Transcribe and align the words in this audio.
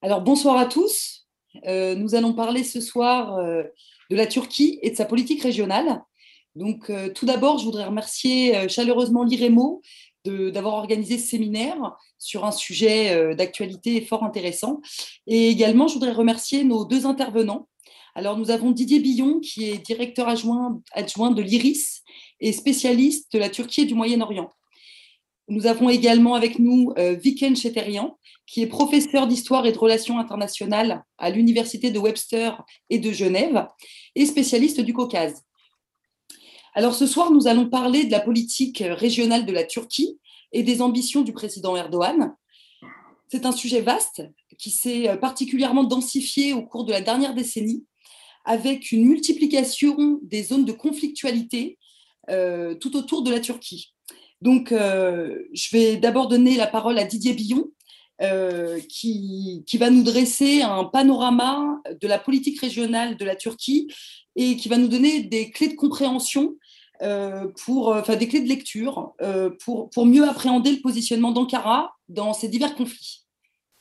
Alors 0.00 0.20
bonsoir 0.20 0.56
à 0.56 0.66
tous. 0.66 1.26
Euh, 1.66 1.96
nous 1.96 2.14
allons 2.14 2.32
parler 2.32 2.62
ce 2.62 2.80
soir 2.80 3.36
euh, 3.36 3.64
de 4.10 4.16
la 4.16 4.28
Turquie 4.28 4.78
et 4.80 4.90
de 4.92 4.96
sa 4.96 5.04
politique 5.04 5.42
régionale. 5.42 6.04
Donc 6.54 6.88
euh, 6.88 7.12
tout 7.12 7.26
d'abord, 7.26 7.58
je 7.58 7.64
voudrais 7.64 7.84
remercier 7.84 8.68
chaleureusement 8.68 9.24
l'IREMO 9.24 9.82
d'avoir 10.24 10.74
organisé 10.74 11.16
ce 11.18 11.26
séminaire 11.26 11.96
sur 12.18 12.44
un 12.44 12.52
sujet 12.52 13.34
d'actualité 13.34 14.02
fort 14.02 14.24
intéressant. 14.24 14.80
Et 15.26 15.48
également, 15.48 15.88
je 15.88 15.94
voudrais 15.94 16.12
remercier 16.12 16.64
nos 16.64 16.84
deux 16.84 17.06
intervenants. 17.06 17.66
Alors 18.14 18.36
nous 18.36 18.50
avons 18.50 18.70
Didier 18.70 19.00
Billon, 19.00 19.40
qui 19.40 19.70
est 19.70 19.78
directeur 19.78 20.28
adjoint, 20.28 20.82
adjoint 20.92 21.30
de 21.30 21.40
l'IRIS 21.40 22.02
et 22.40 22.52
spécialiste 22.52 23.32
de 23.32 23.38
la 23.38 23.48
Turquie 23.48 23.82
et 23.82 23.86
du 23.86 23.94
Moyen-Orient. 23.94 24.50
Nous 25.48 25.66
avons 25.66 25.88
également 25.88 26.34
avec 26.34 26.58
nous 26.58 26.92
Viken 26.96 27.56
Cheterian, 27.56 28.18
qui 28.46 28.62
est 28.62 28.66
professeur 28.66 29.26
d'histoire 29.26 29.66
et 29.66 29.72
de 29.72 29.78
relations 29.78 30.18
internationales 30.18 31.04
à 31.16 31.30
l'Université 31.30 31.90
de 31.90 31.98
Webster 31.98 32.62
et 32.90 32.98
de 32.98 33.12
Genève 33.12 33.66
et 34.14 34.26
spécialiste 34.26 34.80
du 34.80 34.92
Caucase. 34.92 35.42
Alors 36.74 36.94
ce 36.94 37.06
soir, 37.06 37.30
nous 37.30 37.46
allons 37.46 37.68
parler 37.68 38.04
de 38.04 38.10
la 38.10 38.20
politique 38.20 38.84
régionale 38.86 39.46
de 39.46 39.52
la 39.52 39.64
Turquie 39.64 40.18
et 40.52 40.62
des 40.62 40.82
ambitions 40.82 41.22
du 41.22 41.32
président 41.32 41.76
Erdogan. 41.76 42.34
C'est 43.28 43.46
un 43.46 43.52
sujet 43.52 43.80
vaste 43.80 44.22
qui 44.58 44.70
s'est 44.70 45.16
particulièrement 45.18 45.84
densifié 45.84 46.52
au 46.52 46.62
cours 46.62 46.84
de 46.84 46.92
la 46.92 47.00
dernière 47.00 47.34
décennie 47.34 47.84
avec 48.44 48.92
une 48.92 49.04
multiplication 49.04 50.20
des 50.22 50.42
zones 50.42 50.64
de 50.64 50.72
conflictualité 50.72 51.78
euh, 52.30 52.74
tout 52.74 52.96
autour 52.96 53.22
de 53.22 53.30
la 53.30 53.40
Turquie. 53.40 53.94
Donc, 54.40 54.72
euh, 54.72 55.42
je 55.52 55.76
vais 55.76 55.96
d'abord 55.96 56.28
donner 56.28 56.56
la 56.56 56.66
parole 56.66 56.98
à 56.98 57.04
Didier 57.04 57.34
Billon, 57.34 57.66
euh, 58.20 58.80
qui, 58.88 59.64
va 59.78 59.90
nous 59.90 60.02
dresser 60.02 60.62
un 60.62 60.84
panorama 60.84 61.80
de 62.00 62.08
la 62.08 62.18
politique 62.18 62.60
régionale 62.60 63.16
de 63.16 63.24
la 63.24 63.36
Turquie 63.36 63.92
et 64.36 64.56
qui 64.56 64.68
va 64.68 64.76
nous 64.76 64.88
donner 64.88 65.22
des 65.22 65.50
clés 65.50 65.68
de 65.68 65.74
compréhension, 65.74 66.56
euh, 67.02 67.46
pour, 67.64 67.88
enfin 67.88 68.16
des 68.16 68.26
clés 68.26 68.40
de 68.40 68.48
lecture 68.48 69.12
pour, 69.64 69.88
pour 69.90 70.04
mieux 70.04 70.28
appréhender 70.28 70.72
le 70.72 70.80
positionnement 70.80 71.30
d'Ankara 71.30 71.92
dans 72.08 72.32
ces 72.32 72.48
divers 72.48 72.74
conflits. 72.74 73.24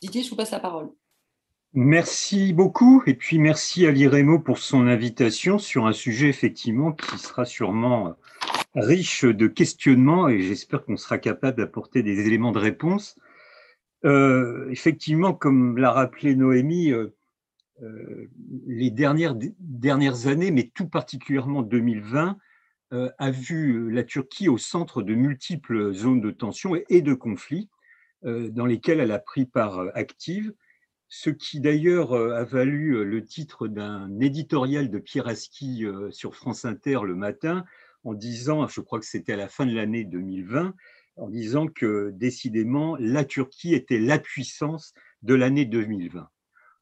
Didier, 0.02 0.22
je 0.22 0.30
vous 0.30 0.36
passe 0.36 0.52
la 0.52 0.60
parole. 0.60 0.90
Merci 1.74 2.54
beaucoup 2.54 3.04
et 3.06 3.14
puis 3.14 3.40
merci 3.40 3.86
à 3.86 3.92
l'IREMO 3.92 4.40
pour 4.40 4.58
son 4.58 4.88
invitation 4.88 5.60
sur 5.60 5.86
un 5.86 5.94
sujet 5.94 6.30
effectivement 6.30 6.92
qui 6.92 7.18
sera 7.18 7.46
sûrement 7.46 8.16
riche 8.76 9.26
de 9.26 9.48
questionnements 9.48 10.30
et 10.30 10.42
j'espère 10.42 10.86
qu'on 10.86 10.98
sera 10.98 11.18
capable 11.18 11.58
d'apporter 11.58 12.04
des 12.04 12.28
éléments 12.28 12.52
de 12.52 12.60
réponse. 12.60 13.18
Euh, 14.06 14.70
effectivement, 14.70 15.34
comme 15.34 15.78
l'a 15.78 15.92
rappelé 15.92 16.36
Noémie, 16.36 16.92
euh, 16.92 17.16
euh, 17.82 18.30
les 18.66 18.92
dernières, 18.92 20.28
années, 20.28 20.52
mais 20.52 20.72
tout 20.74 20.88
particulièrement 20.88 21.62
2020, 21.62 22.38
a 22.90 23.32
vu 23.32 23.92
la 23.92 24.06
Turquie 24.06 24.48
au 24.48 24.58
centre 24.58 25.02
de 25.02 25.14
multiples 25.14 25.92
zones 25.92 26.22
de 26.22 26.32
tension 26.32 26.74
et, 26.88 27.02
de 27.02 27.14
conflits 27.14 27.70
dans 28.22 28.66
lesquels 28.66 29.02
elle 29.02 29.12
a 29.12 29.20
pris 29.20 29.46
part 29.46 29.88
active, 29.94 30.54
ce 31.10 31.30
qui 31.30 31.60
d'ailleurs 31.60 32.14
a 32.14 32.46
valu 32.46 33.04
le 33.04 33.26
titre 33.26 33.68
d'un 33.68 34.18
éditorial 34.22 34.90
de 34.90 35.00
Pierre 35.00 35.28
Aski 35.28 35.86
sur 36.12 36.34
France 36.34 36.64
Inter 36.64 37.00
le 37.04 37.16
matin, 37.16 37.66
en 38.08 38.14
disant, 38.14 38.68
je 38.70 38.80
crois 38.80 39.00
que 39.02 39.06
c'était 39.06 39.34
à 39.34 39.38
la 39.38 39.50
fin 39.50 39.66
de 39.66 39.76
l'année 39.76 40.06
2020, 40.06 40.74
en 41.18 41.30
disant 41.30 41.68
que 41.68 42.12
décidément, 42.14 42.96
la 43.00 43.26
Turquie 43.26 43.74
était 43.74 44.00
la 44.00 44.18
puissance 44.18 44.94
de 45.24 45.34
l'année 45.34 45.66
2020. 45.66 46.30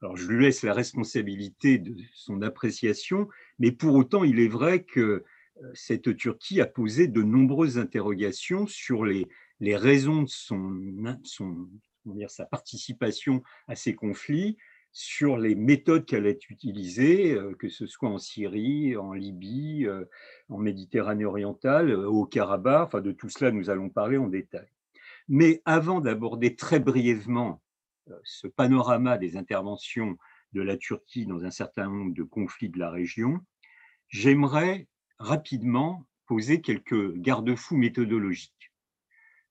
Alors, 0.02 0.18
je 0.18 0.28
lui 0.28 0.44
laisse 0.46 0.62
la 0.62 0.74
responsabilité 0.74 1.80
de 1.80 1.96
son 2.14 2.44
appréciation, 2.44 3.28
mais 3.58 3.72
pour 3.72 3.96
autant, 3.96 4.24
il 4.24 4.40
est 4.40 4.48
vrai 4.48 4.84
que 4.84 5.24
euh, 5.64 5.72
cette 5.74 6.16
Turquie 6.16 6.62
a 6.62 6.68
posé 6.68 7.08
de 7.08 7.24
nombreuses 7.24 7.80
interrogations 7.80 8.68
sur 8.68 9.04
les, 9.04 9.28
les 9.60 9.76
raisons 9.76 10.24
de 10.24 10.30
son, 10.30 10.80
son, 11.24 11.68
dire, 12.06 12.30
sa 12.30 12.46
participation 12.46 13.42
à 13.68 13.76
ces 13.76 13.96
conflits, 13.96 14.58
sur 14.96 15.36
les 15.36 15.56
méthodes 15.56 16.06
qu'elle 16.06 16.26
a 16.26 16.30
utilisées, 16.30 17.34
euh, 17.34 17.54
que 17.56 17.68
ce 17.68 17.86
soit 17.86 18.08
en 18.08 18.18
Syrie, 18.18 18.96
en 18.96 19.12
Libye, 19.12 19.86
euh, 19.86 20.06
en 20.48 20.58
Méditerranée 20.58 21.26
orientale, 21.26 21.92
euh, 21.92 22.08
au 22.08 22.26
Karabakh. 22.26 22.88
Enfin, 22.88 23.02
de 23.02 23.12
tout 23.12 23.28
cela, 23.28 23.52
nous 23.52 23.70
allons 23.70 23.90
parler 23.90 24.16
en 24.16 24.30
détail. 24.30 24.70
Mais 25.28 25.62
avant 25.66 26.00
d'aborder 26.00 26.56
très 26.56 26.80
brièvement 26.80 27.62
ce 28.24 28.48
panorama 28.48 29.18
des 29.18 29.36
interventions 29.36 30.18
de 30.54 30.62
la 30.62 30.78
Turquie 30.78 31.26
dans 31.26 31.44
un 31.44 31.52
certain 31.52 31.90
nombre 31.90 32.14
de 32.14 32.24
conflits 32.24 32.70
de 32.70 32.80
la 32.80 32.90
région, 32.90 33.42
j'aimerais 34.08 34.88
rapidement 35.20 36.06
poser 36.26 36.62
quelques 36.62 37.16
garde-fous 37.16 37.76
méthodologiques 37.76 38.72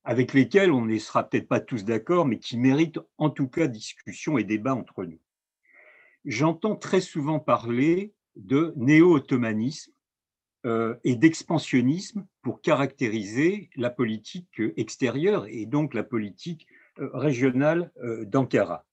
avec 0.05 0.33
lesquels 0.33 0.71
on 0.71 0.87
ne 0.87 0.99
sera 0.99 1.29
peut-être 1.29 1.49
pas 1.49 1.61
tous 1.61 1.85
d'accord, 1.85 2.27
mais 2.27 2.39
qui 2.39 2.57
méritent 2.57 3.01
en 3.19 3.29
tout 3.31 3.49
cas 3.49 3.67
discussion 3.67 4.39
et 4.39 4.45
débat 4.45 4.75
entre 4.75 5.05
nous 5.05 5.19
j'entends 6.25 6.77
très 6.77 7.01
souvent 7.01 7.39
parler 7.39 8.15
de 8.37 8.73
néo-ottomanisme 8.77 9.93
euh, 10.67 10.97
et 11.05 11.15
d'expansionnisme 11.15 12.27
pour 12.43 12.61
caractériser 12.61 13.71
la 13.77 13.91
politique 13.91 14.63
extérieure 14.77 15.47
et 15.47 15.67
donc 15.67 15.95
la 15.95 16.03
politique 16.03 16.67
euh, 16.99 17.11
régionale 17.13 17.93
euh, 18.03 18.25
d'Ankara. 18.25 18.87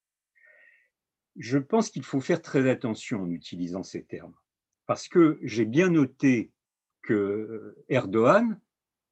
Je 1.38 1.58
pense 1.58 1.90
qu'il 1.90 2.04
faut 2.04 2.20
faire 2.20 2.42
très 2.42 2.70
attention 2.70 3.24
en 3.24 3.30
utilisant 3.30 3.84
ces 3.84 4.04
termes, 4.04 4.36
parce 4.86 5.08
que 5.08 5.40
j'ai 5.44 5.66
bien 5.66 5.90
noté 5.90 6.52
que 7.04 7.78
Erdogan, 7.88 8.60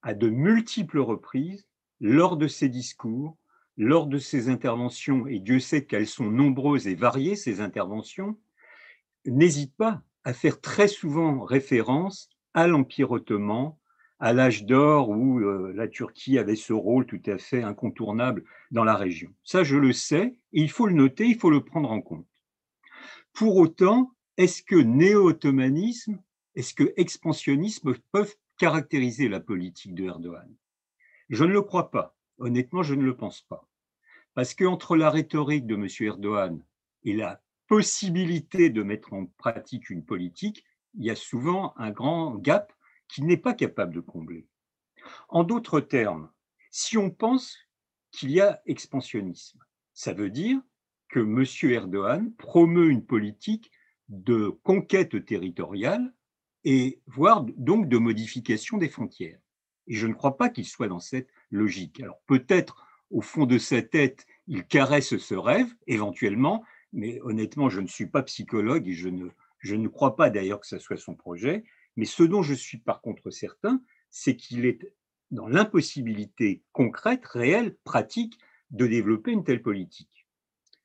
à 0.01 0.13
de 0.13 0.29
multiples 0.29 0.99
reprises, 0.99 1.65
lors 2.01 2.37
de 2.37 2.47
ses 2.47 2.67
discours, 2.67 3.37
lors 3.79 4.07
de 4.07 4.17
ces 4.17 4.49
interventions, 4.49 5.25
et 5.25 5.39
Dieu 5.39 5.61
sait 5.61 5.85
qu'elles 5.85 6.05
sont 6.05 6.29
nombreuses 6.29 6.87
et 6.87 6.95
variées, 6.95 7.37
ces 7.37 7.61
interventions, 7.61 8.37
n'hésite 9.25 9.73
pas 9.77 10.03
à 10.25 10.33
faire 10.33 10.59
très 10.59 10.89
souvent 10.89 11.45
référence 11.45 12.29
à 12.53 12.67
l'Empire 12.67 13.11
ottoman, 13.11 13.75
à 14.19 14.33
l'âge 14.33 14.65
d'or 14.65 15.09
où 15.09 15.39
euh, 15.39 15.71
la 15.73 15.87
Turquie 15.87 16.37
avait 16.37 16.57
ce 16.57 16.73
rôle 16.73 17.05
tout 17.05 17.21
à 17.25 17.37
fait 17.37 17.63
incontournable 17.63 18.43
dans 18.69 18.83
la 18.83 18.95
région. 18.97 19.33
Ça, 19.45 19.63
je 19.63 19.77
le 19.77 19.93
sais, 19.93 20.37
il 20.51 20.69
faut 20.69 20.85
le 20.85 20.93
noter, 20.93 21.25
il 21.27 21.39
faut 21.39 21.49
le 21.49 21.63
prendre 21.63 21.89
en 21.89 22.01
compte. 22.01 22.27
Pour 23.31 23.55
autant, 23.55 24.11
est-ce 24.35 24.61
que 24.61 24.75
néo-ottomanisme, 24.75 26.21
est-ce 26.55 26.73
que 26.73 26.91
expansionnisme 26.97 27.93
peuvent 28.11 28.35
caractériser 28.57 29.29
la 29.29 29.39
politique 29.39 29.95
de 29.95 30.03
Erdogan? 30.03 30.53
Je 31.29 31.45
ne 31.45 31.53
le 31.53 31.61
crois 31.61 31.91
pas. 31.91 32.17
Honnêtement, 32.39 32.83
je 32.83 32.95
ne 32.95 33.03
le 33.03 33.15
pense 33.15 33.41
pas. 33.43 33.68
Parce 34.33 34.53
qu'entre 34.53 34.95
la 34.95 35.09
rhétorique 35.09 35.65
de 35.65 35.75
M. 35.75 35.87
Erdogan 35.99 36.63
et 37.03 37.13
la 37.13 37.41
possibilité 37.67 38.69
de 38.69 38.83
mettre 38.83 39.13
en 39.13 39.25
pratique 39.25 39.89
une 39.89 40.03
politique, 40.03 40.65
il 40.95 41.05
y 41.05 41.09
a 41.09 41.15
souvent 41.15 41.73
un 41.77 41.91
grand 41.91 42.35
gap 42.35 42.73
qu'il 43.07 43.25
n'est 43.25 43.37
pas 43.37 43.53
capable 43.53 43.93
de 43.93 43.99
combler. 43.99 44.47
En 45.29 45.43
d'autres 45.43 45.79
termes, 45.79 46.29
si 46.71 46.97
on 46.97 47.09
pense 47.09 47.57
qu'il 48.11 48.31
y 48.31 48.41
a 48.41 48.61
expansionnisme, 48.65 49.59
ça 49.93 50.13
veut 50.13 50.29
dire 50.29 50.59
que 51.09 51.19
M. 51.19 51.71
Erdogan 51.71 52.31
promeut 52.33 52.89
une 52.89 53.05
politique 53.05 53.71
de 54.07 54.49
conquête 54.63 55.25
territoriale 55.25 56.13
et 56.63 57.01
voire 57.07 57.43
donc 57.57 57.87
de 57.87 57.97
modification 57.97 58.77
des 58.77 58.89
frontières. 58.89 59.39
Et 59.87 59.95
je 59.95 60.07
ne 60.07 60.13
crois 60.13 60.37
pas 60.37 60.49
qu'il 60.49 60.65
soit 60.65 60.87
dans 60.87 60.99
cette 60.99 61.29
logique. 61.51 61.99
Alors 62.01 62.21
peut-être 62.25 62.85
au 63.11 63.21
fond 63.21 63.45
de 63.45 63.57
sa 63.57 63.81
tête, 63.81 64.25
il 64.47 64.65
caresse 64.65 65.17
ce 65.17 65.35
rêve, 65.35 65.73
éventuellement, 65.87 66.63
mais 66.93 67.19
honnêtement, 67.21 67.69
je 67.69 67.81
ne 67.81 67.87
suis 67.87 68.07
pas 68.07 68.23
psychologue 68.23 68.87
et 68.87 68.93
je 68.93 69.09
ne, 69.09 69.29
je 69.59 69.75
ne 69.75 69.87
crois 69.87 70.15
pas 70.15 70.29
d'ailleurs 70.29 70.59
que 70.59 70.67
ce 70.67 70.79
soit 70.79 70.97
son 70.97 71.15
projet. 71.15 71.63
Mais 71.95 72.05
ce 72.05 72.23
dont 72.23 72.43
je 72.43 72.53
suis 72.53 72.77
par 72.77 73.01
contre 73.01 73.29
certain, 73.29 73.81
c'est 74.09 74.35
qu'il 74.35 74.65
est 74.65 74.93
dans 75.31 75.47
l'impossibilité 75.47 76.63
concrète, 76.71 77.25
réelle, 77.25 77.77
pratique 77.83 78.39
de 78.71 78.87
développer 78.87 79.31
une 79.31 79.43
telle 79.43 79.61
politique. 79.61 80.27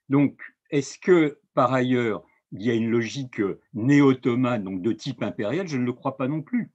Donc, 0.08 0.40
est-ce 0.70 0.98
que 0.98 1.40
par 1.54 1.72
ailleurs, 1.72 2.24
il 2.52 2.62
y 2.62 2.70
a 2.70 2.74
une 2.74 2.90
logique 2.90 3.40
néo-ottomane, 3.72 4.64
donc 4.64 4.82
de 4.82 4.92
type 4.92 5.22
impérial? 5.22 5.66
Je 5.66 5.78
ne 5.78 5.84
le 5.84 5.92
crois 5.92 6.16
pas 6.16 6.28
non 6.28 6.42
plus. 6.42 6.70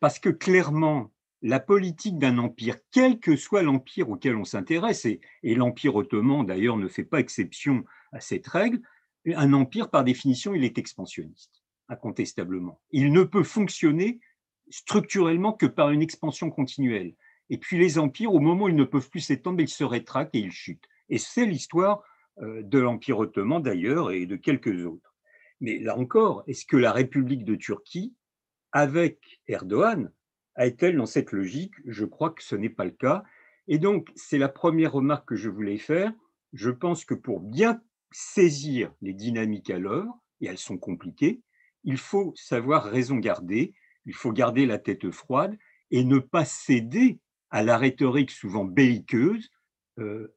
Parce 0.00 0.18
que 0.18 0.30
clairement, 0.30 1.11
la 1.42 1.58
politique 1.58 2.18
d'un 2.18 2.38
empire, 2.38 2.76
quel 2.92 3.18
que 3.18 3.36
soit 3.36 3.62
l'empire 3.62 4.08
auquel 4.08 4.36
on 4.36 4.44
s'intéresse, 4.44 5.04
et, 5.04 5.20
l'empire 5.42 5.96
ottoman 5.96 6.46
d'ailleurs 6.46 6.76
ne 6.76 6.88
fait 6.88 7.04
pas 7.04 7.20
exception 7.20 7.84
à 8.12 8.20
cette 8.20 8.46
règle, 8.46 8.80
un 9.26 9.52
empire 9.52 9.90
par 9.90 10.04
définition, 10.04 10.54
il 10.54 10.64
est 10.64 10.78
expansionniste, 10.78 11.62
incontestablement. 11.88 12.80
Il 12.90 13.12
ne 13.12 13.24
peut 13.24 13.42
fonctionner 13.44 14.20
structurellement 14.70 15.52
que 15.52 15.66
par 15.66 15.90
une 15.90 16.02
expansion 16.02 16.50
continuelle. 16.50 17.14
Et 17.50 17.58
puis 17.58 17.76
les 17.78 17.98
empires, 17.98 18.32
au 18.32 18.40
moment 18.40 18.64
où 18.64 18.68
ils 18.68 18.76
ne 18.76 18.84
peuvent 18.84 19.10
plus 19.10 19.20
s'étendre, 19.20 19.60
ils 19.60 19.68
se 19.68 19.84
rétractent 19.84 20.34
et 20.34 20.40
ils 20.40 20.52
chutent. 20.52 20.88
Et 21.08 21.18
c'est 21.18 21.44
l'histoire 21.44 22.02
de 22.40 22.78
l'Empire 22.78 23.18
ottoman 23.18 23.62
d'ailleurs 23.62 24.10
et 24.10 24.26
de 24.26 24.36
quelques 24.36 24.86
autres. 24.86 25.14
Mais 25.60 25.78
là 25.78 25.96
encore, 25.98 26.42
est-ce 26.46 26.64
que 26.64 26.76
la 26.76 26.92
République 26.92 27.44
de 27.44 27.54
Turquie, 27.54 28.14
avec 28.72 29.40
Erdogan, 29.46 30.10
est-elle 30.58 30.96
dans 30.96 31.06
cette 31.06 31.32
logique? 31.32 31.74
Je 31.86 32.04
crois 32.04 32.30
que 32.30 32.42
ce 32.42 32.56
n'est 32.56 32.68
pas 32.68 32.84
le 32.84 32.90
cas. 32.90 33.24
Et 33.68 33.78
donc, 33.78 34.10
c'est 34.14 34.38
la 34.38 34.48
première 34.48 34.92
remarque 34.92 35.28
que 35.28 35.36
je 35.36 35.48
voulais 35.48 35.78
faire. 35.78 36.12
Je 36.52 36.70
pense 36.70 37.04
que 37.04 37.14
pour 37.14 37.40
bien 37.40 37.80
saisir 38.10 38.92
les 39.00 39.14
dynamiques 39.14 39.70
à 39.70 39.78
l'œuvre, 39.78 40.18
et 40.40 40.46
elles 40.46 40.58
sont 40.58 40.78
compliquées, 40.78 41.40
il 41.84 41.96
faut 41.96 42.32
savoir 42.36 42.84
raison 42.84 43.16
garder, 43.16 43.74
il 44.04 44.14
faut 44.14 44.32
garder 44.32 44.66
la 44.66 44.78
tête 44.78 45.10
froide 45.10 45.56
et 45.90 46.04
ne 46.04 46.18
pas 46.18 46.44
céder 46.44 47.20
à 47.50 47.62
la 47.62 47.78
rhétorique 47.78 48.30
souvent 48.30 48.64
belliqueuse, 48.64 49.50
euh, 49.98 50.34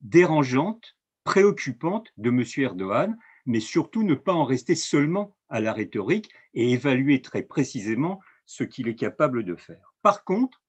dérangeante, 0.00 0.96
préoccupante 1.24 2.12
de 2.16 2.30
M. 2.30 2.44
Erdogan, 2.58 3.16
mais 3.46 3.60
surtout 3.60 4.02
ne 4.02 4.14
pas 4.14 4.32
en 4.32 4.44
rester 4.44 4.74
seulement 4.74 5.36
à 5.48 5.60
la 5.60 5.72
rhétorique 5.72 6.30
et 6.54 6.72
évaluer 6.72 7.22
très 7.22 7.42
précisément 7.42 8.20
ce 8.52 8.64
qu'il 8.64 8.86
est 8.86 8.96
capable 8.96 9.44
de 9.44 9.56
faire. 9.56 9.94
Par 10.02 10.24
contre, 10.24 10.60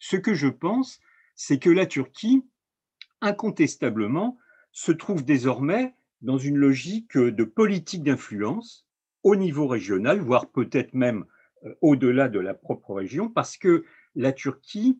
ce 0.00 0.16
que 0.16 0.34
je 0.34 0.48
pense, 0.48 0.98
c'est 1.36 1.60
que 1.60 1.70
la 1.70 1.86
Turquie, 1.86 2.44
incontestablement, 3.20 4.36
se 4.72 4.90
trouve 4.90 5.24
désormais 5.24 5.94
dans 6.22 6.38
une 6.38 6.56
logique 6.56 7.16
de 7.16 7.44
politique 7.44 8.02
d'influence 8.02 8.84
au 9.22 9.36
niveau 9.36 9.68
régional, 9.68 10.20
voire 10.20 10.50
peut-être 10.50 10.92
même 10.92 11.24
euh, 11.64 11.74
au-delà 11.82 12.28
de 12.28 12.40
la 12.40 12.54
propre 12.54 12.94
région, 12.94 13.28
parce 13.28 13.56
que 13.56 13.84
la 14.16 14.32
Turquie 14.32 14.98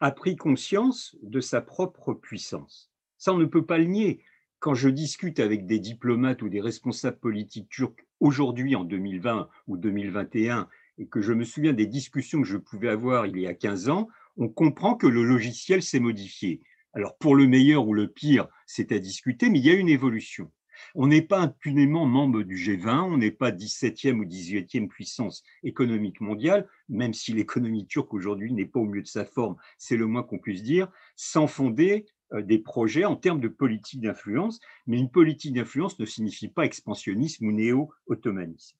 a 0.00 0.12
pris 0.12 0.36
conscience 0.36 1.16
de 1.22 1.40
sa 1.40 1.60
propre 1.60 2.14
puissance. 2.14 2.92
Ça, 3.18 3.34
on 3.34 3.38
ne 3.38 3.44
peut 3.44 3.66
pas 3.66 3.78
le 3.78 3.86
nier. 3.86 4.22
Quand 4.60 4.74
je 4.74 4.88
discute 4.88 5.40
avec 5.40 5.66
des 5.66 5.80
diplomates 5.80 6.42
ou 6.42 6.48
des 6.48 6.60
responsables 6.60 7.18
politiques 7.18 7.68
turcs 7.68 8.06
aujourd'hui, 8.20 8.76
en 8.76 8.84
2020 8.84 9.48
ou 9.66 9.76
2021, 9.76 10.68
et 10.98 11.06
que 11.06 11.20
je 11.20 11.32
me 11.32 11.44
souviens 11.44 11.72
des 11.72 11.86
discussions 11.86 12.42
que 12.42 12.48
je 12.48 12.56
pouvais 12.56 12.88
avoir 12.88 13.26
il 13.26 13.38
y 13.38 13.46
a 13.46 13.54
15 13.54 13.88
ans, 13.88 14.08
on 14.36 14.48
comprend 14.48 14.94
que 14.94 15.06
le 15.06 15.24
logiciel 15.24 15.82
s'est 15.82 16.00
modifié. 16.00 16.60
Alors, 16.94 17.16
pour 17.16 17.34
le 17.34 17.46
meilleur 17.46 17.86
ou 17.86 17.94
le 17.94 18.08
pire, 18.08 18.48
c'est 18.66 18.92
à 18.92 18.98
discuter, 18.98 19.48
mais 19.48 19.58
il 19.58 19.66
y 19.66 19.70
a 19.70 19.74
une 19.74 19.88
évolution. 19.88 20.50
On 20.94 21.06
n'est 21.06 21.22
pas 21.22 21.40
impunément 21.40 22.06
membre 22.06 22.42
du 22.42 22.56
G20, 22.56 23.02
on 23.02 23.16
n'est 23.16 23.30
pas 23.30 23.50
17e 23.50 24.18
ou 24.18 24.24
18e 24.24 24.88
puissance 24.88 25.42
économique 25.62 26.20
mondiale, 26.20 26.68
même 26.88 27.14
si 27.14 27.32
l'économie 27.32 27.86
turque 27.86 28.12
aujourd'hui 28.12 28.52
n'est 28.52 28.66
pas 28.66 28.80
au 28.80 28.86
mieux 28.86 29.02
de 29.02 29.06
sa 29.06 29.24
forme, 29.24 29.56
c'est 29.78 29.96
le 29.96 30.06
moins 30.06 30.22
qu'on 30.22 30.38
puisse 30.38 30.62
dire, 30.62 30.88
sans 31.16 31.46
fonder 31.46 32.06
euh, 32.32 32.42
des 32.42 32.58
projets 32.58 33.04
en 33.04 33.16
termes 33.16 33.40
de 33.40 33.48
politique 33.48 34.00
d'influence. 34.00 34.60
Mais 34.86 34.98
une 34.98 35.10
politique 35.10 35.54
d'influence 35.54 35.98
ne 35.98 36.04
signifie 36.04 36.48
pas 36.48 36.64
expansionnisme 36.64 37.46
ou 37.46 37.52
néo-ottomanisme. 37.52 38.76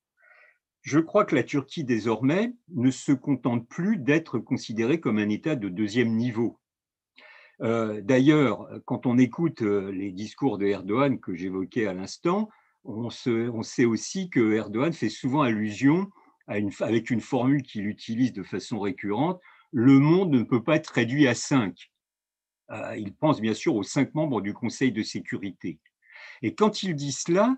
Je 0.82 0.98
crois 0.98 1.24
que 1.24 1.34
la 1.34 1.44
Turquie, 1.44 1.84
désormais, 1.84 2.54
ne 2.68 2.90
se 2.90 3.12
contente 3.12 3.68
plus 3.68 3.96
d'être 3.96 4.38
considérée 4.38 5.00
comme 5.00 5.18
un 5.18 5.28
État 5.28 5.54
de 5.54 5.68
deuxième 5.68 6.16
niveau. 6.16 6.58
Euh, 7.60 8.00
d'ailleurs, 8.00 8.68
quand 8.84 9.06
on 9.06 9.16
écoute 9.18 9.62
euh, 9.62 9.92
les 9.92 10.10
discours 10.10 10.58
de 10.58 10.66
Erdogan 10.66 11.20
que 11.20 11.34
j'évoquais 11.34 11.86
à 11.86 11.94
l'instant, 11.94 12.48
on, 12.84 13.10
sait 13.10 13.84
aussi 13.84 14.28
que 14.28 14.54
Erdogan 14.54 14.92
fait 14.92 15.08
souvent 15.08 15.42
allusion 15.42 16.10
avec 16.48 17.10
une 17.10 17.20
formule 17.20 17.62
qu'il 17.62 17.86
utilise 17.86 18.32
de 18.32 18.42
façon 18.42 18.80
récurrente, 18.80 19.40
le 19.70 20.00
monde 20.00 20.30
ne 20.30 20.42
peut 20.42 20.64
pas 20.64 20.76
être 20.76 20.88
réduit 20.88 21.28
à 21.28 21.34
cinq. 21.34 21.92
Euh, 22.70 22.96
il 22.96 23.14
pense 23.14 23.40
bien 23.40 23.54
sûr 23.54 23.76
aux 23.76 23.84
cinq 23.84 24.14
membres 24.14 24.40
du 24.40 24.52
Conseil 24.52 24.90
de 24.90 25.02
sécurité. 25.02 25.78
Et 26.42 26.54
quand 26.54 26.82
il 26.82 26.94
dit 26.94 27.12
cela, 27.12 27.56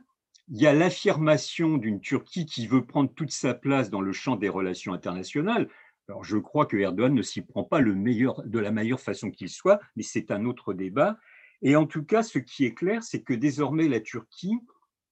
il 0.49 0.61
y 0.61 0.67
a 0.67 0.75
l'affirmation 0.75 1.79
d'une 1.79 2.00
Turquie 2.00 2.46
qui 2.46 2.67
veut 2.67 2.85
prendre 2.85 3.12
toute 3.12 3.31
sa 3.31 3.55
place 3.55 3.91
dans 3.91 4.00
le 4.00 4.12
champ 4.12 4.37
des 4.37 4.49
relations 4.49 4.93
internationales. 4.93 5.69
Alors, 6.08 6.25
je 6.25 6.37
crois 6.37 6.67
que 6.67 6.76
Erdogan 6.76 7.14
ne 7.14 7.23
s'y 7.23 7.41
prend 7.41 7.64
pas 7.64 7.81
le 7.81 7.94
meilleur, 7.94 8.43
de 8.43 8.58
la 8.58 8.70
meilleure 8.70 9.00
façon 9.00 9.31
qu'il 9.31 9.49
soit, 9.49 9.81
mais 9.96 10.02
c'est 10.02 10.31
un 10.31 10.44
autre 10.44 10.75
débat. 10.75 11.19
Et 11.62 11.76
en 11.76 11.87
tout 11.87 12.05
cas, 12.05 12.23
ce 12.23 12.38
qui 12.38 12.67
est 12.67 12.75
clair, 12.75 13.02
c'est 13.02 13.23
que 13.23 13.32
désormais, 13.32 13.88
la 13.88 14.00
Turquie 14.00 14.58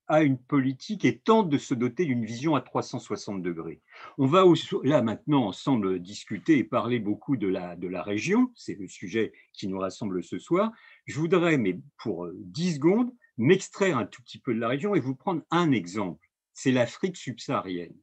a 0.06 0.22
une 0.22 0.36
politique 0.36 1.06
et 1.06 1.18
tente 1.18 1.48
de 1.48 1.56
se 1.56 1.72
doter 1.72 2.04
d'une 2.04 2.26
vision 2.26 2.54
à 2.54 2.60
360 2.60 3.40
degrés. 3.40 3.80
On 4.18 4.26
va 4.26 4.44
là 4.82 5.00
maintenant 5.00 5.46
ensemble 5.46 6.00
discuter 6.00 6.58
et 6.58 6.64
parler 6.64 6.98
beaucoup 6.98 7.38
de 7.38 7.48
la, 7.48 7.76
de 7.76 7.88
la 7.88 8.02
région, 8.02 8.50
c'est 8.54 8.74
le 8.74 8.88
sujet 8.88 9.32
qui 9.54 9.68
nous 9.68 9.78
rassemble 9.78 10.22
ce 10.22 10.38
soir. 10.38 10.72
Je 11.06 11.18
voudrais, 11.18 11.56
mais 11.56 11.80
pour 11.96 12.28
10 12.34 12.74
secondes, 12.74 13.12
m'extraire 13.38 13.98
un 13.98 14.06
tout 14.06 14.22
petit 14.22 14.38
peu 14.38 14.54
de 14.54 14.60
la 14.60 14.68
région 14.68 14.94
et 14.94 15.00
vous 15.00 15.14
prendre 15.14 15.42
un 15.50 15.72
exemple. 15.72 16.28
C'est 16.52 16.72
l'Afrique 16.72 17.16
subsaharienne. 17.16 17.96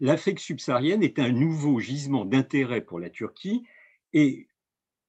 L'Afrique 0.00 0.40
subsaharienne 0.40 1.02
est 1.02 1.18
un 1.18 1.30
nouveau 1.30 1.80
gisement 1.80 2.24
d'intérêt 2.24 2.80
pour 2.80 2.98
la 2.98 3.10
Turquie 3.10 3.64
et 4.12 4.48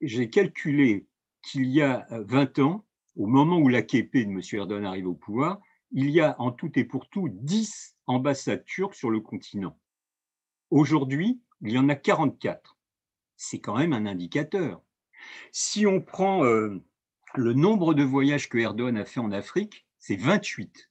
j'ai 0.02 0.30
calculé 0.30 1.08
qu'il 1.42 1.68
y 1.68 1.82
a 1.82 2.06
20 2.12 2.60
ans, 2.60 2.86
au 3.16 3.28
moment 3.28 3.58
où 3.58 3.68
l'AKP 3.68 4.14
de 4.14 4.32
M. 4.32 4.42
Erdogan 4.54 4.86
arrive 4.86 5.08
au 5.08 5.14
pouvoir, 5.14 5.60
il 5.92 6.10
y 6.10 6.22
a 6.22 6.40
en 6.40 6.52
tout 6.52 6.72
et 6.80 6.86
pour 6.86 7.10
tout 7.10 7.30
10 7.30 7.98
ambassades 8.08 8.64
turques 8.66 8.96
sur 8.96 9.10
le 9.10 9.20
continent. 9.20 9.78
Aujourd'hui, 10.70 11.42
il 11.62 11.72
y 11.72 11.78
en 11.78 11.90
a 11.90 11.96
44. 11.96 12.78
C'est 13.36 13.60
quand 13.60 13.78
même 13.78 13.94
un 13.94 14.06
indicateur. 14.06 14.82
Si 15.52 15.86
on 15.86 16.02
prend 16.02 16.46
euh, 16.46 16.82
le 17.36 17.54
nombre 17.54 17.94
de 17.94 18.04
voyages 18.04 18.50
que 18.50 18.58
Erdogan 18.58 18.98
a 18.98 19.06
fait 19.06 19.20
en 19.20 19.32
Afrique, 19.32 19.86
c'est 20.00 20.16
28. 20.16 20.90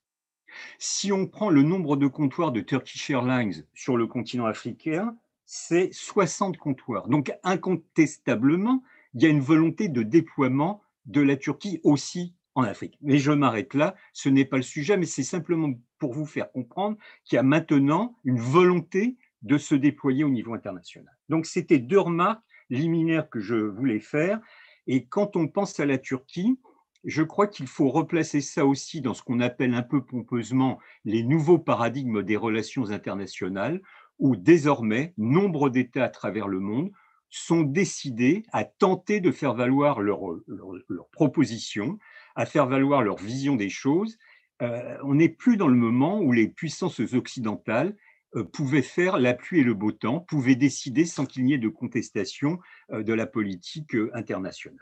Si 0.78 1.12
on 1.12 1.26
prend 1.26 1.50
le 1.50 1.62
nombre 1.62 1.96
de 1.96 2.06
comptoirs 2.06 2.52
de 2.52 2.60
Turkish 2.60 3.10
Airlines 3.10 3.64
sur 3.74 3.96
le 3.96 4.06
continent 4.06 4.46
africain, 4.46 5.16
c'est 5.44 5.92
60 5.92 6.56
comptoirs. 6.56 7.08
Donc 7.08 7.32
incontestablement, 7.42 8.82
il 9.14 9.22
y 9.22 9.26
a 9.26 9.28
une 9.28 9.40
volonté 9.40 9.88
de 9.88 10.02
déploiement 10.02 10.82
de 11.06 11.20
la 11.20 11.36
Turquie 11.36 11.80
aussi 11.82 12.34
en 12.54 12.62
Afrique. 12.62 12.98
Mais 13.00 13.18
je 13.18 13.32
m'arrête 13.32 13.74
là, 13.74 13.94
ce 14.12 14.28
n'est 14.28 14.44
pas 14.44 14.56
le 14.56 14.62
sujet, 14.62 14.96
mais 14.96 15.06
c'est 15.06 15.22
simplement 15.22 15.72
pour 15.98 16.12
vous 16.12 16.26
faire 16.26 16.50
comprendre 16.50 16.96
qu'il 17.24 17.36
y 17.36 17.38
a 17.38 17.42
maintenant 17.42 18.16
une 18.24 18.38
volonté 18.38 19.16
de 19.42 19.56
se 19.56 19.74
déployer 19.74 20.24
au 20.24 20.30
niveau 20.30 20.54
international. 20.54 21.16
Donc 21.28 21.46
c'était 21.46 21.78
deux 21.78 22.00
remarques 22.00 22.42
liminaires 22.68 23.28
que 23.28 23.40
je 23.40 23.56
voulais 23.56 24.00
faire. 24.00 24.40
Et 24.86 25.06
quand 25.06 25.36
on 25.36 25.48
pense 25.48 25.78
à 25.80 25.86
la 25.86 25.98
Turquie, 25.98 26.58
je 27.04 27.22
crois 27.22 27.46
qu'il 27.46 27.66
faut 27.66 27.88
replacer 27.88 28.40
ça 28.40 28.66
aussi 28.66 29.00
dans 29.00 29.14
ce 29.14 29.22
qu'on 29.22 29.40
appelle 29.40 29.74
un 29.74 29.82
peu 29.82 30.04
pompeusement 30.04 30.78
les 31.04 31.22
nouveaux 31.22 31.58
paradigmes 31.58 32.22
des 32.22 32.36
relations 32.36 32.90
internationales, 32.90 33.80
où 34.18 34.36
désormais, 34.36 35.14
nombre 35.16 35.70
d'États 35.70 36.04
à 36.04 36.08
travers 36.08 36.46
le 36.46 36.60
monde 36.60 36.90
sont 37.30 37.62
décidés 37.62 38.42
à 38.52 38.64
tenter 38.64 39.20
de 39.20 39.30
faire 39.30 39.54
valoir 39.54 40.00
leurs 40.00 40.20
leur, 40.46 41.08
propositions, 41.12 41.98
à 42.34 42.44
faire 42.44 42.66
valoir 42.66 43.02
leur 43.02 43.16
vision 43.16 43.56
des 43.56 43.70
choses. 43.70 44.18
Euh, 44.62 44.98
on 45.04 45.14
n'est 45.14 45.28
plus 45.28 45.56
dans 45.56 45.68
le 45.68 45.76
moment 45.76 46.20
où 46.20 46.32
les 46.32 46.48
puissances 46.48 47.00
occidentales 47.00 47.96
euh, 48.36 48.44
pouvaient 48.44 48.82
faire 48.82 49.18
la 49.18 49.34
pluie 49.34 49.60
et 49.60 49.64
le 49.64 49.74
beau 49.74 49.92
temps, 49.92 50.20
pouvaient 50.20 50.56
décider 50.56 51.04
sans 51.04 51.26
qu'il 51.26 51.44
n'y 51.44 51.54
ait 51.54 51.58
de 51.58 51.68
contestation 51.68 52.58
euh, 52.92 53.02
de 53.02 53.12
la 53.12 53.26
politique 53.26 53.96
internationale. 54.14 54.78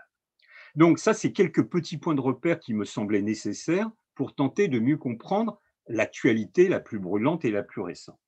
Donc 0.75 0.99
ça, 0.99 1.15
c'est 1.15 1.33
quelques 1.33 1.65
petits 1.65 1.99
points 1.99 2.15
de 2.15 2.21
repère 2.21 2.61
qui 2.61 2.75
me 2.75 2.85
semblaient 2.85 3.23
nécessaires 3.23 3.91
pour 4.15 4.35
tenter 4.35 4.69
de 4.69 4.79
mieux 4.79 4.97
comprendre 4.97 5.61
l'actualité 5.87 6.69
la 6.69 6.81
plus 6.81 6.99
brûlante 6.99 7.45
et 7.45 7.51
la 7.51 7.63
plus 7.63 7.81
récente. 7.81 8.21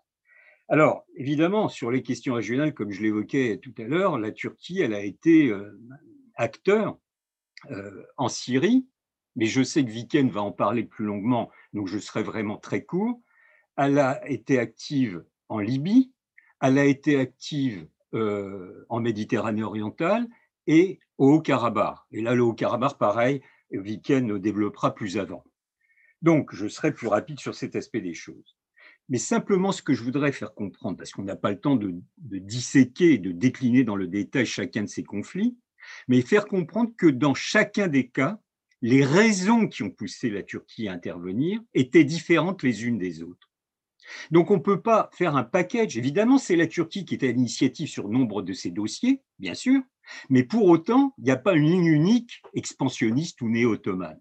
Alors, 0.69 1.05
évidemment, 1.17 1.69
sur 1.69 1.91
les 1.91 2.01
questions 2.01 2.35
régionales, 2.35 2.75
comme 2.75 2.93
je 2.93 3.03
l'évoquais 3.03 3.59
tout 3.61 3.75
à 3.79 3.83
l'heure, 3.83 4.19
la 4.19 4.31
Turquie, 4.31 4.81
elle 4.81 4.95
a 4.95 5.03
été 5.03 5.49
euh, 5.49 5.77
acteur 6.37 6.97
euh, 7.73 8.05
en 8.17 8.29
Syrie, 8.29 8.87
mais 9.35 9.47
je 9.47 9.63
sais 9.63 9.85
que 9.85 9.91
Viken 9.91 10.31
va 10.31 10.43
en 10.43 10.53
parler 10.53 10.85
plus 10.85 11.05
longuement, 11.05 11.51
donc 11.73 11.89
je 11.89 11.99
serai 11.99 12.23
vraiment 12.23 12.57
très 12.57 12.85
court. 12.85 13.21
Elle 13.77 13.99
a 13.99 14.29
été 14.29 14.59
active 14.59 15.25
en 15.49 15.59
Libye, 15.59 16.13
elle 16.61 16.79
a 16.79 16.85
été 16.85 17.19
active 17.19 17.87
euh, 18.15 18.85
en 18.89 19.01
Méditerranée 19.01 19.63
orientale 19.63 20.27
et 20.67 21.01
au 21.19 21.35
Haut-Karabakh. 21.35 21.99
Et 22.13 22.23
là, 22.23 22.35
le 22.35 22.43
Haut-Karabakh, 22.43 22.99
pareil, 22.99 23.43
Viken 23.71 24.39
développera 24.39 24.95
plus 24.95 25.19
avant. 25.19 25.45
Donc, 26.23 26.55
je 26.55 26.69
serai 26.69 26.93
plus 26.93 27.07
rapide 27.09 27.41
sur 27.41 27.55
cet 27.55 27.77
aspect 27.77 28.01
des 28.01 28.15
choses. 28.15 28.57
Mais 29.09 29.19
simplement, 29.19 29.73
ce 29.73 29.83
que 29.83 29.95
je 29.95 30.03
voudrais 30.03 30.33
faire 30.33 30.55
comprendre, 30.55 30.97
parce 30.97 31.13
qu'on 31.13 31.25
n'a 31.25 31.37
pas 31.37 31.51
le 31.51 31.61
temps 31.61 31.77
de, 31.77 31.95
de 32.19 32.39
disséquer 32.39 33.15
et 33.15 33.19
de 33.19 33.33
décliner 33.33 33.85
dans 33.85 33.97
le 33.97 34.07
détail 34.07 34.47
chacun 34.47 34.83
de 34.83 34.89
ces 34.89 35.03
conflits, 35.03 35.57
mais 36.09 36.21
faire 36.23 36.47
comprendre 36.47 36.93
que 36.97 37.07
dans 37.07 37.35
chacun 37.35 37.89
des 37.89 38.09
cas, 38.09 38.39
les 38.83 39.05
raisons 39.05 39.67
qui 39.67 39.83
ont 39.83 39.91
poussé 39.91 40.31
la 40.31 40.43
Turquie 40.43 40.89
à 40.89 40.93
intervenir 40.93 41.61
étaient 41.75 42.05
différentes 42.05 42.63
les 42.63 42.85
unes 42.85 42.99
des 42.99 43.23
autres. 43.23 43.50
Donc 44.31 44.51
on 44.51 44.57
ne 44.57 44.63
peut 44.63 44.81
pas 44.81 45.11
faire 45.13 45.37
un 45.37 45.45
package. 45.45 45.97
Évidemment, 45.97 46.39
c'est 46.39 46.57
la 46.57 46.67
Turquie 46.67 47.05
qui 47.05 47.15
est 47.15 47.25
à 47.25 47.33
l'initiative 47.33 47.89
sur 47.89 48.09
nombre 48.09 48.43
de 48.43 48.53
ces 48.53 48.71
dossiers, 48.71 49.23
bien 49.39 49.55
sûr, 49.55 49.81
mais 50.29 50.45
pour 50.45 50.67
autant, 50.67 51.15
il 51.19 51.25
n'y 51.25 51.31
a 51.31 51.37
pas 51.37 51.55
une 51.55 51.71
ligne 51.71 51.87
unique 51.87 52.43
expansionniste 52.55 53.41
ou 53.43 53.49
néo-ottomane. 53.49 54.21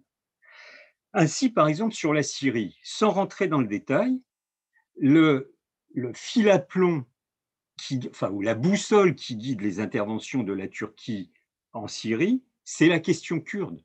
Ainsi, 1.14 1.50
par 1.50 1.68
exemple, 1.68 1.96
sur 1.96 2.14
la 2.14 2.24
Syrie, 2.24 2.78
sans 2.84 3.10
rentrer 3.10 3.48
dans 3.48 3.62
le 3.62 3.68
détail, 3.68 4.22
le, 4.96 5.56
fil 6.14 6.50
à 6.50 6.60
plomb, 6.60 7.06
enfin, 8.10 8.30
ou 8.30 8.42
la 8.42 8.54
boussole 8.54 9.16
qui 9.16 9.36
guide 9.36 9.62
les 9.62 9.80
interventions 9.80 10.44
de 10.44 10.54
la 10.54 10.68
Turquie 10.68 11.32
en 11.74 11.88
Syrie, 11.88 12.44
c'est 12.64 12.88
la 12.88 13.00
question 13.00 13.40
kurde. 13.40 13.82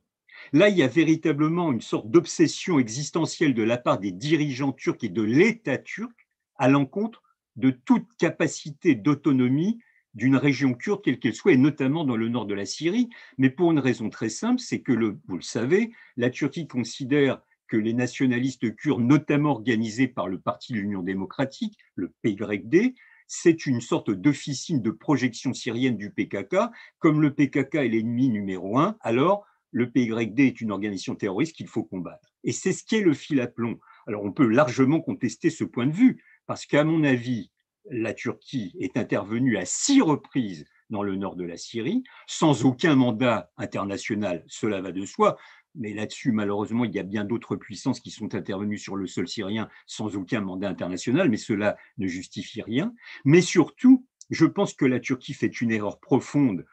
Là, 0.52 0.68
il 0.68 0.76
y 0.76 0.82
a 0.82 0.88
véritablement 0.88 1.72
une 1.72 1.80
sorte 1.80 2.10
d'obsession 2.10 2.78
existentielle 2.78 3.54
de 3.54 3.62
la 3.62 3.78
part 3.78 3.98
des 3.98 4.12
dirigeants 4.12 4.72
turcs 4.72 5.02
et 5.02 5.08
de 5.08 5.22
l'État 5.22 5.78
turc 5.78 6.28
à 6.56 6.68
l'encontre 6.68 7.22
de 7.56 7.70
toute 7.70 8.06
capacité 8.18 8.94
d'autonomie 8.94 9.78
d'une 10.14 10.36
région 10.36 10.74
kurde, 10.74 11.02
quelle 11.02 11.18
qu'elle 11.18 11.34
soit, 11.34 11.52
et 11.52 11.56
notamment 11.56 12.04
dans 12.04 12.16
le 12.16 12.28
nord 12.28 12.46
de 12.46 12.54
la 12.54 12.66
Syrie, 12.66 13.10
mais 13.36 13.50
pour 13.50 13.72
une 13.72 13.80
raison 13.80 14.10
très 14.10 14.28
simple, 14.28 14.60
c'est 14.60 14.80
que, 14.80 14.92
vous 14.92 15.36
le 15.36 15.42
savez, 15.42 15.92
la 16.16 16.30
Turquie 16.30 16.68
considère 16.68 17.40
que 17.66 17.76
les 17.76 17.94
nationalistes 17.94 18.76
kurdes, 18.76 19.02
notamment 19.02 19.50
organisés 19.50 20.06
par 20.06 20.28
le 20.28 20.38
Parti 20.38 20.72
de 20.72 20.78
l'Union 20.78 21.02
démocratique, 21.02 21.76
le 21.96 22.12
PYD, 22.22 22.94
c'est 23.26 23.66
une 23.66 23.80
sorte 23.80 24.10
d'officine 24.10 24.82
de 24.82 24.90
projection 24.90 25.54
syrienne 25.54 25.96
du 25.96 26.10
PKK. 26.10 26.56
Comme 26.98 27.20
le 27.20 27.34
PKK 27.34 27.76
est 27.76 27.88
l'ennemi 27.88 28.28
numéro 28.28 28.78
un, 28.78 28.96
alors 29.00 29.46
le 29.74 29.90
PYD 29.90 30.38
est 30.38 30.60
une 30.60 30.70
organisation 30.70 31.16
terroriste 31.16 31.56
qu'il 31.56 31.66
faut 31.66 31.82
combattre. 31.82 32.32
Et 32.44 32.52
c'est 32.52 32.72
ce 32.72 32.84
qui 32.84 32.94
est 32.94 33.00
le 33.00 33.12
fil 33.12 33.40
à 33.40 33.48
plomb. 33.48 33.80
Alors 34.06 34.22
on 34.22 34.32
peut 34.32 34.46
largement 34.46 35.00
contester 35.00 35.50
ce 35.50 35.64
point 35.64 35.86
de 35.86 35.92
vue, 35.92 36.22
parce 36.46 36.64
qu'à 36.64 36.84
mon 36.84 37.02
avis, 37.02 37.50
la 37.90 38.14
Turquie 38.14 38.72
est 38.78 38.96
intervenue 38.96 39.56
à 39.56 39.64
six 39.64 40.00
reprises 40.00 40.64
dans 40.90 41.02
le 41.02 41.16
nord 41.16 41.34
de 41.34 41.44
la 41.44 41.56
Syrie, 41.56 42.04
sans 42.28 42.64
aucun 42.64 42.94
mandat 42.94 43.50
international, 43.56 44.44
cela 44.46 44.80
va 44.80 44.92
de 44.92 45.04
soi. 45.04 45.36
Mais 45.74 45.92
là-dessus, 45.92 46.30
malheureusement, 46.30 46.84
il 46.84 46.94
y 46.94 47.00
a 47.00 47.02
bien 47.02 47.24
d'autres 47.24 47.56
puissances 47.56 47.98
qui 47.98 48.12
sont 48.12 48.36
intervenues 48.36 48.78
sur 48.78 48.94
le 48.94 49.08
sol 49.08 49.26
syrien 49.26 49.68
sans 49.86 50.14
aucun 50.14 50.40
mandat 50.40 50.68
international, 50.68 51.28
mais 51.30 51.36
cela 51.36 51.76
ne 51.98 52.06
justifie 52.06 52.62
rien. 52.62 52.94
Mais 53.24 53.40
surtout, 53.40 54.06
je 54.30 54.46
pense 54.46 54.72
que 54.72 54.84
la 54.84 55.00
Turquie 55.00 55.34
fait 55.34 55.60
une 55.60 55.72
erreur 55.72 55.98
profonde 55.98 56.64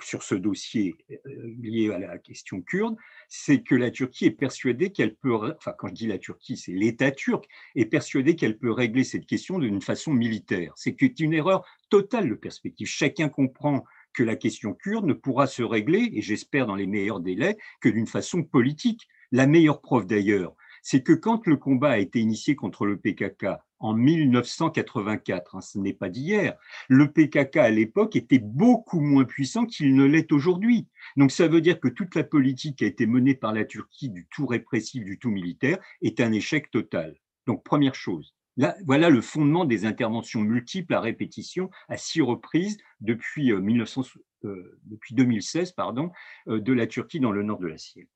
sur 0.00 0.22
ce 0.22 0.34
dossier 0.34 0.94
euh, 1.10 1.16
lié 1.60 1.90
à 1.92 1.98
la 1.98 2.18
question 2.18 2.62
kurde, 2.62 2.96
c'est 3.28 3.62
que 3.62 3.74
la 3.74 3.90
Turquie 3.90 4.26
est 4.26 4.30
persuadée 4.30 4.90
qu'elle 4.90 5.14
peut, 5.14 5.34
enfin 5.56 5.74
quand 5.76 5.88
je 5.88 5.94
dis 5.94 6.06
la 6.06 6.18
Turquie, 6.18 6.56
c'est 6.56 6.72
l'État 6.72 7.10
turc, 7.10 7.46
est 7.74 7.86
persuadé 7.86 8.36
qu'elle 8.36 8.58
peut 8.58 8.70
régler 8.70 9.04
cette 9.04 9.26
question 9.26 9.58
d'une 9.58 9.80
façon 9.80 10.12
militaire. 10.12 10.72
C'est 10.76 11.00
une 11.20 11.34
erreur 11.34 11.64
totale 11.90 12.28
de 12.28 12.34
perspective. 12.34 12.86
Chacun 12.86 13.28
comprend 13.28 13.84
que 14.12 14.22
la 14.22 14.36
question 14.36 14.74
kurde 14.74 15.06
ne 15.06 15.12
pourra 15.12 15.46
se 15.46 15.62
régler, 15.62 16.10
et 16.12 16.22
j'espère 16.22 16.66
dans 16.66 16.76
les 16.76 16.86
meilleurs 16.86 17.20
délais, 17.20 17.56
que 17.80 17.88
d'une 17.88 18.06
façon 18.06 18.42
politique. 18.42 19.08
La 19.30 19.46
meilleure 19.46 19.82
preuve 19.82 20.06
d'ailleurs, 20.06 20.56
c'est 20.90 21.02
que 21.02 21.12
quand 21.12 21.46
le 21.46 21.58
combat 21.58 21.90
a 21.90 21.98
été 21.98 22.18
initié 22.18 22.56
contre 22.56 22.86
le 22.86 22.96
PKK 22.96 23.48
en 23.78 23.92
1984, 23.92 25.54
hein, 25.54 25.60
ce 25.60 25.78
n'est 25.78 25.92
pas 25.92 26.08
d'hier, 26.08 26.56
le 26.88 27.12
PKK 27.12 27.58
à 27.58 27.68
l'époque 27.68 28.16
était 28.16 28.38
beaucoup 28.38 29.00
moins 29.00 29.26
puissant 29.26 29.66
qu'il 29.66 29.94
ne 29.94 30.06
l'est 30.06 30.32
aujourd'hui. 30.32 30.88
Donc 31.18 31.30
ça 31.30 31.46
veut 31.46 31.60
dire 31.60 31.78
que 31.78 31.88
toute 31.88 32.14
la 32.14 32.24
politique 32.24 32.78
qui 32.78 32.84
a 32.84 32.86
été 32.86 33.06
menée 33.06 33.34
par 33.34 33.52
la 33.52 33.66
Turquie, 33.66 34.08
du 34.08 34.26
tout 34.30 34.46
répressif, 34.46 35.04
du 35.04 35.18
tout 35.18 35.28
militaire, 35.28 35.76
est 36.00 36.20
un 36.20 36.32
échec 36.32 36.70
total. 36.70 37.18
Donc 37.46 37.62
première 37.64 37.94
chose. 37.94 38.34
Là, 38.56 38.74
voilà 38.86 39.10
le 39.10 39.20
fondement 39.20 39.66
des 39.66 39.84
interventions 39.84 40.40
multiples 40.40 40.94
à 40.94 41.02
répétition 41.02 41.68
à 41.90 41.98
six 41.98 42.22
reprises 42.22 42.78
depuis, 43.02 43.52
1900, 43.52 44.04
euh, 44.46 44.48
euh, 44.48 44.98
2016 45.10 45.72
pardon, 45.72 46.12
euh, 46.48 46.60
de 46.60 46.72
la 46.72 46.86
Turquie 46.86 47.20
dans 47.20 47.30
le 47.30 47.42
nord 47.42 47.58
de 47.58 47.66
la 47.66 47.76
Syrie. 47.76 48.08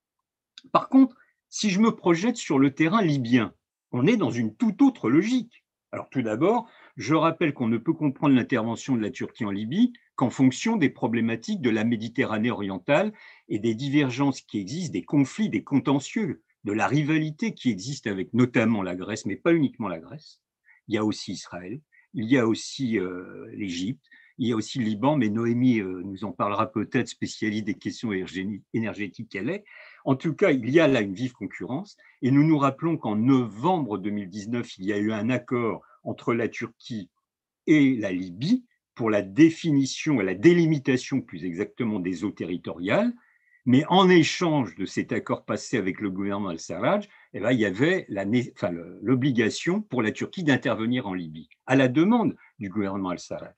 Par 0.72 0.88
contre, 0.88 1.16
si 1.52 1.68
je 1.68 1.80
me 1.80 1.94
projette 1.94 2.38
sur 2.38 2.58
le 2.58 2.74
terrain 2.74 3.02
libyen, 3.02 3.52
on 3.90 4.06
est 4.06 4.16
dans 4.16 4.30
une 4.30 4.56
toute 4.56 4.80
autre 4.80 5.10
logique. 5.10 5.66
Alors 5.92 6.08
tout 6.08 6.22
d'abord, 6.22 6.66
je 6.96 7.14
rappelle 7.14 7.52
qu'on 7.52 7.68
ne 7.68 7.76
peut 7.76 7.92
comprendre 7.92 8.34
l'intervention 8.34 8.96
de 8.96 9.02
la 9.02 9.10
Turquie 9.10 9.44
en 9.44 9.50
Libye 9.50 9.92
qu'en 10.16 10.30
fonction 10.30 10.76
des 10.76 10.88
problématiques 10.88 11.60
de 11.60 11.68
la 11.68 11.84
Méditerranée 11.84 12.50
orientale 12.50 13.12
et 13.50 13.58
des 13.58 13.74
divergences 13.74 14.40
qui 14.40 14.60
existent, 14.60 14.94
des 14.94 15.04
conflits, 15.04 15.50
des 15.50 15.62
contentieux, 15.62 16.42
de 16.64 16.72
la 16.72 16.86
rivalité 16.86 17.52
qui 17.52 17.68
existe 17.70 18.06
avec 18.06 18.32
notamment 18.32 18.82
la 18.82 18.94
Grèce, 18.94 19.26
mais 19.26 19.36
pas 19.36 19.52
uniquement 19.52 19.88
la 19.88 19.98
Grèce. 19.98 20.40
Il 20.88 20.94
y 20.94 20.98
a 20.98 21.04
aussi 21.04 21.32
Israël, 21.32 21.82
il 22.14 22.30
y 22.30 22.38
a 22.38 22.46
aussi 22.46 22.98
euh, 22.98 23.46
l'Égypte, 23.52 24.06
il 24.38 24.48
y 24.48 24.52
a 24.52 24.56
aussi 24.56 24.78
le 24.78 24.84
Liban, 24.84 25.16
mais 25.16 25.28
Noémie 25.28 25.80
euh, 25.80 26.02
nous 26.04 26.24
en 26.24 26.32
parlera 26.32 26.70
peut-être, 26.70 27.08
spécialiste 27.08 27.66
des 27.66 27.74
questions 27.74 28.10
énergétiques 28.72 29.28
qu'elle 29.28 29.50
est. 29.50 29.64
En 30.04 30.16
tout 30.16 30.34
cas, 30.34 30.50
il 30.50 30.68
y 30.70 30.80
a 30.80 30.88
là 30.88 31.00
une 31.00 31.14
vive 31.14 31.32
concurrence. 31.32 31.96
Et 32.22 32.30
nous 32.30 32.44
nous 32.44 32.58
rappelons 32.58 32.96
qu'en 32.96 33.16
novembre 33.16 33.98
2019, 33.98 34.78
il 34.78 34.86
y 34.86 34.92
a 34.92 34.98
eu 34.98 35.12
un 35.12 35.30
accord 35.30 35.82
entre 36.02 36.34
la 36.34 36.48
Turquie 36.48 37.10
et 37.66 37.96
la 37.96 38.12
Libye 38.12 38.64
pour 38.94 39.10
la 39.10 39.22
définition 39.22 40.20
et 40.20 40.24
la 40.24 40.34
délimitation 40.34 41.20
plus 41.20 41.44
exactement 41.44 42.00
des 42.00 42.24
eaux 42.24 42.30
territoriales. 42.30 43.12
Mais 43.64 43.84
en 43.88 44.10
échange 44.10 44.74
de 44.74 44.86
cet 44.86 45.12
accord 45.12 45.44
passé 45.44 45.76
avec 45.76 46.00
le 46.00 46.10
gouvernement 46.10 46.48
al-Sarraj, 46.48 47.08
eh 47.32 47.40
ben, 47.40 47.52
il 47.52 47.60
y 47.60 47.64
avait 47.64 48.06
l'obligation 49.00 49.80
pour 49.82 50.02
la 50.02 50.10
Turquie 50.10 50.42
d'intervenir 50.42 51.06
en 51.06 51.14
Libye, 51.14 51.48
à 51.66 51.76
la 51.76 51.86
demande 51.86 52.36
du 52.58 52.68
gouvernement 52.68 53.10
al-Sarraj. 53.10 53.54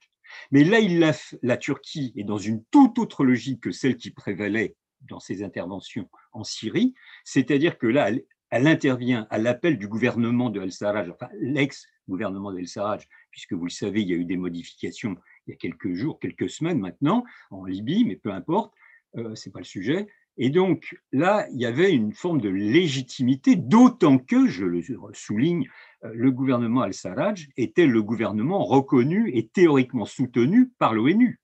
Mais 0.51 0.63
là, 0.63 0.79
il 0.79 0.99
la 1.41 1.57
Turquie 1.57 2.13
est 2.15 2.23
dans 2.23 2.37
une 2.37 2.63
toute 2.71 2.99
autre 2.99 3.23
logique 3.23 3.61
que 3.61 3.71
celle 3.71 3.97
qui 3.97 4.11
prévalait 4.11 4.75
dans 5.01 5.19
ses 5.19 5.43
interventions 5.43 6.09
en 6.33 6.43
Syrie, 6.43 6.93
c'est-à-dire 7.23 7.77
que 7.77 7.87
là, 7.87 8.09
elle, 8.09 8.67
intervient 8.67 9.27
à 9.29 9.37
l'appel 9.37 9.77
du 9.77 9.87
gouvernement 9.87 10.49
de 10.49 10.61
El-Sarraj, 10.61 11.09
enfin 11.09 11.27
l'ex-gouvernement 11.39 12.53
de 12.53 12.59
El-Sarraj, 12.59 13.05
puisque 13.31 13.53
vous 13.53 13.65
le 13.65 13.69
savez, 13.69 14.01
il 14.01 14.07
y 14.07 14.13
a 14.13 14.17
eu 14.17 14.25
des 14.25 14.37
modifications 14.37 15.17
il 15.45 15.51
y 15.51 15.53
a 15.53 15.57
quelques 15.57 15.93
jours, 15.93 16.19
quelques 16.19 16.49
semaines 16.49 16.79
maintenant, 16.79 17.23
en 17.51 17.65
Libye, 17.65 18.05
mais 18.05 18.15
peu 18.15 18.31
importe, 18.31 18.73
euh, 19.17 19.35
ce 19.35 19.49
n'est 19.49 19.53
pas 19.53 19.59
le 19.59 19.65
sujet. 19.65 20.07
Et 20.37 20.49
donc 20.49 20.97
là, 21.11 21.47
il 21.51 21.59
y 21.59 21.65
avait 21.65 21.93
une 21.93 22.13
forme 22.13 22.41
de 22.41 22.49
légitimité, 22.49 23.55
d'autant 23.55 24.17
que, 24.17 24.47
je 24.47 24.65
le 24.65 24.81
souligne, 25.13 25.67
le 26.13 26.31
gouvernement 26.31 26.81
al-Sarraj 26.81 27.49
était 27.57 27.85
le 27.85 28.01
gouvernement 28.01 28.63
reconnu 28.63 29.31
et 29.33 29.47
théoriquement 29.47 30.05
soutenu 30.05 30.69
par 30.77 30.93
l'ONU. 30.93 31.39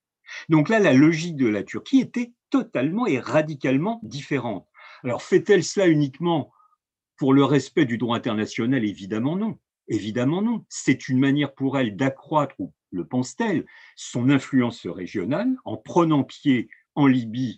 Donc 0.50 0.70
là, 0.70 0.80
la 0.80 0.94
logique 0.94 1.36
de 1.36 1.48
la 1.48 1.64
Turquie 1.64 2.00
était 2.00 2.32
totalement 2.50 3.08
et 3.08 3.20
radicalement 3.20 4.00
différente. 4.04 4.68
Alors 5.04 5.24
fait-elle 5.24 5.64
cela 5.64 5.88
uniquement 5.88 6.52
pour 7.18 7.34
le 7.34 7.44
respect 7.44 7.86
du 7.86 7.98
droit 7.98 8.18
international? 8.18 8.84
Évidemment 8.86 9.36
non. 9.36 9.58
Évidemment 9.88 10.42
non. 10.42 10.66
C'est 10.70 11.10
une 11.10 11.20
manière 11.20 11.54
pour 11.54 11.78
elle 11.78 11.96
d'accroître, 11.96 12.56
ou 12.60 12.74
le 12.92 13.06
pense-t-elle, 13.06 13.66
son 13.96 14.30
influence 14.30 14.86
régionale 14.86 15.56
en 15.66 15.78
prenant 15.78 16.24
pied 16.24 16.70
en 16.96 17.08
Libye 17.08 17.58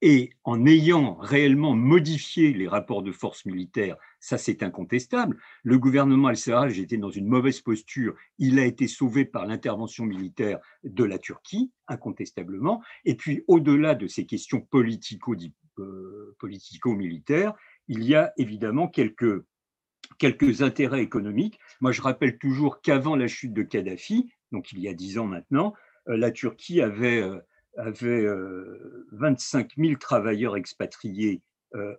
et 0.00 0.30
en 0.44 0.66
ayant 0.66 1.14
réellement 1.14 1.74
modifié 1.74 2.52
les 2.52 2.68
rapports 2.68 3.02
de 3.02 3.12
force 3.12 3.44
militaires, 3.44 3.96
ça 4.22 4.38
c'est 4.38 4.62
incontestable. 4.62 5.36
Le 5.64 5.78
gouvernement 5.78 6.28
al-Sarraj 6.28 6.78
était 6.78 6.96
dans 6.96 7.10
une 7.10 7.26
mauvaise 7.26 7.60
posture, 7.60 8.14
il 8.38 8.58
a 8.60 8.64
été 8.64 8.86
sauvé 8.86 9.24
par 9.24 9.46
l'intervention 9.46 10.06
militaire 10.06 10.60
de 10.84 11.02
la 11.04 11.18
Turquie, 11.18 11.72
incontestablement. 11.88 12.82
Et 13.04 13.16
puis 13.16 13.44
au-delà 13.48 13.96
de 13.96 14.06
ces 14.06 14.24
questions 14.24 14.66
euh, 15.78 16.36
politico-militaires, 16.38 17.54
il 17.88 18.04
y 18.04 18.14
a 18.14 18.32
évidemment 18.36 18.86
quelques, 18.86 19.44
intérêts 20.60 21.02
économiques. 21.02 21.58
Moi 21.80 21.90
je 21.90 22.00
rappelle 22.00 22.38
toujours 22.38 22.80
qu'avant 22.80 23.16
la 23.16 23.26
chute 23.26 23.52
de 23.52 23.62
Kadhafi, 23.62 24.32
donc 24.52 24.70
il 24.70 24.78
y 24.78 24.86
a 24.86 24.94
dix 24.94 25.18
ans 25.18 25.26
maintenant, 25.26 25.74
euh, 26.08 26.16
la 26.16 26.30
Turquie 26.30 26.80
avait 26.80 27.20
euh, 27.20 27.40
avait 27.76 28.26
25 29.12 29.66
euh, 29.78 29.84
000 29.84 29.98
travailleurs 29.98 30.56
expatriés 30.56 31.40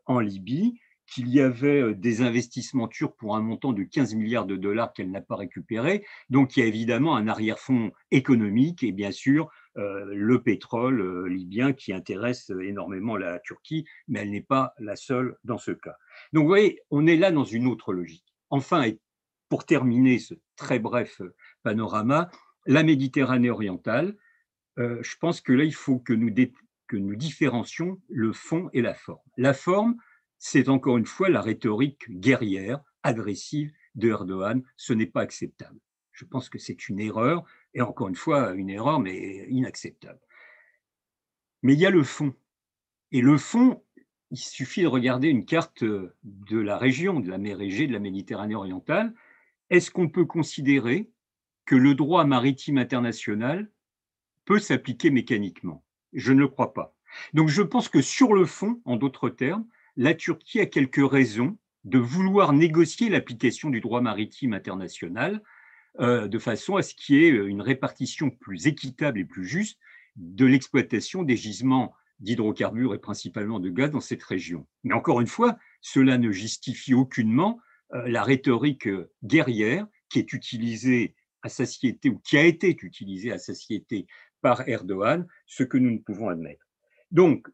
en 0.05 0.19
Libye, 0.19 0.79
qu'il 1.07 1.29
y 1.29 1.41
avait 1.41 1.81
euh, 1.81 1.93
des 1.93 2.21
investissements 2.21 2.87
turcs 2.87 3.15
pour 3.17 3.35
un 3.35 3.41
montant 3.41 3.73
de 3.73 3.83
15 3.83 4.15
milliards 4.15 4.45
de 4.45 4.55
dollars 4.55 4.93
qu'elle 4.93 5.11
n'a 5.11 5.21
pas 5.21 5.35
récupéré. 5.35 6.05
Donc 6.29 6.55
il 6.55 6.61
y 6.61 6.63
a 6.63 6.67
évidemment 6.67 7.15
un 7.15 7.27
arrière-fond 7.27 7.91
économique 8.11 8.83
et 8.83 8.91
bien 8.91 9.11
sûr 9.11 9.49
le 9.75 10.37
pétrole 10.43 11.27
libyen 11.27 11.73
qui 11.73 11.93
intéresse 11.93 12.51
énormément 12.61 13.17
la 13.17 13.39
Turquie, 13.39 13.85
mais 14.07 14.19
elle 14.19 14.29
n'est 14.29 14.39
pas 14.39 14.75
la 14.77 14.95
seule 14.95 15.35
dans 15.43 15.57
ce 15.57 15.71
cas. 15.71 15.95
Donc 16.31 16.43
vous 16.43 16.47
voyez, 16.47 16.79
on 16.91 17.07
est 17.07 17.15
là 17.15 17.31
dans 17.31 17.43
une 17.43 17.65
autre 17.65 17.91
logique. 17.91 18.35
Enfin, 18.51 18.83
et 18.83 18.99
pour 19.49 19.65
terminer 19.65 20.19
ce 20.19 20.35
très 20.55 20.77
bref 20.77 21.21
panorama, 21.63 22.29
la 22.65 22.83
Méditerranée 22.83 23.49
orientale, 23.49 24.15
euh, 24.79 24.97
je 25.01 25.15
pense 25.19 25.41
que 25.41 25.53
là, 25.53 25.63
il 25.63 25.73
faut 25.73 25.99
que 25.99 26.13
nous, 26.13 26.33
que 26.87 26.97
nous 26.97 27.15
différencions 27.15 28.01
le 28.09 28.33
fond 28.33 28.69
et 28.73 28.81
la 28.81 28.93
forme. 28.93 29.21
La 29.37 29.53
forme, 29.53 29.95
c'est 30.45 30.67
encore 30.67 30.97
une 30.97 31.05
fois 31.05 31.29
la 31.29 31.41
rhétorique 31.41 32.11
guerrière, 32.19 32.81
agressive 33.01 33.71
de 33.95 34.09
Erdogan. 34.09 34.61
Ce 34.75 34.91
n'est 34.91 35.07
pas 35.07 35.21
acceptable. 35.21 35.79
Je 36.11 36.25
pense 36.25 36.49
que 36.49 36.59
c'est 36.59 36.89
une 36.89 36.99
erreur, 36.99 37.45
et 37.73 37.81
encore 37.81 38.09
une 38.09 38.15
fois, 38.15 38.51
une 38.51 38.69
erreur, 38.69 38.99
mais 38.99 39.47
inacceptable. 39.47 40.19
Mais 41.61 41.75
il 41.75 41.79
y 41.79 41.85
a 41.85 41.89
le 41.89 42.03
fond. 42.03 42.35
Et 43.13 43.21
le 43.21 43.37
fond, 43.37 43.85
il 44.31 44.37
suffit 44.37 44.81
de 44.81 44.87
regarder 44.87 45.29
une 45.29 45.45
carte 45.45 45.85
de 45.85 46.57
la 46.57 46.77
région, 46.77 47.21
de 47.21 47.29
la 47.29 47.37
mer 47.37 47.61
Égée, 47.61 47.87
de 47.87 47.93
la 47.93 47.99
Méditerranée 47.99 48.55
orientale. 48.55 49.13
Est-ce 49.69 49.91
qu'on 49.91 50.09
peut 50.09 50.25
considérer 50.25 51.09
que 51.63 51.75
le 51.77 51.95
droit 51.95 52.25
maritime 52.25 52.77
international 52.79 53.71
peut 54.43 54.59
s'appliquer 54.59 55.09
mécaniquement? 55.09 55.85
Je 56.11 56.33
ne 56.33 56.41
le 56.41 56.49
crois 56.49 56.73
pas. 56.73 56.97
Donc 57.31 57.47
je 57.47 57.61
pense 57.61 57.87
que 57.87 58.01
sur 58.01 58.33
le 58.33 58.45
fond, 58.45 58.81
en 58.83 58.97
d'autres 58.97 59.29
termes, 59.29 59.65
la 59.95 60.13
Turquie 60.13 60.59
a 60.59 60.65
quelques 60.65 61.09
raisons 61.09 61.57
de 61.83 61.99
vouloir 61.99 62.53
négocier 62.53 63.09
l'application 63.09 63.69
du 63.69 63.81
droit 63.81 64.01
maritime 64.01 64.53
international 64.53 65.41
euh, 65.99 66.27
de 66.27 66.39
façon 66.39 66.77
à 66.77 66.81
ce 66.81 66.95
qu'il 66.95 67.15
y 67.15 67.25
ait 67.25 67.29
une 67.29 67.61
répartition 67.61 68.29
plus 68.29 68.67
équitable 68.67 69.19
et 69.19 69.25
plus 69.25 69.45
juste 69.45 69.79
de 70.15 70.45
l'exploitation 70.45 71.23
des 71.23 71.35
gisements 71.35 71.93
d'hydrocarbures 72.19 72.93
et 72.93 72.99
principalement 72.99 73.59
de 73.59 73.69
gaz 73.69 73.91
dans 73.91 73.99
cette 73.99 74.23
région. 74.23 74.65
Mais 74.83 74.93
encore 74.93 75.21
une 75.21 75.27
fois, 75.27 75.57
cela 75.81 76.17
ne 76.17 76.31
justifie 76.31 76.93
aucunement 76.93 77.59
euh, 77.93 78.07
la 78.07 78.23
rhétorique 78.23 78.87
euh, 78.87 79.11
guerrière 79.23 79.85
qui 80.09 80.19
est 80.19 80.33
utilisée 80.33 81.15
à 81.41 81.49
satiété 81.49 82.09
ou 82.09 82.19
qui 82.19 82.37
a 82.37 82.45
été 82.45 82.69
utilisée 82.81 83.31
à 83.31 83.37
satiété 83.37 84.07
par 84.41 84.67
Erdogan, 84.67 85.27
ce 85.45 85.63
que 85.63 85.77
nous 85.77 85.91
ne 85.91 85.97
pouvons 85.97 86.29
admettre. 86.29 86.65
Donc, 87.11 87.47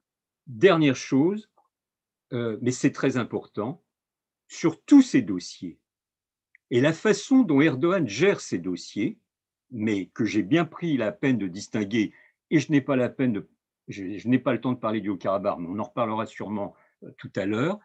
dernière 0.48 0.96
chose, 0.96 1.50
euh, 2.34 2.58
mais 2.62 2.72
c'est 2.72 2.92
très 2.92 3.18
important, 3.18 3.84
sur 4.48 4.82
tous 4.84 5.02
ces 5.02 5.22
dossiers, 5.22 5.80
et 6.72 6.82
la 6.82 6.94
façon 6.94 7.42
dont 7.42 7.62
Erdogan 7.62 8.08
gère 8.08 8.42
ces 8.42 8.60
dossiers, 8.60 9.20
mais 9.72 10.08
que 10.08 10.26
j'ai 10.26 10.44
bien 10.44 10.66
pris 10.66 10.98
la 10.98 11.12
peine 11.12 11.38
de 11.38 11.48
distinguer, 11.48 12.14
et 12.52 12.60
je 12.60 12.72
n'ai 12.72 12.82
pas 12.82 12.96
la 12.96 13.10
peine 13.10 13.34
de 13.34 13.50
je, 13.90 14.28
n'ai 14.28 14.40
pas 14.40 14.54
le 14.54 14.62
temps 14.62 14.72
de 14.72 14.78
parler 14.78 15.02
du 15.02 15.10
Haut-Karabakh, 15.10 15.58
mais 15.60 15.68
on 15.68 15.80
en 15.80 15.84
reparlera 15.84 16.26
sûrement 16.28 16.76
euh, 17.04 17.12
tout 17.18 17.32
à 17.36 17.46
l'heure, 17.46 17.80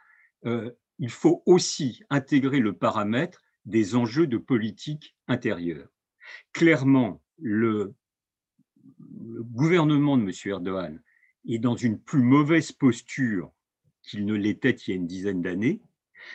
euh, 0.45 0.71
il 0.99 1.11
faut 1.11 1.43
aussi 1.47 2.03
intégrer 2.11 2.61
le 2.61 2.75
paramètre 2.75 3.43
des 3.65 3.97
enjeux 3.97 4.27
de 4.27 4.37
politique 4.37 5.17
intérieure. 5.27 5.89
Clairement, 6.53 7.23
le, 7.39 7.95
gouvernement 9.01 10.19
de 10.19 10.23
M. 10.23 10.33
Erdogan 10.45 11.03
est 11.49 11.59
dans 11.59 11.77
une 11.77 11.99
plus 11.99 12.23
mauvaise 12.23 12.73
posture 12.73 13.53
qu'il 14.05 14.25
ne 14.25 14.35
l'était 14.35 14.71
il 14.71 14.91
y 14.91 14.93
a 14.93 14.97
une 14.97 15.07
dizaine 15.07 15.43
d'années, 15.43 15.81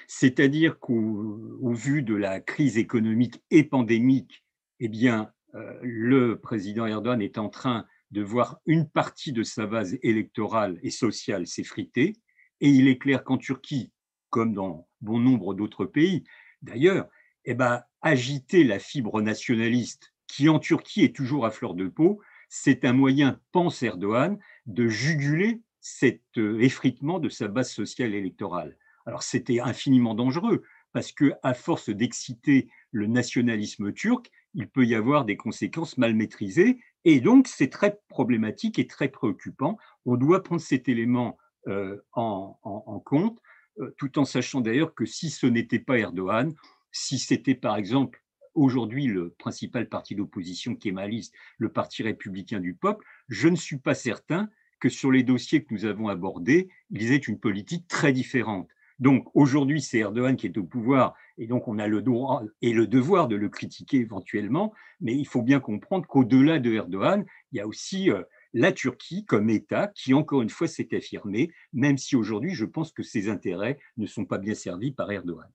c'est-à-dire 0.08 0.80
qu'au 0.80 1.74
vu 1.74 2.04
de 2.04 2.16
la 2.16 2.40
crise 2.40 2.78
économique 2.78 3.42
et 3.52 3.64
pandémique, 3.64 4.44
eh 4.80 4.88
bien, 4.88 5.32
euh, 5.56 5.80
le 5.82 6.40
président 6.40 6.86
Erdogan 6.86 7.22
est 7.22 7.38
en 7.38 7.50
train 7.50 7.86
de 8.12 8.22
voir 8.22 8.60
une 8.66 8.88
partie 8.90 9.32
de 9.32 9.44
sa 9.44 9.66
base 9.66 9.98
électorale 10.04 10.80
et 10.84 10.90
sociale 10.90 11.48
s'effriter. 11.48 12.16
Et 12.62 12.70
il 12.70 12.88
est 12.88 12.98
clair 12.98 13.24
qu'en 13.24 13.38
Turquie, 13.38 13.92
comme 14.30 14.54
dans 14.54 14.88
bon 15.02 15.20
nombre 15.20 15.54
d'autres 15.54 15.86
pays 15.86 16.24
d'ailleurs, 16.62 17.08
eh 17.46 17.54
ben, 17.54 17.82
agiter 18.02 18.64
la 18.64 18.80
fibre 18.80 19.22
nationaliste, 19.22 20.14
qui 20.28 20.50
en 20.50 20.60
Turquie 20.60 21.04
est 21.04 21.16
toujours 21.16 21.46
à 21.46 21.52
fleur 21.52 21.74
de 21.74 21.88
peau, 21.88 22.22
c'est 22.50 22.84
un 22.84 22.94
moyen, 22.94 23.40
pense 23.52 23.82
Erdogan, 23.82 24.38
de 24.66 24.88
juguler 24.88 25.62
cet 25.98 26.22
euh, 26.38 26.60
effritement 26.60 27.20
de 27.20 27.30
sa 27.30 27.48
base 27.48 27.72
sociale 27.72 28.14
électorale. 28.14 28.78
Alors 29.06 29.24
c'était 29.24 29.60
infiniment 29.60 30.16
dangereux, 30.16 30.64
parce 30.94 31.12
que 31.12 31.34
à 31.44 31.54
force 31.54 31.90
d'exciter 31.90 32.70
le 32.92 33.08
nationalisme 33.08 33.92
turc, 33.94 34.30
il 34.54 34.68
peut 34.68 34.86
y 34.86 34.96
avoir 34.96 35.26
des 35.26 35.38
conséquences 35.38 35.98
mal 35.98 36.16
maîtrisées 36.16 36.80
et 37.06 37.22
donc, 37.22 37.48
c'est 37.48 37.70
très 37.70 38.00
problématique 38.10 38.80
et 38.80 38.88
très 38.88 39.08
préoccupant. 39.10 39.78
On 40.06 40.18
doit 40.18 40.44
prendre 40.44 40.62
cet 40.62 40.90
élément 40.90 41.38
euh, 41.68 41.98
en, 42.14 43.02
compte, 43.06 43.40
euh, 43.80 43.94
tout 43.98 44.20
en 44.20 44.26
sachant 44.26 44.62
d'ailleurs 44.62 44.94
que 44.94 45.06
si 45.06 45.30
ce 45.30 45.46
n'était 45.46 45.80
pas 45.80 45.98
Erdogan, 45.98 46.54
si 46.92 47.20
c'était 47.20 47.56
par 47.56 47.78
exemple 47.78 48.22
aujourd'hui 48.56 49.06
le 49.06 49.30
principal 49.32 49.88
parti 49.88 50.16
d'opposition 50.16 50.76
kémaliste, 50.76 51.34
le 51.58 51.72
Parti 51.72 52.04
républicain 52.04 52.60
du 52.60 52.74
peuple, 52.74 53.06
je 53.30 53.48
ne 53.48 53.56
suis 53.56 53.78
pas 53.78 53.94
certain 53.94 54.50
que 54.80 54.90
sur 54.90 55.12
les 55.12 55.24
dossiers 55.24 55.64
que 55.64 55.74
nous 55.74 55.86
avons 55.86 56.08
abordés, 56.08 56.70
ils 56.92 57.12
aient 57.12 57.18
une 57.18 57.40
politique 57.40 57.88
très 57.88 58.12
différente. 58.12 58.70
Donc 59.00 59.30
aujourd'hui, 59.34 59.82
c'est 59.82 60.00
Erdogan 60.00 60.36
qui 60.36 60.48
est 60.48 60.58
au 60.58 60.64
pouvoir 60.64 61.16
et 61.38 61.48
donc 61.48 61.68
on 61.68 61.80
a 61.80 61.88
le 61.88 62.02
droit 62.02 62.44
et 62.62 62.74
le 62.74 62.86
devoir 62.86 63.28
de 63.30 63.36
le 63.36 63.48
critiquer 63.48 63.98
éventuellement, 63.98 64.74
mais 65.00 65.16
il 65.16 65.26
faut 65.26 65.42
bien 65.42 65.62
comprendre 65.62 66.06
qu'au-delà 66.06 66.60
de 66.60 66.74
Erdogan, 66.74 67.26
il 67.52 67.58
y 67.58 67.62
a 67.62 67.68
aussi 67.68 68.12
euh, 68.12 68.24
la 68.54 68.74
Turquie 68.74 69.26
comme 69.26 69.50
État 69.50 69.88
qui, 69.88 70.14
encore 70.14 70.42
une 70.42 70.50
fois, 70.50 70.68
s'est 70.68 70.90
affirmé, 70.94 71.52
même 71.72 71.98
si 71.98 72.18
aujourd'hui, 72.18 72.54
je 72.54 72.66
pense 72.66 72.92
que 72.92 73.04
ses 73.04 73.30
intérêts 73.30 73.80
ne 73.98 74.06
sont 74.06 74.26
pas 74.26 74.38
bien 74.38 74.54
servis 74.54 74.92
par 74.92 75.10
Erdogan. 75.12 75.48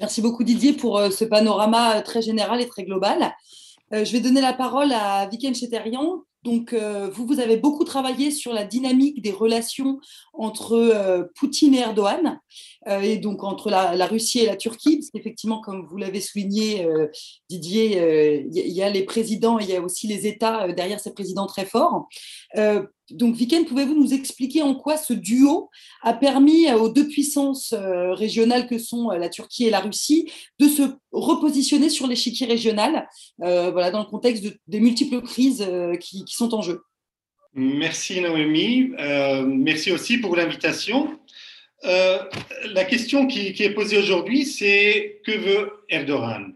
Merci 0.00 0.20
beaucoup 0.20 0.42
Didier 0.42 0.72
pour 0.72 0.98
euh, 0.98 1.10
ce 1.10 1.24
panorama 1.24 2.02
très 2.02 2.22
général 2.22 2.60
et 2.60 2.66
très 2.66 2.82
global. 2.82 3.32
Euh, 3.92 4.04
je 4.04 4.12
vais 4.12 4.20
donner 4.20 4.40
la 4.40 4.52
parole 4.52 4.90
à 4.92 5.28
Viken 5.28 5.54
Cheterian, 5.54 6.24
donc, 6.44 6.72
euh, 6.72 7.08
vous, 7.08 7.24
vous 7.24 7.38
avez 7.38 7.56
beaucoup 7.56 7.84
travaillé 7.84 8.32
sur 8.32 8.52
la 8.52 8.64
dynamique 8.64 9.22
des 9.22 9.30
relations 9.30 10.00
entre 10.32 10.72
euh, 10.72 11.24
Poutine 11.36 11.74
et 11.74 11.78
Erdogan, 11.78 12.40
euh, 12.88 13.00
et 13.00 13.18
donc 13.18 13.44
entre 13.44 13.70
la, 13.70 14.06
Russie 14.06 14.40
et 14.40 14.46
la 14.46 14.56
Turquie, 14.56 14.96
parce 14.96 15.10
qu'effectivement, 15.10 15.60
comme 15.60 15.86
vous 15.86 15.96
l'avez 15.96 16.20
souligné, 16.20 16.86
Didier, 17.48 18.44
il 18.52 18.72
y, 18.72 18.82
a 18.82 18.90
les 18.90 19.04
présidents, 19.04 19.58
il 19.58 19.68
y 19.68 19.76
a 19.76 19.80
aussi 19.80 20.08
les 20.08 20.26
États 20.26 20.72
derrière 20.72 20.98
ces 20.98 21.12
présidents 21.12 21.46
très 21.46 21.64
forts. 21.64 22.08
Donc, 23.12 23.34
Viken, 23.34 23.64
pouvez-vous 23.64 23.94
nous 23.94 24.14
expliquer 24.14 24.62
en 24.62 24.74
quoi 24.74 24.96
ce 24.96 25.12
duo 25.12 25.70
a 26.02 26.12
permis 26.12 26.72
aux 26.72 26.88
deux 26.88 27.08
puissances 27.08 27.74
régionales 27.74 28.66
que 28.66 28.78
sont 28.78 29.10
la 29.10 29.28
Turquie 29.28 29.66
et 29.66 29.70
la 29.70 29.80
Russie 29.80 30.30
de 30.58 30.68
se 30.68 30.82
repositionner 31.12 31.88
sur 31.88 32.06
l'échiquier 32.06 32.46
régional, 32.46 33.08
voilà, 33.38 33.90
dans 33.90 34.00
le 34.00 34.06
contexte 34.06 34.44
des 34.66 34.80
multiples 34.80 35.20
crises 35.22 35.66
qui 36.00 36.24
sont 36.26 36.54
en 36.54 36.62
jeu? 36.62 36.82
Merci 37.54 38.20
Noémie. 38.20 38.92
Euh, 38.98 39.44
merci 39.44 39.92
aussi 39.92 40.18
pour 40.18 40.36
l'invitation. 40.36 41.18
Euh, 41.84 42.18
la 42.72 42.84
question 42.84 43.26
qui, 43.26 43.48
est 43.48 43.74
posée 43.74 43.98
aujourd'hui, 43.98 44.46
c'est 44.46 45.20
que 45.26 45.32
veut 45.32 45.84
Erdogan? 45.90 46.54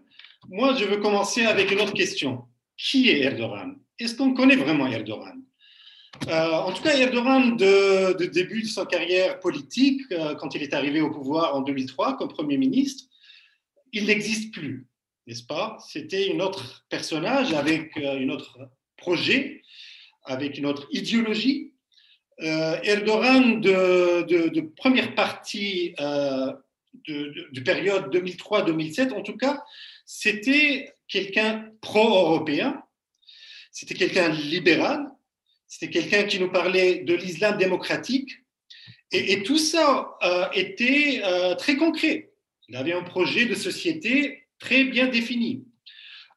Moi, 0.49 0.75
je 0.77 0.85
veux 0.85 0.99
commencer 0.99 1.42
avec 1.42 1.71
une 1.71 1.81
autre 1.81 1.92
question. 1.92 2.45
Qui 2.79 3.11
est 3.11 3.21
Erdogan? 3.21 3.77
Est-ce 3.99 4.14
qu'on 4.14 4.33
connaît 4.33 4.57
vraiment 4.57 4.87
Erdogan? 4.87 5.42
Euh, 6.29 6.50
En 6.52 6.72
tout 6.72 6.83
cas, 6.83 6.96
Erdogan, 6.96 7.57
de, 7.57 8.24
début 8.26 8.62
de 8.62 8.66
sa 8.68 8.87
carrière 8.87 9.40
politique, 9.40 10.02
quand 10.38 10.55
il 10.55 10.62
est 10.62 10.74
arrivé 10.74 11.00
au 11.00 11.11
pouvoir 11.11 11.55
en 11.55 11.61
2003 11.61 12.16
comme 12.16 12.29
Premier 12.29 12.57
ministre, 12.59 13.05
il 13.92 14.07
n'existe 14.07 14.52
plus, 14.52 14.87
n'est-ce 15.26 15.44
pas? 15.44 15.79
C'était 15.88 16.33
un 16.35 16.40
autre 16.40 16.85
personnage 16.88 17.52
avec 17.52 17.96
une 17.96 18.31
autre 18.31 18.59
projet, 18.96 19.62
avec 20.24 20.59
une 20.59 20.66
autre 20.66 20.87
idéologie. 20.90 21.72
Euh, 22.42 22.79
Erdogan, 22.83 23.61
de, 23.61 24.61
première 24.76 25.14
partie 25.14 25.94
euh, 26.00 26.52
de, 27.09 27.61
période 27.61 28.14
2003-2007, 28.14 29.12
en 29.12 29.22
tout 29.22 29.37
cas, 29.37 29.62
c'était 30.05 30.92
quelqu'un 31.09 31.70
pro-européen, 31.81 32.83
c'était 33.70 33.94
quelqu'un 33.94 34.29
libéral, 34.29 35.07
c'était 35.79 36.01
quelqu'un 36.01 36.25
qui 36.25 36.41
nous 36.41 36.51
parlait 36.51 37.01
de 37.01 37.12
l'islam 37.12 37.59
démocratique, 37.59 38.31
et, 39.12 39.43
tout 39.43 39.59
ça 39.59 40.17
euh, 40.23 40.47
était 40.55 41.21
euh, 41.23 41.55
très 41.55 41.77
concret. 41.77 42.33
Il 42.69 42.77
avait 42.77 42.95
un 42.95 43.03
projet 43.03 43.45
de 43.45 43.55
société 43.55 44.49
très 44.59 44.85
bien 44.85 45.07
défini. 45.09 45.65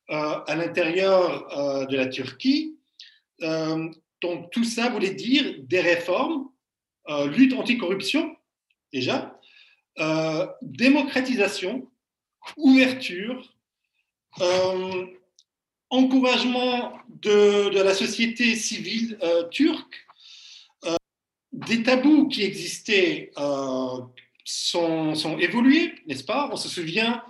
Euh, 0.10 0.40
à 0.46 0.56
l'intérieur 0.56 1.88
de 1.88 1.96
la 1.96 2.08
Turquie. 2.08 2.76
Donc 4.22 4.52
tout 4.52 4.64
ça 4.64 4.90
voulait 4.90 5.14
dire 5.14 5.56
des 5.60 5.82
réformes, 5.82 6.50
lutte 7.28 7.54
anticorruption 7.54 8.36
déjà, 8.92 9.40
démocratisation, 10.64 11.88
ouverture, 12.58 13.56
encouragement 15.90 16.94
de, 17.22 17.70
de, 17.70 17.82
la 17.82 17.94
société 17.94 18.56
civile 18.56 19.18
turque, 19.52 20.08
des 21.52 21.84
tabous 21.84 22.28
qui 22.28 22.44
existaient 22.44 23.32
sont, 24.46 25.16
sont, 25.16 25.38
évolués, 25.38 25.94
n'est-ce 26.08 26.24
pas? 26.24 26.50
On 26.52 26.56
se 26.56 26.70
souvient 26.70 27.24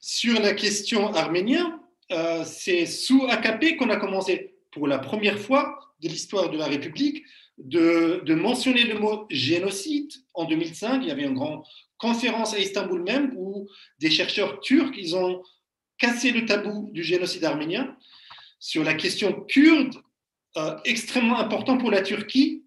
sur 0.00 0.40
la 0.40 0.54
question 0.54 1.12
arménienne, 1.14 1.78
euh, 2.12 2.44
c'est 2.44 2.86
sous 2.86 3.26
AKP 3.28 3.76
qu'on 3.76 3.90
a 3.90 3.96
commencé 3.96 4.54
pour 4.72 4.88
la 4.88 4.98
première 4.98 5.38
fois 5.38 5.78
de 6.00 6.08
l'histoire 6.08 6.50
de 6.50 6.58
la 6.58 6.66
République 6.66 7.22
de, 7.58 8.34
mentionner 8.34 8.84
le 8.84 8.98
mot 8.98 9.26
génocide. 9.30 10.10
En 10.34 10.46
2005, 10.46 11.02
il 11.02 11.08
y 11.08 11.10
avait 11.10 11.24
une 11.24 11.34
grande 11.34 11.62
conférence 11.98 12.54
à 12.54 12.58
Istanbul 12.58 13.02
même 13.02 13.34
où 13.36 13.68
des 13.98 14.10
chercheurs 14.10 14.60
turcs, 14.60 14.94
ils 14.96 15.14
ont 15.14 15.42
cassé 16.00 16.32
le 16.32 16.46
tabou 16.46 16.88
du 16.92 17.04
génocide 17.04 17.44
arménien 17.44 17.96
sur 18.58 18.82
la 18.82 18.94
question 18.94 19.32
kurde, 19.48 19.94
euh, 20.56 20.76
extrêmement 20.84 21.38
important 21.38 21.78
pour 21.78 21.90
la 21.90 22.02
Turquie. 22.02 22.64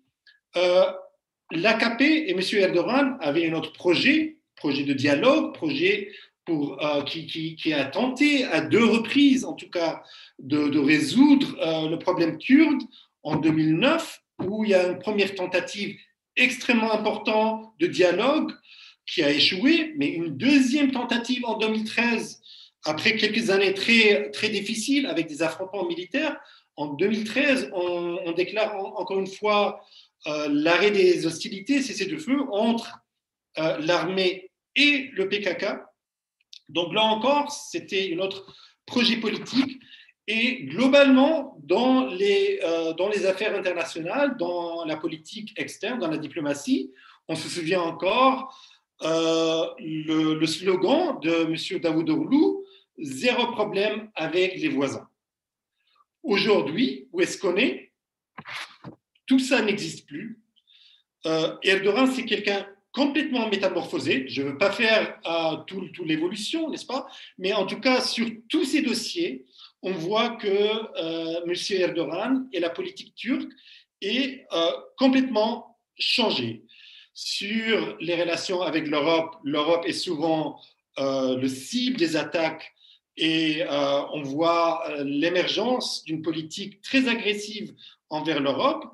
Euh, 0.56 0.86
l'AKP 1.52 2.02
et 2.02 2.32
M. 2.32 2.40
Erdogan 2.54 3.18
avaient 3.20 3.50
un 3.50 3.54
autre 3.54 3.74
projet, 3.74 4.38
projet 4.56 4.84
de 4.84 4.94
dialogue, 4.94 5.54
projet 5.54 6.12
pour, 6.46 6.84
euh, 6.84 7.04
qui, 7.04 7.56
qui, 7.56 7.74
a 7.74 7.86
tenté 7.86 8.46
à 8.46 8.62
deux 8.62 8.86
reprises, 8.86 9.46
en 9.46 9.54
tout 9.54 9.70
cas, 9.70 10.04
de, 10.40 10.70
de 10.70 10.80
résoudre 10.80 11.56
le 11.90 11.96
problème 11.98 12.38
kurde 12.38 12.82
en 13.24 13.38
2009, 13.38 14.22
où 14.44 14.64
il 14.64 14.72
y 14.72 14.74
a 14.74 14.90
une 14.90 15.00
première 15.00 15.34
tentative 15.36 15.98
extrêmement 16.36 16.92
importante 16.92 17.74
de 17.80 17.88
dialogue 17.88 18.52
qui 19.06 19.24
a 19.24 19.32
échoué, 19.32 19.94
mais 19.98 20.08
une 20.08 20.38
deuxième 20.38 20.92
tentative 20.92 21.46
en 21.46 21.58
2013, 21.58 22.43
après 22.86 23.16
quelques 23.16 23.50
années 23.50 23.74
très, 23.74 24.30
très 24.32 24.50
difficiles 24.50 25.06
avec 25.06 25.28
des 25.28 25.42
affrontements 25.42 25.86
militaires. 25.86 26.38
En 26.76 26.88
2013, 26.88 27.70
on, 27.74 28.32
déclare 28.32 28.76
encore 28.76 29.20
une 29.20 29.28
fois 29.28 29.86
euh, 30.28 30.50
l'arrêt 30.52 30.92
des 30.92 31.26
hostilités, 31.26 31.82
cessez 31.82 32.06
de 32.06 32.18
feu 32.18 32.38
entre 32.52 33.00
euh, 33.60 33.78
l'armée 33.80 34.52
et 34.76 35.10
le 35.14 35.30
PKK. 35.30 35.66
Donc 36.70 36.94
là 36.94 37.04
encore, 37.04 37.52
c'était 37.52 38.14
un 38.16 38.20
autre 38.20 38.56
projet 38.86 39.18
politique. 39.18 39.80
Et 40.28 40.64
globalement, 40.64 41.58
dans 41.64 42.08
les, 42.08 42.60
euh, 42.64 42.94
dans 42.94 43.10
les 43.10 43.26
affaires 43.26 43.56
internationales, 43.56 44.38
dans 44.38 44.86
la 44.86 44.96
politique 44.98 45.54
externe, 45.58 46.00
dans 46.00 46.10
la 46.10 46.18
diplomatie, 46.18 46.92
on 47.28 47.36
se 47.36 47.50
souvient 47.50 47.82
encore 47.82 48.58
le, 49.02 50.36
le, 50.40 50.48
slogan 50.48 51.20
de 51.22 51.44
M. 51.44 51.82
Daoudoglou, 51.82 52.63
zéro 53.00 53.52
problème 53.52 54.10
avec 54.16 54.56
les 54.56 54.70
voisins. 54.70 55.08
Aujourd'hui, 56.22 57.08
où 57.12 57.22
est-ce 57.22 57.38
qu'on 57.38 57.58
est? 57.58 57.92
Tout 59.26 59.40
ça 59.40 59.62
n'existe 59.62 60.08
plus. 60.08 60.40
Euh, 61.26 61.56
Erdogan, 61.64 62.12
c'est 62.12 62.26
quelqu'un 62.26 62.68
complètement 62.94 63.50
métamorphosé. 63.50 64.26
Je 64.30 64.44
ne 64.44 64.50
veux 64.50 64.58
pas 64.58 64.72
faire 64.72 65.20
euh, 65.26 65.58
toute 65.66 65.98
l'évolution, 66.00 66.70
n'est-ce 66.70 66.86
pas? 66.86 67.08
Mais 67.38 67.52
en 67.52 67.66
tout 67.66 67.80
cas, 67.80 68.02
sur 68.02 68.30
tous 68.48 68.64
ces 68.66 68.82
dossiers, 68.82 69.46
on 69.82 69.92
voit 69.92 70.38
que 70.38 70.48
euh, 70.48 71.42
M. 71.46 71.54
Erdogan 71.72 72.48
et 72.54 72.60
la 72.60 72.70
politique 72.70 73.16
turque 73.16 73.52
est 74.00 74.46
euh, 74.54 74.72
complètement 74.98 75.80
changée. 75.98 76.64
Sur 77.16 77.98
les 78.00 78.20
relations 78.20 78.62
avec 78.62 78.88
l'Europe, 78.88 79.36
l'Europe 79.44 79.86
est 79.86 79.94
souvent 79.94 80.60
le 80.98 81.48
cible 81.48 81.98
des 81.98 82.16
attaques 82.16 82.74
et 83.18 83.64
euh, 83.64 84.02
on 84.14 84.24
voit 84.24 84.90
euh, 84.90 85.04
l'émergence 85.04 86.04
d'une 86.04 86.22
politique 86.22 86.82
très 86.82 87.08
agressive 87.08 87.74
envers 88.10 88.42
l'Europe. 88.42 88.86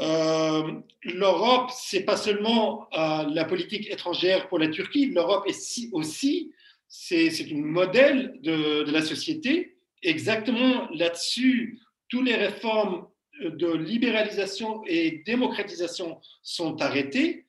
Euh, 0.00 0.72
L'Europe, 1.04 1.70
c'est 1.74 2.04
pas 2.04 2.16
seulement 2.16 2.88
la 2.92 3.44
politique 3.44 3.90
étrangère 3.90 4.48
pour 4.48 4.58
la 4.58 4.68
Turquie, 4.68 5.06
l'Europe 5.06 5.44
est 5.46 5.88
aussi, 5.92 6.52
c'est 6.88 7.30
un 7.50 7.62
modèle 7.62 8.38
de, 8.42 8.82
de, 8.82 8.90
la 8.90 9.02
société. 9.02 9.76
Exactement 10.02 10.88
là-dessus, 10.90 11.80
toutes 12.08 12.26
les 12.26 12.34
réformes 12.34 13.06
de 13.40 13.72
libéralisation 13.72 14.82
et 14.86 15.22
démocratisation 15.24 16.20
sont 16.42 16.82
arrêtées. 16.82 17.46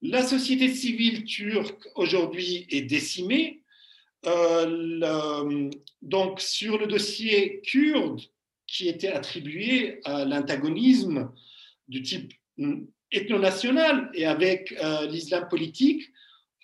La 0.00 0.22
société 0.22 0.72
civile 0.72 1.24
turque 1.24 1.86
aujourd'hui 1.96 2.66
est 2.70 2.82
décimée. 2.82 3.62
Euh, 4.26 5.70
donc, 6.02 6.40
sur 6.40 6.78
le 6.78 6.86
dossier 6.86 7.60
kurde 7.62 8.20
qui 8.66 8.88
était 8.88 9.12
attribué 9.12 10.00
à 10.04 10.24
l'antagonisme 10.24 11.30
du 11.88 12.02
type 12.02 12.32
ethno-national 13.12 14.10
et 14.14 14.26
avec 14.26 14.72
euh, 14.82 15.06
l'islam 15.06 15.46
politique, 15.48 16.02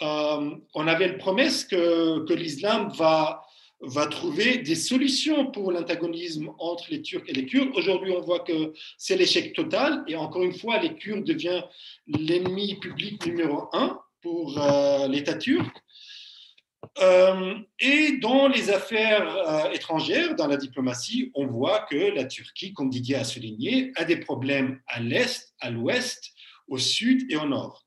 euh, 0.03 0.51
on 0.75 0.89
avait 0.89 1.09
la 1.09 1.15
promesse 1.15 1.65
que, 1.65 2.33
l'islam 2.33 2.93
va 2.97 4.07
trouver 4.07 4.59
des 4.59 4.75
solutions 4.75 5.53
pour 5.53 5.71
l'antagonisme 5.71 6.51
entre 6.59 6.87
les 6.91 7.03
Turcs 7.03 7.25
et 7.29 7.33
les 7.33 7.47
Kurdes. 7.47 7.71
Aujourd'hui, 7.77 8.11
on 8.11 8.21
voit 8.21 8.41
que 8.41 8.73
c'est 8.99 9.17
l'échec 9.17 9.53
total 9.55 10.03
et 10.09 10.17
encore 10.17 10.43
une 10.43 10.55
fois, 10.55 10.79
les 10.81 10.95
Kurdes 10.95 11.25
deviennent 11.25 11.63
l'ennemi 12.09 12.75
public 12.81 13.25
numéro 13.27 13.69
un 13.73 14.01
pour 14.21 14.61
l'État 15.09 15.35
turc. 15.35 15.71
Euh, 16.99 17.55
et 17.79 18.19
dans 18.19 18.49
les 18.49 18.71
affaires 18.71 19.37
euh, 19.37 19.71
étrangères, 19.71 20.35
dans 20.35 20.47
la 20.47 20.57
diplomatie, 20.57 21.31
on 21.35 21.47
voit 21.47 21.81
que 21.91 22.15
la 22.15 22.25
Turquie, 22.25 22.73
comme 22.75 22.91
Didier 22.91 23.17
a 23.17 23.25
souligné, 23.25 23.93
a 23.97 24.05
des 24.05 24.17
problèmes 24.17 24.81
à 24.87 25.01
l'est, 25.01 25.55
à 25.61 25.71
l'ouest, 25.71 26.33
au 26.69 26.79
sud 26.79 27.31
et 27.31 27.37
au 27.37 27.47
nord. 27.47 27.87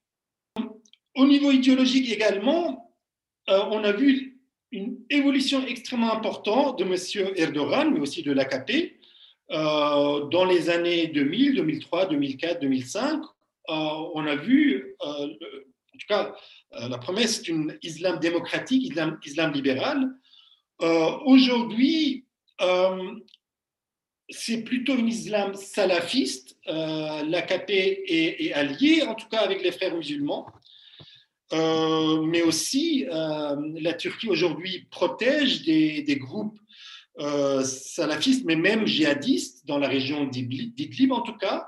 Au 1.15 1.25
niveau 1.25 1.51
idéologique 1.51 2.11
également, 2.11 2.95
euh, 3.49 3.61
on 3.71 3.83
a 3.83 3.91
vu 3.91 4.39
une 4.71 4.97
évolution 5.09 5.65
extrêmement 5.65 6.13
importante 6.13 6.79
de 6.79 6.83
M. 6.83 7.33
Erdogan, 7.35 7.93
mais 7.93 7.99
aussi 7.99 8.23
de 8.23 8.31
l'AKP, 8.31 8.95
dans 9.49 10.45
les 10.49 10.69
années 10.71 11.07
2000, 11.07 11.55
2003, 11.55 12.07
2004, 12.07 12.61
2005. 12.61 13.21
on 13.69 14.25
a 14.25 14.35
vu, 14.35 14.95
en 15.95 15.97
tout 15.97 16.07
cas, 16.07 16.35
euh, 16.73 16.89
la 16.89 16.97
promesse 16.97 17.41
d'un 17.43 17.67
islam 17.81 18.19
démocratique, 18.19 18.83
islam, 18.83 19.17
islam 19.25 19.53
libéral. 19.53 20.09
Euh, 20.81 21.11
aujourd'hui, 21.25 22.25
euh, 22.61 23.13
c'est 24.29 24.63
plutôt 24.63 24.93
un 24.93 25.07
islam 25.07 25.55
salafiste. 25.55 26.57
L'AKP 26.67 27.69
est, 27.69 28.45
est, 28.45 28.53
allié, 28.53 29.03
en 29.03 29.15
tout 29.15 29.27
cas 29.27 29.39
avec 29.39 29.61
les 29.61 29.71
frères 29.71 29.95
musulmans. 29.95 30.47
mais 31.51 32.41
aussi, 32.41 33.05
la 33.07 33.93
Turquie 33.93 34.29
aujourd'hui 34.29 34.87
protège 34.89 35.61
des, 35.61 36.01
des 36.01 36.17
groupes 36.17 36.59
salafistes, 37.63 38.45
mais 38.45 38.55
même 38.55 38.87
djihadistes 38.87 39.67
dans 39.67 39.77
la 39.77 39.87
région 39.87 40.25
d'Idlib 40.25 41.11
en 41.11 41.21
tout 41.21 41.37
cas, 41.37 41.67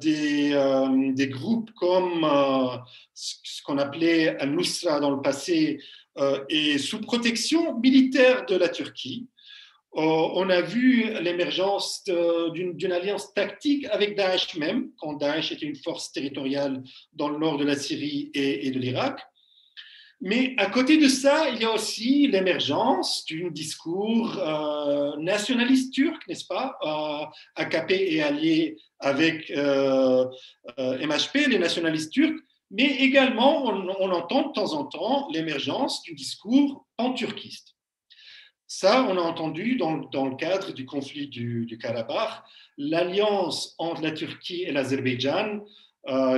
des, 0.00 0.52
euh, 0.52 1.12
des, 1.12 1.28
groupes 1.28 1.70
comme 1.72 2.24
euh, 2.24 2.76
ce 3.14 3.62
qu'on 3.62 3.78
appelait 3.78 4.36
Al-Nusra 4.38 5.00
dans 5.00 5.10
le 5.10 5.22
passé 5.22 5.80
et 6.48 6.78
sous 6.78 7.00
protection 7.00 7.78
militaire 7.78 8.44
de 8.46 8.56
la 8.56 8.68
Turquie. 8.68 9.28
on 9.92 10.50
a 10.50 10.60
vu 10.62 11.04
l'émergence 11.22 12.02
d'une 12.52 12.92
alliance 12.92 13.32
tactique 13.34 13.86
avec 13.92 14.16
Daesh 14.16 14.56
même, 14.56 14.90
quand 14.98 15.12
Daesh 15.12 15.52
était 15.52 15.66
une 15.66 15.76
force 15.76 16.10
territoriale 16.10 16.82
dans 17.12 17.28
le 17.28 17.38
nord 17.38 17.56
de 17.56 17.64
la 17.64 17.76
Syrie 17.76 18.32
et, 18.34 18.66
et 18.66 18.72
de 18.72 18.80
l'Irak. 18.80 19.20
Mais 20.20 20.54
à 20.56 20.66
côté 20.66 20.96
de 20.96 21.06
ça, 21.06 21.48
il 21.48 21.60
y 21.60 21.64
a 21.64 21.72
aussi 21.72 22.26
l'émergence 22.26 23.24
d'un 23.30 23.50
discours 23.50 24.36
euh, 24.38 25.16
nationaliste 25.16 25.94
turc, 25.94 26.26
n'est-ce 26.26 26.44
pas 26.44 26.76
euh, 26.82 27.24
AKP 27.54 27.92
est 27.92 28.22
allié 28.22 28.76
avec 28.98 29.48
euh, 29.50 30.24
MHP, 30.76 31.46
les 31.48 31.60
nationalistes 31.60 32.12
turcs, 32.12 32.34
mais 32.72 32.96
également 32.96 33.64
on, 33.66 34.10
entend 34.10 34.48
de 34.48 34.52
temps 34.52 34.72
en 34.72 34.84
temps 34.86 35.28
l'émergence 35.30 36.02
du 36.02 36.14
discours 36.14 36.84
pan-turquiste. 36.96 37.76
Ça, 38.66 39.06
on 39.08 39.16
a 39.16 39.22
entendu 39.22 39.76
dans, 39.76 39.94
le 39.94 40.36
cadre 40.36 40.72
du 40.72 40.84
conflit 40.84 41.28
du, 41.28 41.64
du 41.64 41.78
Karabakh, 41.78 42.42
l'alliance 42.76 43.76
entre 43.78 44.02
la 44.02 44.10
Turquie 44.10 44.64
et 44.64 44.72
l'Azerbaïdjan 44.72 45.64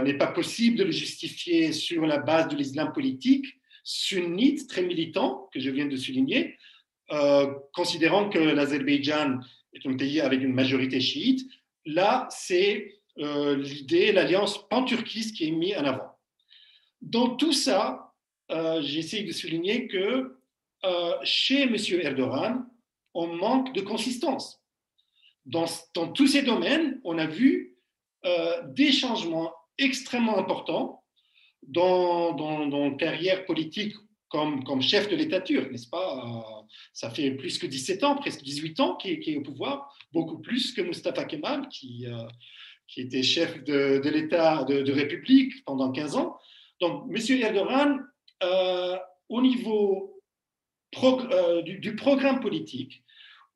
n'est 0.05 0.19
pas 0.19 0.29
possible 0.29 0.77
de 0.77 0.85
le 0.85 0.93
justifier 0.93 1.73
sur 1.73 2.07
la 2.07 2.19
base 2.19 2.49
de 2.49 2.57
l'islam 2.57 2.93
politique, 2.93 3.47
sunnite 3.85 4.69
très 4.69 4.83
militant, 4.83 5.49
que 5.53 5.61
je 5.61 5.71
viens 5.71 5.87
de 5.87 5.97
souligner, 5.97 6.57
euh, 7.13 7.53
considérant 7.73 8.29
que 8.29 8.39
l'Azerbaïdjan 8.39 9.41
est 9.73 9.87
un 9.87 9.97
pays 9.97 10.21
avec 10.21 10.43
une 10.43 10.53
majorité 10.53 11.01
chiite, 11.01 11.51
là, 11.85 12.29
c'est 12.31 13.01
euh, 13.19 13.57
l'idée, 13.57 14.13
l'alliance 14.13 14.69
pan-turquiste 14.69 15.35
qui 15.35 15.49
est 15.49 15.51
mise 15.51 15.77
en 15.77 15.85
avant. 15.85 16.19
Dans 17.01 17.35
tout 17.37 17.53
ça, 17.53 18.13
euh, 18.53 18.81
j'essaie 18.83 19.23
de 19.23 19.33
souligner 19.33 19.89
que 19.89 20.37
chez 21.25 21.65
M. 21.65 21.77
Erdogan, 22.01 22.67
on 23.13 23.27
manque 23.27 23.75
de 23.75 23.83
consistance. 23.83 24.63
Dans 25.45 25.67
tous 26.15 26.27
ces 26.27 26.41
domaines, 26.41 26.99
on 27.05 27.19
a 27.19 27.27
vu 27.27 27.77
des 28.69 28.91
changements 28.91 29.53
extrêmement 29.77 30.39
importants 30.39 31.00
dans, 31.63 32.33
dans, 32.35 32.95
carrière 32.97 33.45
politique 33.45 33.95
comme, 34.29 34.65
comme 34.65 34.81
chef 34.81 35.09
de 35.09 35.17
l'État 35.17 35.41
turc, 35.41 35.71
n'est-ce 35.71 35.89
pas? 35.89 36.25
Euh, 36.25 36.67
Ça 36.93 37.11
fait 37.11 37.33
plus 37.33 37.59
que 37.59 37.67
17 37.67 38.05
ans, 38.05 38.17
presque 38.17 38.43
18 38.43 38.81
ans 38.81 38.97
qu'il 38.97 39.29
est 39.29 39.37
au 39.37 39.43
pouvoir, 39.43 39.93
beaucoup 40.13 40.39
plus 40.39 40.73
que 40.73 40.83
Mustafa 40.83 41.25
Kemal, 41.25 41.69
qui, 41.69 42.07
euh, 42.07 42.27
qui 42.87 43.03
était 43.03 43.23
chef 43.23 43.63
de, 43.65 44.01
l'État 44.09 44.65
de, 44.65 44.93
République 44.93 45.65
pendant 45.65 45.91
15 45.91 46.17
ans. 46.17 46.39
Donc, 46.81 47.11
M. 47.11 47.43
Erdogan, 47.43 48.07
euh, 48.43 48.97
au 49.29 49.43
niveau 49.43 50.23
du, 51.65 51.79
du, 51.79 51.95
programme 51.95 52.41
politique, 52.41 53.03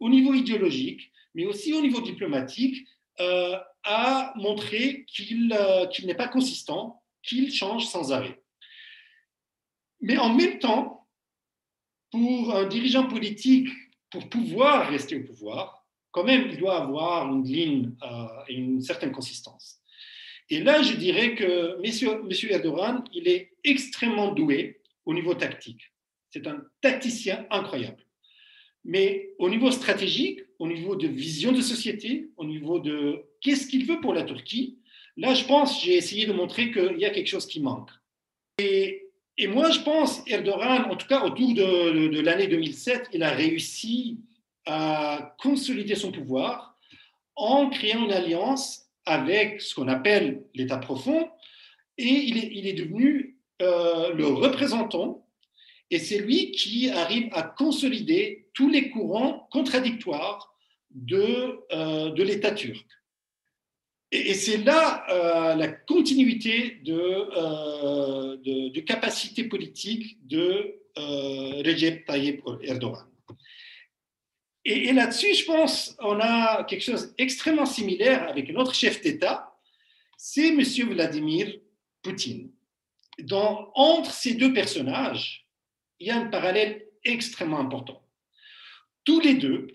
au 0.01 0.09
niveau 0.09 0.35
idéologique, 0.35 1.11
mais 1.35 1.47
aussi 1.47 1.73
au 1.73 1.81
niveau 1.81 2.01
diplomatique, 2.01 2.87
a 3.85 4.33
montré 4.37 5.05
qu'il 5.07 5.49
n'est 5.49 6.15
pas 6.15 6.29
consistant, 6.29 7.03
qu'il 7.27 7.53
change 7.53 7.87
sans 7.87 8.13
arrêt. 8.13 8.43
Mais 10.01 10.19
en 10.19 10.35
même 10.35 10.59
temps, 10.59 11.09
pour 12.11 12.55
un 12.55 12.67
dirigeant 12.67 13.09
politique, 13.09 13.69
pour 14.11 14.29
pouvoir 14.29 14.89
rester 14.89 15.17
au 15.17 15.25
pouvoir, 15.25 15.85
quand 16.11 16.25
même, 16.25 16.49
il 16.51 16.59
doit 16.59 16.81
avoir 16.81 17.29
une 17.33 17.45
ligne 17.45 17.93
et 18.49 18.55
une 18.55 18.81
certaine 18.81 19.11
consistance. 19.11 19.81
Et 20.51 20.61
là, 20.61 20.83
je 20.83 20.95
dirais 20.95 21.35
que 21.35 21.81
M. 21.83 22.51
Erdogan, 22.51 23.03
il 23.13 23.27
est 23.27 23.53
extrêmement 23.65 24.33
doué 24.33 24.81
au 25.07 25.15
niveau 25.15 25.35
tactique. 25.35 25.93
C'est 26.31 26.47
un 26.47 26.63
tacticien 26.81 27.47
incroyable. 27.51 28.05
Mais 28.85 29.31
au 29.39 29.49
niveau 29.49 29.71
stratégique, 29.71 30.41
au 30.59 30.69
niveau 30.69 30.95
de 30.95 31.09
vision 31.09 31.53
de 31.53 31.63
société, 31.63 32.29
au 32.37 32.45
niveau 32.45 32.79
de 32.79 33.25
qu'est-ce 33.41 33.67
qu'il 33.67 33.87
veut 33.87 34.01
pour 34.01 34.13
la 34.13 34.23
Turquie, 34.25 34.79
là, 35.17 35.35
je 35.35 35.45
pense, 35.45 35.83
j'ai 35.83 35.97
essayé 35.97 36.27
de 36.27 36.33
montrer 36.33 36.71
qu'il 36.71 36.99
y 36.99 37.05
a 37.05 37.11
quelque 37.11 37.27
chose 37.27 37.47
qui 37.47 37.61
manque. 37.61 37.91
Et, 38.59 39.01
moi, 39.49 39.71
je 39.71 39.81
pense, 39.81 40.23
Erdogan, 40.27 40.85
en 40.91 40.97
tout 40.97 41.09
cas 41.09 41.25
autour 41.25 41.55
de, 41.55 42.21
l'année 42.21 42.47
2007, 42.47 43.11
il 43.13 43.23
a 43.23 43.31
réussi 43.31 44.21
à 44.67 45.35
consolider 45.41 45.97
son 45.97 46.13
pouvoir 46.13 46.79
en 47.35 47.69
créant 47.69 48.05
une 48.05 48.13
alliance 48.13 48.87
avec 49.05 49.61
ce 49.61 49.75
qu'on 49.75 49.89
appelle 49.89 50.45
l'État 50.55 50.79
profond, 50.79 51.29
et 51.99 52.05
il 52.05 52.39
est, 52.39 52.51
il 52.53 52.67
est 52.67 52.75
devenu 52.75 53.39
euh, 53.61 54.15
le 54.15 54.27
représentant, 54.27 55.27
et 55.91 55.99
c'est 55.99 56.19
lui 56.19 56.53
qui 56.53 56.91
arrive 56.91 57.29
à 57.33 57.43
consolider 57.43 58.49
tous 58.55 58.69
les 58.69 58.91
courants 58.91 59.49
contradictoires 59.51 60.55
de, 60.91 61.61
euh, 61.73 62.11
de 62.11 62.23
l'État 62.23 62.53
turc. 62.53 62.87
Et, 64.15 64.35
c'est 64.35 64.59
là 64.59 65.05
euh, 65.11 65.57
la 65.57 65.67
continuité 65.67 66.79
de, 66.85 68.71
de, 68.71 68.81
capacité 68.81 69.43
politique 69.43 70.25
de 70.25 70.77
Recep 70.97 72.07
Tayyip 72.07 72.43
Erdogan. 72.63 73.09
Et, 74.65 74.93
là-dessus, 74.93 75.35
je 75.35 75.45
pense, 75.45 75.97
on 75.99 76.21
a 76.21 76.63
quelque 76.63 76.85
chose 76.85 77.13
d'extrêmement 77.17 77.67
similaire 77.67 78.29
avec 78.29 78.51
un 78.51 78.55
autre 78.55 78.73
chef 78.73 79.01
d'État, 79.03 79.53
c'est 80.17 80.49
M. 80.49 80.63
Vladimir 80.63 81.53
Poutine. 82.01 82.53
Donc, 83.19 83.69
entre 83.75 84.13
ces 84.13 84.35
deux 84.35 84.53
personnages, 84.53 85.49
il 85.99 86.07
y 86.07 86.11
a 86.13 86.19
un 86.19 86.27
parallèle 86.27 86.87
extrêmement 87.03 87.59
important. 87.59 88.01
Tous 89.03 89.19
les 89.19 89.35
deux 89.35 89.67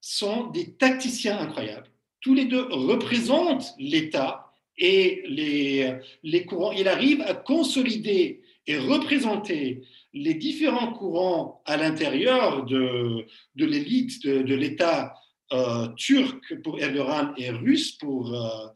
sont 0.00 0.46
des 0.50 0.76
tacticiens 0.76 1.38
incroyables. 1.38 1.90
Tous 2.20 2.34
les 2.34 2.46
deux 2.46 2.66
représentent 2.70 3.74
l'État 3.78 4.52
et 4.78 5.22
les, 5.28 5.94
les 6.22 6.44
courants. 6.44 6.72
Il 6.72 6.88
arrive 6.88 7.22
à 7.22 7.34
consolider 7.34 8.42
et 8.66 8.78
représenter 8.78 9.82
les 10.12 10.34
différents 10.34 10.92
courants 10.92 11.62
à 11.66 11.76
l'intérieur 11.76 12.64
de, 12.64 13.26
de 13.54 13.64
l'élite 13.64 14.26
de, 14.26 14.54
l'État 14.54 15.14
euh, 15.52 15.88
turc 15.96 16.60
pour 16.62 16.80
Erdogan 16.80 17.32
et 17.36 17.50
russe 17.50 17.92
pour 17.92 18.34
euh, 18.34 18.66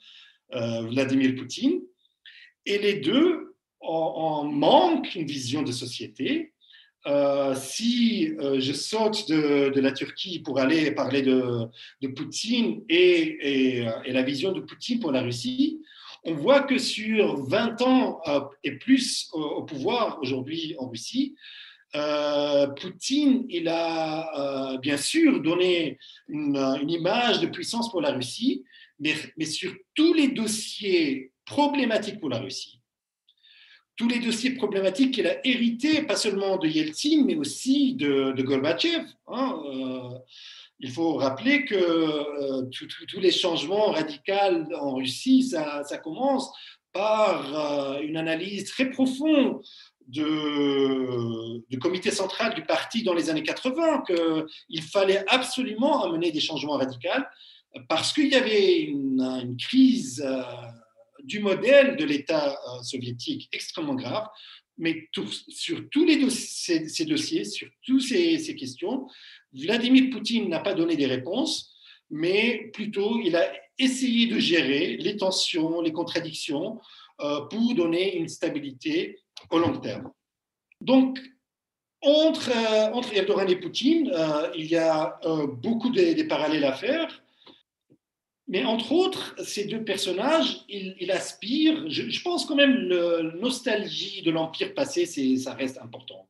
euh, 0.54 0.82
Vladimir 0.82 1.34
Poutine. 1.34 1.80
Et 2.66 2.78
les 2.78 2.94
deux 2.94 3.56
en, 3.80 4.44
manquent 4.44 5.14
une 5.14 5.26
vision 5.26 5.62
de 5.62 5.72
société. 5.72 6.49
Si 7.54 8.34
je 8.38 8.72
saute 8.72 9.28
de, 9.28 9.80
la 9.80 9.92
Turquie 9.92 10.40
pour 10.40 10.58
aller 10.58 10.90
parler 10.92 11.22
de, 11.22 11.68
Poutine 12.14 12.82
et, 12.88 13.80
et, 14.06 14.12
la 14.12 14.22
vision 14.22 14.52
de 14.52 14.60
Poutine 14.60 15.00
pour 15.00 15.12
la 15.12 15.22
Russie, 15.22 15.80
on 16.24 16.34
voit 16.34 16.62
que 16.62 16.78
sur 16.78 17.44
20 17.44 17.82
ans 17.82 18.20
euh, 18.26 18.40
et 18.62 18.72
plus 18.72 19.28
au, 19.32 19.62
pouvoir 19.62 20.18
aujourd'hui 20.20 20.74
en 20.78 20.88
Russie, 20.88 21.34
euh, 21.96 22.66
Poutine, 22.68 23.46
il 23.48 23.68
a 23.68 24.74
euh, 24.74 24.78
bien 24.78 24.96
sûr 24.96 25.40
donné 25.40 25.98
une, 26.28 26.56
image 26.88 27.40
de 27.40 27.46
puissance 27.46 27.90
pour 27.90 28.00
la 28.00 28.12
Russie, 28.12 28.64
mais, 28.98 29.14
sur 29.46 29.72
tous 29.94 30.12
les 30.12 30.28
dossiers 30.28 31.32
problématiques 31.44 32.20
pour 32.20 32.28
la 32.28 32.38
Russie, 32.38 32.79
tous 34.00 34.08
les 34.08 34.18
dossiers 34.18 34.52
problématiques 34.52 35.12
qu'il 35.12 35.26
a 35.26 35.46
hérités, 35.46 36.00
pas 36.00 36.16
seulement 36.16 36.56
de 36.56 36.66
Yeltsin, 36.66 37.22
mais 37.26 37.36
aussi 37.36 37.92
de, 37.92 38.32
de 38.32 38.42
Gorbatchev. 38.42 39.04
Hein, 39.28 39.60
il 40.78 40.90
faut 40.90 41.16
rappeler 41.16 41.66
que 41.66 41.74
euh, 41.74 42.62
tous 42.70 43.20
les 43.20 43.30
changements 43.30 43.90
radicaux 43.90 44.72
en 44.80 44.94
Russie, 44.94 45.42
ça, 45.42 45.98
commence 46.02 46.50
par 46.94 47.44
euh, 47.54 48.00
une 48.00 48.16
analyse 48.16 48.70
très 48.70 48.88
profonde 48.88 49.60
du 50.08 51.78
comité 51.78 52.10
central 52.10 52.54
du 52.54 52.62
parti 52.62 53.02
dans 53.02 53.12
les 53.12 53.28
années 53.28 53.42
80, 53.42 54.04
qu'il 54.06 54.82
fallait 54.82 55.24
absolument 55.28 56.04
amener 56.04 56.32
des 56.32 56.40
changements 56.40 56.78
radicaux 56.78 57.22
parce 57.86 58.12
qu'il 58.14 58.28
y 58.28 58.34
avait 58.34 58.80
une, 58.80 59.56
crise 59.58 60.24
euh, 60.26 60.42
du 61.24 61.40
modèle 61.40 61.96
de 61.96 62.04
l'État 62.04 62.58
soviétique 62.82 63.48
extrêmement 63.52 63.94
grave 63.94 64.26
mais 64.80 65.08
sur 65.48 65.88
tous 65.90 66.06
ces, 66.30 67.04
dossiers, 67.04 67.44
sur 67.44 67.68
toutes 67.84 68.02
ces, 68.02 68.56
questions, 68.56 69.06
Vladimir 69.52 70.10
Poutine 70.10 70.48
n'a 70.48 70.60
pas 70.60 70.74
donné 70.74 70.96
des 70.96 71.06
réponses, 71.06 71.76
mais 72.08 72.70
plutôt 72.72 73.20
il 73.22 73.36
a 73.36 73.52
essayé 73.78 74.26
de 74.26 74.38
gérer 74.38 74.96
les 74.96 75.16
tensions, 75.16 75.82
les 75.82 75.92
contradictions 75.92 76.80
euh, 77.20 77.42
pour 77.42 77.74
donner 77.74 78.16
une 78.16 78.28
stabilité 78.28 79.18
au 79.50 79.58
long 79.58 79.78
terme. 79.78 80.10
Donc, 80.80 81.20
entre, 82.00 82.50
euh, 82.50 82.92
entre 82.94 83.14
Erdogan 83.14 83.50
et 83.50 83.56
Poutine, 83.56 84.10
euh, 84.14 84.50
il 84.56 84.64
y 84.66 84.76
a 84.76 85.20
beaucoup 85.60 85.90
de, 85.90 86.22
parallèles 86.22 86.64
à 86.64 86.72
faire. 86.72 87.22
Mais 88.50 88.64
entre 88.64 88.90
autres, 88.90 89.36
ces 89.44 89.66
deux 89.66 89.84
personnages, 89.84 90.64
ils, 90.68 91.12
aspirent, 91.12 91.88
je, 91.88 92.20
pense 92.20 92.44
quand 92.46 92.56
même, 92.56 92.88
la 92.88 93.22
nostalgie 93.38 94.22
de 94.22 94.32
l'empire 94.32 94.74
passé, 94.74 95.06
ça 95.36 95.54
reste 95.54 95.78
important. 95.78 96.28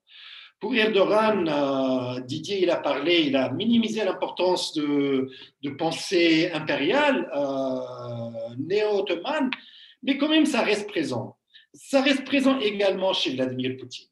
Pour 0.60 0.74
Erdogan, 0.74 1.48
euh, 1.48 2.20
Didier, 2.20 2.62
il 2.62 2.68
a 2.68 2.76
parlé, 2.76 3.22
il 3.22 3.36
a 3.36 3.50
minimisé 3.50 4.04
l'importance 4.04 4.74
de, 4.74 5.30
pensée 5.78 6.50
impériale, 6.52 7.26
euh, 7.34 8.54
néo-ottomane, 8.58 9.48
mais 10.02 10.18
quand 10.18 10.28
même, 10.28 10.44
ça 10.44 10.60
reste 10.60 10.88
présent. 10.88 11.38
Ça 11.72 12.02
reste 12.02 12.26
présent 12.26 12.60
également 12.60 13.14
chez 13.14 13.34
Vladimir 13.34 13.78
Poutine. 13.78 14.09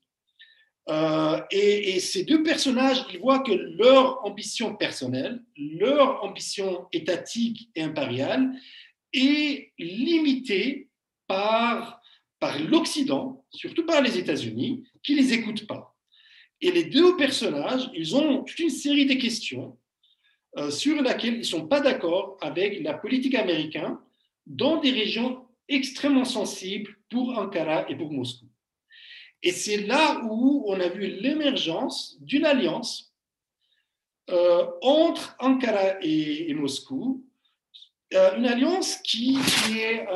Euh, 0.89 1.41
et, 1.51 2.01
ces 2.01 2.25
deux 2.25 2.43
personnages, 2.43 3.05
ils 3.13 3.19
voient 3.19 3.41
que 3.41 3.53
leur 3.53 4.25
ambition 4.25 4.75
personnelle, 4.75 5.43
leur 5.57 6.25
ambition 6.25 6.87
étatique 6.93 7.69
et 7.75 7.83
impériale 7.83 8.53
est 9.13 9.73
limitée 9.79 10.89
par, 11.27 12.01
l'Occident, 12.71 13.45
surtout 13.51 13.85
par 13.85 14.01
les 14.01 14.17
États-Unis, 14.17 14.85
qui 15.03 15.15
ne 15.15 15.19
les 15.19 15.33
écoutent 15.35 15.67
pas. 15.67 15.95
Et 16.61 16.71
les 16.71 16.85
deux 16.85 17.17
personnages, 17.17 17.91
ils 17.95 18.17
ont 18.17 18.43
toute 18.45 18.59
une 18.59 18.71
série 18.71 19.07
de 19.07 19.15
questions 19.15 19.77
euh, 20.57 20.71
sur 20.71 21.03
lesquelles 21.03 21.35
ils 21.35 21.39
ne 21.39 21.43
sont 21.43 21.67
pas 21.67 21.81
d'accord 21.81 22.39
avec 22.41 22.83
la 22.83 22.95
politique 22.95 23.35
américaine 23.35 23.97
dans 24.47 24.81
des 24.81 24.91
régions 24.91 25.45
extrêmement 25.69 26.25
sensibles 26.25 26.97
pour 27.11 27.37
Ankara 27.37 27.89
et 27.91 27.97
pour 27.97 28.11
Moscou. 28.11 28.48
Et 29.43 29.53
c'est 29.53 29.79
là 29.79 30.21
où 30.25 30.65
on 30.67 30.81
a 30.81 30.89
vu 30.89 31.07
l'émergence 31.07 32.17
d'une 32.21 32.45
alliance 32.45 33.15
euh, 34.31 34.67
entre 34.83 35.37
Ankara 35.39 36.03
et, 36.03 36.53
Moscou, 36.55 37.25
euh, 38.15 38.37
une 38.37 38.47
alliance 38.47 38.97
qui, 38.97 39.39
est 39.71 40.07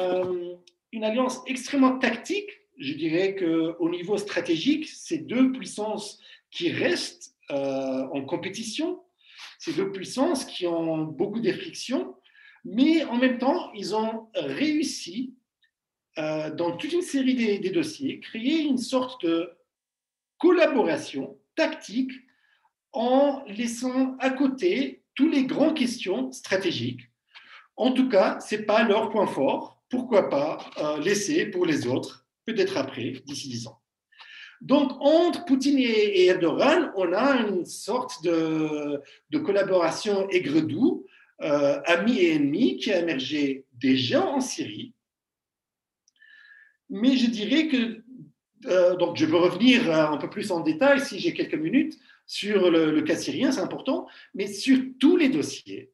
une 0.92 1.04
alliance 1.04 1.40
extrêmement 1.46 1.98
tactique. 1.98 2.50
Je 2.78 2.94
dirais 2.94 3.36
qu'au 3.36 3.88
niveau 3.88 4.18
stratégique, 4.18 4.88
ces 4.88 5.18
deux 5.18 5.52
puissances 5.52 6.18
qui 6.50 6.70
restent 6.70 7.34
euh, 7.50 8.06
en 8.12 8.24
compétition, 8.24 9.00
ces 9.58 9.72
deux 9.72 9.92
puissances 9.92 10.44
qui 10.44 10.66
ont 10.66 11.04
beaucoup 11.04 11.40
de 11.40 11.52
frictions, 11.52 12.14
mais 12.64 13.04
en 13.04 13.16
même 13.16 13.38
temps, 13.38 13.72
ils 13.72 13.94
ont 13.94 14.28
réussi, 14.34 15.34
euh, 16.18 16.50
dans 16.50 16.76
toute 16.76 16.92
une 16.92 17.02
série 17.02 17.58
des, 17.58 17.70
dossiers, 17.70 18.20
créer 18.20 18.60
une 18.60 18.76
sorte 18.76 19.24
de 19.24 19.50
collaboration 20.38 21.38
tactique 21.56 22.12
en 22.92 23.42
laissant 23.46 24.16
à 24.18 24.28
côté 24.28 25.04
toutes 25.14 25.34
les 25.34 25.44
grandes 25.44 25.74
questions 25.74 26.30
stratégiques. 26.30 27.00
En 27.76 27.92
tout 27.92 28.10
cas, 28.10 28.40
ce 28.40 28.56
n'est 28.56 28.62
pas 28.62 28.82
leur 28.82 29.08
point 29.08 29.26
fort. 29.26 29.82
Pourquoi 29.88 30.28
pas 30.28 30.70
euh, 30.78 31.00
laisser 31.00 31.46
pour 31.46 31.64
les 31.64 31.86
autres, 31.86 32.26
peut-être 32.44 32.76
après, 32.76 33.12
d'ici 33.24 33.48
dix 33.48 33.66
ans. 33.66 33.80
Donc, 34.60 34.92
entre 35.00 35.46
Poutine 35.46 35.78
et 35.78 36.26
Erdogan, 36.26 36.92
on 36.94 37.12
a 37.14 37.36
une 37.40 37.64
sorte 37.64 38.22
de, 38.22 39.02
collaboration 39.38 40.28
aigre-doux 40.28 41.06
ami 41.40 42.18
et 42.18 42.34
ennemi 42.34 42.76
qui 42.76 42.92
a 42.92 43.00
émergé 43.00 43.64
déjà 43.72 44.24
en 44.24 44.40
Syrie. 44.40 44.94
Mais 46.92 47.16
je 47.16 47.28
dirais 47.28 47.68
que, 47.68 48.02
donc 48.98 49.16
je 49.16 49.26
peux 49.26 49.36
revenir 49.36 49.90
un 49.90 50.18
peu 50.18 50.30
plus 50.30 50.52
en 50.52 50.60
détail 50.60 51.00
si 51.00 51.18
j'ai 51.18 51.32
quelques 51.32 51.54
minutes 51.54 51.98
sur 52.26 52.70
le, 52.70 52.92
le 52.92 53.02
cas 53.02 53.16
syrien, 53.16 53.50
c'est 53.50 53.60
important, 53.60 54.06
mais 54.34 54.46
sur 54.46 54.78
tous 55.00 55.16
les 55.16 55.30
dossiers. 55.30 55.90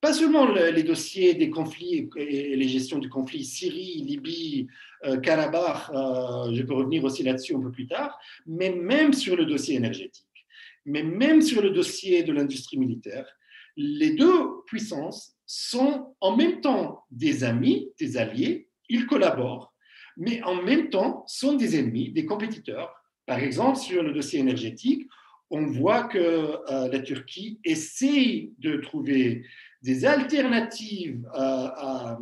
Pas 0.00 0.14
seulement 0.14 0.46
les 0.50 0.82
dossiers 0.82 1.34
des 1.34 1.50
conflits 1.50 2.08
et 2.16 2.56
les 2.56 2.68
gestions 2.68 2.98
du 2.98 3.10
conflit 3.10 3.44
Syrie, 3.44 4.02
Libye, 4.02 4.66
euh, 5.04 5.18
Karabakh, 5.18 5.90
euh, 5.90 6.54
je 6.54 6.62
peux 6.62 6.72
revenir 6.72 7.04
aussi 7.04 7.22
là-dessus 7.22 7.54
un 7.54 7.60
peu 7.60 7.70
plus 7.70 7.86
tard, 7.86 8.18
mais 8.46 8.70
même 8.70 9.12
sur 9.12 9.36
le 9.36 9.44
dossier 9.44 9.76
énergétique, 9.76 10.24
mais 10.86 11.02
même 11.02 11.42
sur 11.42 11.60
le 11.60 11.68
dossier 11.68 12.22
de 12.22 12.32
l'industrie 12.32 12.78
militaire, 12.78 13.26
les 13.76 14.14
deux 14.14 14.62
puissances 14.66 15.36
sont 15.44 16.14
en 16.20 16.34
même 16.34 16.62
temps 16.62 17.04
des 17.10 17.44
amis, 17.44 17.90
des 17.98 18.16
alliés, 18.16 18.68
ils 18.88 19.06
collaborent, 19.06 19.69
mais 20.20 20.42
en 20.42 20.62
même 20.62 20.90
temps 20.90 21.24
sont 21.26 21.54
des 21.54 21.78
ennemis, 21.78 22.12
des 22.12 22.26
compétiteurs. 22.26 22.94
Par 23.26 23.38
exemple, 23.38 23.78
sur 23.78 24.02
le 24.02 24.12
dossier 24.12 24.38
énergétique, 24.38 25.08
on 25.50 25.66
voit 25.66 26.04
que 26.04 26.18
euh, 26.18 26.88
la 26.88 27.00
Turquie 27.00 27.58
essaie 27.64 28.50
de 28.58 28.76
trouver 28.76 29.44
des 29.82 30.04
alternatives 30.04 31.26
à, 31.32 32.18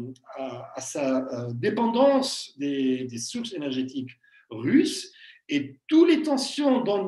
sa 0.79 1.27
euh, 1.27 1.53
dépendance 1.53 2.55
des, 2.57 3.09
sources 3.19 3.53
énergétiques 3.53 4.13
russes 4.49 5.13
et 5.49 5.77
toutes 5.89 6.09
les 6.09 6.23
tensions 6.23 6.83
dans, 6.83 7.05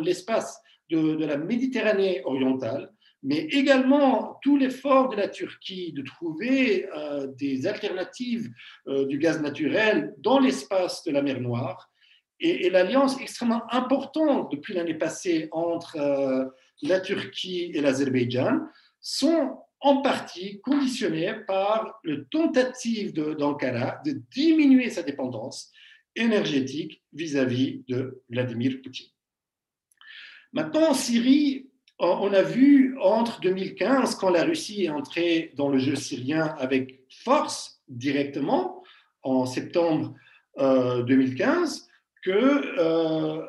l'espace 0.00 0.60
de, 0.88 1.24
la 1.24 1.36
Méditerranée 1.36 2.22
orientale, 2.24 2.91
mais 3.22 3.38
également 3.50 4.38
tout 4.42 4.56
l'effort 4.56 5.08
de 5.08 5.16
la 5.16 5.28
Turquie 5.28 5.92
de 5.92 6.02
trouver 6.02 6.88
euh, 6.96 7.26
des 7.38 7.66
alternatives 7.66 8.50
euh, 8.88 9.06
du 9.06 9.18
gaz 9.18 9.40
naturel 9.40 10.14
dans 10.18 10.38
l'espace 10.38 11.04
de 11.04 11.12
la 11.12 11.22
mer 11.22 11.40
Noire 11.40 11.90
et, 12.40 12.70
l'alliance 12.70 13.20
extrêmement 13.20 13.62
importante 13.72 14.50
depuis 14.50 14.74
l'année 14.74 14.94
passée 14.94 15.48
entre 15.52 16.52
la 16.82 16.98
Turquie 16.98 17.70
et 17.72 17.80
l'Azerbaïdjan 17.80 18.60
sont 19.00 19.58
en 19.82 20.00
partie 20.00 20.60
conditionné 20.60 21.34
par 21.46 22.00
la 22.04 22.16
tentative 22.30 23.12
d'Ankara 23.12 24.00
de, 24.06 24.22
diminuer 24.30 24.90
sa 24.90 25.02
dépendance 25.02 25.70
énergétique 26.14 27.02
vis-à-vis 27.12 27.84
de 27.88 28.22
Vladimir 28.28 28.80
Poutine. 28.82 29.08
Maintenant, 30.52 30.90
en 30.90 30.94
Syrie, 30.94 31.70
on 32.02 32.32
a 32.32 32.42
vu 32.42 32.96
entre 33.00 33.40
2015, 33.40 34.16
quand 34.16 34.30
la 34.30 34.44
Russie 34.44 34.84
est 34.84 34.90
entrée 34.90 35.52
dans 35.56 35.68
le 35.68 35.78
jeu 35.78 35.94
syrien 35.94 36.54
avec 36.58 37.00
force 37.24 37.80
directement, 37.88 38.82
en 39.22 39.46
septembre 39.46 40.14
2015, 40.58 41.78
euh, 41.78 41.92
que 42.24 42.78
euh, 42.78 43.46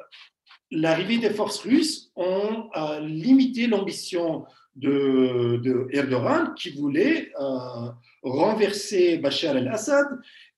l'arrivée 0.72 1.18
des 1.18 1.32
forces 1.32 1.60
russes 1.60 2.12
ont 2.16 2.70
euh, 2.76 3.00
limité 3.00 3.68
l'ambition 3.68 4.46
de, 4.76 5.88
Erdogan 5.92 6.54
qui 6.56 6.72
voulait 6.72 7.32
renverser 8.24 9.18
Bachar 9.18 9.56
el-Assad 9.56 10.08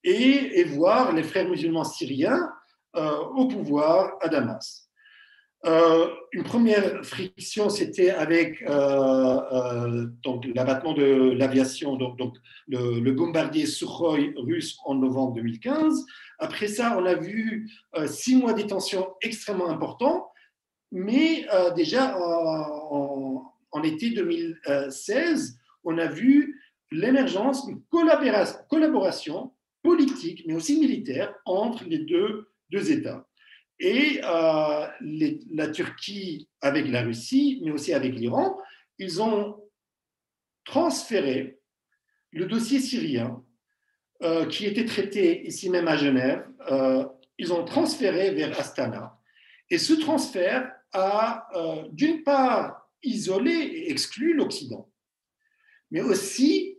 et, 0.03 0.63
voir 0.63 1.13
les 1.13 1.23
frères 1.23 1.49
musulmans 1.49 1.83
syriens 1.83 2.49
au 2.93 3.47
pouvoir 3.47 4.13
à 4.21 4.29
Damas. 4.29 4.84
Euh, 5.65 6.09
une 6.31 6.43
première 6.43 7.03
friction, 7.03 7.69
c'était 7.69 8.11
avec 8.11 8.61
l'abattement 10.53 10.93
de 10.93 11.31
l'aviation, 11.31 11.95
donc, 11.95 12.37
le, 12.67 13.11
bombardier 13.11 13.65
Sukhoi 13.65 14.17
russe 14.37 14.77
en 14.85 14.95
novembre 14.95 15.33
2015. 15.35 16.05
Après 16.37 16.67
ça, 16.67 16.97
on 16.99 17.05
a 17.05 17.15
vu 17.15 17.71
six 18.05 18.35
mois 18.35 18.53
de 18.53 18.61
détention 18.61 19.07
extrêmement 19.21 19.69
importants, 19.69 20.29
mais 20.91 21.47
déjà 21.75 22.15
en, 22.19 23.51
été 23.83 24.11
2016, 24.11 25.57
on 25.83 25.97
a 25.97 26.05
vu 26.07 26.61
l'émergence 26.91 27.65
d'une 27.65 27.81
collaboration 28.69 29.51
politique, 29.81 30.43
mais 30.47 30.53
aussi 30.53 30.79
militaire, 30.79 31.33
entre 31.45 31.85
les 31.85 31.99
deux 31.99 32.91
États. 32.91 33.25
Et 33.79 34.21
euh, 34.23 34.87
la 35.51 35.67
Turquie 35.67 36.49
avec 36.61 36.87
la 36.87 37.01
Russie, 37.01 37.61
mais 37.63 37.71
aussi 37.71 37.93
avec 37.93 38.13
l'Iran, 38.15 38.57
ils 38.97 39.21
ont 39.21 39.61
transféré 40.63 41.59
le 42.31 42.45
dossier 42.45 42.79
syrien 42.79 43.43
euh, 44.23 44.45
qui 44.45 44.65
était 44.65 44.85
traité 44.85 45.45
ici 45.45 45.69
même 45.69 45.87
à 45.87 45.97
Genève, 45.97 46.47
euh, 46.71 47.05
ils 47.37 47.51
ont 47.51 47.65
transféré 47.65 48.31
vers 48.31 48.57
Astana. 48.57 49.19
Et 49.69 49.77
ce 49.77 49.93
transfert 49.93 50.71
a, 50.93 51.49
d'une 51.91 52.23
part, 52.23 52.89
isolé 53.03 53.51
et 53.51 53.91
exclu 53.91 54.33
l'Occident. 54.33 54.89
Mais 55.91 56.01
aussi, 56.01 56.77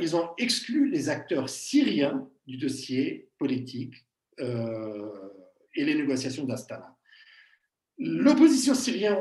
ils 0.00 0.14
ont 0.14 0.30
exclu 0.38 0.88
les 0.88 1.08
acteurs 1.08 1.48
syriens 1.48 2.28
du 2.46 2.56
dossier 2.56 3.28
politique 3.38 4.06
euh, 4.40 5.30
et 5.76 5.84
les 5.84 5.94
négociations 5.94 6.44
d'Astana. 6.44 6.96
L'opposition 7.98 8.74
syrienne 8.74 9.18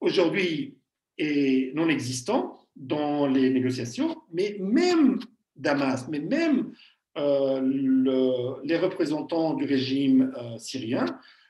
aujourd'hui 0.00 0.78
est 1.18 1.74
non 1.74 1.88
existante 1.88 2.68
dans 2.76 3.26
les 3.26 3.50
négociations, 3.50 4.16
mais 4.32 4.56
même 4.60 5.18
Damas, 5.56 6.06
mais 6.08 6.20
même 6.20 6.72
euh, 7.16 8.60
les 8.64 8.78
représentants 8.78 9.54
du 9.54 9.64
régime 9.64 10.32
syrien 10.58 11.06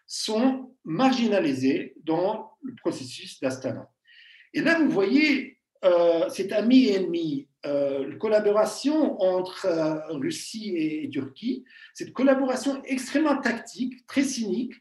sont 0.07 0.75
marginalisés 0.85 1.95
dans 2.03 2.51
le 2.63 2.75
processus 2.75 3.41
d'Astana. 3.41 3.89
Et 4.53 4.61
là, 4.61 4.79
vous 4.79 4.91
voyez 4.91 5.59
euh, 5.85 6.29
cet 6.31 6.53
ami 6.53 6.85
et 6.85 6.95
ennemi, 6.95 7.49
euh, 7.67 8.09
la 8.09 8.17
collaboration 8.17 9.21
entre 9.21 9.67
euh, 9.67 10.17
Russie 10.19 10.75
et, 10.77 11.11
Turquie, 11.11 11.65
cette 11.95 12.13
collaboration 12.13 12.83
extrêmement 12.85 13.39
tactique, 13.41 14.07
très 14.07 14.23
cynique, 14.23 14.75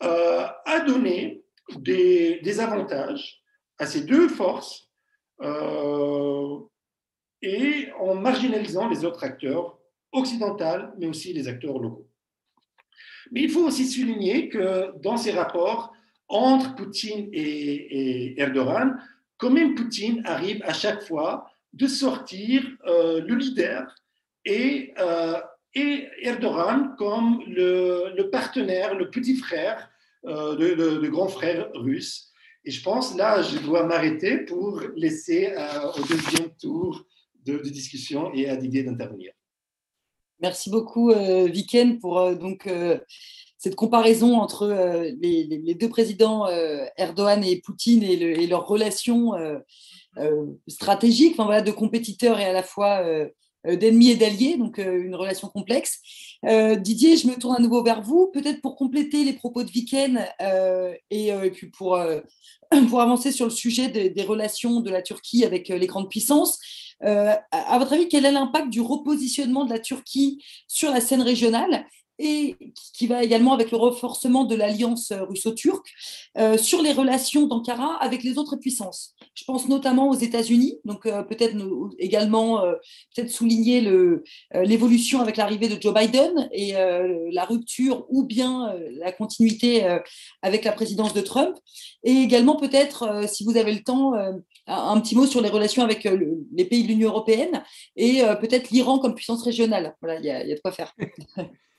a 0.00 0.80
donné 0.80 1.44
des, 1.76 2.40
des, 2.42 2.58
avantages 2.58 3.40
à 3.78 3.86
ces 3.86 4.00
deux 4.00 4.28
forces 4.28 4.90
et 7.40 7.88
en 8.00 8.16
marginalisant 8.16 8.88
les 8.88 9.04
autres 9.04 9.22
acteurs 9.22 9.78
occidentaux, 10.10 10.88
mais 10.98 11.06
aussi 11.06 11.32
les 11.32 11.46
acteurs 11.46 11.78
locaux. 11.78 12.08
Mais 13.30 13.42
il 13.42 13.50
faut 13.50 13.64
aussi 13.64 13.86
souligner 13.86 14.48
que 14.48 14.92
dans 14.98 15.16
ces 15.16 15.30
rapports, 15.30 15.92
entre 16.28 16.74
Poutine 16.74 17.28
et, 17.32 18.40
Erdogan, 18.40 18.98
quand 19.36 19.50
même 19.50 19.74
Poutine 19.74 20.22
arrive 20.24 20.62
à 20.64 20.72
chaque 20.72 21.02
fois 21.02 21.50
de 21.72 21.86
sortir 21.86 22.62
euh, 22.86 23.20
le 23.20 23.34
leader 23.34 23.94
et, 24.44 24.92
euh, 24.98 25.40
et, 25.74 26.08
Erdogan 26.22 26.94
comme 26.98 27.42
le, 27.46 28.22
partenaire, 28.30 28.94
le 28.94 29.10
petit 29.10 29.36
frère 29.36 29.90
euh, 30.26 30.56
de, 30.56 31.08
grand 31.08 31.28
frère 31.28 31.70
russe. 31.74 32.30
Et 32.64 32.70
je 32.70 32.82
pense 32.82 33.16
là, 33.16 33.42
je 33.42 33.58
dois 33.58 33.84
m'arrêter 33.84 34.38
pour 34.38 34.80
laisser 34.96 35.52
au 35.96 36.02
deuxième 36.02 36.50
tour 36.60 37.04
de, 37.44 37.58
discussion 37.58 38.32
et 38.32 38.48
à 38.48 38.56
Didier 38.56 38.84
d'intervenir. 38.84 39.32
Merci 40.40 40.70
beaucoup, 40.70 41.12
Viken, 41.12 41.98
pour 41.98 42.34
donc 42.36 42.68
cette 43.62 43.76
comparaison 43.76 44.40
entre 44.40 44.64
euh, 44.64 45.12
les, 45.20 45.74
deux 45.76 45.88
présidents 45.88 46.48
euh, 46.48 46.84
Erdogan 46.96 47.44
et 47.44 47.60
Poutine 47.60 48.02
et, 48.02 48.46
leurs 48.48 48.66
relations 48.66 49.36
euh, 49.36 49.60
stratégiques, 50.68 51.32
enfin, 51.32 51.44
voilà, 51.44 51.62
de 51.62 51.70
compétiteurs 51.70 52.38
et 52.38 52.44
à 52.44 52.52
la 52.52 52.62
fois 52.62 53.04
d'ennemis 53.64 54.10
et 54.10 54.16
d'alliés, 54.16 54.56
donc 54.56 54.78
une 54.78 55.14
relation 55.14 55.48
complexe. 55.48 56.00
Didier, 56.78 57.16
je 57.16 57.28
me 57.28 57.34
tourne 57.34 57.56
à 57.56 57.60
nouveau 57.60 57.82
vers 57.82 58.02
vous, 58.02 58.30
peut-être 58.32 58.60
pour 58.60 58.76
compléter 58.76 59.24
les 59.24 59.32
propos 59.32 59.62
de 59.62 59.70
Viken 59.70 60.26
et, 61.10 61.50
puis 61.52 61.68
pour, 61.68 61.98
pour 62.88 63.00
avancer 63.00 63.32
sur 63.32 63.46
le 63.46 63.52
sujet 63.52 63.88
des 63.88 64.22
relations 64.24 64.80
de 64.80 64.90
la 64.90 65.00
Turquie 65.00 65.44
avec 65.44 65.68
les 65.68 65.86
grandes 65.86 66.10
puissances. 66.10 66.58
à 67.00 67.78
votre 67.78 67.92
avis, 67.92 68.08
quel 68.08 68.26
est 68.26 68.32
l'impact 68.32 68.68
du 68.68 68.80
repositionnement 68.80 69.64
de 69.64 69.70
la 69.70 69.78
Turquie 69.78 70.42
sur 70.66 70.90
la 70.90 71.00
scène 71.00 71.22
régionale? 71.22 71.86
Et 72.22 72.56
qui 72.94 73.06
va 73.06 73.24
également 73.24 73.52
avec 73.52 73.70
le 73.70 73.76
renforcement 73.76 74.44
de 74.44 74.54
l'alliance 74.54 75.12
russo-turque 75.12 75.92
sur 76.56 76.80
les 76.82 76.92
relations 76.92 77.46
d'Ankara 77.46 77.96
avec 78.00 78.22
les 78.22 78.38
autres 78.38 78.56
puissances. 78.56 79.14
Je 79.34 79.44
pense 79.44 79.68
notamment 79.68 80.08
aux 80.08 80.14
États-Unis, 80.14 80.78
donc 80.84 81.02
peut-être 81.02 81.56
également 81.98 82.60
peut-être 83.14 83.30
souligner 83.30 83.80
l'évolution 84.54 85.20
avec 85.20 85.36
l'arrivée 85.36 85.68
de 85.68 85.80
Joe 85.80 85.92
Biden 85.92 86.48
et 86.52 86.72
la 86.72 87.44
rupture 87.44 88.06
ou 88.08 88.24
bien 88.24 88.72
la 88.92 89.10
continuité 89.10 89.98
avec 90.42 90.64
la 90.64 90.72
présidence 90.72 91.14
de 91.14 91.20
Trump, 91.20 91.56
et 92.04 92.12
également 92.12 92.56
peut-être, 92.56 93.28
si 93.28 93.44
vous 93.44 93.56
avez 93.56 93.72
le 93.72 93.82
temps, 93.82 94.12
un 94.66 95.00
petit 95.00 95.16
mot 95.16 95.26
sur 95.26 95.40
les 95.40 95.48
relations 95.48 95.82
avec 95.82 96.06
euh, 96.06 96.36
les 96.52 96.64
pays 96.64 96.82
de 96.82 96.88
l'Union 96.88 97.08
européenne 97.08 97.62
et 97.96 98.22
euh, 98.22 98.36
peut-être 98.36 98.70
l'Iran 98.70 98.98
comme 98.98 99.14
puissance 99.14 99.42
régionale. 99.42 99.96
Voilà, 100.00 100.18
il 100.20 100.24
y, 100.24 100.30
a 100.30 100.44
de 100.44 100.60
quoi 100.60 100.72
faire. 100.72 100.94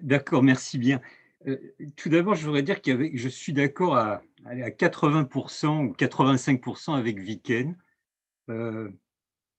d'accord, 0.00 0.42
merci 0.42 0.78
bien. 0.78 1.00
Euh, 1.46 1.58
tout 1.96 2.08
d'abord, 2.08 2.34
je 2.34 2.44
voudrais 2.44 2.62
dire 2.62 2.82
que 2.82 3.10
je 3.14 3.28
suis 3.28 3.52
d'accord 3.52 3.96
à, 3.96 4.22
à 4.44 4.70
80% 4.70 5.86
ou 5.86 5.92
85% 5.92 6.94
avec 6.94 7.18
Viken. 7.18 7.76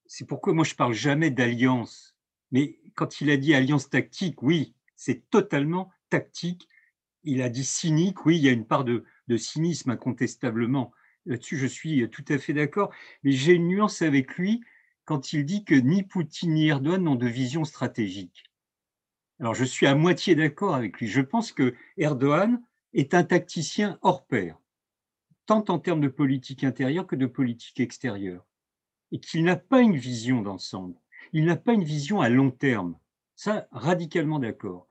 c'est 0.06 0.28
pourquoi 0.28 0.54
moi 0.54 0.64
je 0.64 0.76
parle 0.76 0.94
jamais 0.94 1.32
d'alliance. 1.32 2.16
Mais 2.52 2.80
quand 2.96 3.22
il 3.22 3.32
a 3.32 3.38
dit 3.38 3.56
alliance 3.56 3.90
tactique, 3.90 4.44
oui, 4.44 4.76
c'est 4.96 5.30
totalement 5.30 5.92
tactique. 6.10 6.68
Il 7.24 7.42
a 7.42 7.50
dit 7.50 7.64
cynique, 7.64 8.26
oui, 8.26 8.38
il 8.38 8.44
y 8.44 8.50
a 8.50 8.52
une 8.52 8.68
part 8.68 8.84
de, 8.84 9.04
de 9.28 9.38
cynisme 9.38 9.90
incontestablement. 9.90 10.92
Là-dessus, 11.26 11.58
je 11.58 11.68
suis 11.68 12.10
tout 12.10 12.26
à 12.30 12.38
fait 12.38 12.54
d'accord. 12.54 12.92
Mais 13.24 13.32
j'ai 13.32 13.54
une 13.54 13.68
nuance 13.68 14.02
avec 14.02 14.36
lui 14.36 14.62
quand 15.06 15.34
il 15.34 15.46
dit 15.46 15.64
que 15.66 15.76
ni 15.76 16.04
Poutine 16.04 16.54
ni 16.54 16.68
Erdogan 16.68 17.04
n'ont 17.04 17.16
de 17.16 17.28
vision 17.28 17.64
stratégique. 17.66 18.53
Alors, 19.44 19.56
je 19.56 19.66
suis 19.66 19.88
à 19.88 19.94
moitié 19.94 20.36
d'accord 20.36 20.74
avec 20.74 21.02
lui. 21.02 21.08
Je 21.10 21.20
pense 21.20 21.52
que 21.52 21.76
Erdogan 21.98 22.64
est 22.94 23.14
un 23.14 23.26
tacticien 23.26 24.00
hors 24.02 24.26
pair, 24.26 24.58
tant 25.46 25.66
en 25.68 25.80
termes 25.80 26.00
de 26.00 26.08
politique 26.08 26.64
intérieure 26.64 27.06
que 27.06 27.18
de 27.18 27.26
politique 27.26 27.82
extérieure, 27.82 28.46
et 29.12 29.20
qu'il 29.20 29.44
n'a 29.44 29.58
pas 29.58 29.82
une 29.82 29.98
vision 29.98 30.42
d'ensemble. 30.42 30.96
Il 31.34 31.44
n'a 31.44 31.58
pas 31.58 31.74
une 31.74 31.84
vision 31.84 32.22
à 32.22 32.30
long 32.30 32.52
terme. 32.52 32.98
Ça, 33.36 33.68
radicalement 33.72 34.40
d'accord. 34.40 34.88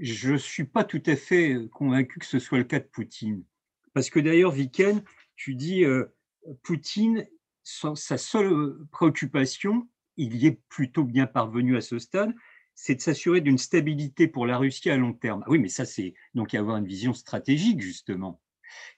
Je 0.00 0.32
ne 0.32 0.38
suis 0.38 0.64
pas 0.64 0.82
tout 0.82 1.02
à 1.06 1.14
fait 1.14 1.56
convaincu 1.72 2.18
que 2.18 2.26
ce 2.26 2.40
soit 2.40 2.58
le 2.58 2.64
cas 2.64 2.80
de 2.80 2.86
Poutine. 2.86 3.44
Parce 3.92 4.10
que 4.10 4.18
d'ailleurs, 4.18 4.50
Viken, 4.50 5.04
tu 5.36 5.54
dis, 5.54 5.84
euh, 5.84 6.12
Poutine, 6.64 7.28
sa 7.62 8.18
seule 8.18 8.76
préoccupation, 8.90 9.86
il 10.16 10.34
y 10.34 10.46
est 10.46 10.60
plutôt 10.68 11.04
bien 11.04 11.26
parvenu 11.26 11.76
à 11.76 11.80
ce 11.80 12.00
stade, 12.00 12.34
c'est 12.74 12.96
de 12.96 13.00
s'assurer 13.00 13.40
d'une 13.40 13.58
stabilité 13.58 14.28
pour 14.28 14.46
la 14.46 14.58
Russie 14.58 14.90
à 14.90 14.96
long 14.96 15.12
terme. 15.12 15.42
Ah 15.46 15.50
oui, 15.50 15.58
mais 15.58 15.68
ça, 15.68 15.84
c'est 15.84 16.14
donc 16.34 16.54
avoir 16.54 16.76
une 16.76 16.86
vision 16.86 17.12
stratégique, 17.12 17.80
justement. 17.80 18.40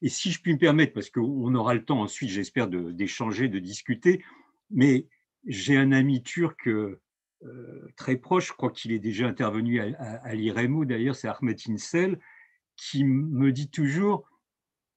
Et 0.02 0.08
si 0.08 0.30
je 0.30 0.40
puis 0.40 0.54
me 0.54 0.58
permettre, 0.58 0.92
parce 0.92 1.10
qu'on 1.10 1.54
aura 1.54 1.74
le 1.74 1.84
temps 1.84 2.00
ensuite, 2.00 2.30
j'espère, 2.30 2.68
d'échanger, 2.68 3.48
de, 3.48 3.58
discuter, 3.58 4.24
mais 4.70 5.06
j'ai 5.46 5.76
un 5.76 5.92
ami 5.92 6.22
turc 6.22 6.66
euh, 6.66 7.00
très 7.96 8.16
proche, 8.16 8.48
je 8.48 8.52
crois 8.54 8.70
qu'il 8.70 8.92
est 8.92 8.98
déjà 8.98 9.26
intervenu 9.26 9.80
à, 9.80 9.94
à, 10.22 10.34
l'IREMO 10.34 10.84
d'ailleurs, 10.84 11.14
c'est 11.14 11.28
Ahmet 11.28 11.56
Insel, 11.68 12.18
qui 12.76 13.04
me 13.04 13.52
dit 13.52 13.68
toujours 13.68 14.28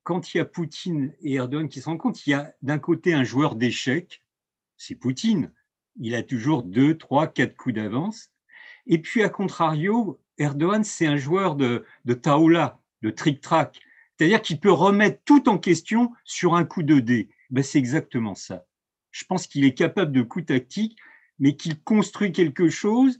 quand 0.03 0.33
il 0.33 0.37
y 0.37 0.39
a 0.39 0.45
Poutine 0.45 1.13
et 1.21 1.33
Erdogan 1.33 1.69
qui 1.69 1.81
se 1.81 1.89
compte, 1.89 2.25
il 2.25 2.31
y 2.31 2.33
a 2.33 2.53
d'un 2.61 2.79
côté 2.79 3.13
un 3.13 3.23
joueur 3.23 3.55
d'échecs, 3.55 4.23
c'est 4.77 4.95
Poutine, 4.95 5.51
il 5.99 6.15
a 6.15 6.23
toujours 6.23 6.63
deux, 6.63 6.97
trois, 6.97 7.27
quatre 7.27 7.55
coups 7.55 7.75
d'avance. 7.75 8.31
Et 8.89 8.97
puis, 8.97 9.23
à 9.23 9.29
contrario, 9.29 10.19
Erdogan, 10.37 10.83
c'est 10.83 11.07
un 11.07 11.15
joueur 11.15 11.55
de, 11.55 11.85
de 12.05 12.13
taoula, 12.13 12.79
de 13.01 13.09
trick-track, 13.09 13.79
c'est-à-dire 14.17 14.41
qu'il 14.41 14.59
peut 14.59 14.71
remettre 14.71 15.21
tout 15.23 15.47
en 15.47 15.57
question 15.57 16.11
sur 16.25 16.55
un 16.55 16.65
coup 16.65 16.83
de 16.83 16.99
dé. 16.99 17.29
Ben, 17.51 17.63
c'est 17.63 17.79
exactement 17.79 18.35
ça. 18.35 18.65
Je 19.11 19.23
pense 19.23 19.47
qu'il 19.47 19.63
est 19.63 19.73
capable 19.73 20.11
de 20.11 20.21
coups 20.21 20.47
tactiques, 20.47 20.97
mais 21.39 21.55
qu'il 21.55 21.79
construit 21.81 22.33
quelque 22.33 22.69
chose 22.69 23.19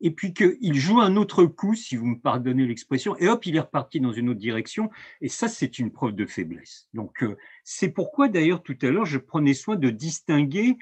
et 0.00 0.10
puis 0.12 0.32
qu'il 0.32 0.74
joue 0.74 1.00
un 1.00 1.16
autre 1.16 1.44
coup, 1.44 1.74
si 1.74 1.96
vous 1.96 2.06
me 2.06 2.18
pardonnez 2.18 2.66
l'expression, 2.66 3.16
et 3.18 3.28
hop, 3.28 3.44
il 3.46 3.56
est 3.56 3.60
reparti 3.60 4.00
dans 4.00 4.12
une 4.12 4.28
autre 4.28 4.38
direction. 4.38 4.90
Et 5.20 5.28
ça, 5.28 5.48
c'est 5.48 5.78
une 5.78 5.90
preuve 5.90 6.12
de 6.12 6.24
faiblesse. 6.24 6.88
Donc, 6.94 7.22
euh, 7.22 7.36
c'est 7.64 7.88
pourquoi, 7.88 8.28
d'ailleurs, 8.28 8.62
tout 8.62 8.78
à 8.82 8.86
l'heure, 8.86 9.06
je 9.06 9.18
prenais 9.18 9.54
soin 9.54 9.76
de 9.76 9.90
distinguer 9.90 10.76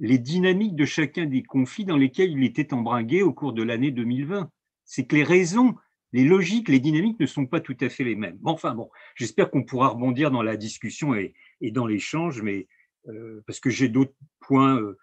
les 0.00 0.18
dynamiques 0.18 0.74
de 0.74 0.86
chacun 0.86 1.26
des 1.26 1.42
conflits 1.42 1.84
dans 1.84 1.98
lesquels 1.98 2.32
il 2.32 2.42
était 2.42 2.72
embringué 2.72 3.22
au 3.22 3.32
cours 3.32 3.52
de 3.52 3.62
l'année 3.62 3.90
2020. 3.90 4.50
C'est 4.86 5.06
que 5.06 5.14
les 5.14 5.22
raisons, 5.22 5.76
les 6.12 6.24
logiques, 6.24 6.70
les 6.70 6.80
dynamiques 6.80 7.20
ne 7.20 7.26
sont 7.26 7.46
pas 7.46 7.60
tout 7.60 7.76
à 7.80 7.88
fait 7.90 8.02
les 8.02 8.16
mêmes. 8.16 8.38
enfin, 8.44 8.76
j'espère 9.14 9.50
qu'on 9.50 9.62
pourra 9.62 9.88
rebondir 9.88 10.30
dans 10.30 10.42
la 10.42 10.56
discussion 10.56 11.14
et, 11.14 11.34
dans 11.60 11.86
l'échange, 11.86 12.42
mais 12.42 12.66
euh, 13.08 13.42
parce 13.46 13.60
que 13.60 13.70
j'ai 13.70 13.88
d'autres 13.88 14.14
points 14.40 14.80
euh, 14.80 14.98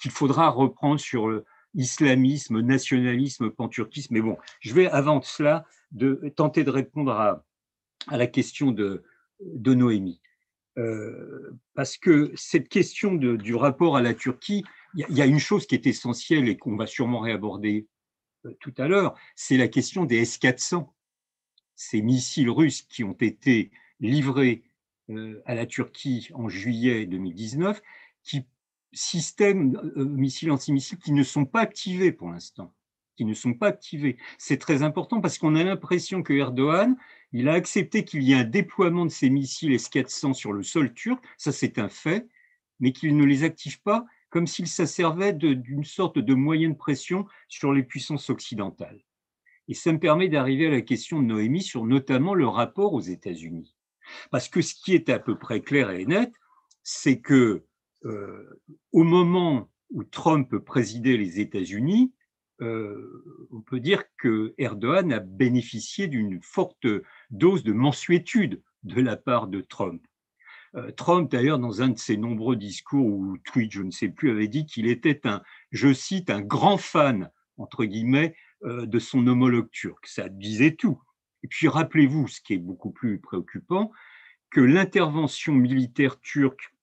qu'il 0.00 0.12
faudra 0.12 0.48
reprendre 0.48 1.00
sur 1.00 1.28
le 1.28 1.44
islamisme, 1.74 2.60
nationalisme, 2.60 3.50
panturquisme. 3.50 4.14
Mais 4.14 4.20
bon, 4.20 4.36
je 4.60 4.74
vais 4.74 4.86
avant 4.88 5.22
cela 5.22 5.64
tenter 6.34 6.64
de 6.64 6.70
répondre 6.70 7.12
à, 7.12 7.44
la 8.10 8.26
question 8.26 8.72
de 8.72 9.04
Noémie. 9.54 10.20
Euh, 10.78 11.50
parce 11.74 11.96
que 11.96 12.32
cette 12.36 12.68
question 12.68 13.14
de, 13.14 13.36
du 13.36 13.54
rapport 13.54 13.96
à 13.96 14.02
la 14.02 14.14
Turquie, 14.14 14.64
il 14.94 15.16
y, 15.16 15.22
a 15.22 15.26
une 15.26 15.38
chose 15.38 15.66
qui 15.66 15.74
est 15.74 15.86
essentielle 15.86 16.48
et 16.48 16.56
qu'on 16.56 16.76
va 16.76 16.86
sûrement 16.86 17.20
réaborder 17.20 17.86
euh, 18.46 18.56
tout 18.60 18.74
à 18.78 18.88
l'heure, 18.88 19.16
c'est 19.36 19.56
la 19.56 19.68
question 19.68 20.04
des 20.04 20.18
S-400, 20.18 20.88
ces 21.76 22.02
missiles 22.02 22.50
russes 22.50 22.82
qui 22.82 23.04
ont 23.04 23.16
été 23.20 23.70
livrés 24.00 24.62
euh, 25.10 25.42
à 25.44 25.54
la 25.54 25.66
Turquie 25.66 26.28
en 26.34 26.48
juillet 26.48 27.06
2019, 27.06 27.80
qui 28.22 28.46
systèmes 28.92 29.80
missiles 29.94 30.50
antimissiles 30.50 30.98
qui 30.98 31.12
ne 31.12 31.22
sont 31.22 31.44
pas 31.44 31.60
activés 31.60 32.10
pour 32.10 32.30
l'instant, 32.30 32.74
qui 33.16 33.24
ne 33.24 33.34
sont 33.34 33.54
pas 33.54 33.68
activés. 33.68 34.18
C'est 34.36 34.58
très 34.58 34.82
important 34.82 35.20
parce 35.20 35.38
qu'on 35.38 35.54
a 35.54 35.62
l'impression 35.62 36.24
que 36.24 36.32
Erdogan, 36.32 36.96
il 37.32 37.48
a 37.48 37.52
accepté 37.52 38.04
qu'il 38.04 38.22
y 38.22 38.32
ait 38.32 38.36
un 38.36 38.44
déploiement 38.44 39.04
de 39.04 39.10
ces 39.10 39.30
missiles 39.30 39.72
S-400 39.72 40.34
sur 40.34 40.52
le 40.52 40.62
sol 40.62 40.92
turc, 40.94 41.22
ça 41.36 41.52
c'est 41.52 41.78
un 41.78 41.88
fait, 41.88 42.28
mais 42.80 42.92
qu'il 42.92 43.16
ne 43.16 43.24
les 43.24 43.44
active 43.44 43.80
pas 43.82 44.04
comme 44.30 44.46
s'il 44.46 44.68
servait 44.68 45.32
d'une 45.32 45.84
sorte 45.84 46.18
de 46.18 46.34
moyen 46.34 46.70
de 46.70 46.76
pression 46.76 47.26
sur 47.48 47.72
les 47.72 47.82
puissances 47.82 48.30
occidentales. 48.30 49.02
Et 49.68 49.74
ça 49.74 49.92
me 49.92 49.98
permet 49.98 50.28
d'arriver 50.28 50.68
à 50.68 50.70
la 50.70 50.80
question 50.80 51.20
de 51.20 51.26
Noémie 51.26 51.62
sur 51.62 51.84
notamment 51.84 52.34
le 52.34 52.46
rapport 52.46 52.92
aux 52.94 53.00
États-Unis. 53.00 53.76
Parce 54.30 54.48
que 54.48 54.62
ce 54.62 54.74
qui 54.74 54.94
est 54.94 55.08
à 55.08 55.18
peu 55.18 55.38
près 55.38 55.60
clair 55.60 55.90
et 55.90 56.06
net, 56.06 56.32
c'est 56.82 57.20
que 57.20 57.64
euh, 58.04 58.60
au 58.92 59.02
moment 59.02 59.68
où 59.90 60.04
Trump 60.04 60.56
présidait 60.58 61.16
les 61.16 61.40
États-Unis, 61.40 62.12
euh, 62.60 63.46
on 63.50 63.60
peut 63.60 63.80
dire 63.80 64.04
que 64.18 64.54
Erdogan 64.58 65.12
a 65.12 65.20
bénéficié 65.20 66.06
d'une 66.08 66.40
forte 66.42 66.86
dose 67.30 67.62
de 67.62 67.72
mensuétude 67.72 68.62
de 68.82 69.00
la 69.00 69.16
part 69.16 69.46
de 69.46 69.60
Trump. 69.60 70.02
Euh, 70.76 70.90
Trump, 70.92 71.30
d'ailleurs, 71.30 71.58
dans 71.58 71.82
un 71.82 71.88
de 71.88 71.98
ses 71.98 72.16
nombreux 72.16 72.56
discours 72.56 73.06
ou 73.06 73.38
tweets, 73.38 73.72
je 73.72 73.82
ne 73.82 73.90
sais 73.90 74.08
plus, 74.08 74.30
avait 74.30 74.48
dit 74.48 74.66
qu'il 74.66 74.86
était 74.86 75.26
un, 75.26 75.42
je 75.72 75.92
cite, 75.92 76.30
un 76.30 76.42
grand 76.42 76.76
fan, 76.76 77.30
entre 77.56 77.84
guillemets, 77.84 78.34
de 78.62 78.98
son 78.98 79.26
homologue 79.26 79.70
turc. 79.70 80.06
Ça 80.06 80.28
disait 80.28 80.74
tout. 80.74 81.00
Et 81.42 81.48
puis 81.48 81.66
rappelez-vous, 81.66 82.28
ce 82.28 82.42
qui 82.42 82.54
est 82.54 82.58
beaucoup 82.58 82.90
plus 82.90 83.18
préoccupant, 83.18 83.90
que 84.50 84.60
l'intervention 84.60 85.54
militaire 85.54 86.20
turque 86.20 86.74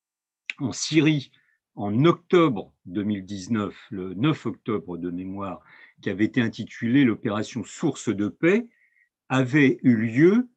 en 0.59 0.71
Syrie 0.71 1.31
en 1.77 2.05
octobre 2.05 2.73
2019, 2.87 3.87
le 3.91 4.15
9 4.15 4.47
octobre 4.47 4.97
de 4.97 5.11
mémoire, 5.11 5.61
qui 6.01 6.09
avait 6.09 6.25
été 6.25 6.41
intitulé 6.41 7.05
l'opération 7.05 7.63
Source 7.63 8.09
de 8.09 8.29
paix, 8.29 8.67
avait 9.29 9.77
eu 9.83 9.95
lieu 9.95 10.49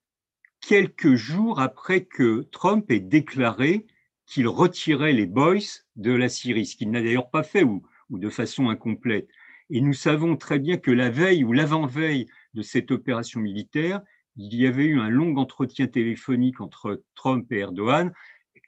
quelques 0.60 1.16
jours 1.16 1.60
après 1.60 2.04
que 2.06 2.48
Trump 2.50 2.90
ait 2.90 3.00
déclaré 3.00 3.86
qu'il 4.24 4.48
retirait 4.48 5.12
les 5.12 5.26
boys 5.26 5.82
de 5.96 6.12
la 6.12 6.30
Syrie, 6.30 6.64
ce 6.64 6.76
qu'il 6.76 6.90
n'a 6.90 7.02
d'ailleurs 7.02 7.30
pas 7.30 7.42
fait 7.42 7.64
ou, 7.64 7.82
ou, 8.08 8.18
de 8.18 8.30
façon 8.30 8.70
incomplète. 8.70 9.28
Et 9.68 9.82
nous 9.82 9.92
savons 9.92 10.36
très 10.36 10.58
bien 10.58 10.78
que 10.78 10.90
la 10.90 11.10
veille 11.10 11.44
ou 11.44 11.52
l'avant-veille 11.52 12.28
de 12.54 12.62
cette 12.62 12.90
opération 12.90 13.40
militaire, 13.40 14.00
il 14.36 14.54
y 14.54 14.66
avait 14.66 14.86
eu 14.86 14.98
un 14.98 15.10
long 15.10 15.36
entretien 15.36 15.86
téléphonique 15.86 16.62
entre 16.62 17.02
Trump 17.14 17.52
et 17.52 17.58
Erdogan 17.58 18.10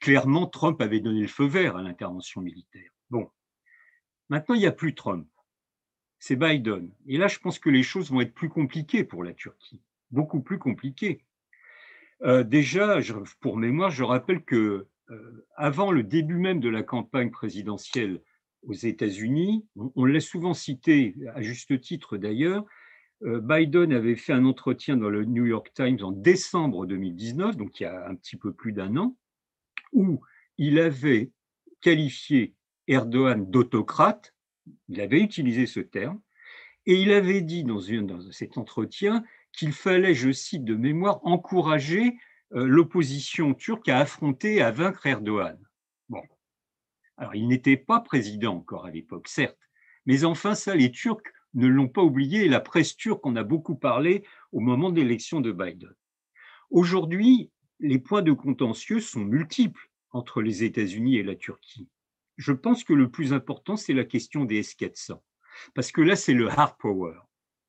clairement, 0.03 0.47
Trump 0.47 0.81
avait 0.81 0.99
donné 0.99 1.21
le 1.21 1.27
feu 1.27 1.45
vert 1.45 1.77
à 1.77 1.81
l'intervention 1.81 2.41
militaire. 2.41 2.91
Bon, 3.09 3.29
maintenant, 4.27 4.53
il 4.53 4.59
n'y 4.59 4.67
a 4.67 4.73
plus 4.73 4.95
Trump. 4.95 5.25
C'est 6.19 6.35
Biden. 6.35 6.91
Et 7.07 7.17
là, 7.17 7.29
je 7.29 7.39
pense 7.39 7.57
que 7.57 7.69
les 7.69 7.83
choses 7.83 8.11
vont 8.11 8.19
être 8.19 8.33
plus 8.33 8.49
compliquées 8.49 9.05
pour 9.05 9.23
la 9.23 9.33
Turquie, 9.33 9.81
beaucoup 10.11 10.41
plus 10.41 10.59
compliquées. 10.59 11.23
Euh, 12.23 12.43
déjà, 12.43 12.99
pour 13.39 13.55
mémoire, 13.55 13.91
je 13.91 14.03
rappelle 14.03 14.43
que 14.43 14.87
euh, 15.09 15.47
avant 15.55 15.93
le 15.93 16.03
début 16.03 16.37
même 16.37 16.59
de 16.59 16.69
la 16.69 16.83
campagne 16.83 17.31
présidentielle 17.31 18.21
aux 18.63 18.73
États-Unis, 18.73 19.65
on, 19.95 20.03
l'a 20.03 20.19
souvent 20.19 20.53
cité, 20.53 21.15
à 21.33 21.41
juste 21.41 21.79
titre 21.79 22.17
d'ailleurs, 22.17 22.65
Biden 23.21 23.93
avait 23.93 24.17
fait 24.17 24.33
un 24.33 24.43
entretien 24.43 24.97
dans 24.97 25.09
le 25.09 25.23
New 25.23 25.45
York 25.45 25.71
Times 25.73 25.99
en 26.01 26.11
décembre 26.11 26.85
2019, 26.85 27.55
donc 27.55 27.79
il 27.79 27.83
y 27.83 27.85
a 27.85 28.05
un 28.09 28.15
petit 28.15 28.35
peu 28.35 28.51
plus 28.51 28.73
d'un 28.73 28.97
an, 28.97 29.15
où 29.93 30.21
il 30.57 30.79
avait 30.79 31.31
qualifié 31.81 32.53
Erdogan 32.87 33.49
d'autocrate, 33.49 34.33
il 34.89 35.01
avait 35.01 35.21
utilisé 35.21 35.65
ce 35.65 35.79
terme, 35.79 36.21
et 36.85 36.95
il 36.95 37.11
avait 37.11 37.41
dit 37.41 37.63
dans, 37.63 37.79
cet 38.31 38.57
entretien 38.57 39.23
qu'il 39.51 39.71
fallait, 39.71 40.13
je 40.13 40.31
cite 40.31 40.65
de 40.65 40.75
mémoire, 40.75 41.19
encourager 41.25 42.17
euh, 42.53 42.65
l'opposition 42.65 43.53
turque 43.53 43.87
à 43.87 43.99
affronter, 43.99 44.61
à 44.61 44.71
vaincre 44.71 45.05
Erdogan. 45.05 45.57
Bon. 46.09 46.21
Alors, 47.17 47.35
il 47.35 47.47
n'était 47.47 47.77
pas 47.77 47.99
président 47.99 48.55
encore 48.55 48.85
à 48.85 48.91
l'époque, 48.91 49.27
certes, 49.27 49.69
mais 50.05 50.25
enfin, 50.25 50.55
ça, 50.55 50.75
les 50.75 50.91
Turcs 50.91 51.23
ne 51.53 51.67
l'ont 51.67 51.87
pas 51.87 52.01
oublié, 52.01 52.45
et 52.45 52.49
la 52.49 52.59
presse 52.59 52.97
turque 52.97 53.25
en 53.25 53.35
a 53.35 53.43
beaucoup 53.43 53.75
parlé 53.75 54.25
au 54.51 54.59
moment 54.59 54.89
de 54.89 54.99
l'élection 54.99 55.39
de 55.39 55.51
Biden. 55.51 55.93
Aujourd'hui, 56.69 57.51
les 57.79 57.99
points 57.99 58.21
de 58.21 58.31
contentieux 58.31 58.99
sont 58.99 59.23
multiples 59.23 59.89
entre 60.11 60.41
les 60.41 60.63
États-Unis 60.63 61.17
et 61.17 61.23
la 61.23 61.35
Turquie. 61.35 61.87
Je 62.37 62.51
pense 62.51 62.83
que 62.83 62.93
le 62.93 63.09
plus 63.09 63.33
important, 63.33 63.75
c'est 63.75 63.93
la 63.93 64.05
question 64.05 64.45
des 64.45 64.57
S-400, 64.59 65.21
parce 65.75 65.91
que 65.91 66.01
là, 66.01 66.15
c'est 66.15 66.33
le 66.33 66.49
hard 66.49 66.77
power, 66.79 67.15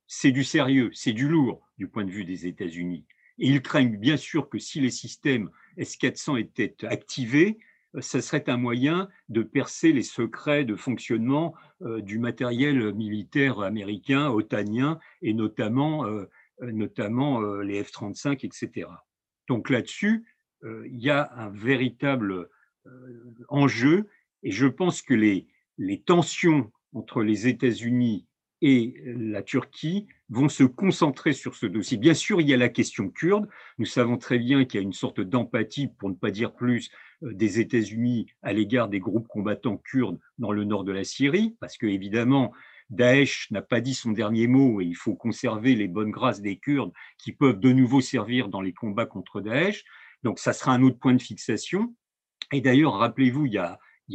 c'est 0.07 0.33
du 0.33 0.45
sérieux, 0.45 0.91
c'est 0.95 1.13
du 1.13 1.29
lourd 1.29 1.69
du 1.79 1.89
point 1.89 2.05
de 2.05 2.11
vue 2.11 2.25
des 2.25 2.47
États-Unis. 2.47 3.05
Et 3.39 3.49
ils 3.49 3.63
craignent 3.63 3.97
bien 3.97 4.17
sûr 4.17 4.49
que 4.49 4.59
si 4.59 4.81
les 4.81 4.91
systèmes 4.91 5.51
S-400 5.77 6.39
étaient 6.39 6.87
activés, 6.87 7.59
euh, 7.95 8.01
ce 8.01 8.21
serait 8.21 8.49
un 8.49 8.57
moyen 8.57 9.09
de 9.29 9.43
percer 9.43 9.93
les 9.93 10.03
secrets 10.03 10.65
de 10.65 10.77
fonctionnement 10.77 11.55
euh, 11.83 12.01
du 12.01 12.19
matériel 12.19 12.95
militaire 12.95 13.61
américain, 13.61 14.31
otanien, 14.31 14.99
et 15.23 15.35
notamment, 15.35 16.07
euh, 16.07 16.27
notamment 16.61 17.41
les 17.41 17.83
F-35, 17.83 18.45
etc. 18.45 18.89
Donc 19.49 19.71
là-dessus, 19.71 20.25
il 20.63 20.99
y 20.99 21.11
a 21.11 21.31
un 21.37 21.51
véritable 21.51 22.49
enjeu, 23.49 24.09
et 24.43 24.51
je 24.51 24.67
pense 24.67 25.03
que 25.03 25.15
les, 25.15 25.47
les 25.79 26.01
tensions 26.01 26.71
entre 26.93 27.23
les 27.23 27.49
États-Unis 27.49 28.27
et 28.63 28.95
la 29.05 29.43
Turquie 29.43 30.07
vont 30.31 30.49
se 30.49 30.65
concentrer 30.65 31.35
sur 31.35 31.55
ce 31.55 31.67
dossier. 31.67 31.99
Bien 31.99 32.15
sûr, 32.15 32.41
il 32.41 32.49
y 32.49 32.55
a 32.55 32.57
la 32.57 32.71
question 32.71 33.11
kurde. 33.11 33.47
Nous 33.79 33.85
savons 33.85 34.17
très 34.17 34.39
bien 34.39 34.65
qu'il 34.65 34.81
y 34.81 34.83
a 34.83 34.87
une 34.87 34.95
sorte 34.95 35.21
d'empathie, 35.21 35.89
pour 35.99 36.09
ne 36.09 36.15
pas 36.15 36.31
dire 36.31 36.55
plus, 36.55 36.91
euh, 37.23 37.35
des 37.35 37.61
États-Unis 37.61 38.27
à 38.43 38.55
l'égard 38.55 38.89
des 38.89 39.01
groupes 39.01 39.29
combattants 39.29 39.77
kurdes 39.77 40.19
dans 40.39 40.53
le 40.53 40.65
nord 40.65 40.85
de 40.85 40.93
la 40.93 41.05
Syrie, 41.05 41.57
parce 41.61 41.77
que 41.77 41.87
évidemment, 41.87 42.53
Daesh 42.91 43.51
n'a 43.51 43.63
pas 43.63 43.81
dit 43.81 43.95
son 43.95 44.13
dernier 44.13 44.47
mot 44.47 44.81
et 44.81 44.85
il 44.85 44.97
faut 44.97 45.15
conserver 45.15 45.75
les 45.75 45.89
bonnes 45.89 46.11
grâces 46.11 46.41
des 46.41 46.59
Kurdes 46.59 46.93
qui 47.19 47.33
peuvent 47.33 47.59
de 47.59 47.73
nouveau 47.73 48.01
servir 48.01 48.49
dans 48.49 48.61
les 48.61 48.73
combats 48.73 49.07
contre 49.07 49.41
Daesh. 49.41 49.85
Donc, 50.23 50.39
ça 50.39 50.53
sera 50.53 50.73
un 50.73 50.83
autre 50.83 50.99
point 50.99 51.15
de 51.15 51.23
fixation. 51.23 51.95
Et 52.53 52.61
d'ailleurs, 52.61 52.95
rappelez-vous, 52.95 53.47
il 53.47 53.53
y 53.53 53.59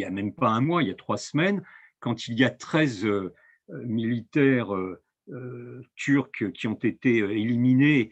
a, 0.04 0.12
même 0.12 0.34
pas 0.34 0.50
un 0.50 0.62
mois, 0.62 0.84
il 0.84 0.90
y 0.90 0.92
a 0.92 0.96
trois 0.96 1.18
semaines, 1.18 1.64
quand 2.00 2.28
il 2.28 2.40
y 2.40 2.44
a 2.44 2.50
13 2.50 3.06
euh, 3.06 3.34
militaires 3.70 4.74
euh, 4.74 5.02
euh, 5.30 5.82
turcs 5.96 6.52
qui 6.54 6.68
ont 6.68 6.76
été 6.76 7.18
éliminés 7.18 8.12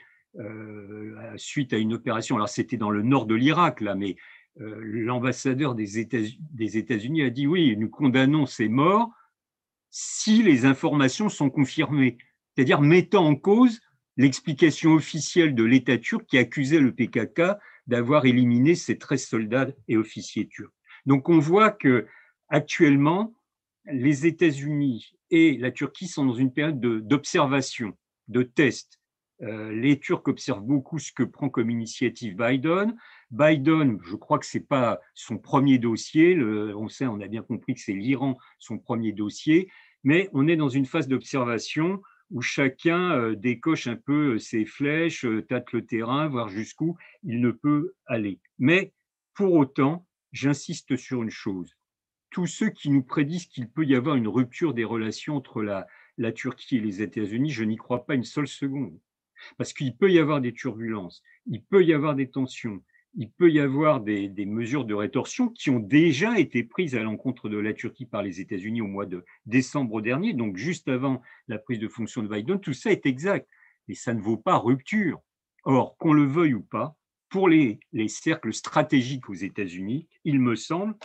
suite 1.36 1.74
à 1.74 1.78
une 1.78 1.94
opération. 1.94 2.36
Alors 2.36 2.50
c'était 2.50 2.78
dans 2.78 2.92
le 2.92 3.02
nord 3.02 3.26
de 3.26 3.34
l'Irak, 3.34 3.82
là, 3.82 3.96
mais 3.96 4.18
l'ambassadeur 4.56 5.74
des 5.74 5.98
États-Unis 5.98 7.24
a 7.24 7.32
dit 7.32 7.48
oui, 7.48 7.76
nous 7.76 7.90
condamnons 7.90 8.46
ces 8.46 8.70
morts 8.70 9.12
si 10.00 10.44
les 10.44 10.66
informations 10.66 11.28
sont 11.28 11.50
confirmées, 11.50 12.20
c'est-à-dire 12.54 12.82
mettant 12.82 13.26
en 13.26 13.36
cause 13.36 13.80
l'explication 14.16 14.94
officielle 14.94 15.56
de 15.56 15.64
l'État 15.64 15.98
turc 15.98 16.24
qui 16.28 16.38
accusait 16.38 16.80
le 16.80 16.94
PKK 16.94 17.58
d'avoir 17.88 18.26
éliminé 18.26 18.76
ses 18.76 19.00
13 19.00 19.26
soldats 19.26 19.68
et 19.88 19.98
officiers 19.98 20.48
turcs. 20.48 20.72
Donc 21.08 21.30
on 21.30 21.40
voit 21.40 21.72
que 21.72 22.06
actuellement, 22.50 23.34
les 23.92 24.28
États-Unis 24.28 25.16
et 25.32 25.58
la 25.58 25.72
Turquie 25.72 26.08
sont 26.08 26.26
dans 26.26 26.36
une 26.36 26.54
période 26.54 26.80
d'observation, 26.80 27.98
de, 28.28 28.44
test. 28.44 29.00
Euh, 29.42 29.72
les 29.72 30.00
Turcs 30.00 30.28
observent 30.28 30.64
beaucoup 30.64 31.00
ce 31.00 31.12
que 31.12 31.24
prend 31.24 31.50
comme 31.50 31.72
initiative 31.72 32.36
Biden. 32.36 32.96
Biden, 33.32 33.98
je 34.04 34.16
crois 34.16 34.38
que 34.38 34.46
ce 34.46 34.60
n'est 34.60 34.64
pas 34.64 35.00
son 35.16 35.40
premier 35.40 35.80
dossier. 35.80 36.40
on 36.40 36.88
sait, 36.88 37.08
on 37.08 37.20
a 37.20 37.28
bien 37.28 37.42
compris 37.42 37.74
que 37.74 37.82
c'est 37.82 37.94
l'Iran 37.94 38.38
son 38.60 38.78
premier 38.78 39.12
dossier, 39.12 39.70
mais 40.04 40.30
on 40.34 40.48
est 40.48 40.56
dans 40.56 40.70
une 40.70 40.86
phase 40.86 41.08
d'observation 41.08 42.02
où 42.30 42.42
chacun 42.42 43.12
euh, 43.14 43.36
décoche 43.36 43.88
un 43.88 43.96
peu 43.96 44.34
euh, 44.34 44.40
ses 44.40 44.66
flèches, 44.66 45.26
tâte 45.48 45.72
le 45.72 45.86
terrain, 45.86 46.28
voir 46.28 46.50
jusqu'où 46.50 46.98
il 47.24 47.40
ne 47.42 47.52
peut 47.52 47.94
aller. 48.06 48.40
Mais 48.60 48.94
pour 49.34 49.54
autant, 49.54 50.06
j'insiste 50.32 50.98
sur 50.98 51.24
une 51.24 51.30
chose 51.30 51.78
tous 52.30 52.48
ceux 52.48 52.70
qui 52.70 52.90
nous 52.90 53.04
prédisent 53.04 53.48
qu'il 53.48 53.70
peut 53.70 53.86
y 53.86 53.96
avoir 53.96 54.16
une 54.16 54.28
rupture 54.28 54.74
des 54.74 54.84
relations 54.84 55.36
entre 55.36 55.62
la, 55.64 55.88
Turquie 56.34 56.78
et 56.78 56.82
les 56.82 57.02
États-Unis, 57.02 57.52
je 57.52 57.64
n'y 57.64 57.78
crois 57.78 58.06
pas 58.06 58.16
une 58.16 58.24
seule 58.24 58.48
seconde. 58.48 59.00
Parce 59.58 59.74
qu'il 59.74 59.96
peut 59.96 60.12
y 60.12 60.20
avoir 60.20 60.42
des 60.42 60.54
turbulences, 60.54 61.22
il 61.46 61.64
peut 61.64 61.84
y 61.84 61.94
avoir 61.94 62.16
des 62.16 62.30
tensions, 62.30 62.84
il 63.16 63.32
peut 63.32 63.52
y 63.52 63.60
avoir 63.60 64.02
des, 64.02 64.30
mesures 64.46 64.86
de 64.86 64.94
rétorsion 64.94 65.50
qui 65.50 65.70
ont 65.70 65.80
déjà 65.80 66.40
été 66.40 66.64
prises 66.64 66.96
à 66.96 67.04
l'encontre 67.04 67.50
de 67.50 67.58
la 67.58 67.74
Turquie 67.74 68.06
par 68.06 68.22
les 68.22 68.42
États-Unis 68.42 68.82
au 68.82 68.88
mois 68.88 69.06
de 69.06 69.26
décembre 69.46 70.02
dernier, 70.02 70.34
donc 70.34 70.58
juste 70.58 70.88
avant 70.88 71.22
la 71.48 71.58
prise 71.58 71.80
de 71.80 71.88
fonction 71.88 72.22
de 72.22 72.28
Biden. 72.28 72.60
Tout 72.60 72.74
ça 72.74 72.92
est 72.92 73.06
exact, 73.06 73.48
mais 73.88 73.96
ça 73.96 74.14
ne 74.14 74.22
vaut 74.22 74.38
pas 74.38 74.58
rupture. 74.58 75.22
Or, 75.64 75.98
qu'on 75.98 76.14
le 76.14 76.26
veuille 76.26 76.54
ou 76.54 76.64
pas, 76.64 76.96
pour 77.30 77.50
les, 77.50 77.80
les 77.92 78.08
cercles 78.08 78.54
stratégiques 78.54 79.30
aux 79.30 79.34
États-Unis, 79.34 80.08
il 80.24 80.40
me 80.40 80.56
semble 80.56 80.96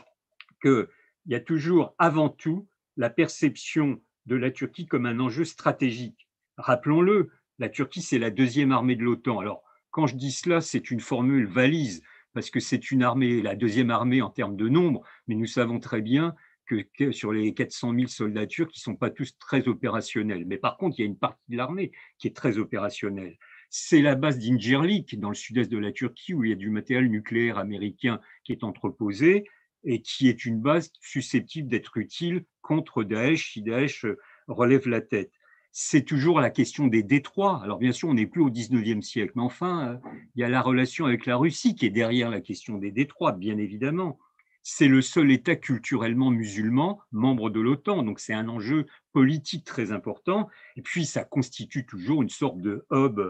que 0.60 0.88
il 1.26 1.32
y 1.32 1.34
a 1.34 1.40
toujours 1.40 1.94
avant 1.98 2.28
tout 2.28 2.68
la 2.96 3.10
perception 3.10 4.00
de 4.26 4.36
la 4.36 4.50
Turquie 4.50 4.86
comme 4.86 5.06
un 5.06 5.20
enjeu 5.20 5.44
stratégique. 5.44 6.28
Rappelons-le, 6.56 7.30
la 7.58 7.68
Turquie, 7.68 8.02
c'est 8.02 8.18
la 8.18 8.30
deuxième 8.30 8.72
armée 8.72 8.96
de 8.96 9.04
l'OTAN. 9.04 9.38
Alors, 9.38 9.62
quand 9.92 10.06
je 10.06 10.16
dis 10.16 10.32
cela, 10.32 10.60
c'est 10.60 10.90
une 10.90 11.00
formule 11.00 11.46
valise, 11.46 12.02
parce 12.32 12.50
que 12.50 12.60
c'est 12.60 12.90
une 12.90 13.02
armée, 13.02 13.42
la 13.42 13.54
deuxième 13.54 13.90
armée 13.90 14.22
en 14.22 14.30
termes 14.30 14.56
de 14.56 14.68
nombre, 14.68 15.02
mais 15.28 15.34
nous 15.34 15.46
savons 15.46 15.78
très 15.78 16.00
bien 16.00 16.34
que, 16.66 17.12
sur 17.12 17.32
les 17.32 17.52
400 17.52 17.94
000 17.94 18.06
soldats 18.06 18.46
turcs, 18.46 18.70
ils 18.74 18.78
ne 18.78 18.92
sont 18.92 18.96
pas 18.96 19.10
tous 19.10 19.36
très 19.38 19.68
opérationnels. 19.68 20.46
Mais 20.46 20.56
par 20.56 20.78
contre, 20.78 20.98
il 20.98 21.02
y 21.02 21.04
a 21.04 21.06
une 21.06 21.18
partie 21.18 21.44
de 21.50 21.56
l'armée 21.58 21.92
qui 22.18 22.26
est 22.26 22.34
très 22.34 22.56
opérationnelle. 22.56 23.36
C'est 23.68 24.00
la 24.00 24.14
base 24.14 24.38
d'Injirlik, 24.38 25.18
dans 25.20 25.28
le 25.28 25.34
sud-est 25.34 25.70
de 25.70 25.78
la 25.78 25.92
Turquie, 25.92 26.32
où 26.32 26.44
il 26.44 26.50
y 26.50 26.52
a 26.52 26.56
du 26.56 26.70
matériel 26.70 27.10
nucléaire 27.10 27.58
américain 27.58 28.20
qui 28.44 28.52
est 28.52 28.64
entreposé 28.64 29.44
et 29.84 30.00
qui 30.00 30.28
est 30.28 30.46
une 30.46 30.60
base 30.60 30.90
susceptible 31.00 31.68
d'être 31.68 31.98
utile 31.98 32.44
contre 32.62 33.04
Daesh 33.04 33.52
si 33.52 33.62
Daesh 33.62 34.06
relève 34.46 34.88
la 34.88 35.02
tête. 35.02 35.32
C'est 35.74 36.04
toujours 36.04 36.38
la 36.40 36.50
question 36.50 36.86
des 36.86 37.02
détroits. 37.02 37.62
Alors 37.64 37.78
bien 37.78 37.92
sûr, 37.92 38.10
on 38.10 38.14
n'est 38.14 38.26
plus 38.26 38.42
au 38.42 38.50
19e 38.50 39.00
siècle, 39.00 39.32
mais 39.36 39.42
enfin, 39.42 39.88
euh, 39.88 39.96
il 40.36 40.42
y 40.42 40.44
a 40.44 40.50
la 40.50 40.60
relation 40.60 41.06
avec 41.06 41.24
la 41.24 41.36
Russie 41.36 41.74
qui 41.74 41.86
est 41.86 41.90
derrière 41.90 42.28
la 42.28 42.42
question 42.42 42.76
des 42.76 42.90
détroits, 42.90 43.32
bien 43.32 43.56
évidemment. 43.56 44.18
C'est 44.62 44.86
le 44.86 45.00
seul 45.00 45.32
État 45.32 45.56
culturellement 45.56 46.30
musulman 46.30 47.00
membre 47.10 47.48
de 47.48 47.58
l'OTAN, 47.58 48.02
donc 48.02 48.20
c'est 48.20 48.34
un 48.34 48.48
enjeu 48.48 48.86
politique 49.12 49.64
très 49.64 49.92
important. 49.92 50.48
Et 50.76 50.82
puis, 50.82 51.06
ça 51.06 51.24
constitue 51.24 51.86
toujours 51.86 52.22
une 52.22 52.28
sorte 52.28 52.60
de 52.60 52.84
hub 52.92 53.20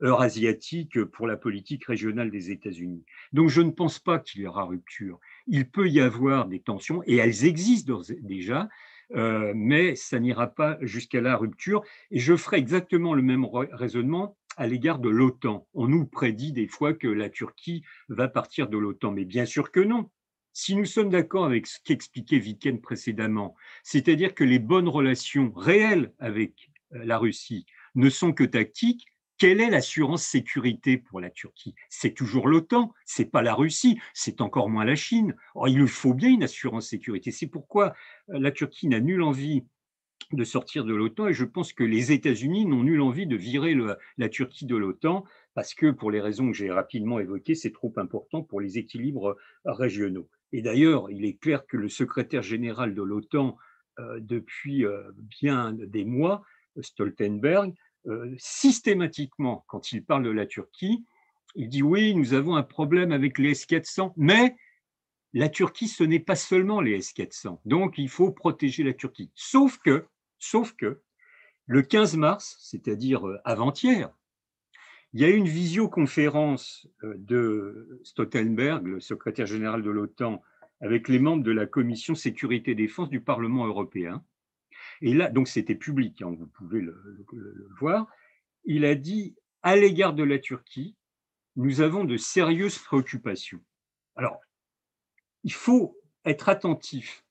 eurasiatique 0.00 1.04
pour 1.04 1.26
la 1.26 1.36
politique 1.36 1.84
régionale 1.84 2.30
des 2.30 2.50
États-Unis. 2.52 3.04
Donc 3.32 3.48
je 3.48 3.60
ne 3.60 3.70
pense 3.70 3.98
pas 3.98 4.20
qu'il 4.20 4.42
y 4.42 4.46
aura 4.46 4.64
rupture. 4.64 5.18
Il 5.46 5.68
peut 5.68 5.88
y 5.88 6.00
avoir 6.00 6.46
des 6.46 6.60
tensions, 6.60 7.02
et 7.06 7.16
elles 7.16 7.44
existent 7.44 8.00
déjà, 8.22 8.68
euh, 9.14 9.52
mais 9.54 9.96
ça 9.96 10.18
n'ira 10.18 10.48
pas 10.48 10.78
jusqu'à 10.80 11.20
la 11.20 11.36
rupture. 11.36 11.82
Et 12.10 12.18
je 12.18 12.36
ferai 12.36 12.58
exactement 12.58 13.14
le 13.14 13.22
même 13.22 13.46
raisonnement 13.72 14.36
à 14.56 14.66
l'égard 14.66 14.98
de 14.98 15.08
l'OTAN. 15.08 15.66
On 15.74 15.86
nous 15.86 16.04
prédit 16.04 16.52
des 16.52 16.66
fois 16.66 16.92
que 16.92 17.08
la 17.08 17.30
Turquie 17.30 17.84
va 18.08 18.28
partir 18.28 18.68
de 18.68 18.76
l'OTAN, 18.76 19.12
mais 19.12 19.24
bien 19.24 19.46
sûr 19.46 19.70
que 19.70 19.80
non. 19.80 20.10
Si 20.52 20.74
nous 20.74 20.86
sommes 20.86 21.10
d'accord 21.10 21.44
avec 21.44 21.68
ce 21.68 21.78
qu'expliquait 21.84 22.40
Viken 22.40 22.80
précédemment, 22.80 23.54
c'est-à-dire 23.84 24.34
que 24.34 24.42
les 24.42 24.58
bonnes 24.58 24.88
relations 24.88 25.52
réelles 25.54 26.12
avec 26.18 26.70
euh, 26.94 27.04
la 27.04 27.18
Russie 27.18 27.66
ne 27.94 28.10
sont 28.10 28.32
que 28.32 28.44
tactiques, 28.44 29.06
quelle 29.38 29.60
est 29.60 29.70
l'assurance 29.70 30.24
sécurité 30.24 30.98
pour 30.98 31.20
la 31.20 31.30
Turquie? 31.30 31.74
C'est 31.88 32.12
toujours 32.12 32.48
l'OTAN, 32.48 32.92
c'est 33.04 33.30
pas 33.30 33.42
la 33.42 33.54
Russie, 33.54 33.98
c'est 34.12 34.40
encore 34.40 34.68
moins 34.68 34.84
la 34.84 34.96
Chine. 34.96 35.34
il 35.66 35.78
lui 35.78 35.88
faut 35.88 36.12
bien 36.12 36.30
une 36.30 36.42
assurance 36.42 36.88
sécurité. 36.88 37.30
C'est 37.30 37.46
pourquoi 37.46 37.94
euh, 38.30 38.38
la 38.40 38.50
Turquie 38.50 38.88
n'a 38.88 39.00
nulle 39.00 39.22
envie 39.22 39.64
de 40.32 40.44
sortir 40.44 40.84
de 40.84 40.94
l'OTAN 40.94 41.28
et 41.28 41.32
je 41.32 41.44
pense 41.44 41.72
que 41.72 41.84
les 41.84 42.12
États-Unis 42.12 42.66
n'ont 42.66 42.82
nulle 42.82 43.00
envie 43.00 43.26
de 43.26 43.36
virer 43.36 43.74
la 44.18 44.28
Turquie 44.28 44.66
de 44.66 44.76
l'OTAN 44.76 45.24
parce 45.54 45.72
que 45.72 45.90
pour 45.90 46.10
les 46.10 46.20
raisons 46.20 46.50
que 46.50 46.56
j'ai 46.56 46.70
rapidement 46.70 47.18
évoquées, 47.18 47.54
c'est 47.54 47.72
trop 47.72 47.92
important 47.96 48.42
pour 48.42 48.60
les 48.60 48.76
équilibres 48.76 49.36
régionaux. 49.64 50.28
Et 50.52 50.60
d'ailleurs, 50.60 51.10
il 51.10 51.24
est 51.24 51.38
clair 51.38 51.66
que 51.66 51.76
le 51.76 51.88
secrétaire 51.88 52.42
général 52.42 52.94
de 52.94 53.02
l'OTAN, 53.02 53.56
euh, 54.00 54.18
depuis 54.20 54.84
euh, 54.84 55.10
bien 55.16 55.72
des 55.72 56.04
mois, 56.04 56.42
Stoltenberg, 56.80 57.74
systématiquement, 58.38 59.64
quand 59.68 59.92
il 59.92 60.04
parle 60.04 60.24
de 60.24 60.30
la 60.30 60.46
Turquie, 60.46 61.04
il 61.54 61.68
dit 61.68 61.82
oui, 61.82 62.14
nous 62.14 62.34
avons 62.34 62.56
un 62.56 62.62
problème 62.62 63.12
avec 63.12 63.38
les 63.38 63.50
S-400, 63.50 64.12
mais 64.16 64.56
la 65.34 65.48
Turquie, 65.48 65.88
ce 65.88 66.04
n'est 66.04 66.20
pas 66.20 66.36
seulement 66.36 66.80
les 66.80 66.96
S-400. 66.96 67.58
Donc, 67.64 67.98
il 67.98 68.08
faut 68.08 68.30
protéger 68.30 68.82
la 68.82 68.94
Turquie. 68.94 69.30
Sauf 69.34 69.78
que, 69.78 70.06
sauf 70.38 70.72
que, 70.74 71.02
le 71.66 71.82
15 71.82 72.16
mars, 72.16 72.56
c'est-à-dire 72.60 73.28
euh, 73.28 73.38
avant-hier, 73.44 74.10
il 75.12 75.20
y 75.20 75.24
a 75.24 75.28
eu 75.28 75.36
une 75.36 75.48
visioconférence 75.48 76.88
euh, 77.04 77.14
de 77.18 78.00
Stoltenberg, 78.04 78.86
le 78.86 79.00
secrétaire 79.00 79.46
général 79.46 79.82
de 79.82 79.90
l'OTAN, 79.90 80.42
avec 80.80 81.08
les 81.08 81.18
membres 81.18 81.42
de 81.42 81.52
la 81.52 81.66
commission 81.66 82.14
sécurité 82.14 82.74
défense 82.74 83.10
du 83.10 83.20
Parlement 83.20 83.66
européen. 83.66 84.24
Et 85.00 85.14
là, 85.14 85.30
donc 85.30 85.48
c'était 85.48 85.74
public, 85.74 86.22
hein, 86.22 86.34
vous 86.36 86.46
pouvez 86.46 86.80
le, 86.80 87.26
le 87.32 87.68
voir. 87.78 88.08
Il 88.64 88.84
a 88.84 88.94
dit 88.94 89.36
à 89.62 89.76
l'égard 89.76 90.14
de 90.14 90.24
la 90.24 90.38
Turquie, 90.38 90.96
nous 91.56 91.80
avons 91.80 92.04
de 92.04 92.16
sérieuses 92.16 92.78
préoccupations. 92.78 93.60
Alors, 94.16 94.40
il 95.44 95.52
faut 95.52 95.96
être 96.24 96.48
attentif 96.48 97.24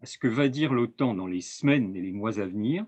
à 0.00 0.06
ce 0.06 0.18
que 0.18 0.28
va 0.28 0.48
dire 0.48 0.72
l'OTAN 0.72 1.14
dans 1.14 1.26
les 1.26 1.40
semaines 1.40 1.96
et 1.96 2.02
les 2.02 2.12
mois 2.12 2.38
à 2.38 2.46
venir, 2.46 2.86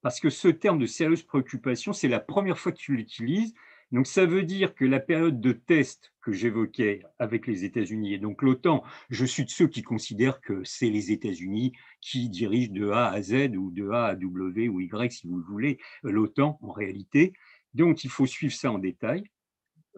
parce 0.00 0.20
que 0.20 0.30
ce 0.30 0.48
terme 0.48 0.78
de 0.78 0.86
sérieuse 0.86 1.22
préoccupation, 1.22 1.92
c'est 1.92 2.08
la 2.08 2.20
première 2.20 2.58
fois 2.58 2.72
que 2.72 2.78
tu 2.78 2.96
l'utilises. 2.96 3.54
Donc 3.92 4.06
ça 4.06 4.24
veut 4.24 4.42
dire 4.42 4.74
que 4.74 4.86
la 4.86 5.00
période 5.00 5.40
de 5.40 5.52
test 5.52 6.12
que 6.22 6.32
j'évoquais 6.32 7.02
avec 7.18 7.46
les 7.46 7.64
États-Unis, 7.64 8.14
et 8.14 8.18
donc 8.18 8.42
l'OTAN, 8.42 8.82
je 9.10 9.26
suis 9.26 9.44
de 9.44 9.50
ceux 9.50 9.68
qui 9.68 9.82
considèrent 9.82 10.40
que 10.40 10.64
c'est 10.64 10.88
les 10.88 11.12
États-Unis 11.12 11.74
qui 12.00 12.30
dirigent 12.30 12.72
de 12.72 12.90
A 12.90 13.10
à 13.10 13.20
Z 13.20 13.54
ou 13.56 13.70
de 13.70 13.90
A 13.90 14.06
à 14.06 14.14
W 14.14 14.68
ou 14.68 14.80
Y, 14.80 15.12
si 15.12 15.26
vous 15.26 15.36
le 15.36 15.44
voulez, 15.44 15.78
l'OTAN 16.02 16.58
en 16.62 16.72
réalité. 16.72 17.34
Donc 17.74 18.02
il 18.04 18.10
faut 18.10 18.26
suivre 18.26 18.54
ça 18.54 18.72
en 18.72 18.78
détail. 18.78 19.24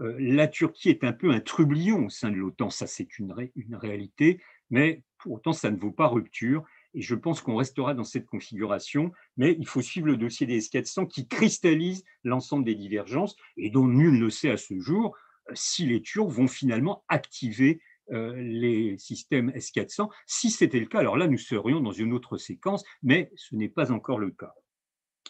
Euh, 0.00 0.16
la 0.18 0.48
Turquie 0.48 0.90
est 0.90 1.04
un 1.04 1.12
peu 1.12 1.30
un 1.30 1.40
trublion 1.40 2.06
au 2.06 2.10
sein 2.10 2.32
de 2.32 2.36
l'OTAN, 2.36 2.70
ça 2.70 2.88
c'est 2.88 3.18
une 3.18 3.32
réalité, 3.76 4.40
mais 4.70 5.04
pour 5.18 5.34
autant 5.34 5.52
ça 5.52 5.70
ne 5.70 5.76
vaut 5.76 5.92
pas 5.92 6.08
rupture. 6.08 6.64
Et 6.94 7.02
je 7.02 7.14
pense 7.14 7.40
qu'on 7.40 7.56
restera 7.56 7.92
dans 7.94 8.04
cette 8.04 8.26
configuration, 8.26 9.12
mais 9.36 9.56
il 9.58 9.66
faut 9.66 9.82
suivre 9.82 10.06
le 10.06 10.16
dossier 10.16 10.46
des 10.46 10.56
S-400 10.58 11.08
qui 11.08 11.26
cristallise 11.26 12.04
l'ensemble 12.22 12.64
des 12.64 12.74
divergences 12.76 13.36
et 13.56 13.70
dont 13.70 13.86
nul 13.86 14.18
ne 14.18 14.28
sait 14.28 14.50
à 14.50 14.56
ce 14.56 14.78
jour 14.78 15.16
euh, 15.50 15.52
si 15.54 15.86
les 15.86 16.00
Turcs 16.02 16.30
vont 16.30 16.46
finalement 16.46 17.04
activer 17.08 17.80
euh, 18.12 18.34
les 18.36 18.96
systèmes 18.98 19.50
S-400. 19.54 20.08
Si 20.26 20.50
c'était 20.50 20.80
le 20.80 20.86
cas, 20.86 21.00
alors 21.00 21.16
là, 21.16 21.26
nous 21.26 21.38
serions 21.38 21.80
dans 21.80 21.92
une 21.92 22.12
autre 22.12 22.36
séquence, 22.36 22.84
mais 23.02 23.32
ce 23.34 23.56
n'est 23.56 23.68
pas 23.68 23.90
encore 23.90 24.18
le 24.18 24.30
cas. 24.30 24.54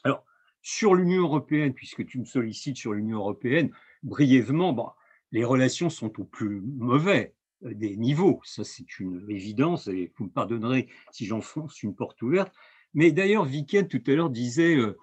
Alors, 0.03 0.25
sur 0.61 0.95
l'Union 0.95 1.23
européenne, 1.23 1.73
puisque 1.73 2.05
tu 2.05 2.19
me 2.19 2.25
sollicites 2.25 2.77
sur 2.77 2.93
l'Union 2.93 3.19
européenne, 3.19 3.71
brièvement, 4.03 4.95
les 5.31 5.45
relations 5.45 5.89
sont 5.91 6.21
au 6.21 6.25
plus 6.25 6.61
mauvais 6.61 7.35
des 7.65 7.97
niveaux. 7.97 8.41
Ça, 8.45 8.65
c'est 8.65 8.99
une 9.01 9.25
évidence 9.29 9.89
et 9.89 10.13
vous 10.17 10.25
me 10.25 10.31
pardonnerez 10.31 10.89
si 11.13 11.27
j'enfonce 11.27 11.83
une 11.83 11.95
porte 11.95 12.21
ouverte. 12.23 12.55
Mais 12.93 13.11
d'ailleurs, 13.11 13.45
Viken, 13.45 13.89
tout 13.89 14.03
à 14.07 14.13
l'heure, 14.13 14.31
disait 14.31 14.77
euh, 14.77 14.97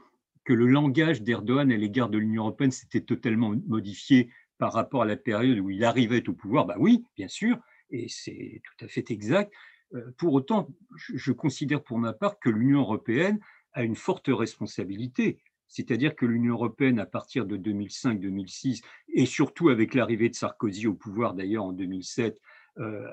que 0.45 0.53
le 0.53 0.67
langage 0.67 1.21
d'Erdogan 1.21 1.71
à 1.71 1.77
l'égard 1.77 2.09
de 2.09 2.17
l'Union 2.17 2.43
européenne 2.43 2.71
s'était 2.71 3.01
totalement 3.01 3.53
modifié 3.67 4.29
par 4.57 4.73
rapport 4.73 5.01
à 5.01 5.05
la 5.05 5.17
période 5.17 5.59
où 5.59 5.69
il 5.69 5.83
arrivait 5.83 6.27
au 6.29 6.33
pouvoir. 6.33 6.65
Bah 6.65 6.75
oui, 6.79 7.03
bien 7.17 7.27
sûr, 7.27 7.59
et 7.89 8.07
c'est 8.09 8.61
tout 8.63 8.85
à 8.85 8.87
fait 8.87 9.09
exact. 9.11 9.51
Euh, 9.93 10.11
pour 10.17 10.33
autant, 10.33 10.69
je 10.95 11.31
considère 11.31 11.83
pour 11.83 11.97
ma 11.97 12.13
part 12.13 12.39
que 12.39 12.49
l'Union 12.49 12.81
européenne 12.81 13.39
a 13.73 13.83
une 13.83 13.95
forte 13.95 14.27
responsabilité 14.27 15.39
c'est-à-dire 15.71 16.15
que 16.15 16.25
l'Union 16.25 16.53
européenne, 16.55 16.99
à 16.99 17.05
partir 17.05 17.45
de 17.45 17.57
2005-2006, 17.57 18.83
et 19.13 19.25
surtout 19.25 19.69
avec 19.69 19.93
l'arrivée 19.93 20.29
de 20.29 20.35
Sarkozy 20.35 20.85
au 20.85 20.93
pouvoir 20.93 21.33
d'ailleurs 21.33 21.63
en 21.63 21.71
2007, 21.71 22.39
euh, 22.79 23.05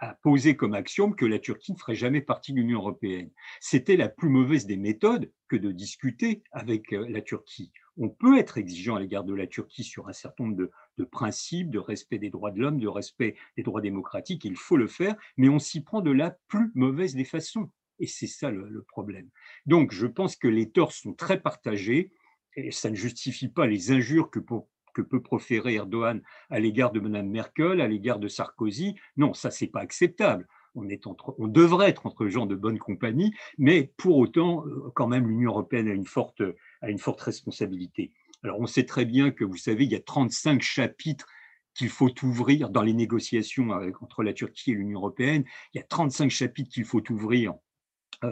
a, 0.00 0.14
posé 0.22 0.54
comme 0.56 0.74
axiome 0.74 1.14
que 1.14 1.24
la 1.24 1.38
Turquie 1.38 1.72
ne 1.72 1.78
ferait 1.78 1.94
jamais 1.94 2.20
partie 2.20 2.52
de 2.52 2.58
l'Union 2.58 2.78
européenne. 2.78 3.30
C'était 3.60 3.96
la 3.96 4.08
plus 4.08 4.28
mauvaise 4.28 4.66
des 4.66 4.76
méthodes 4.76 5.30
que 5.48 5.56
de 5.56 5.70
discuter 5.70 6.42
avec 6.52 6.92
euh, 6.92 7.06
la 7.08 7.22
Turquie. 7.22 7.72
On 7.96 8.10
peut 8.10 8.38
être 8.38 8.58
exigeant 8.58 8.96
à 8.96 9.00
l'égard 9.00 9.24
de 9.24 9.34
la 9.34 9.46
Turquie 9.46 9.84
sur 9.84 10.08
un 10.08 10.12
certain 10.12 10.44
nombre 10.44 10.68
de 10.98 11.04
principes, 11.04 11.70
de 11.70 11.78
respect 11.78 12.18
des 12.18 12.30
droits 12.30 12.50
de 12.50 12.60
l'homme, 12.60 12.78
de 12.78 12.88
respect 12.88 13.36
des 13.56 13.62
droits 13.62 13.80
démocratiques, 13.80 14.44
il 14.44 14.56
faut 14.56 14.76
le 14.76 14.88
faire, 14.88 15.14
mais 15.36 15.48
on 15.48 15.58
s'y 15.58 15.82
prend 15.82 16.00
de 16.00 16.10
la 16.10 16.36
plus 16.48 16.70
mauvaise 16.74 17.14
des 17.14 17.24
façons. 17.24 17.70
Et 17.98 18.06
c'est 18.06 18.26
ça 18.26 18.50
le, 18.50 18.82
problème. 18.82 19.28
Donc, 19.66 19.92
je 19.92 20.06
pense 20.06 20.36
que 20.36 20.48
les 20.48 20.70
torts 20.70 20.92
sont 20.92 21.14
très 21.14 21.40
partagés 21.40 22.12
et 22.56 22.70
ça 22.70 22.90
ne 22.90 22.94
justifie 22.94 23.48
pas 23.48 23.66
les 23.66 23.90
injures 23.92 24.30
que, 24.30 24.38
peut 24.38 25.22
proférer 25.22 25.74
Erdogan 25.74 26.22
à 26.50 26.58
l'égard 26.58 26.90
de 26.90 26.98
Mme 26.98 27.28
Merkel, 27.28 27.80
à 27.80 27.86
l'égard 27.86 28.18
de 28.18 28.26
Sarkozy. 28.26 28.96
Non, 29.16 29.32
ça, 29.32 29.50
c'est 29.50 29.68
pas 29.68 29.80
acceptable. 29.80 30.48
On, 30.74 30.88
est 30.88 31.06
entre, 31.06 31.34
on 31.38 31.46
devrait 31.46 31.88
être 31.88 32.06
entre 32.06 32.26
gens 32.26 32.46
de 32.46 32.56
bonne 32.56 32.78
compagnie, 32.78 33.32
mais 33.58 33.92
pour 33.96 34.16
autant, 34.16 34.66
euh, 34.66 34.90
quand 34.94 35.06
même, 35.06 35.28
l'Union 35.28 35.50
européenne 35.50 35.88
a 35.88 35.92
une 35.92 36.06
forte, 36.06 36.42
a 36.82 36.90
une 36.90 36.98
forte 36.98 37.20
responsabilité. 37.20 38.12
Alors, 38.42 38.60
on 38.60 38.66
sait 38.66 38.84
très 38.84 39.04
bien 39.04 39.30
que, 39.30 39.44
vous 39.44 39.56
savez, 39.56 39.84
il 39.84 39.90
y 39.90 39.96
a 39.96 40.00
35 40.00 40.62
chapitres 40.62 41.26
qu'il 41.74 41.88
faut 41.88 42.12
ouvrir 42.24 42.70
dans 42.70 42.82
les 42.82 42.92
négociations 42.92 43.70
entre 44.00 44.24
la 44.24 44.32
Turquie 44.32 44.72
et 44.72 44.74
l'Union 44.74 44.98
européenne. 44.98 45.44
Il 45.72 45.78
y 45.78 45.80
a 45.80 45.86
35 45.86 46.28
chapitres 46.30 46.70
qu'il 46.70 46.84
faut 46.84 47.02
ouvrir 47.12 47.54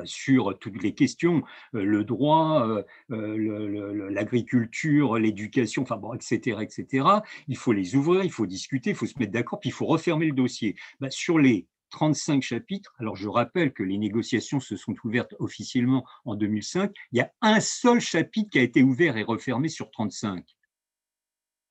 sur 0.05 0.59
toutes 0.59 0.83
les 0.83 0.95
questions, 0.95 1.43
euh, 1.75 1.85
le 1.85 2.05
droit, 2.05 2.67
euh, 3.11 4.11
l'agriculture, 4.11 5.19
l'éducation, 5.19 5.83
enfin 5.83 5.97
bon, 5.97 6.15
etc., 6.15 6.59
etc. 6.61 7.07
Il 7.49 7.57
faut 7.57 7.73
les 7.73 7.95
ouvrir, 7.95 8.25
il 8.25 8.33
faut 8.33 8.47
discuter, 8.47 8.91
il 8.91 8.97
faut 8.97 9.07
se 9.07 9.19
mettre 9.19 9.33
d'accord, 9.33 9.61
puis 9.61 9.71
il 9.71 9.73
faut 9.73 9.87
refermer 9.87 10.27
le 10.27 10.33
dossier. 10.33 10.77
Bah, 11.01 11.11
sur 11.11 11.39
les 11.39 11.67
35 11.91 12.43
chapitres, 12.43 12.95
alors 12.99 13.17
je 13.17 13.29
rappelle 13.29 13.73
que 13.73 13.83
les 13.83 13.99
négociations 13.99 14.61
se 14.61 14.77
sont 14.77 14.95
ouvertes 15.05 15.35
officiellement 15.39 16.05
en 16.25 16.35
2005, 16.35 16.93
il 17.13 17.19
y 17.19 17.21
a 17.21 17.33
un 17.41 17.61
seul 17.61 18.01
chapitre 18.01 18.51
qui 18.51 18.59
a 18.59 18.63
été 18.63 18.83
ouvert 18.83 19.17
et 19.17 19.23
refermé 19.23 19.69
sur 19.69 19.91
35. 19.91 20.45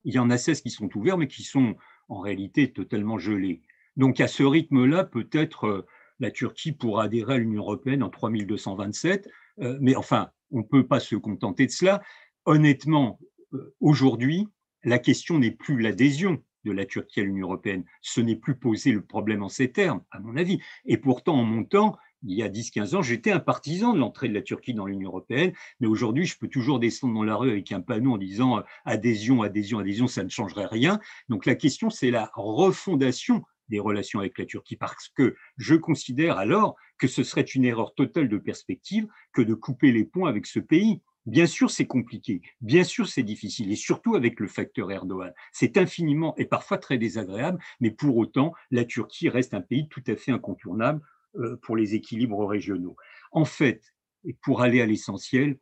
Il 0.04 0.14
y 0.14 0.18
en 0.18 0.30
a 0.30 0.38
16 0.38 0.62
qui 0.62 0.70
sont 0.70 0.88
ouverts, 0.96 1.18
mais 1.18 1.28
qui 1.28 1.42
sont 1.42 1.76
en 2.08 2.20
réalité 2.20 2.72
totalement 2.72 3.18
gelés. 3.18 3.60
Donc 3.96 4.20
à 4.20 4.28
ce 4.28 4.42
rythme-là, 4.42 5.04
peut-être 5.04 5.86
la 6.20 6.30
Turquie 6.30 6.72
pourra 6.72 7.04
adhérer 7.04 7.34
à 7.34 7.38
l'Union 7.38 7.62
européenne 7.62 8.02
en 8.02 8.10
3227. 8.10 9.28
Euh, 9.60 9.78
mais 9.80 9.96
enfin, 9.96 10.30
on 10.50 10.58
ne 10.58 10.64
peut 10.64 10.86
pas 10.86 11.00
se 11.00 11.16
contenter 11.16 11.66
de 11.66 11.70
cela. 11.70 12.02
Honnêtement, 12.44 13.18
euh, 13.52 13.74
aujourd'hui, 13.80 14.48
la 14.84 14.98
question 14.98 15.38
n'est 15.38 15.50
plus 15.50 15.80
l'adhésion 15.80 16.42
de 16.64 16.72
la 16.72 16.84
Turquie 16.84 17.20
à 17.20 17.24
l'Union 17.24 17.46
européenne. 17.46 17.84
Ce 18.02 18.20
n'est 18.20 18.36
plus 18.36 18.56
poser 18.56 18.92
le 18.92 19.02
problème 19.02 19.42
en 19.42 19.48
ces 19.48 19.70
termes, 19.70 20.02
à 20.10 20.20
mon 20.20 20.36
avis. 20.36 20.60
Et 20.84 20.96
pourtant, 20.96 21.36
en 21.36 21.44
mon 21.44 21.64
temps, 21.64 21.96
il 22.22 22.36
y 22.36 22.42
a 22.42 22.48
10-15 22.48 22.96
ans, 22.96 23.02
j'étais 23.02 23.30
un 23.30 23.40
partisan 23.40 23.92
de 23.92 23.98
l'entrée 23.98 24.28
de 24.28 24.34
la 24.34 24.42
Turquie 24.42 24.74
dans 24.74 24.86
l'Union 24.86 25.10
européenne, 25.10 25.52
mais 25.80 25.86
aujourd'hui, 25.86 26.26
je 26.26 26.36
peux 26.38 26.48
toujours 26.48 26.80
descendre 26.80 27.14
dans 27.14 27.22
la 27.22 27.36
rue 27.36 27.50
avec 27.50 27.70
un 27.72 27.80
panneau 27.80 28.14
en 28.14 28.18
disant 28.18 28.58
euh, 28.58 28.62
adhésion, 28.84 29.42
adhésion, 29.42 29.78
adhésion, 29.78 30.06
ça 30.06 30.24
ne 30.24 30.28
changerait 30.28 30.66
rien. 30.66 30.98
Donc 31.28 31.46
la 31.46 31.54
question, 31.54 31.90
c'est 31.90 32.10
la 32.10 32.30
refondation 32.34 33.44
des 33.68 33.80
relations 33.80 34.20
avec 34.20 34.38
la 34.38 34.46
Turquie, 34.46 34.76
parce 34.76 35.08
que 35.08 35.36
je 35.56 35.74
considère 35.74 36.38
alors 36.38 36.76
que 36.98 37.08
ce 37.08 37.22
serait 37.22 37.42
une 37.42 37.64
erreur 37.64 37.94
totale 37.94 38.28
de 38.28 38.38
perspective 38.38 39.06
que 39.32 39.42
de 39.42 39.54
couper 39.54 39.92
les 39.92 40.04
ponts 40.04 40.26
avec 40.26 40.46
ce 40.46 40.60
pays. 40.60 41.00
Bien 41.26 41.46
sûr, 41.46 41.70
c'est 41.72 41.86
compliqué, 41.86 42.40
bien 42.60 42.84
sûr, 42.84 43.08
c'est 43.08 43.24
difficile, 43.24 43.72
et 43.72 43.76
surtout 43.76 44.14
avec 44.14 44.38
le 44.38 44.46
facteur 44.46 44.92
Erdogan. 44.92 45.32
C'est 45.52 45.76
infiniment 45.76 46.36
et 46.36 46.44
parfois 46.44 46.78
très 46.78 46.98
désagréable, 46.98 47.58
mais 47.80 47.90
pour 47.90 48.16
autant, 48.16 48.52
la 48.70 48.84
Turquie 48.84 49.28
reste 49.28 49.52
un 49.52 49.60
pays 49.60 49.88
tout 49.88 50.04
à 50.06 50.14
fait 50.14 50.30
incontournable 50.30 51.02
euh, 51.36 51.56
pour 51.62 51.76
les 51.76 51.96
équilibres 51.96 52.46
régionaux. 52.46 52.96
En 53.32 53.44
fait, 53.44 53.92
et 54.24 54.34
pour 54.34 54.62
aller 54.62 54.80
à 54.80 54.86
l'essentiel, 54.86 55.58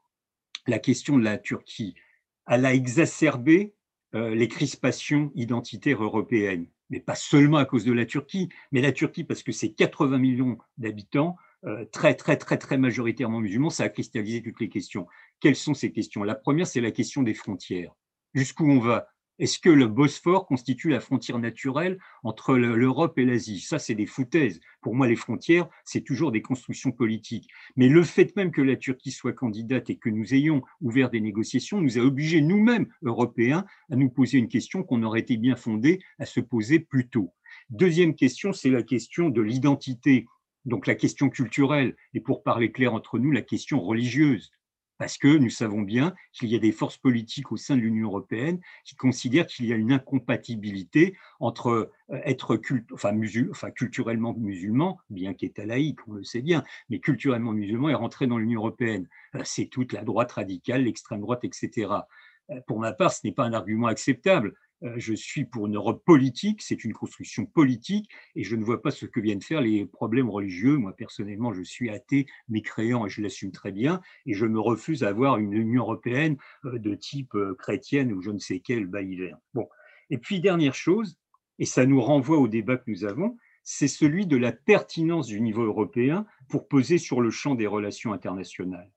la 0.66 0.78
question 0.78 1.18
de 1.18 1.24
la 1.24 1.38
Turquie, 1.38 1.94
elle 2.46 2.66
a 2.66 2.74
exacerbé 2.74 3.74
euh, 4.14 4.34
les 4.34 4.48
crispations 4.48 5.32
identitaires 5.34 6.02
européennes 6.02 6.66
mais 6.94 7.00
pas 7.00 7.16
seulement 7.16 7.56
à 7.56 7.64
cause 7.64 7.84
de 7.84 7.92
la 7.92 8.06
Turquie, 8.06 8.50
mais 8.70 8.80
la 8.80 8.92
Turquie 8.92 9.24
parce 9.24 9.42
que 9.42 9.50
c'est 9.50 9.70
80 9.70 10.16
millions 10.18 10.58
d'habitants, 10.78 11.36
euh, 11.64 11.84
très, 11.86 12.14
très, 12.14 12.36
très, 12.36 12.56
très 12.56 12.78
majoritairement 12.78 13.40
musulmans, 13.40 13.70
ça 13.70 13.82
a 13.82 13.88
cristallisé 13.88 14.42
toutes 14.42 14.60
les 14.60 14.68
questions. 14.68 15.08
Quelles 15.40 15.56
sont 15.56 15.74
ces 15.74 15.90
questions? 15.90 16.22
La 16.22 16.36
première, 16.36 16.68
c'est 16.68 16.80
la 16.80 16.92
question 16.92 17.24
des 17.24 17.34
frontières. 17.34 17.92
Jusqu'où 18.32 18.70
on 18.70 18.78
va? 18.78 19.08
Est-ce 19.38 19.58
que 19.58 19.68
le 19.68 19.88
Bosphore 19.88 20.46
constitue 20.46 20.90
la 20.90 21.00
frontière 21.00 21.38
naturelle 21.38 21.98
entre 22.22 22.54
l'Europe 22.56 23.18
et 23.18 23.24
l'Asie? 23.24 23.60
Ça, 23.60 23.80
c'est 23.80 23.96
des 23.96 24.06
foutaises. 24.06 24.60
Pour 24.80 24.94
moi, 24.94 25.08
les 25.08 25.16
frontières, 25.16 25.68
c'est 25.84 26.02
toujours 26.02 26.30
des 26.30 26.42
constructions 26.42 26.92
politiques. 26.92 27.48
Mais 27.76 27.88
le 27.88 28.04
fait 28.04 28.34
même 28.36 28.52
que 28.52 28.62
la 28.62 28.76
Turquie 28.76 29.10
soit 29.10 29.32
candidate 29.32 29.90
et 29.90 29.96
que 29.96 30.08
nous 30.08 30.34
ayons 30.34 30.62
ouvert 30.80 31.10
des 31.10 31.20
négociations 31.20 31.80
nous 31.80 31.98
a 31.98 32.02
obligés, 32.02 32.40
nous-mêmes, 32.40 32.86
Européens, 33.02 33.64
à 33.90 33.96
nous 33.96 34.08
poser 34.08 34.38
une 34.38 34.48
question 34.48 34.84
qu'on 34.84 35.02
aurait 35.02 35.20
été 35.20 35.36
bien 35.36 35.56
fondé 35.56 36.00
à 36.18 36.26
se 36.26 36.40
poser 36.40 36.78
plus 36.78 37.08
tôt. 37.08 37.32
Deuxième 37.70 38.14
question, 38.14 38.52
c'est 38.52 38.70
la 38.70 38.82
question 38.82 39.30
de 39.30 39.40
l'identité, 39.40 40.26
donc 40.64 40.86
la 40.86 40.94
question 40.94 41.28
culturelle, 41.28 41.96
et 42.14 42.20
pour 42.20 42.42
parler 42.42 42.70
clair 42.70 42.94
entre 42.94 43.18
nous, 43.18 43.32
la 43.32 43.42
question 43.42 43.80
religieuse. 43.80 44.52
Parce 44.98 45.18
que 45.18 45.28
nous 45.28 45.50
savons 45.50 45.82
bien 45.82 46.14
qu'il 46.32 46.48
y 46.48 46.56
a 46.56 46.58
des 46.58 46.72
forces 46.72 46.96
politiques 46.96 47.52
au 47.52 47.56
sein 47.56 47.76
de 47.76 47.80
l'Union 47.80 48.08
européenne 48.08 48.60
qui 48.84 48.94
considèrent 48.94 49.46
qu'il 49.46 49.66
y 49.66 49.72
a 49.72 49.76
une 49.76 49.92
incompatibilité 49.92 51.16
entre 51.40 51.90
euh, 52.10 52.20
être 52.24 52.56
culturellement 52.56 54.34
musulman, 54.34 54.98
bien 55.10 55.34
qu'état 55.34 55.66
laïque, 55.66 56.06
on 56.08 56.12
le 56.12 56.24
sait 56.24 56.42
bien, 56.42 56.62
mais 56.88 57.00
culturellement 57.00 57.52
musulman 57.52 57.88
et 57.88 57.94
rentrer 57.94 58.26
dans 58.26 58.38
l'Union 58.38 58.60
européenne. 58.60 59.08
Euh, 59.34 59.40
c'est 59.44 59.66
toute 59.66 59.92
la 59.92 60.04
droite 60.04 60.32
radicale, 60.32 60.84
l'extrême 60.84 61.20
droite, 61.20 61.44
etc. 61.44 61.88
Euh, 62.50 62.60
pour 62.66 62.78
ma 62.78 62.92
part, 62.92 63.12
ce 63.12 63.20
n'est 63.24 63.32
pas 63.32 63.44
un 63.44 63.52
argument 63.52 63.86
acceptable. 63.86 64.54
Euh, 64.82 64.94
je 64.96 65.14
suis 65.14 65.44
pour 65.44 65.66
une 65.66 65.76
Europe 65.76 66.04
politique, 66.04 66.62
c'est 66.62 66.84
une 66.84 66.92
construction 66.92 67.46
politique, 67.46 68.10
et 68.34 68.42
je 68.42 68.56
ne 68.56 68.64
vois 68.64 68.82
pas 68.82 68.90
ce 68.90 69.06
que 69.06 69.20
viennent 69.20 69.42
faire 69.42 69.60
les 69.60 69.86
problèmes 69.86 70.28
religieux. 70.28 70.76
Moi, 70.76 70.94
personnellement, 70.94 71.52
je 71.52 71.62
suis 71.62 71.90
athée, 71.90 72.26
mécréant, 72.48 73.06
et 73.06 73.08
je 73.08 73.22
l'assume 73.22 73.52
très 73.52 73.72
bien, 73.72 74.00
et 74.26 74.34
je 74.34 74.46
me 74.46 74.60
refuse 74.60 75.04
à 75.04 75.08
avoir 75.08 75.38
une 75.38 75.52
Union 75.52 75.82
européenne 75.82 76.36
euh, 76.64 76.78
de 76.78 76.94
type 76.94 77.34
euh, 77.34 77.54
chrétienne 77.54 78.12
ou 78.12 78.20
je 78.20 78.30
ne 78.30 78.38
sais 78.38 78.60
quel 78.60 78.86
baïlaire. 78.86 79.38
Bon. 79.54 79.68
Et 80.10 80.18
puis, 80.18 80.40
dernière 80.40 80.74
chose, 80.74 81.16
et 81.58 81.66
ça 81.66 81.86
nous 81.86 82.00
renvoie 82.00 82.38
au 82.38 82.48
débat 82.48 82.76
que 82.76 82.90
nous 82.90 83.04
avons, 83.04 83.36
c'est 83.62 83.88
celui 83.88 84.26
de 84.26 84.36
la 84.36 84.52
pertinence 84.52 85.26
du 85.26 85.40
niveau 85.40 85.62
européen 85.62 86.26
pour 86.48 86.68
peser 86.68 86.98
sur 86.98 87.22
le 87.22 87.30
champ 87.30 87.54
des 87.54 87.66
relations 87.66 88.12
internationales. 88.12 88.92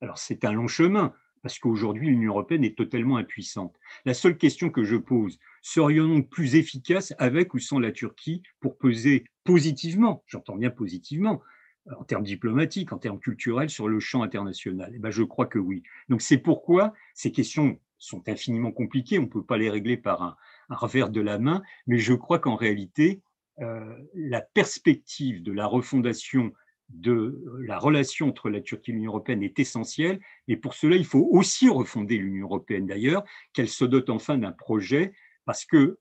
Alors, 0.00 0.18
c'est 0.18 0.44
un 0.44 0.52
long 0.52 0.66
chemin 0.66 1.14
parce 1.42 1.58
qu'aujourd'hui, 1.58 2.06
l'Union 2.06 2.30
européenne 2.30 2.64
est 2.64 2.76
totalement 2.76 3.16
impuissante. 3.16 3.76
La 4.04 4.14
seule 4.14 4.38
question 4.38 4.70
que 4.70 4.84
je 4.84 4.96
pose, 4.96 5.38
serions-nous 5.60 6.22
plus 6.24 6.54
efficaces 6.54 7.12
avec 7.18 7.52
ou 7.54 7.58
sans 7.58 7.80
la 7.80 7.92
Turquie 7.92 8.42
pour 8.60 8.78
peser 8.78 9.24
positivement, 9.44 10.22
j'entends 10.26 10.56
bien 10.56 10.70
positivement, 10.70 11.42
euh, 11.88 11.94
en 11.98 12.04
termes 12.04 12.22
diplomatiques, 12.22 12.92
en 12.92 12.98
termes 12.98 13.18
culturels, 13.18 13.70
sur 13.70 13.88
le 13.88 13.98
champ 13.98 14.22
international? 14.22 14.92
Eh 14.94 14.98
bien, 14.98 15.10
Je 15.10 15.24
crois 15.24 15.46
que 15.46 15.58
oui. 15.58 15.82
Donc 16.08 16.22
c'est 16.22 16.38
pourquoi 16.38 16.94
ces 17.14 17.32
questions 17.32 17.78
sont 17.98 18.28
infiniment 18.28 18.72
compliquées, 18.72 19.18
on 19.18 19.22
ne 19.22 19.26
peut 19.26 19.44
pas 19.44 19.58
les 19.58 19.70
régler 19.70 19.96
par 19.96 20.22
un, 20.22 20.36
revers 20.70 21.10
de 21.10 21.20
la 21.20 21.38
main, 21.38 21.62
mais 21.86 21.98
je 21.98 22.14
crois 22.14 22.38
qu'en 22.38 22.56
réalité, 22.56 23.20
euh, 23.60 23.94
la 24.14 24.40
perspective 24.40 25.42
de 25.42 25.52
la 25.52 25.66
refondation 25.66 26.52
de 26.92 27.42
la 27.60 27.78
relation 27.78 28.28
entre 28.28 28.50
la 28.50 28.60
Turquie 28.60 28.90
et 28.90 28.94
l'Union 28.94 29.10
européenne 29.10 29.42
est 29.42 29.58
essentielle. 29.58 30.20
Et 30.48 30.56
pour 30.56 30.74
cela, 30.74 30.96
il 30.96 31.04
faut 31.04 31.28
aussi 31.30 31.68
refonder 31.68 32.18
l'Union 32.18 32.46
européenne 32.46 32.86
d'ailleurs, 32.86 33.24
qu'elle 33.52 33.68
se 33.68 33.84
dote 33.84 34.10
enfin 34.10 34.38
d'un 34.38 34.52
projet, 34.52 35.12
parce 35.44 35.64
que 35.64 35.98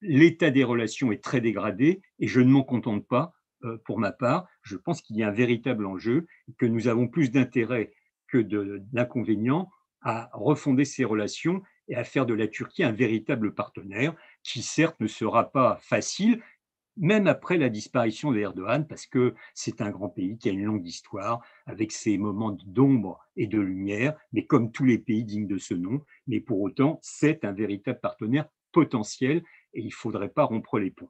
l'état 0.00 0.50
des 0.50 0.64
relations 0.64 1.12
est 1.12 1.22
très 1.22 1.40
dégradé 1.40 2.02
et 2.18 2.28
je 2.28 2.40
ne 2.40 2.50
m'en 2.50 2.62
contente 2.62 3.06
pas 3.06 3.32
euh, 3.64 3.78
pour 3.84 3.98
ma 3.98 4.12
part. 4.12 4.46
Je 4.62 4.76
pense 4.76 5.00
qu'il 5.00 5.16
y 5.16 5.22
a 5.22 5.28
un 5.28 5.32
véritable 5.32 5.86
enjeu 5.86 6.26
que 6.58 6.66
nous 6.66 6.88
avons 6.88 7.08
plus 7.08 7.30
d'intérêt 7.30 7.92
que 8.28 8.38
d'inconvénients 8.38 9.70
à 10.02 10.28
refonder 10.34 10.84
ces 10.84 11.04
relations 11.04 11.62
et 11.88 11.96
à 11.96 12.04
faire 12.04 12.26
de 12.26 12.34
la 12.34 12.48
Turquie 12.48 12.84
un 12.84 12.92
véritable 12.92 13.54
partenaire 13.54 14.14
qui 14.42 14.62
certes 14.62 15.00
ne 15.00 15.06
sera 15.06 15.50
pas 15.50 15.78
facile, 15.82 16.42
même 16.96 17.26
après 17.26 17.58
la 17.58 17.68
disparition 17.68 18.32
d'Erdogan, 18.32 18.86
parce 18.86 19.06
que 19.06 19.34
c'est 19.54 19.80
un 19.80 19.90
grand 19.90 20.08
pays 20.08 20.36
qui 20.38 20.48
a 20.48 20.52
une 20.52 20.64
longue 20.64 20.86
histoire, 20.86 21.44
avec 21.66 21.92
ses 21.92 22.18
moments 22.18 22.56
d'ombre 22.66 23.18
et 23.36 23.46
de 23.46 23.58
lumière, 23.58 24.16
mais 24.32 24.46
comme 24.46 24.70
tous 24.70 24.84
les 24.84 24.98
pays 24.98 25.24
dignes 25.24 25.46
de 25.46 25.58
ce 25.58 25.74
nom, 25.74 26.00
mais 26.26 26.40
pour 26.40 26.60
autant, 26.60 26.98
c'est 27.02 27.44
un 27.44 27.52
véritable 27.52 28.00
partenaire 28.00 28.46
potentiel 28.72 29.42
et 29.72 29.80
il 29.80 29.86
ne 29.86 29.90
faudrait 29.90 30.28
pas 30.28 30.44
rompre 30.44 30.78
les 30.78 30.90
ponts. 30.90 31.08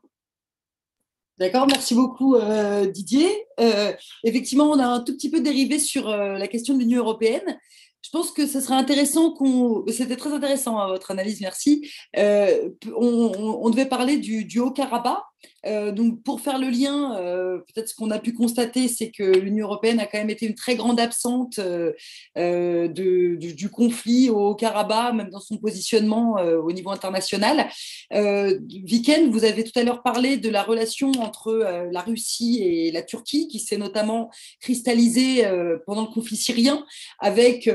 D'accord, 1.39 1.67
merci 1.67 1.97
beaucoup 1.97 2.37
euh, 2.37 2.87
Didier. 2.87 3.29
Euh, 3.59 3.93
effectivement, 4.23 4.71
on 4.71 4.79
a 4.79 4.87
un 4.87 5.01
tout 5.01 5.15
petit 5.15 5.31
peu 5.31 5.41
dérivé 5.41 5.81
sur 5.81 6.09
euh, 6.09 6.39
la 6.39 6.47
question 6.47 6.75
de 6.75 6.79
l'Union 6.79 7.01
européenne. 7.01 7.59
Je 8.03 8.11
pense 8.11 8.31
que 8.31 8.47
ce 8.47 8.61
serait 8.61 8.77
intéressant 8.77 9.33
qu'on. 9.33 9.85
C'était 9.89 10.17
très 10.17 10.33
intéressant 10.33 10.79
hein, 10.79 10.87
votre 10.87 11.11
analyse, 11.11 11.41
merci. 11.41 11.91
on, 12.17 13.71
devait 13.71 13.87
parler 13.87 14.19
du, 14.19 14.45
du 14.45 14.61
Haut-Karabakh. 14.61 15.25
Euh, 15.67 15.93
donc, 15.93 16.23
pour 16.23 16.41
faire 16.41 16.59
le 16.59 16.69
lien, 16.69 17.17
euh, 17.19 17.59
peut-être 17.59 17.89
ce 17.89 17.95
qu'on 17.95 18.11
a 18.11 18.19
pu 18.19 18.33
constater, 18.33 18.89
c'est 18.89 19.11
que 19.11 19.23
l'Union 19.23 19.67
européenne 19.67 19.99
a 20.01 20.07
quand 20.07 20.19
même 20.19 20.31
été 20.31 20.47
une 20.47 20.55
très 20.55 20.77
grande 20.77 21.01
absente 21.01 21.59
euh, 21.59 22.89
du, 22.89 23.71
conflit 23.73 24.31
au 24.31 24.55
Karabakh, 24.55 25.15
même 25.15 25.31
dans 25.31 25.41
son 25.41 25.57
positionnement 25.59 26.35
au 26.35 26.71
niveau 26.73 26.91
international. 26.91 27.69
Viken, 28.11 29.31
vous 29.31 29.45
avez 29.45 29.65
tout 29.65 29.79
à 29.79 29.83
l'heure 29.83 30.03
parlé 30.03 30.37
de 30.37 30.49
la 30.49 30.63
relation 30.63 31.11
entre 31.13 31.53
la 31.91 32.01
Russie 32.01 32.63
et 32.63 32.93
la 32.93 33.03
Turquie, 33.03 33.49
qui 33.49 33.59
s'est 33.59 33.79
notamment 33.79 34.31
cristallisée 34.61 35.45
pendant 35.87 36.03
le 36.03 36.09
conflit 36.09 36.37
syrien, 36.37 36.85
avec 37.19 37.69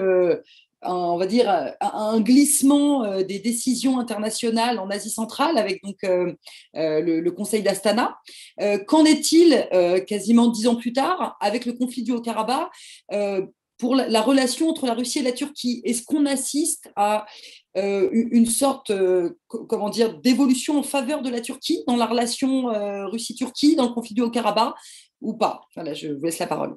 on 0.82 1.17
va 1.17 1.25
dire, 1.25 1.73
un 1.82 2.21
glissement 2.21 3.03
euh, 3.03 3.23
des 3.23 3.39
décisions 3.39 3.99
internationales 3.99 4.80
en 4.80 4.89
Asie 4.89 5.09
centrale 5.09 5.57
avec 5.57 5.84
donc 5.84 5.97
euh, 6.03 6.34
euh, 6.75 7.01
le, 7.01 7.32
Conseil 7.32 7.61
d'Astana. 7.61 8.17
Qu'en 8.88 9.05
est-il 9.05 9.67
quasiment 10.07 10.47
dix 10.47 10.67
ans 10.67 10.75
plus 10.75 10.91
tard 10.91 11.38
avec 11.39 11.65
le 11.65 11.73
conflit 11.73 12.03
du 12.03 12.11
Haut-Karabakh 12.11 12.69
pour 13.77 13.95
la, 13.95 14.21
relation 14.21 14.67
entre 14.69 14.88
la 14.88 14.93
Russie 14.93 15.19
et 15.19 15.23
la 15.23 15.32
Turquie? 15.32 15.82
Est-ce 15.86 16.03
qu'on 16.03 16.25
assiste 16.25 16.91
à 16.97 17.25
une 17.75 18.47
sorte, 18.47 18.91
comment 19.47 19.89
dire, 19.89 20.19
d'évolution 20.19 20.80
en 20.80 20.84
faveur 20.84 21.21
de 21.21 21.30
la 21.30 21.39
Turquie 21.39 21.84
dans 21.88 21.95
la 21.95 22.07
relation 22.07 22.65
Russie-Turquie, 23.09 23.75
dans 23.75 23.88
le 23.88 23.93
conflit 23.93 24.15
du 24.15 24.21
Haut-Karabakh 24.21 24.73
ou 25.21 25.36
pas? 25.36 25.61
Voilà, 25.75 25.93
je 25.93 26.09
vous 26.09 26.25
laisse 26.25 26.39
la 26.39 26.47
parole 26.47 26.75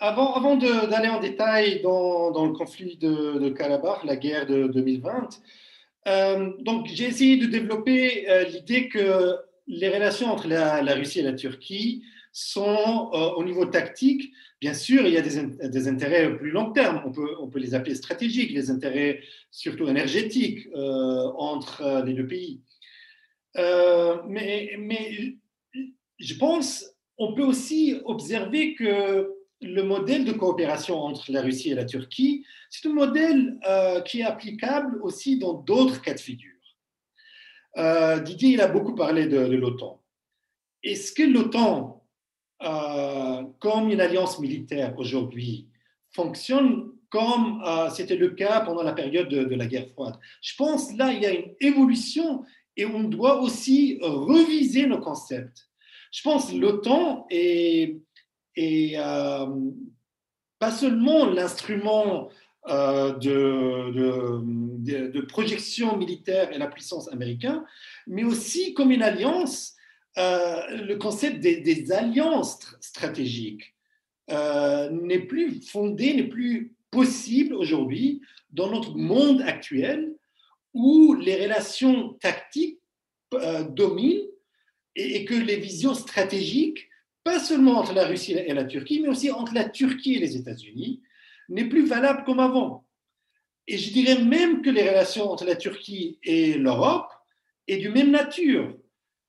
avant, 0.00 0.56
d'aller 0.56 1.08
en 1.08 1.20
détail 1.20 1.80
dans, 1.82 2.46
le 2.46 2.52
conflit 2.52 2.96
de, 2.96 3.38
de 3.38 3.48
Karabakh, 3.50 4.04
la 4.04 4.16
guerre 4.16 4.46
de 4.46 4.66
2020, 4.68 5.28
euh, 6.08 6.52
donc 6.60 6.86
j'ai 6.86 7.04
essayé 7.04 7.36
de 7.36 7.46
développer 7.46 8.28
euh, 8.30 8.44
l'idée 8.44 8.88
que 8.88 9.36
les 9.66 9.88
relations 9.88 10.28
entre 10.28 10.48
la, 10.48 10.94
Russie 10.94 11.20
et 11.20 11.22
la 11.22 11.34
Turquie 11.34 12.02
sont 12.32 13.10
euh, 13.12 13.30
au 13.36 13.44
niveau 13.44 13.66
tactique. 13.66 14.32
Bien 14.60 14.74
sûr, 14.74 15.06
il 15.06 15.12
y 15.12 15.18
a 15.18 15.22
des, 15.22 15.68
des, 15.68 15.88
intérêts 15.88 16.36
plus 16.36 16.50
long 16.50 16.72
terme, 16.72 17.02
on 17.06 17.12
peut, 17.12 17.34
on 17.40 17.48
peut 17.48 17.58
les 17.58 17.74
appeler 17.74 17.94
stratégiques, 17.94 18.52
les 18.52 18.70
intérêts 18.70 19.20
surtout 19.50 19.88
énergétiques 19.88 20.68
entre 20.74 22.04
les 22.04 22.12
deux 22.12 22.26
pays. 22.26 22.60
mais, 23.56 24.76
mais 24.78 25.36
je 26.18 26.34
pense 26.34 26.84
on 27.16 27.34
peut 27.34 27.44
aussi 27.44 27.96
observer 28.06 28.74
que 28.74 29.30
le 29.62 29.82
modèle 29.82 30.24
de 30.24 30.32
coopération 30.32 30.98
entre 31.00 31.30
la 31.30 31.42
Russie 31.42 31.70
et 31.70 31.74
la 31.74 31.84
Turquie, 31.84 32.44
c'est 32.70 32.88
un 32.88 32.92
modèle 32.92 33.58
euh, 33.68 34.00
qui 34.00 34.20
est 34.20 34.24
applicable 34.24 34.98
aussi 35.02 35.38
dans 35.38 35.54
d'autres 35.54 36.00
cas 36.00 36.14
de 36.14 36.20
figure. 36.20 36.50
Euh, 37.76 38.20
Didier, 38.20 38.50
il 38.50 38.60
a 38.60 38.68
beaucoup 38.68 38.94
parlé 38.94 39.26
de, 39.26 39.38
l'OTAN. 39.38 40.02
Est-ce 40.82 41.12
que 41.12 41.22
l'OTAN, 41.22 42.02
euh, 42.62 43.42
comme 43.58 43.90
une 43.90 44.00
alliance 44.00 44.38
militaire 44.40 44.94
aujourd'hui, 44.98 45.68
fonctionne 46.12 46.92
comme 47.10 47.62
c'était 47.92 48.16
le 48.16 48.30
cas 48.30 48.60
pendant 48.60 48.84
la 48.84 48.92
période 48.92 49.28
de, 49.28 49.44
de, 49.44 49.54
la 49.54 49.66
guerre 49.66 49.88
froide? 49.88 50.16
Je 50.40 50.54
pense 50.56 50.96
là, 50.96 51.12
il 51.12 51.20
y 51.20 51.26
a 51.26 51.32
une 51.32 51.54
évolution 51.60 52.44
et 52.76 52.86
on 52.86 53.02
doit 53.02 53.40
aussi 53.40 53.98
reviser 54.00 54.86
nos 54.86 55.00
concepts. 55.00 55.68
Je 56.12 56.22
pense 56.22 56.52
l'OTAN 56.52 57.26
est 57.30 58.00
et 58.56 58.94
euh, 58.96 59.46
pas 60.58 60.70
seulement 60.70 61.26
l'instrument 61.26 62.30
euh, 62.68 63.12
de, 63.14 64.42
de, 65.08 65.20
projection 65.22 65.96
militaire 65.96 66.52
et 66.52 66.58
la 66.58 66.66
puissance 66.66 67.10
américaine, 67.12 67.62
mais 68.06 68.24
aussi 68.24 68.74
comme 68.74 68.90
une 68.90 69.02
alliance, 69.02 69.74
euh, 70.18 70.84
le 70.84 70.96
concept 70.96 71.40
des, 71.40 71.92
alliances 71.92 72.76
stratégiques 72.80 73.74
n'est 74.28 75.26
plus 75.26 75.60
fondé, 75.60 76.14
n'est 76.14 76.28
plus 76.28 76.74
possible 76.90 77.54
aujourd'hui 77.54 78.20
dans 78.50 78.70
notre 78.70 78.96
monde 78.96 79.42
actuel 79.42 80.14
où 80.72 81.14
les 81.14 81.42
relations 81.42 82.14
tactiques 82.14 82.78
dominent 83.70 84.28
et, 84.94 85.24
que 85.24 85.34
les 85.34 85.56
visions 85.56 85.94
stratégiques 85.94 86.89
pas 87.24 87.38
seulement 87.38 87.78
entre 87.78 87.92
la 87.92 88.06
Russie 88.06 88.32
et 88.32 88.54
la 88.54 88.64
Turquie, 88.64 89.00
mais 89.00 89.08
aussi 89.08 89.30
entre 89.30 89.54
la 89.54 89.68
Turquie 89.68 90.14
et 90.14 90.20
les 90.20 90.36
États-Unis, 90.36 91.02
n'est 91.48 91.68
plus 91.68 91.86
valable 91.86 92.24
comme 92.24 92.40
avant. 92.40 92.86
Et 93.66 93.78
je 93.78 93.92
dirais 93.92 94.22
même 94.22 94.62
que 94.62 94.70
les 94.70 94.88
relations 94.88 95.30
entre 95.30 95.44
la 95.44 95.56
Turquie 95.56 96.18
et 96.22 96.54
l'Europe 96.54 97.10
est 97.68 97.78
du 97.78 97.90
même 97.90 98.10
nature. 98.10 98.76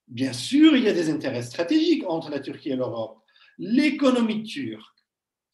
Bien 0.08 0.34
sûr, 0.34 0.76
il 0.76 0.84
y 0.84 0.89
a 0.89 0.94
des 0.94 1.10
intérêts 1.10 1.44
stratégiques 1.44 2.04
entre 2.08 2.30
la 2.30 2.39
Turquie 2.39 2.72
et 2.72 2.76
l'Europe. 2.76 3.20
L'économie 3.58 4.44
turque, 4.44 4.92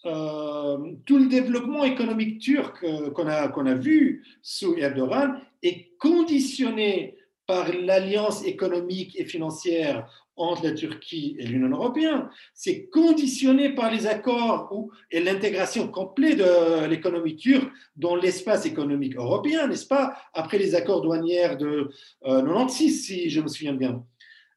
euh, 0.06 0.94
tout 1.06 1.18
le 1.18 1.28
développement 1.28 1.84
économique 1.84 2.40
turc 2.40 2.84
euh, 2.84 3.10
qu'on 3.12 3.28
a, 3.28 3.50
qu'on 3.50 3.66
a 3.66 3.74
vu 3.74 4.26
sous 4.42 4.78
Erdogan 4.78 5.42
est 5.64 5.98
conditionné 5.98 7.18
par 7.46 7.72
l'alliance 7.74 8.46
économique 8.46 9.20
et 9.20 9.26
financière 9.26 10.27
entre 10.38 10.64
la 10.64 10.72
Turquie 10.72 11.36
et 11.40 11.46
l'Union 11.46 11.70
européenne, 11.70 12.30
c'est 12.54 12.88
conditionné 12.88 13.70
par 13.74 13.92
les 13.92 14.08
accords 14.08 14.70
ou, 14.72 14.92
et 15.12 15.20
l'intégration 15.20 15.88
complète 15.88 16.38
de 16.38 16.86
l'économie 16.88 17.36
turque 17.36 17.70
dans 17.96 18.16
l'espace 18.16 18.66
économique 18.66 19.16
européen, 19.16 19.68
n'est-ce 19.68 19.88
pas, 19.88 20.16
après 20.34 20.58
les 20.58 20.76
accords 20.76 21.02
douanières 21.02 21.58
de 21.58 21.90
96, 22.24 22.88
euh, 22.88 23.04
si 23.04 23.30
je 23.30 23.42
me 23.42 23.48
souviens 23.48 23.74
bien. 23.74 24.04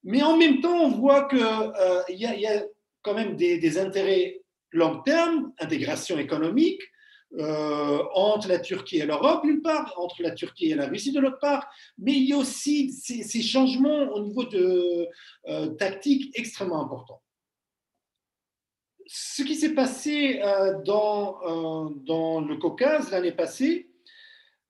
Mais 0.04 0.22
en 0.22 0.36
même 0.36 0.60
temps, 0.60 0.84
on 0.84 0.90
voit 0.90 1.28
qu'il 1.28 1.40
euh, 1.40 2.02
y, 2.10 2.46
a 2.46 2.64
quand 3.02 3.14
même 3.14 3.36
des 3.36 3.78
intérêts 3.78 4.40
long 4.72 5.00
terme, 5.00 5.52
intégration 5.58 6.18
économique, 6.18 6.80
euh, 7.38 8.02
entre 8.12 8.48
la 8.48 8.58
Turquie 8.58 8.98
et 8.98 9.06
l'Europe 9.06 9.44
d'une 9.44 9.62
part, 9.62 9.94
entre 9.98 10.20
la 10.20 10.32
Turquie 10.32 10.72
et 10.72 10.74
la 10.74 10.88
Russie 10.88 11.12
de 11.12 11.20
l'autre 11.20 11.38
part, 11.38 11.68
mais 11.96 12.12
il 12.12 12.24
y 12.24 12.32
a 12.32 12.36
aussi 12.36 12.92
ces, 12.92 13.40
changements 13.40 14.08
au 14.12 14.24
niveau 14.24 14.42
de 14.44 15.06
euh, 15.46 15.68
tactique 15.68 16.36
extrêmement 16.36 16.82
importants. 16.82 17.22
Ce 19.06 19.42
qui 19.42 19.54
s'est 19.54 19.74
passé 19.74 20.40
euh, 20.42 20.82
dans, 20.82 22.40
le 22.40 22.56
Caucase 22.56 23.12
l'année 23.12 23.32
passée 23.32 23.88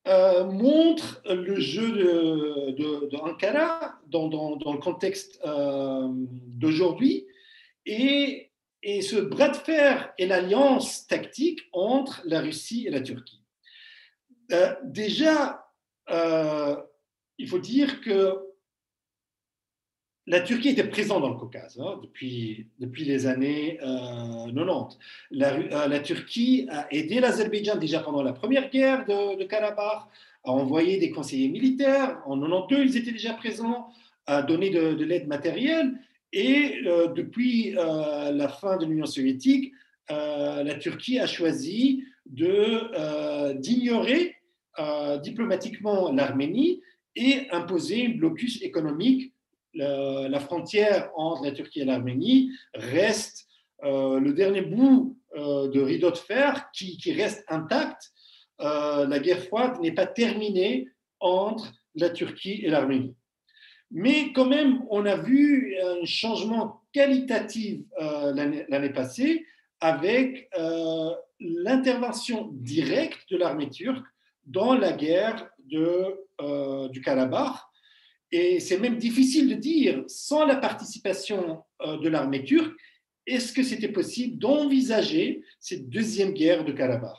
montre 0.06 1.22
le 1.26 1.58
jeu 1.60 1.92
de, 2.72 3.08
dans, 4.08 4.28
dans, 4.28 4.72
le 4.72 4.78
contexte 4.80 5.40
d'aujourd'hui 5.44 7.26
et 7.86 8.49
et 8.82 9.02
ce 9.02 9.16
bras 9.16 9.48
de 9.48 9.56
fer 9.56 10.12
et 10.18 10.26
l'alliance 10.26 11.06
tactique 11.06 11.60
entre 11.72 12.22
la 12.24 12.40
Russie 12.40 12.86
et 12.86 12.90
la 12.90 13.00
Turquie. 13.00 13.42
Euh, 14.52 14.74
déjà, 14.84 15.66
euh, 16.10 16.76
il 17.38 17.48
faut 17.48 17.58
dire 17.58 18.00
que 18.00 18.38
la 20.26 20.40
Turquie 20.40 20.70
était 20.70 20.84
présente 20.84 21.22
dans 21.22 21.30
le 21.30 21.36
Caucase 21.36 21.78
hein, 21.80 21.98
depuis, 22.02 22.68
depuis 22.78 23.04
les 23.04 23.26
années 23.26 23.78
90. 23.80 24.98
Euh, 25.32 25.88
la, 25.88 26.00
Turquie 26.00 26.66
a 26.70 26.86
aidé 26.92 27.20
l'Azerbaïdjan 27.20 27.76
déjà 27.76 28.00
pendant 28.00 28.22
la 28.22 28.32
première 28.32 28.70
guerre 28.70 29.04
de, 29.06 29.38
de 29.38 29.44
Karabakh, 29.44 30.04
a 30.44 30.50
envoyé 30.50 30.98
des 30.98 31.10
conseillers 31.10 31.48
militaires. 31.48 32.22
En 32.26 32.40
92, 32.40 32.94
ils 32.94 32.96
étaient 32.96 33.12
déjà 33.12 33.34
présents, 33.34 33.92
a 34.26 34.42
donné 34.42 34.70
de 34.70 35.04
l'aide 35.04 35.26
matérielle. 35.26 35.98
Et 36.32 36.82
euh, 36.86 37.08
depuis 37.08 37.76
euh, 37.76 38.30
la 38.30 38.48
fin 38.48 38.76
de 38.76 38.86
l'Union 38.86 39.06
soviétique, 39.06 39.72
euh, 40.10 40.62
la 40.62 40.74
Turquie 40.74 41.18
a 41.18 41.26
choisi 41.26 42.04
d'ignorer 42.26 44.36
diplomatiquement 45.22 46.12
l'Arménie 46.12 46.80
et 47.16 47.48
imposer 47.50 48.06
un 48.06 48.10
blocus 48.10 48.62
économique. 48.62 49.34
La, 49.74 50.40
frontière 50.40 51.10
entre 51.16 51.44
la 51.44 51.52
Turquie 51.52 51.80
et 51.80 51.84
l'Arménie 51.84 52.52
reste 52.74 53.46
le 53.82 54.30
dernier 54.30 54.62
bout 54.62 55.18
de 55.36 55.80
rideau 55.80 56.12
de 56.12 56.16
fer 56.16 56.70
qui, 56.72 56.96
qui 56.98 57.12
reste 57.12 57.44
intact. 57.48 58.12
la 58.60 59.18
guerre 59.18 59.42
froide 59.42 59.80
n'est 59.80 59.92
pas 59.92 60.06
terminée 60.06 60.88
entre 61.18 61.72
la 61.96 62.10
Turquie 62.10 62.60
et 62.62 62.70
l'Arménie. 62.70 63.14
Mais 63.90 64.32
quand 64.32 64.46
même, 64.46 64.84
on 64.88 65.04
a 65.04 65.16
vu 65.16 65.76
un 65.82 66.04
changement 66.04 66.82
qualitatif 66.92 67.80
euh, 68.00 68.32
l'année 68.68 68.90
passée 68.90 69.46
avec 69.80 70.48
euh, 70.58 71.10
l'intervention 71.40 72.50
directe 72.52 73.30
de 73.30 73.36
l'armée 73.36 73.70
turque 73.70 74.06
dans 74.46 74.74
la 74.74 74.92
guerre 74.92 75.48
de, 75.70 76.16
euh, 76.40 76.88
du 76.88 77.00
Karabakh. 77.00 77.56
Et 78.30 78.60
c'est 78.60 78.78
même 78.78 78.96
difficile 78.96 79.48
de 79.48 79.54
dire, 79.54 80.04
sans 80.06 80.46
la 80.46 80.56
participation 80.56 81.64
de 81.84 82.08
l'armée 82.08 82.44
turque, 82.44 82.78
est-ce 83.26 83.52
que 83.52 83.64
c'était 83.64 83.88
possible 83.88 84.38
d'envisager 84.38 85.42
cette 85.58 85.88
deuxième 85.88 86.32
guerre 86.32 86.64
de 86.64 86.70
Karabakh? 86.70 87.16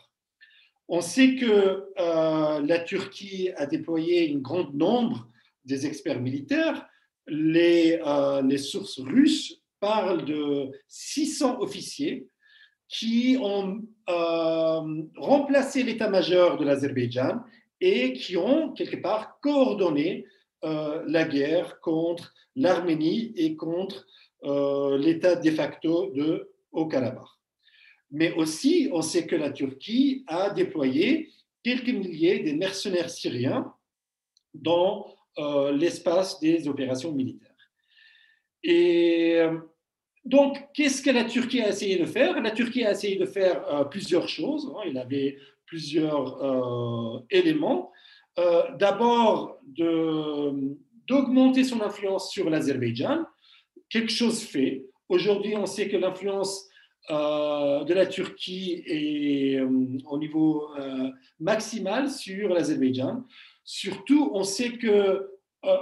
On 0.88 1.02
sait 1.02 1.36
que 1.36 1.84
la 1.98 2.80
Turquie 2.80 3.50
a 3.58 3.66
déployé 3.66 4.34
un 4.34 4.40
grand 4.40 4.74
nombre 4.74 5.28
des 5.66 5.86
experts 5.86 6.22
militaires, 6.22 6.86
les, 7.28 7.99
euh, 8.05 8.41
les 8.41 8.57
sources 8.57 8.99
russes 8.99 9.62
parlent 9.80 10.26
de 10.26 10.72
600 10.88 11.62
officiers 11.62 12.28
qui 12.88 13.38
ont 13.41 13.82
euh, 14.09 15.03
remplacé 15.16 15.84
l'état-major 15.84 16.57
de 16.57 16.66
l'Azerbaïdjan 16.66 17.41
et 17.80 18.14
qui 18.14 18.38
ont 18.38 18.74
quelque 18.74 18.97
part 18.97 19.39
coordonné 19.39 20.26
euh, 20.64 21.03
la 21.07 21.24
guerre 21.24 21.80
contre 21.80 22.34
l'Arménie 22.55 23.34
et 23.36 23.55
contre 23.55 24.05
l'état 24.43 25.36
de 25.36 25.51
facto 25.51 26.09
de 26.16 26.51
Haut-Karabakh. 26.72 27.28
Mais 28.09 28.34
aussi, 28.34 28.89
on 28.91 29.03
sait 29.03 29.28
que 29.28 29.36
la 29.36 29.51
Turquie 29.51 30.24
a 30.26 30.49
déployé 30.49 31.30
quelques 31.64 31.89
milliers 31.89 32.39
de 32.39 32.51
mercenaires 32.53 33.12
syriens 33.12 33.72
dans 34.55 35.05
l'espace 35.38 36.40
des 36.40 36.68
opérations 36.68 37.12
militaires. 37.12 37.52
Et 38.64 39.36
euh, 39.38 39.58
donc, 40.26 40.58
qu'est-ce 40.74 41.02
que 41.02 41.10
la 41.10 41.24
Turquie 41.26 41.62
a 41.62 41.70
essayé 41.70 41.98
de 41.98 42.06
faire? 42.06 42.40
La 42.42 42.52
Turquie 42.52 42.86
a 42.86 42.92
essayé 42.92 43.16
de 43.16 43.26
faire 43.26 43.68
euh, 43.68 43.84
plusieurs 43.86 44.28
choses. 44.28 44.72
Hein. 44.76 44.84
il 44.88 44.98
avait 44.98 45.38
plusieurs 45.66 47.24
éléments. 47.30 47.94
D'abord, 48.78 49.58
d'augmenter 51.08 51.64
son 51.64 51.80
influence 51.80 52.30
sur 52.30 52.50
l'Azerbaïdjan. 52.50 53.24
Quelque 53.90 54.12
chose 54.12 54.44
fait. 54.44 54.86
Aujourd'hui, 55.08 55.56
on 55.56 55.66
sait 55.66 55.88
que 55.88 55.96
l'influence 55.96 56.68
de 57.10 57.94
la 57.94 58.06
Turquie 58.06 58.84
est 58.86 59.62
au 59.62 60.18
niveau 60.18 60.68
maximal 61.40 62.10
sur 62.10 62.50
l'Azerbaïdjan. 62.50 63.24
Surtout, 63.64 64.32
on 64.34 64.43
sait 64.43 64.74
que 64.74 65.32
euh, 65.66 65.78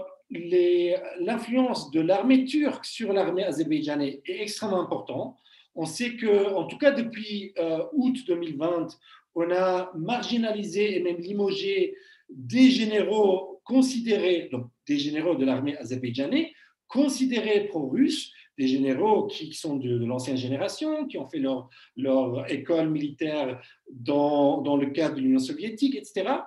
l'influence 1.20 1.92
de 1.92 2.02
l'armée 2.02 2.46
turque 2.46 2.86
sur 2.86 3.14
l'armée 3.14 3.44
azerbaïdjanaise 3.44 4.22
est 4.26 4.42
extrêmement 4.42 4.82
importante. 4.82 5.38
On 5.76 5.86
sait 5.86 6.16
que, 6.16 6.54
en 6.54 6.66
tout 6.66 6.78
cas 6.78 6.92
depuis 6.92 7.54
euh, 7.58 7.84
août 7.94 8.18
2020, 8.28 8.88
on 9.36 9.52
a 9.52 9.92
marginalisé 9.96 10.98
et 10.98 11.04
même 11.04 11.18
limogé 11.18 11.96
des 12.30 12.70
généraux 12.70 13.62
considérés, 13.64 14.50
donc 14.52 14.68
des 14.88 15.00
généraux 15.00 15.36
de 15.36 15.46
l'armée 15.46 15.78
azerbaïdjanaise, 15.78 16.48
considérés 16.88 17.68
pro-russes, 17.68 18.32
des 18.58 18.68
généraux 18.68 19.28
qui, 19.28 19.54
sont 19.54 19.78
de, 19.78 20.06
l'ancienne 20.06 20.36
génération, 20.36 21.08
qui 21.08 21.18
ont 21.18 21.28
fait 21.28 21.40
leur, 21.40 22.52
école 22.52 22.90
militaire 22.90 23.62
dans 23.90 24.76
le 24.76 24.88
cadre 24.88 25.16
de 25.16 25.22
l'Union 25.22 25.40
soviétique, 25.40 25.96
etc 25.96 26.40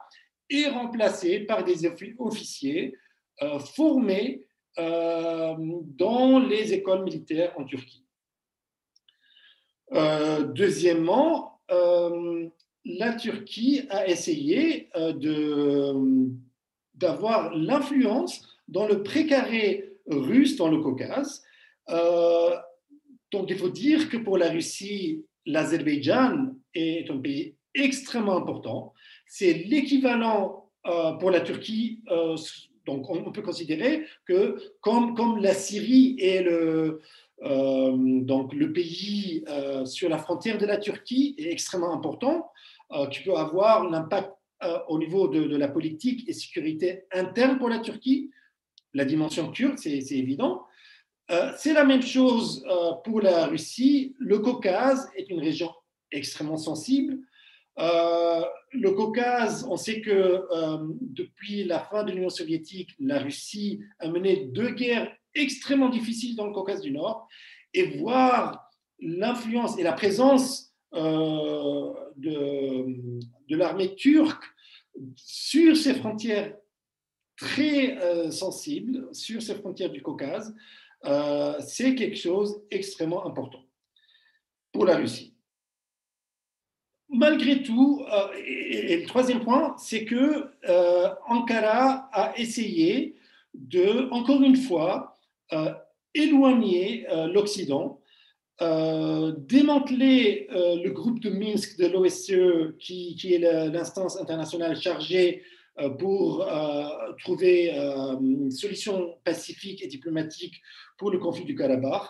est 0.51 0.69
remplacé 0.69 1.41
par 1.41 1.65
des 1.65 1.87
officiers 2.19 2.95
euh, 3.43 3.59
formés 3.59 4.47
euh, 4.79 5.55
dans 5.59 6.39
les 6.39 6.73
écoles 6.73 7.03
militaires 7.05 7.53
en 7.57 7.65
Turquie. 7.65 8.05
Euh, 9.93 10.45
deuxièmement, 10.45 11.61
la 12.85 13.15
Turquie 13.15 13.87
a 13.89 14.07
essayé 14.07 14.91
d'avoir 16.95 17.55
l'influence 17.55 18.47
dans 18.69 18.87
le 18.87 19.03
précaré 19.03 19.91
russe 20.07 20.57
dans 20.57 20.69
le 20.69 20.83
Caucase. 20.83 21.43
donc 23.31 23.49
il 23.49 23.57
faut 23.57 23.71
dire 23.71 24.11
que 24.11 24.19
pour 24.19 24.37
la 24.37 24.51
Russie, 24.51 25.25
l'Azerbaïdjan 25.47 26.55
est 26.75 27.11
un 27.11 27.19
pays 27.19 27.57
extrêmement 27.75 28.37
important 28.37 28.93
c'est 29.35 29.55
l'équivalent 29.55 30.69
euh, 30.87 31.13
pour 31.13 31.31
la 31.31 31.41
Turquie. 31.41 32.03
Euh, 32.11 32.37
donc, 32.85 33.09
on, 33.09 33.33
peut 33.33 33.41
considérer 33.41 34.05
que 34.27 34.59
comme, 34.83 35.15
comme 35.15 35.39
la 35.39 35.55
Syrie 35.55 36.17
est 36.19 36.43
le, 36.43 37.01
euh, 37.43 37.97
donc 37.97 38.53
le 38.53 38.75
pays 38.75 39.43
sur 39.87 40.11
la 40.11 40.19
frontière 40.19 40.59
de 40.59 40.67
la 40.67 40.77
Turquie 40.77 41.35
est 41.39 41.51
extrêmement 41.51 41.95
important, 41.95 42.51
tu 43.11 43.23
peux 43.23 43.35
avoir 43.35 43.89
l'impact 43.89 44.33
au 44.89 44.99
niveau 44.99 45.29
de, 45.29 45.45
de, 45.45 45.57
la 45.57 45.69
politique 45.69 46.29
et 46.29 46.35
sécurité 46.35 47.05
interne 47.13 47.59
pour 47.59 47.71
la 47.71 47.79
Turquie. 47.79 48.31
La 48.93 49.07
dimension 49.07 49.51
turque, 49.51 49.79
c'est 49.79 50.13
évident. 50.13 50.67
c'est 51.57 51.73
la 51.73 51.85
même 51.85 52.03
chose 52.03 52.67
pour 53.05 53.23
la 53.23 53.47
Russie. 53.47 54.15
Le 54.19 54.41
Caucase 54.41 55.09
est 55.17 55.31
une 55.31 55.41
région 55.41 55.71
extrêmement 56.11 56.59
sensible. 56.59 57.19
Euh, 57.79 58.43
le 58.73 58.91
Caucase, 58.91 59.67
on 59.69 59.77
sait 59.77 60.01
que 60.01 60.11
euh, 60.11 60.79
depuis 61.01 61.65
la 61.65 61.81
fin 61.81 62.05
de 62.05 62.13
l'Union 62.13 62.29
soviétique, 62.29 62.91
la 62.99 63.19
Russie 63.19 63.81
a 63.99 64.09
mené 64.09 64.47
deux 64.47 64.71
guerres 64.71 65.15
extrêmement 65.35 65.89
difficiles 65.89 66.37
dans 66.37 66.47
le 66.47 66.53
Caucase 66.53 66.83
du 66.83 66.91
Nord, 66.91 67.29
et 67.73 67.99
voir 67.99 68.71
l'influence 69.01 69.79
et 69.79 69.83
la 69.83 69.95
présence 69.95 70.75
euh, 70.95 71.93
de, 72.17 72.85
de 73.49 73.57
l'armée 73.57 73.95
turque 73.95 74.45
sur 75.17 75.77
ces 75.77 75.95
frontières 75.95 76.55
très 77.37 77.99
sensible 78.31 79.09
sur 79.13 79.43
ces 79.43 79.55
frontières 79.57 79.91
du 79.91 80.03
Caucase, 80.03 80.55
c'est 81.61 81.97
quelque 81.97 82.15
chose 82.15 82.63
d'extrêmement 82.71 83.27
important 83.27 83.65
pour 84.71 84.85
la 84.85 84.97
Russie. 84.97 85.32
Malgré 87.13 87.63
tout, 87.63 88.05
et, 88.47 88.97
le 88.97 89.07
troisième 89.07 89.41
point, 89.41 89.77
c'est 89.79 90.05
que 90.05 90.47
Ankara 91.29 92.09
a 92.13 92.33
essayé 92.39 93.17
de, 93.55 94.09
encore 94.11 94.43
une 94.43 94.57
fois, 94.57 95.19
éloigner 96.15 97.07
l'Occident 97.33 98.03
euh, 98.63 99.33
démanteler 99.39 100.47
euh, 100.53 100.77
le 100.85 100.91
groupe 100.91 101.19
de 101.21 101.31
Minsk 101.31 101.79
de 101.79 101.87
l'OSCE, 101.87 102.77
qui, 102.79 103.17
est 103.35 103.39
l'instance 103.39 104.21
internationale 104.21 104.81
chargée 104.81 105.43
euh, 105.81 105.89
pour 105.89 106.47
trouver 107.19 107.71
une 107.71 108.51
solution 108.51 109.17
pacifique 109.25 109.83
et 109.83 109.89
diplomatique 109.89 110.61
pour 110.97 111.11
le 111.11 111.19
conflit 111.19 111.45
du 111.45 111.57
Karabakh, 111.57 112.03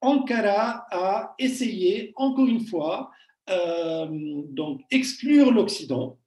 Ankara 0.00 0.84
a 0.90 1.34
essayé, 1.38 2.12
encore 2.16 2.46
une 2.46 2.66
fois, 2.66 3.10
donc 3.46 4.80
exclure 4.90 5.52
l'Occident. 5.52 6.18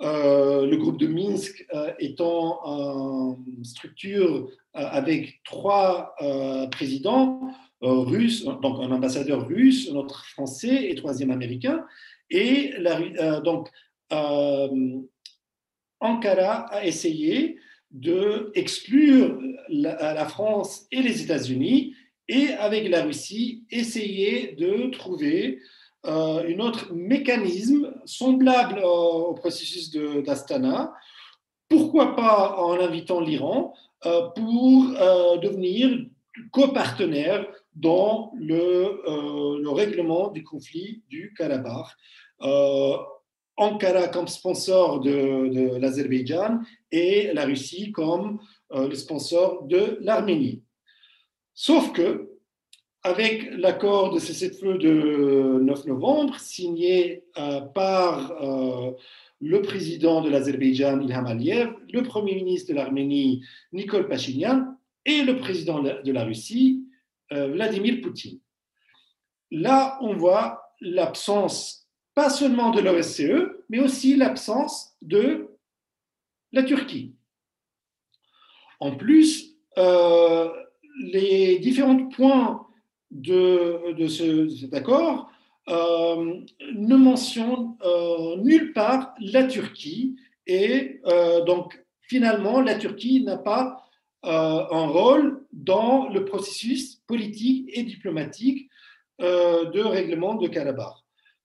le 0.00 0.76
groupe 0.76 0.98
de 0.98 1.06
Minsk 1.06 1.66
étant 1.98 3.36
une 3.46 3.64
structure 3.64 4.50
avec 4.74 5.40
trois 5.44 6.14
présidents, 6.70 7.52
euh, 7.82 8.00
russe, 8.00 8.44
donc 8.44 8.78
un 8.82 8.90
ambassadeur 8.90 9.48
russe, 9.48 9.88
un 9.90 9.96
autre 9.96 10.26
français 10.26 10.90
et 10.90 10.94
troisième 10.94 11.30
américain. 11.30 11.86
Et 12.28 12.74
euh, 12.76 13.40
donc, 13.40 13.70
euh, 14.12 15.00
Ankara 15.98 16.66
a 16.74 16.84
essayé 16.84 17.56
de 17.90 18.52
exclure 18.54 19.40
la, 19.70 20.26
France 20.26 20.86
et 20.92 21.00
les 21.00 21.22
États-Unis 21.22 21.94
et 22.28 22.48
avec 22.50 22.86
la 22.90 23.02
Russie 23.02 23.64
essayer 23.70 24.52
de 24.52 24.90
trouver 24.90 25.58
un 26.04 26.58
autre 26.58 26.92
mécanisme 26.92 27.92
semblable 28.04 28.80
au 28.82 29.34
processus 29.34 29.90
d'Astana. 29.90 30.92
Pourquoi 31.68 32.16
pas 32.16 32.56
en 32.58 32.80
invitant 32.80 33.20
l'Iran 33.20 33.74
pour 34.02 34.84
devenir 35.42 36.06
copartenaire 36.50 37.46
dans 37.74 38.32
le, 38.36 39.00
euh, 39.08 39.60
le, 39.60 39.70
règlement 39.70 40.28
du 40.30 40.42
conflit 40.42 41.02
du 41.08 41.32
Karabakh. 41.36 41.86
Euh, 42.42 42.96
Ankara 43.56 44.08
comme 44.08 44.28
sponsor 44.28 45.00
de, 45.00 45.76
l'Azerbaïdjan 45.78 46.60
et 46.90 47.30
la 47.34 47.44
Russie 47.44 47.92
comme 47.92 48.40
euh, 48.72 48.88
le 48.88 48.94
sponsor 48.94 49.64
de 49.64 49.98
l'Arménie. 50.00 50.62
Sauf 51.52 51.92
que, 51.92 52.29
avec 53.02 53.50
l'accord 53.56 54.12
de 54.12 54.18
cessez-le-feu 54.18 54.78
de 54.78 55.58
9 55.62 55.86
novembre, 55.86 56.38
signé 56.38 57.24
par 57.74 58.32
le 59.40 59.62
président 59.62 60.20
de 60.20 60.28
l'Azerbaïdjan, 60.28 61.00
Ilham 61.00 61.26
Aliyev, 61.26 61.72
le 61.92 62.02
premier 62.02 62.34
ministre 62.34 62.70
de 62.70 62.76
l'Arménie, 62.76 63.42
Nikol 63.72 64.06
Pachinian, 64.06 64.76
et 65.06 65.22
le 65.22 65.38
président 65.38 65.82
de 65.82 66.12
la 66.12 66.24
Russie, 66.24 66.84
euh, 67.32 67.48
Vladimir 67.48 68.00
Poutine. 68.02 68.38
Là, 69.50 69.98
on 70.02 70.14
voit 70.14 70.74
l'absence, 70.80 71.88
pas 72.14 72.28
seulement 72.28 72.70
de 72.70 72.80
l'OSCE, 72.80 73.62
mais 73.68 73.80
aussi 73.80 74.16
l'absence 74.16 74.94
de 75.00 75.48
la 76.52 76.62
Turquie. 76.62 77.14
En 78.78 78.96
plus, 78.96 79.56
euh, 79.78 80.50
les 81.12 81.58
différents 81.58 82.08
points 82.08 82.59
de, 83.10 84.06
cet 84.08 84.74
accord 84.74 85.30
euh, 85.68 86.40
ne 86.74 86.96
mentionnent 86.96 87.76
nulle 88.38 88.72
part 88.72 89.14
la 89.20 89.44
Turquie 89.44 90.16
et 90.46 91.00
donc 91.46 91.84
finalement 92.02 92.60
la 92.60 92.76
Turquie 92.76 93.22
n'a 93.22 93.36
pas 93.36 93.80
euh, 94.26 94.64
un 94.70 94.86
rôle 94.88 95.46
dans 95.50 96.10
le 96.10 96.26
processus 96.26 96.96
politique 97.06 97.70
et 97.72 97.84
diplomatique 97.84 98.68
euh, 99.22 99.70
de 99.70 99.80
règlement 99.80 100.34
de 100.34 100.46
Karabakh. 100.46 100.92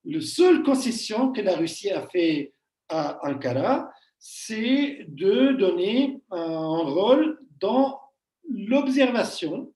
La 0.03 0.19
seule 0.19 0.61
concession 0.61 1.31
que 1.31 1.39
la 1.39 1.55
Russie 1.55 1.89
a 1.89 2.05
fait 2.05 2.53
à 2.89 3.25
Ankara, 3.25 3.89
c'est 4.19 5.05
de 5.07 5.53
donner 5.53 6.19
un 6.31 6.79
rôle 6.79 7.39
dans 7.61 8.01
l'observation 8.49 9.71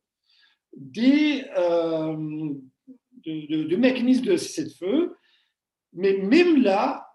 des 0.75 1.45
euh, 1.57 2.53
de, 3.25 3.75
mécanismes 3.75 4.25
de 4.25 4.37
cessez-le-feu, 4.37 5.15
mais 5.93 6.13
même 6.17 6.61
là, 6.61 7.07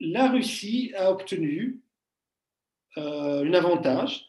la 0.00 0.30
Russie 0.30 0.92
a 0.96 1.10
obtenu 1.10 1.80
un 2.96 3.54
avantage 3.54 4.26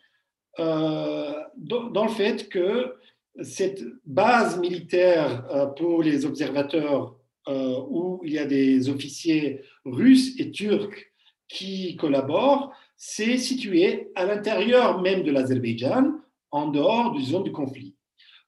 euh, 0.60 1.34
dans, 1.58 2.06
le 2.06 2.12
fait 2.12 2.48
que 2.50 2.96
cette 3.42 3.84
base 4.06 4.60
militaire 4.60 5.46
euh, 5.50 5.66
pour 5.66 6.04
les 6.04 6.26
observateurs 6.26 7.18
euh, 7.48 7.80
où 7.90 8.22
il 8.24 8.34
y 8.34 8.38
a 8.38 8.46
des 8.46 8.88
officiers 8.90 9.62
russes 9.84 10.40
et 10.40 10.52
turcs 10.52 11.12
qui 11.48 11.96
collaborent, 11.96 12.72
c'est 12.96 13.38
situé 13.38 14.12
à 14.16 14.26
l'intérieur 14.26 15.02
même 15.02 15.24
de 15.24 15.32
l'Azerbaïdjan, 15.32 16.14
en 16.52 16.68
dehors 16.68 17.12
du 17.12 17.24
zone 17.24 17.44
du 17.44 17.52
conflit. 17.52 17.96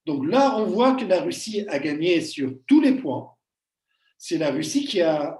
Donc 0.06 0.26
là, 0.28 0.58
on 0.58 0.66
voit 0.66 0.96
que 0.96 1.06
la 1.06 1.22
Russie 1.22 1.66
a 1.68 1.80
gagné 1.80 2.22
sur 2.22 2.54
tous 2.68 2.82
les 2.82 2.94
points. 2.94 3.32
C'est 4.18 4.38
la 4.38 4.52
Russie 4.52 4.86
qui 4.86 5.02
a 5.02 5.40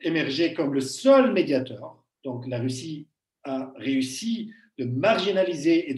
émergé 0.00 0.54
comme 0.54 0.74
le 0.74 0.80
seul 0.80 1.32
médiateur. 1.32 2.04
Donc 2.24 2.46
la 2.46 2.58
Russie 2.58 3.08
a 3.44 3.72
réussi 3.76 4.52
de 4.78 4.84
marginaliser 4.84 5.90
et 5.90 5.94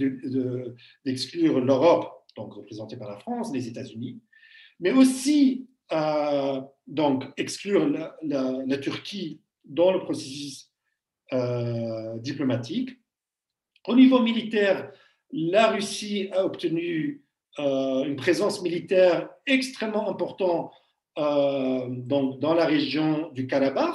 d'exclure 1.04 1.60
de, 1.60 1.66
l'Europe, 1.66 2.24
donc 2.36 2.54
représentée 2.54 2.96
par 2.96 3.10
la 3.10 3.18
France, 3.18 3.52
les 3.52 3.68
États-Unis, 3.68 4.20
mais 4.80 4.92
aussi 4.92 5.68
euh, 5.92 6.60
donc 6.86 7.24
exclure 7.36 7.88
la, 8.22 8.78
Turquie 8.78 9.40
dans 9.64 9.92
le 9.92 10.00
processus 10.00 10.70
euh, 11.32 12.18
diplomatique. 12.18 12.98
Au 13.86 13.94
niveau 13.94 14.20
militaire, 14.20 14.90
la 15.30 15.72
Russie 15.72 16.28
a 16.32 16.44
obtenu 16.44 17.23
euh, 17.58 18.04
une 18.04 18.16
présence 18.16 18.62
militaire 18.62 19.28
extrêmement 19.46 20.08
importante 20.08 20.72
dans, 21.16 22.36
dans 22.40 22.54
la 22.54 22.64
région 22.64 23.30
du 23.30 23.46
Karabakh. 23.46 23.94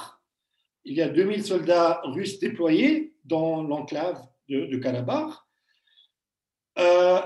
Il 0.85 0.95
y 0.95 1.01
a 1.01 1.09
2000 1.09 1.43
soldats 1.43 1.99
russes 2.05 2.39
déployés 2.39 3.13
dans 3.25 3.61
l'enclave 3.61 4.25
de, 4.47 4.67
de 4.67 4.77
euh, 6.79 7.19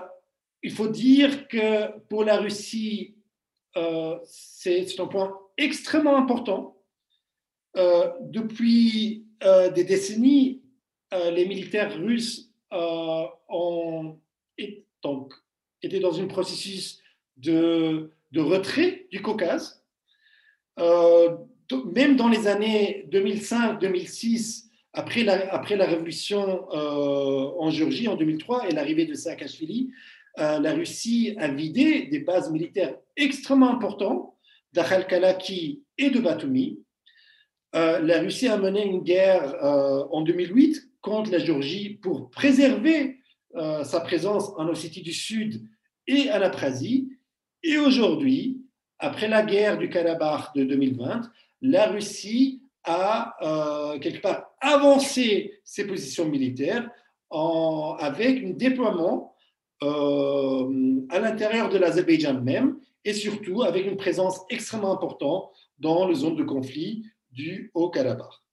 il 0.63 0.71
faut 0.71 0.87
dire 0.87 1.47
que 1.47 1.99
pour 2.07 2.23
la 2.23 2.37
Russie, 2.37 3.15
euh, 3.77 4.17
c'est 4.25 4.99
un 4.99 5.07
point 5.07 5.37
extrêmement 5.57 6.17
important. 6.17 6.77
Euh, 7.75 8.11
depuis 8.21 9.27
des 9.75 9.83
décennies, 9.83 10.63
les 11.11 11.45
militaires 11.45 11.93
russes 11.97 12.49
ont 12.71 14.21
donc, 15.03 15.33
été 15.83 15.99
dans 15.99 16.19
un 16.19 16.27
processus 16.27 17.01
de, 17.37 18.11
de 18.31 18.41
retrait 18.41 19.07
du 19.11 19.21
Caucase. 19.21 19.83
même 20.77 22.15
dans 22.15 22.29
les 22.29 22.47
années 22.47 23.07
2005-2006, 23.11 24.63
après 24.93 25.23
la, 25.23 25.53
après 25.53 25.75
la 25.75 25.85
révolution 25.85 26.67
euh, 26.71 27.51
en 27.59 27.71
Géorgie 27.71 28.07
en 28.07 28.15
2003 28.15 28.69
et 28.69 28.71
l'arrivée 28.73 29.05
de 29.05 29.15
Saakashvili, 29.15 29.91
euh, 30.39 30.59
la 30.59 30.73
Russie 30.73 31.35
a 31.39 31.47
vidé 31.47 32.03
des 32.03 32.19
bases 32.19 32.51
militaires 32.51 32.95
extrêmement 33.17 33.71
importantes 33.71 34.33
d'Akhalkalaki 34.73 35.83
et 35.97 36.09
de 36.09 36.19
Batumi. 36.19 36.79
Euh, 37.75 37.99
la 37.99 38.19
Russie 38.19 38.47
a 38.47 38.57
mené 38.57 38.85
une 38.85 39.01
guerre 39.01 39.55
en 40.11 40.21
2008 40.21 40.89
contre 41.01 41.31
la 41.31 41.39
Géorgie 41.39 41.95
pour 42.01 42.29
préserver 42.29 43.19
sa 43.83 43.99
présence 43.99 44.49
en 44.57 44.67
Ossétie 44.67 45.03
du 45.03 45.13
Sud 45.13 45.67
et 46.07 46.29
à 46.29 46.39
l'Aprasie. 46.39 47.09
Et 47.63 47.77
aujourd'hui, 47.77 48.61
après 48.99 49.27
la 49.27 49.43
guerre 49.43 49.77
du 49.77 49.89
Karabakh 49.89 50.53
de 50.55 50.63
2020, 50.63 51.29
la 51.61 51.87
Russie 51.87 52.61
a 52.83 53.35
euh, 53.41 53.99
quelque 53.99 54.21
part 54.21 54.51
avancé 54.59 55.59
ses 55.63 55.87
positions 55.87 56.25
militaires 56.25 56.89
avec 57.99 58.43
un 58.43 58.51
déploiement 58.51 59.33
euh, 59.81 61.01
à 61.09 61.19
l'intérieur 61.19 61.69
de 61.69 61.77
l'Azerbaïdjan 61.77 62.41
même 62.41 62.77
et 63.03 63.13
surtout 63.13 63.63
avec 63.63 63.85
une 63.85 63.97
présence 63.97 64.41
extrêmement 64.49 64.93
importante 64.93 65.49
dans 65.79 66.07
les 66.07 66.15
zones 66.15 66.35
de 66.35 66.43
conflit 66.43 67.05
du 67.31 67.71
Haut-Karabakh. 67.73 68.43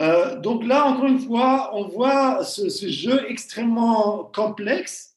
Euh, 0.00 0.40
donc 0.40 0.64
là, 0.64 0.86
encore 0.86 1.06
une 1.06 1.18
fois, 1.18 1.70
on 1.74 1.88
voit 1.88 2.44
ce, 2.44 2.68
jeu 2.88 3.24
extrêmement 3.28 4.30
complexe 4.34 5.13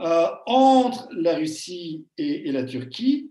euh, 0.00 0.26
entre 0.46 1.08
la 1.12 1.36
Russie 1.36 2.06
et, 2.18 2.50
la 2.50 2.64
Turquie. 2.64 3.30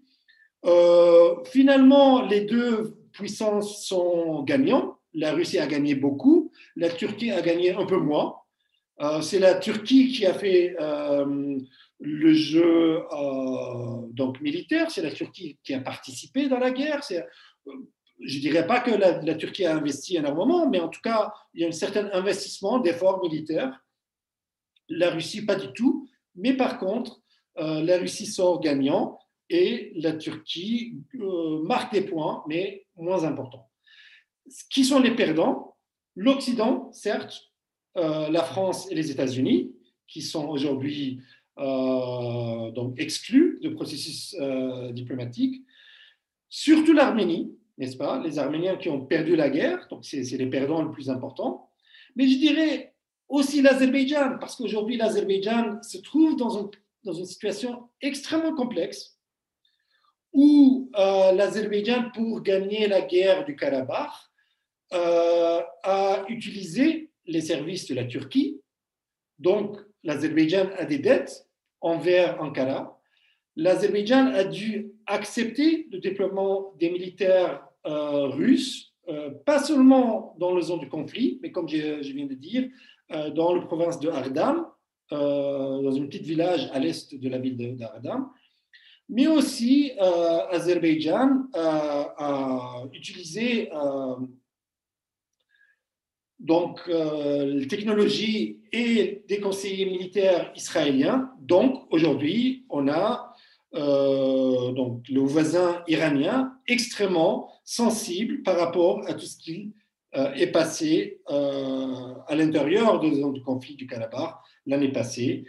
Euh, 0.66 1.36
finalement, 1.46 2.26
les 2.26 2.42
deux 2.42 2.96
puissances 3.12 3.86
sont 3.86 4.44
gagnants. 4.44 4.98
La 5.14 5.34
Russie 5.34 5.60
a 5.60 5.68
gagné 5.68 5.96
beaucoup, 5.96 6.52
la 6.76 6.90
Turquie 6.90 7.32
a 7.32 7.42
gagné 7.42 7.74
un 7.74 7.86
peu 7.86 7.98
moins. 7.98 8.36
C'est 9.22 9.40
la 9.40 9.56
Turquie 9.56 10.12
qui 10.12 10.26
a 10.26 10.34
fait 10.34 10.76
le 12.00 12.34
jeu 12.34 13.02
donc 14.12 14.42
militaire, 14.42 14.90
c'est 14.90 15.02
la 15.02 15.12
Turquie 15.12 15.60
qui 15.64 15.74
a 15.74 15.82
participé 15.82 16.48
dans 16.48 16.58
la 16.58 16.72
guerre. 16.72 17.02
Je 18.20 18.38
ne 18.38 18.42
dirais 18.42 18.66
pas 18.66 18.80
que 18.80 18.92
la, 18.92 19.36
Turquie 19.36 19.66
a 19.66 19.76
investi 19.76 20.18
énormément, 20.18 20.70
mais 20.70 20.80
en 20.80 20.88
tout 20.88 21.02
cas, 21.02 21.34
il 21.54 21.62
y 21.62 21.66
a 21.66 21.68
un 21.68 21.72
certain 21.72 22.10
investissement 22.14 22.80
d'efforts 22.80 23.22
militaires. 23.22 23.80
La 24.90 25.10
Russie, 25.10 25.46
pas 25.46 25.56
du 25.56 25.72
tout. 25.74 26.08
Mais 26.36 26.54
par 26.54 26.80
contre, 26.80 27.22
euh, 27.58 27.84
la 27.84 27.98
Russie 27.98 28.26
sort 28.26 28.62
gagnant 28.62 29.20
et 29.50 29.92
la 29.96 30.14
Turquie 30.14 30.96
euh, 31.16 31.62
marque 31.64 31.94
des 31.94 32.02
points, 32.02 32.44
mais 32.48 32.86
moins 32.96 33.24
importants. 33.24 33.70
Qui 34.70 34.84
sont 34.84 35.00
les 35.00 35.16
perdants 35.16 35.78
L'Occident, 36.16 36.92
certes, 36.92 37.52
euh, 37.98 38.30
la 38.30 38.44
France 38.44 38.92
et 38.92 38.96
les 38.96 39.10
États-Unis, 39.10 39.74
qui 40.08 40.22
sont 40.22 40.48
aujourd'hui 40.48 41.20
donc 41.56 43.00
exclus 43.00 43.60
du 43.62 43.76
processus 43.76 44.36
diplomatique. 44.92 45.64
Surtout 46.50 46.94
l'Arménie, 46.94 47.56
n'est-ce 47.78 47.96
pas? 47.96 48.20
Les 48.24 48.40
Arméniens 48.40 48.76
qui 48.76 48.90
ont 48.90 49.06
perdu 49.06 49.36
la 49.36 49.52
guerre, 49.52 49.88
donc 49.92 50.04
c'est 50.04 50.24
les 50.24 50.48
perdants 50.48 50.84
les 50.84 50.92
plus 50.92 51.12
importants. 51.12 51.70
Mais 52.16 52.28
je 52.28 52.40
dirais 52.40 52.93
aussi 53.34 53.64
l'Azerbaïdjan, 53.64 54.38
parce 54.40 54.56
qu'aujourd'hui 54.56 54.96
l'Azerbaïdjan 54.96 55.82
se 55.82 55.98
trouve 55.98 56.36
dans, 56.36 56.70
une 57.04 57.26
situation 57.26 57.90
extrêmement 58.00 58.54
complexe, 58.54 59.18
où 60.32 60.92
euh, 60.96 61.32
l'Azerbaïdjan, 61.32 62.12
pour 62.14 62.42
gagner 62.42 62.88
la 62.88 63.02
guerre 63.02 63.44
du 63.44 63.56
Karabakh, 63.56 64.12
euh, 64.94 65.62
a 65.82 66.26
utilisé 66.30 67.10
les 67.26 67.42
services 67.42 67.88
de 67.88 67.96
la 67.96 68.06
Turquie. 68.06 68.62
Donc 69.40 69.78
l'Azerbaïdjan 70.04 70.70
a 70.78 70.86
des 70.86 71.00
dettes 71.00 71.48
envers 71.82 72.40
Ankara 72.40 73.00
l'Azerbaïdjan 73.56 74.28
a 74.28 74.44
dû 74.44 74.92
accepter 75.08 75.88
le 75.92 75.98
déploiement 76.00 76.74
des 76.80 76.92
militaires 76.92 77.68
euh, 77.88 78.28
russes, 78.28 78.94
pas 79.46 79.62
seulement 79.62 80.34
dans 80.40 80.56
la 80.56 80.62
zone 80.62 80.80
du 80.80 80.88
conflit, 80.88 81.38
mais 81.42 81.52
comme 81.52 81.68
je, 81.68 82.00
viens 82.14 82.26
de 82.26 82.36
dire, 82.36 82.70
dans 83.10 83.54
la 83.56 83.62
province 83.62 84.00
de 84.00 84.10
Ardam, 84.10 84.66
dans 85.12 85.96
un 85.96 86.06
petit 86.08 86.20
village 86.20 86.70
à 86.74 86.80
l'est 86.80 87.14
de 87.14 87.30
la 87.30 87.38
ville 87.38 87.76
d'Ardam, 87.76 88.32
mais 89.10 89.28
aussi 89.28 89.92
Azerbaïdjan 90.00 91.48
a 91.54 92.84
utilisé 92.94 93.70
donc 96.44 96.82
euh, 96.90 97.66
technologie 97.66 98.60
et 98.74 99.24
des 99.28 99.40
conseillers 99.40 99.86
militaires 99.86 100.52
israéliens. 100.56 101.32
Donc 101.40 101.88
aujourd'hui, 101.90 102.66
on 102.70 102.90
a 102.90 103.34
euh, 103.76 104.74
donc 104.74 105.08
le 105.10 105.22
voisin 105.22 105.82
iranien 105.88 106.54
extrêmement 106.68 107.50
sensible 107.64 108.44
par 108.44 108.58
rapport 108.60 109.08
à 109.08 109.14
tout 109.14 109.26
ce 109.26 109.38
qui 109.38 109.72
euh, 109.72 109.83
est 110.14 110.52
passé 110.52 111.22
euh, 111.30 112.14
à 112.28 112.36
l'intérieur 112.36 113.00
de 113.00 113.12
zone 113.12 113.34
du 113.34 113.42
conflit 113.42 113.76
du 113.76 113.88
Karabakh 113.88 114.36
l'année 114.66 114.92
passée. 114.92 115.46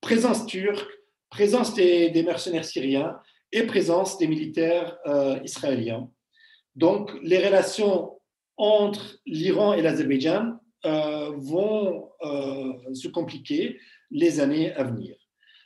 Présence 0.00 0.46
turque, 0.46 0.88
présence 1.30 1.74
des, 1.74 2.10
des, 2.10 2.22
mercenaires 2.22 2.64
syriens 2.64 3.18
et 3.52 3.62
présence 3.64 4.18
des 4.18 4.26
militaires 4.26 4.98
israéliens. 5.44 6.10
Donc 6.74 7.12
les 7.22 7.38
relations 7.38 8.18
entre 8.56 9.18
l'Iran 9.26 9.74
et 9.74 9.82
l'Azerbaïdjan 9.82 10.58
vont 10.84 12.10
se 12.92 13.08
compliquer 13.08 13.78
les 14.10 14.40
années 14.40 14.72
à 14.72 14.84
venir. 14.84 15.16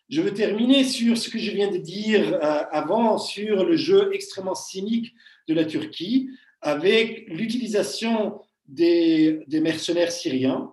Je 0.08 0.22
veux 0.22 0.32
terminer 0.32 0.84
sur 0.84 1.18
ce 1.18 1.28
que 1.28 1.38
je 1.38 1.50
viens 1.50 1.70
de 1.70 1.78
dire 1.78 2.34
euh, 2.34 2.62
avant, 2.70 3.18
sur 3.18 3.64
le 3.64 3.76
jeu 3.76 4.10
extrêmement 4.14 4.54
cynique 4.54 5.12
de 5.48 5.54
la 5.54 5.64
Turquie, 5.64 6.30
avec 6.60 7.28
l'utilisation 7.28 8.40
des, 8.66 9.44
mercenaires 9.62 10.12
syriens. 10.12 10.72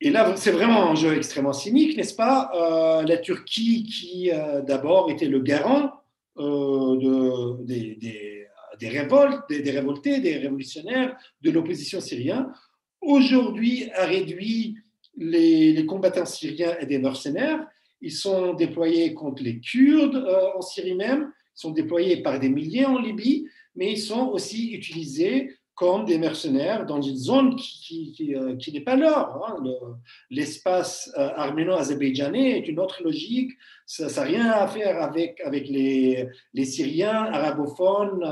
Et 0.00 0.10
là, 0.10 0.34
c'est 0.36 0.50
vraiment 0.50 0.90
un 0.90 0.94
jeu 0.94 1.16
extrêmement 1.16 1.52
cynique, 1.52 1.96
n'est-ce 1.96 2.14
pas? 2.14 2.50
Euh, 2.54 3.02
La 3.02 3.18
Turquie, 3.18 3.84
qui 3.84 4.30
euh, 4.30 4.60
d'abord 4.62 5.10
était 5.10 5.28
le 5.28 5.40
garant 5.40 5.92
de, 6.36 7.62
des, 7.64 8.88
révoltes, 8.88 9.48
des, 9.48 9.70
révoltés, 9.70 10.20
des 10.20 10.36
révolutionnaires, 10.36 11.16
de 11.42 11.50
l'opposition 11.50 12.00
syrienne, 12.00 12.48
aujourd'hui 13.00 13.90
a 13.94 14.04
réduit 14.04 14.76
les, 15.16 15.86
combattants 15.86 16.26
syriens 16.26 16.76
et 16.80 16.86
des 16.86 16.98
mercenaires. 16.98 17.66
Ils 18.00 18.12
sont 18.12 18.54
déployés 18.54 19.14
contre 19.14 19.42
les 19.42 19.60
Kurdes 19.60 20.16
euh, 20.16 20.56
en 20.56 20.60
Syrie 20.60 20.94
même, 20.94 21.32
ils 21.56 21.60
sont 21.60 21.70
déployés 21.70 22.22
par 22.22 22.38
des 22.40 22.48
milliers 22.48 22.84
en 22.84 22.98
Libye, 22.98 23.48
mais 23.74 23.92
ils 23.92 24.00
sont 24.00 24.28
aussi 24.28 24.72
utilisés 24.72 25.56
comme 25.74 26.04
des 26.04 26.18
mercenaires 26.18 26.86
dans 26.86 27.02
une 27.02 27.16
zone 27.16 27.56
qui, 27.56 28.32
euh, 28.36 28.56
n'est 28.72 28.80
pas 28.80 28.94
leur. 28.94 29.44
Hein. 29.44 29.56
L'espace 30.30 31.12
euh, 31.18 31.30
arméno-azerbaïdjanais 31.34 32.58
est 32.58 32.68
une 32.68 32.78
autre 32.78 33.02
logique. 33.02 33.50
Ça 33.84 34.06
n'a 34.06 34.22
rien 34.22 34.50
à 34.50 34.68
faire 34.68 35.02
avec, 35.02 35.40
avec 35.40 35.68
les, 35.68 36.28
les 36.52 36.64
Syriens 36.64 37.24
arabophones, 37.24 38.24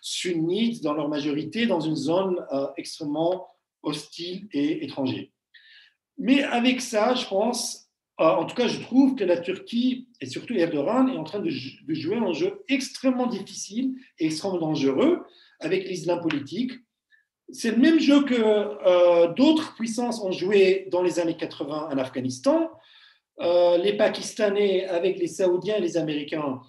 sunnites 0.00 0.82
dans 0.84 0.94
leur 0.94 1.08
majorité, 1.08 1.66
dans 1.66 1.80
une 1.80 1.96
zone 1.96 2.36
extrêmement 2.76 3.48
hostile 3.82 4.48
et 4.52 4.84
étrangère. 4.84 5.26
Mais 6.18 6.42
avec 6.42 6.80
ça, 6.80 7.14
je 7.14 7.26
pense, 7.26 7.82
euh, 7.82 7.85
en 8.18 8.46
tout 8.46 8.54
cas, 8.54 8.66
je 8.66 8.80
trouve 8.80 9.14
que 9.14 9.24
la 9.24 9.36
Turquie, 9.36 10.08
et 10.20 10.26
surtout 10.26 10.54
Erdogan, 10.54 11.08
est 11.08 11.16
en 11.16 11.24
train 11.24 11.40
de, 11.40 11.50
jouer 11.50 12.16
un 12.16 12.32
jeu 12.32 12.62
extrêmement 12.68 13.26
difficile 13.26 13.94
et 14.18 14.26
extrêmement 14.26 14.58
dangereux 14.58 15.22
avec 15.60 15.86
l'islam 15.86 16.20
politique. 16.20 16.72
C'est 17.52 17.72
le 17.72 17.76
même 17.76 18.00
jeu 18.00 18.24
que 18.24 18.34
euh, 18.34 19.32
d'autres 19.34 19.74
puissances 19.74 20.20
ont 20.20 20.32
joué 20.32 20.88
dans 20.90 21.02
les 21.02 21.20
années 21.20 21.36
80 21.36 21.90
en 21.92 21.98
Afghanistan. 21.98 22.70
Euh, 23.40 23.76
les 23.76 23.92
Pakistanais 23.92 24.86
avec 24.86 25.18
les 25.18 25.28
Saoudiens 25.28 25.76
et 25.76 25.80
les 25.80 25.96
Américains, 25.96 26.60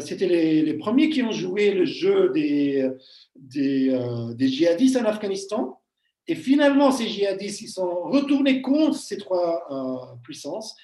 c'était 0.00 0.26
les, 0.26 0.72
premiers 0.78 1.10
qui 1.10 1.22
ont 1.22 1.30
joué 1.30 1.70
le 1.72 1.84
jeu 1.84 2.30
des, 2.30 2.88
des 3.36 4.48
djihadistes 4.48 4.96
en 4.96 5.04
Afghanistan. 5.04 5.78
Et 6.26 6.34
finalement, 6.34 6.90
ces 6.90 7.06
djihadistes, 7.06 7.60
ils 7.60 7.68
sont 7.68 8.04
retournés 8.04 8.62
contre 8.62 8.96
ces 8.96 9.18
trois 9.18 10.16
puissances 10.22 10.74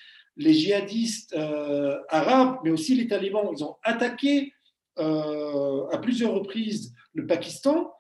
les 0.41 0.55
djihadistes 0.55 1.35
euh, 1.37 1.99
arabes, 2.09 2.61
mais 2.65 2.71
aussi 2.71 2.95
les 2.95 3.07
talibans, 3.07 3.47
ils 3.55 3.63
ont 3.63 3.77
attaqué 3.83 4.55
euh, 4.99 5.87
à 5.89 5.99
plusieurs 5.99 6.33
reprises 6.33 6.95
le 7.13 7.27
Pakistan. 7.27 7.93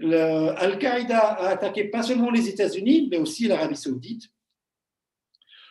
Al-Qaïda 0.00 1.18
a 1.18 1.48
attaqué 1.48 1.84
pas 1.84 2.02
seulement 2.02 2.30
les 2.30 2.46
États-Unis, 2.48 3.08
mais 3.10 3.16
aussi 3.16 3.48
l'Arabie 3.48 3.76
saoudite. 3.76 4.28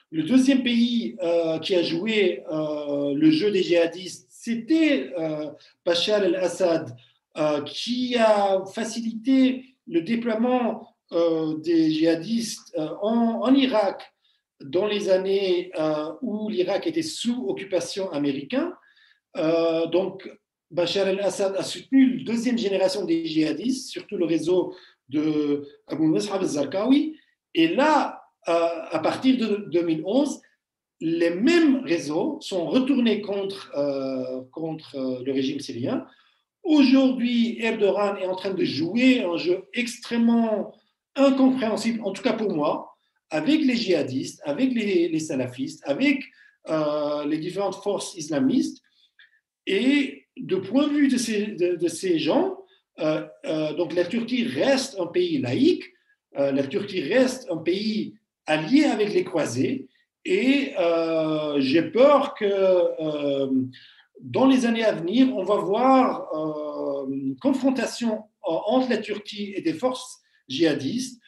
Le 0.09 0.24
deuxième 0.24 0.63
pays 0.63 1.15
euh, 1.22 1.59
qui 1.59 1.76
a 1.76 1.84
joué 1.84 2.43
le 2.49 3.30
jeu 3.30 3.52
des 3.52 3.61
djihadistes, 3.61 4.27
c'était 4.30 5.14
Bachar 5.85 6.23
el-Assad, 6.23 6.95
qui 7.65 8.15
a 8.18 8.65
facilité 8.65 9.65
le 9.85 10.02
déploiement 10.02 10.95
des 11.11 11.91
djihadistes 11.91 12.76
en, 13.02 13.41
en 13.44 13.53
Irak, 13.53 14.14
dans 14.61 14.88
les 14.88 15.09
années 15.09 15.71
euh, 15.79 16.11
où 16.21 16.49
l'Irak 16.49 16.88
était 16.88 17.01
sous 17.01 17.45
occupation 17.47 18.11
américaine. 18.11 18.71
Euh, 19.38 19.85
donc, 19.88 20.29
Bachar 20.71 21.07
el-Assad 21.07 21.55
a 21.55 21.63
soutenu 21.63 22.17
la 22.17 22.23
deuxième 22.25 22.57
génération 22.57 23.05
des 23.05 23.25
djihadistes, 23.25 23.89
surtout 23.89 24.17
le 24.17 24.25
réseau 24.25 24.75
de 25.09 25.65
Abu 25.88 26.03
Mus'hab 26.07 26.41
al-Zarqawi. 26.41 27.17
Et 27.53 27.69
là, 27.69 28.21
euh, 28.49 28.69
à 28.91 28.99
partir 28.99 29.38
de 29.38 29.67
2011, 29.71 30.41
les 30.99 31.29
mêmes 31.29 31.84
réseaux 31.85 32.39
sont 32.41 32.65
retournés 32.65 33.21
contre, 33.21 33.71
contre 34.51 35.21
le 35.23 35.31
régime 35.31 35.59
syrien. 35.59 36.07
Aujourd'hui, 36.63 37.59
Erdogan 37.61 38.17
est 38.17 38.25
en 38.25 38.35
train 38.35 38.53
de 38.55 38.65
jouer 38.65 39.23
un 39.23 39.38
jeu 39.38 39.65
extrêmement 39.73 40.73
incompréhensible, 41.15 42.01
en 42.03 42.11
tout 42.11 42.23
cas 42.23 42.34
pour 42.34 42.51
moi, 42.51 42.97
avec 43.29 43.61
les 43.61 43.75
djihadistes, 43.75 44.41
avec 44.45 44.73
les, 44.73 45.19
salafistes, 45.19 45.83
avec 45.85 46.23
euh, 46.69 47.25
les 47.25 47.37
différentes 47.37 47.75
forces 47.75 48.15
islamistes. 48.15 48.81
Et 49.65 50.25
de 50.37 50.55
point 50.55 50.87
de 50.87 50.93
vue 50.93 51.07
de 51.07 51.17
ces, 51.17 51.47
de, 51.47 51.87
ces 51.87 52.19
gens, 52.19 52.57
donc 52.97 53.93
la 53.93 54.05
Turquie 54.05 54.43
reste 54.43 54.97
un 54.99 55.07
pays 55.07 55.39
laïque, 55.39 55.83
la 56.33 56.65
Turquie 56.65 57.01
reste 57.01 57.47
un 57.51 57.57
pays 57.57 58.15
allié 58.45 58.85
avec 58.85 59.13
les 59.13 59.23
croisés, 59.25 59.87
et 60.23 60.73
j'ai 61.57 61.83
peur 61.83 62.33
que 62.33 63.49
dans 64.21 64.45
les 64.45 64.65
années 64.65 64.85
à 64.85 64.93
venir, 64.93 65.35
on 65.35 65.43
va 65.43 65.57
voir 65.57 66.29
une 67.09 67.35
confrontation 67.37 68.23
entre 68.41 68.89
la 68.89 68.97
Turquie 68.97 69.53
et 69.55 69.61
des 69.61 69.73
forces 69.73 70.21
djihadistes 70.47 71.21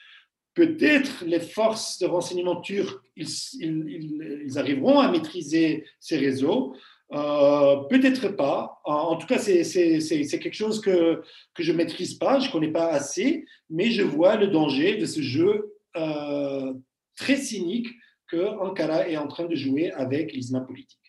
peut-être 0.53 1.23
les 1.25 1.39
forces 1.39 1.99
de 1.99 2.05
renseignement 2.05 2.61
turques, 2.61 3.03
ils, 3.15 4.57
arriveront 4.57 4.99
à 4.99 5.11
maîtriser 5.11 5.85
ces 5.99 6.17
réseaux. 6.17 6.75
Euh, 7.11 7.77
peut-être 7.89 8.29
pas. 8.29 8.81
En, 8.85 9.15
tout 9.15 9.25
cas, 9.25 9.39
c'est 9.39 9.63
quelque 9.63 10.53
chose 10.53 10.79
que, 10.81 11.23
que 11.55 11.63
je 11.63 11.71
ne 11.71 11.77
maîtrise 11.77 12.15
pas, 12.15 12.39
je 12.39 12.47
ne 12.47 12.51
connais 12.51 12.71
pas 12.71 12.89
assez, 12.89 13.45
mais 13.69 13.89
je 13.89 14.03
vois 14.03 14.35
le 14.35 14.47
danger 14.47 14.97
de 14.97 15.05
ce 15.05 15.21
jeu 15.21 15.73
euh, 15.97 16.73
très 17.15 17.37
cynique 17.37 17.87
que 18.27 18.59
Ankara 18.59 19.09
est 19.09 19.17
en 19.17 19.27
train 19.27 19.45
de 19.45 19.55
jouer 19.55 19.91
avec 19.91 20.33
l'islam 20.33 20.65
politique. 20.65 20.99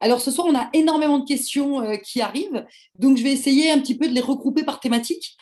Alors 0.00 0.20
ce 0.20 0.30
soir, 0.30 0.46
on 0.48 0.56
a 0.56 0.70
énormément 0.72 1.18
de 1.18 1.26
questions 1.26 1.82
euh, 1.82 1.96
qui 1.96 2.22
arrivent, 2.22 2.64
donc 2.98 3.18
je 3.18 3.22
vais 3.22 3.32
essayer 3.32 3.70
un 3.70 3.78
petit 3.78 3.96
peu 3.96 4.08
de 4.08 4.14
les 4.14 4.22
regrouper 4.22 4.64
par 4.64 4.80
thématique. 4.80 5.36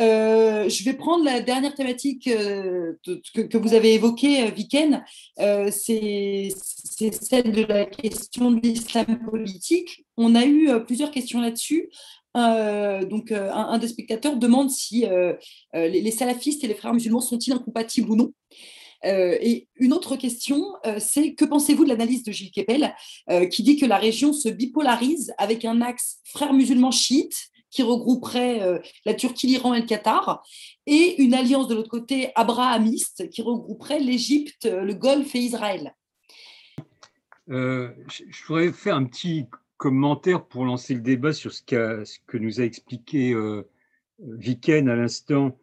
Euh, 0.00 0.68
je 0.68 0.82
vais 0.84 0.94
prendre 0.94 1.24
la 1.24 1.40
dernière 1.40 1.74
thématique 1.74 2.26
euh, 2.26 2.94
que, 3.34 3.58
vous 3.58 3.74
avez 3.74 3.94
évoquée, 3.94 4.44
euh, 4.44 4.50
Viken. 4.50 5.04
c'est 5.70 6.48
celle 6.54 7.52
de 7.52 7.64
la 7.64 7.84
question 7.84 8.50
de 8.50 8.60
l'islam 8.60 9.20
politique. 9.30 10.06
On 10.16 10.34
a 10.34 10.46
eu 10.46 10.68
plusieurs 10.86 11.10
questions 11.10 11.40
là-dessus. 11.40 11.90
donc, 12.34 13.32
un, 13.32 13.78
des 13.78 13.88
spectateurs 13.88 14.36
demande 14.36 14.70
si 14.70 15.04
les, 15.74 16.10
salafistes 16.10 16.64
et 16.64 16.68
les 16.68 16.74
frères 16.74 16.94
musulmans 16.94 17.20
sont-ils 17.20 17.52
incompatibles 17.52 18.10
ou 18.10 18.16
non. 18.16 18.32
et 19.04 19.68
une 19.76 19.92
autre 19.92 20.16
question, 20.16 20.62
c'est 20.98 21.34
que 21.34 21.44
pensez-vous 21.44 21.84
de 21.84 21.90
l'analyse 21.90 22.22
de 22.22 22.32
Gilles 22.32 22.52
Kepel 22.52 22.94
qui 23.50 23.62
dit 23.62 23.76
que 23.76 23.86
la 23.86 23.98
région 23.98 24.32
se 24.32 24.48
bipolarise 24.48 25.32
avec 25.38 25.64
un 25.64 25.80
axe 25.80 26.18
frères 26.24 26.52
musulmans 26.52 26.92
chiites 26.92 27.50
qui 27.70 27.82
regrouperait 27.82 28.62
euh, 28.62 28.78
la 29.04 29.14
Turquie, 29.14 29.46
l'Iran 29.46 29.74
et 29.74 29.80
le 29.80 29.86
Qatar, 29.86 30.42
et 30.86 31.22
une 31.22 31.34
alliance 31.34 31.68
de 31.68 31.74
l'autre 31.74 31.88
côté 31.88 32.30
abrahamiste 32.34 33.30
qui 33.30 33.42
regrouperait 33.42 34.00
l'Égypte, 34.00 34.66
le 34.66 34.94
Golfe 34.94 35.34
et 35.34 35.40
Israël. 35.40 35.94
Euh, 37.50 37.90
je 38.06 38.44
voudrais 38.46 38.72
faire 38.72 38.94
un 38.94 39.04
petit 39.04 39.46
commentaire 39.76 40.44
pour 40.46 40.64
lancer 40.64 40.94
le 40.94 41.00
débat 41.00 41.32
sur 41.32 41.52
ce, 41.52 41.62
que 41.62 42.36
nous 42.38 42.60
a 42.60 42.64
expliqué 42.64 43.32
euh, 43.32 43.68
Viken 44.20 44.88
à 44.88 44.94
l'instant. 44.94 45.58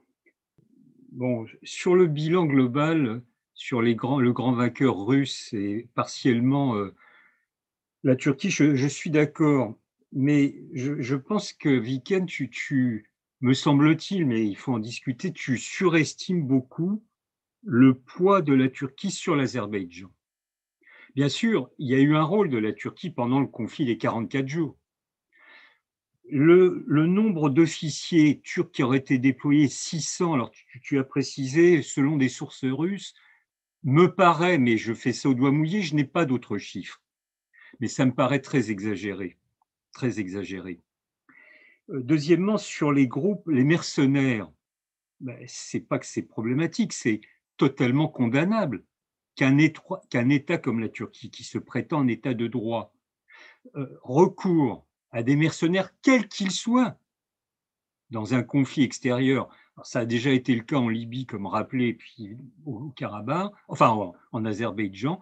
Bon, 1.12 1.46
sur 1.64 1.96
le 1.96 2.08
bilan 2.08 2.46
global, 2.46 3.22
sur 3.54 3.82
le 3.82 3.94
grand 3.94 4.52
vainqueur 4.52 5.06
russe 5.06 5.54
et 5.54 5.88
partiellement 5.96 6.76
euh, 6.76 6.94
la 8.04 8.16
Turquie, 8.16 8.52
je 8.52 8.88
suis 8.88 9.10
d'accord 9.10 9.76
mais 10.18 10.56
je, 10.74 11.14
pense 11.14 11.54
que 11.54 11.70
Viken, 11.70 12.26
tu, 12.26 13.08
me 13.40 13.54
semble-t-il, 13.54 14.26
mais 14.26 14.48
il 14.48 14.58
faut 14.58 14.74
en 14.74 14.80
discuter, 14.80 15.32
tu 15.32 15.60
surestimes 15.60 16.42
beaucoup 16.42 17.04
le 17.62 17.94
poids 17.94 18.42
de 18.42 18.56
la 18.56 18.68
Turquie 18.68 19.12
sur 19.12 19.36
l'Azerbaïdjan. 19.36 20.10
Bien 21.14 21.30
sûr, 21.30 21.70
il 21.78 21.88
y 21.90 21.94
a 21.94 22.00
eu 22.00 22.16
un 22.16 22.24
rôle 22.24 22.50
de 22.50 22.58
la 22.58 22.74
Turquie 22.74 23.12
pendant 23.12 23.40
le 23.40 23.46
conflit 23.46 23.86
des 23.86 24.00
44 24.00 24.48
jours. 24.48 24.76
Le, 26.28 26.84
nombre 26.88 27.52
d'officiers 27.52 28.42
turcs 28.42 28.72
qui 28.72 28.82
auraient 28.82 28.98
été 28.98 29.20
déployés, 29.20 29.68
600, 29.68 30.34
alors 30.34 30.52
tu, 30.82 30.98
as 30.98 31.04
précisé, 31.04 31.84
selon 31.84 32.18
des 32.18 32.30
sources 32.30 32.66
russes, 32.66 33.14
me 33.84 34.08
paraît, 34.08 34.58
mais 34.58 34.78
je 34.78 34.96
fais 34.96 35.14
ça 35.14 35.30
au 35.30 35.36
doigt 35.36 35.52
mouillé, 35.52 35.84
je 35.84 35.94
n'ai 35.94 36.06
pas 36.06 36.26
d'autres 36.26 36.58
chiffres, 36.58 37.04
mais 37.80 37.88
ça 37.88 38.04
me 38.08 38.16
paraît 38.16 38.42
très 38.42 38.72
exagéré 38.72 39.38
très 39.94 40.20
exagéré. 40.20 40.82
Euh, 41.90 42.02
deuxièmement, 42.02 42.58
sur 42.58 42.92
les 42.92 43.08
groupes, 43.08 43.48
les 43.48 43.64
mercenaires, 43.64 44.52
ben, 45.20 45.38
c'est 45.48 45.82
pas 45.82 46.00
que 46.00 46.06
c'est 46.06 46.24
problématique, 46.24 46.94
c'est 46.94 47.22
totalement 47.58 48.08
condamnable 48.08 48.84
qu'un 49.36 49.58
État 49.58 50.58
comme 50.58 50.80
la 50.80 50.90
Turquie, 50.90 51.30
qui 51.30 51.44
se 51.44 51.58
prétend 51.58 52.00
en 52.00 52.08
État 52.08 52.34
de 52.34 52.48
droit, 52.48 52.94
euh, 53.76 54.00
recourt 54.02 54.88
à 55.12 55.24
des 55.24 55.36
mercenaires, 55.36 55.94
quels 56.02 56.28
qu'ils 56.28 56.52
soient, 56.52 56.98
dans 58.10 58.34
un 58.34 58.44
conflit 58.44 58.84
extérieur. 58.84 59.50
ça 59.84 60.00
a 60.00 60.06
déjà 60.06 60.32
été 60.32 60.56
le 60.56 60.64
cas 60.64 60.78
en 60.78 60.90
Libye, 60.90 61.26
comme 61.26 61.46
rappelé, 61.46 61.94
puis 61.94 62.38
au 62.66 62.90
Karabakh, 62.92 63.52
enfin 63.68 64.14
en 64.32 64.46
Azerbaïdjan, 64.46 65.20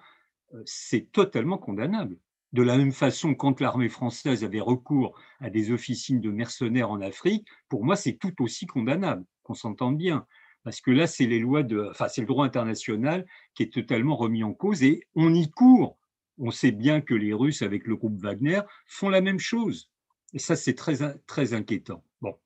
euh, 0.54 0.62
c'est 0.66 1.12
totalement 1.12 1.58
condamnable. 1.58 2.18
De 2.56 2.64
la 2.64 2.78
même 2.78 2.94
façon, 2.94 3.36
quand 3.36 3.60
l'armée 3.60 3.90
française 3.90 4.46
avait 4.46 4.62
recours 4.62 5.20
à 5.42 5.50
des 5.50 5.72
officines 5.72 6.22
de 6.22 6.32
mercenaires 6.32 6.90
en 6.90 7.02
Afrique, 7.02 7.46
pour 7.68 7.84
moi, 7.84 7.98
c'est 7.98 8.14
tout 8.14 8.34
aussi 8.42 8.66
condamnable, 8.66 9.26
qu'on 9.44 9.56
s'entende 9.56 9.98
bien. 9.98 10.26
Parce 10.64 10.80
que 10.80 10.90
là, 10.90 11.06
c'est 11.06 11.26
les 11.26 11.40
lois 11.40 11.64
de, 11.64 11.90
enfin, 11.92 12.08
c'est 12.08 12.22
le 12.22 12.28
droit 12.28 12.46
international 12.46 13.26
qui 13.56 13.64
est 13.64 13.74
totalement 13.74 14.16
remis 14.16 14.46
en 14.46 14.54
cause 14.54 14.84
et 14.84 15.06
on 15.16 15.34
y 15.34 15.52
court. 15.52 15.98
On 16.38 16.50
sait 16.50 16.72
bien 16.72 17.02
que 17.02 17.14
les 17.14 17.34
Russes, 17.34 17.62
avec 17.62 17.86
le 17.88 17.98
groupe 17.98 18.18
Wagner, 18.22 18.62
font 18.86 19.10
la 19.10 19.20
même 19.20 19.40
chose. 19.40 19.92
Et 20.32 20.40
ça, 20.40 20.56
c'est 20.56 20.76
très, 20.76 21.20
très 21.28 21.54
inquiétant. 21.54 22.06
Bon. 22.22 22.38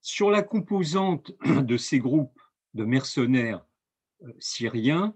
Sur 0.00 0.30
la 0.30 0.42
composante 0.42 1.32
de 1.44 1.76
ces 1.76 1.98
groupes 1.98 2.40
de 2.72 2.86
mercenaires 2.86 3.62
euh, 4.22 4.32
syriens, 4.38 5.14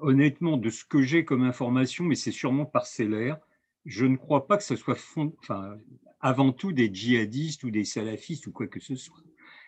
honnêtement, 0.00 0.56
de 0.56 0.70
ce 0.70 0.84
que 0.84 1.02
j'ai 1.02 1.24
comme 1.24 1.42
information, 1.42 2.04
mais 2.04 2.14
c'est 2.14 2.32
sûrement 2.32 2.64
parcellaire, 2.64 3.38
je 3.84 4.06
ne 4.06 4.16
crois 4.16 4.46
pas 4.46 4.56
que 4.56 4.64
ce 4.64 4.76
soit 4.76 4.98
avant 6.20 6.52
tout 6.52 6.72
des 6.72 6.92
djihadistes 6.92 7.64
ou 7.64 7.70
des 7.70 7.84
salafistes 7.84 8.46
ou 8.46 8.52
quoi 8.52 8.66
que 8.66 8.80
ce 8.80 8.96
soit. 8.96 9.22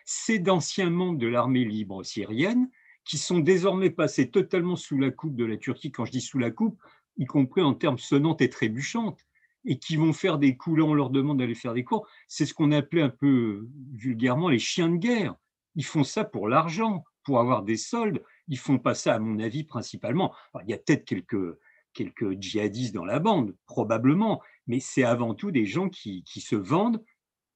C'est 0.05 0.39
d'anciens 0.39 0.89
membres 0.89 1.19
de 1.19 1.27
l'armée 1.27 1.65
libre 1.65 2.03
syrienne 2.03 2.69
qui 3.03 3.17
sont 3.17 3.39
désormais 3.39 3.89
passés 3.89 4.29
totalement 4.29 4.75
sous 4.75 4.97
la 4.97 5.11
coupe 5.11 5.35
de 5.35 5.45
la 5.45 5.57
Turquie. 5.57 5.91
Quand 5.91 6.05
je 6.05 6.11
dis 6.11 6.21
sous 6.21 6.39
la 6.39 6.51
coupe, 6.51 6.79
y 7.17 7.25
compris 7.25 7.61
en 7.61 7.73
termes 7.73 7.97
sonnantes 7.97 8.41
et 8.41 8.49
trébuchantes, 8.49 9.25
et 9.65 9.77
qui 9.77 9.95
vont 9.95 10.13
faire 10.13 10.39
des 10.39 10.57
coups, 10.57 10.81
on 10.81 10.93
leur 10.93 11.11
demande 11.11 11.39
d'aller 11.39 11.55
faire 11.55 11.73
des 11.73 11.83
cours, 11.83 12.07
c'est 12.27 12.45
ce 12.45 12.53
qu'on 12.53 12.71
appelait 12.71 13.03
un 13.03 13.09
peu 13.09 13.67
vulgairement 13.93 14.49
les 14.49 14.59
chiens 14.59 14.89
de 14.89 14.97
guerre. 14.97 15.35
Ils 15.75 15.85
font 15.85 16.03
ça 16.03 16.23
pour 16.23 16.47
l'argent, 16.47 17.03
pour 17.23 17.39
avoir 17.39 17.63
des 17.63 17.77
soldes, 17.77 18.23
ils 18.47 18.57
font 18.57 18.79
pas 18.79 18.93
ça, 18.93 19.15
à 19.15 19.19
mon 19.19 19.39
avis, 19.39 19.63
principalement. 19.63 20.33
il 20.63 20.69
y 20.69 20.73
a 20.73 20.77
peut-être 20.77 21.05
quelques, 21.05 21.57
quelques 21.93 22.39
djihadistes 22.39 22.93
dans 22.93 23.05
la 23.05 23.19
bande, 23.19 23.55
probablement, 23.65 24.41
mais 24.67 24.79
c'est 24.79 25.03
avant 25.03 25.33
tout 25.33 25.51
des 25.51 25.65
gens 25.65 25.89
qui, 25.89 26.23
qui, 26.23 26.41
se 26.41 26.55
vendent 26.55 27.03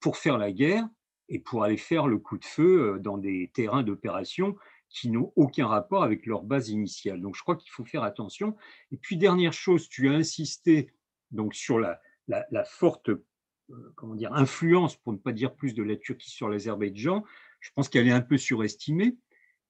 pour 0.00 0.16
faire 0.16 0.38
la 0.38 0.52
guerre 0.52 0.88
et 1.28 1.38
pour 1.38 1.64
aller 1.64 1.76
faire 1.76 2.06
le 2.06 2.18
coup 2.18 2.38
de 2.38 2.44
feu 2.44 2.94
euh, 2.94 2.98
dans 2.98 3.18
des 3.18 3.50
terrains 3.54 3.82
d'opération 3.82 4.56
qui 4.88 5.10
n'ont 5.10 5.32
aucun 5.36 5.66
rapport 5.66 6.04
avec 6.04 6.26
leur 6.26 6.42
base 6.42 6.68
initiale. 6.68 7.20
Donc 7.20 7.34
je 7.34 7.42
crois 7.42 7.56
qu'il 7.56 7.70
faut 7.70 7.84
faire 7.84 8.04
attention. 8.04 8.56
Et 8.92 8.96
puis 8.96 9.16
dernière 9.16 9.52
chose, 9.52 9.88
tu 9.88 10.08
as 10.08 10.12
insisté 10.12 10.92
donc 11.32 11.54
sur 11.54 11.78
la, 11.80 12.00
la, 12.28 12.64
forte 12.64 13.08
euh, 13.08 13.92
comment 13.96 14.14
dire, 14.14 14.32
influence, 14.32 14.96
pour 14.96 15.12
ne 15.12 15.18
pas 15.18 15.32
dire 15.32 15.54
plus, 15.54 15.74
de 15.74 15.82
la 15.82 15.96
Turquie 15.96 16.30
sur 16.30 16.48
l'Azerbaïdjan. 16.48 17.24
Je 17.60 17.70
pense 17.74 17.88
qu'elle 17.88 18.06
est 18.06 18.12
un 18.12 18.20
peu 18.20 18.38
surestimée. 18.38 19.16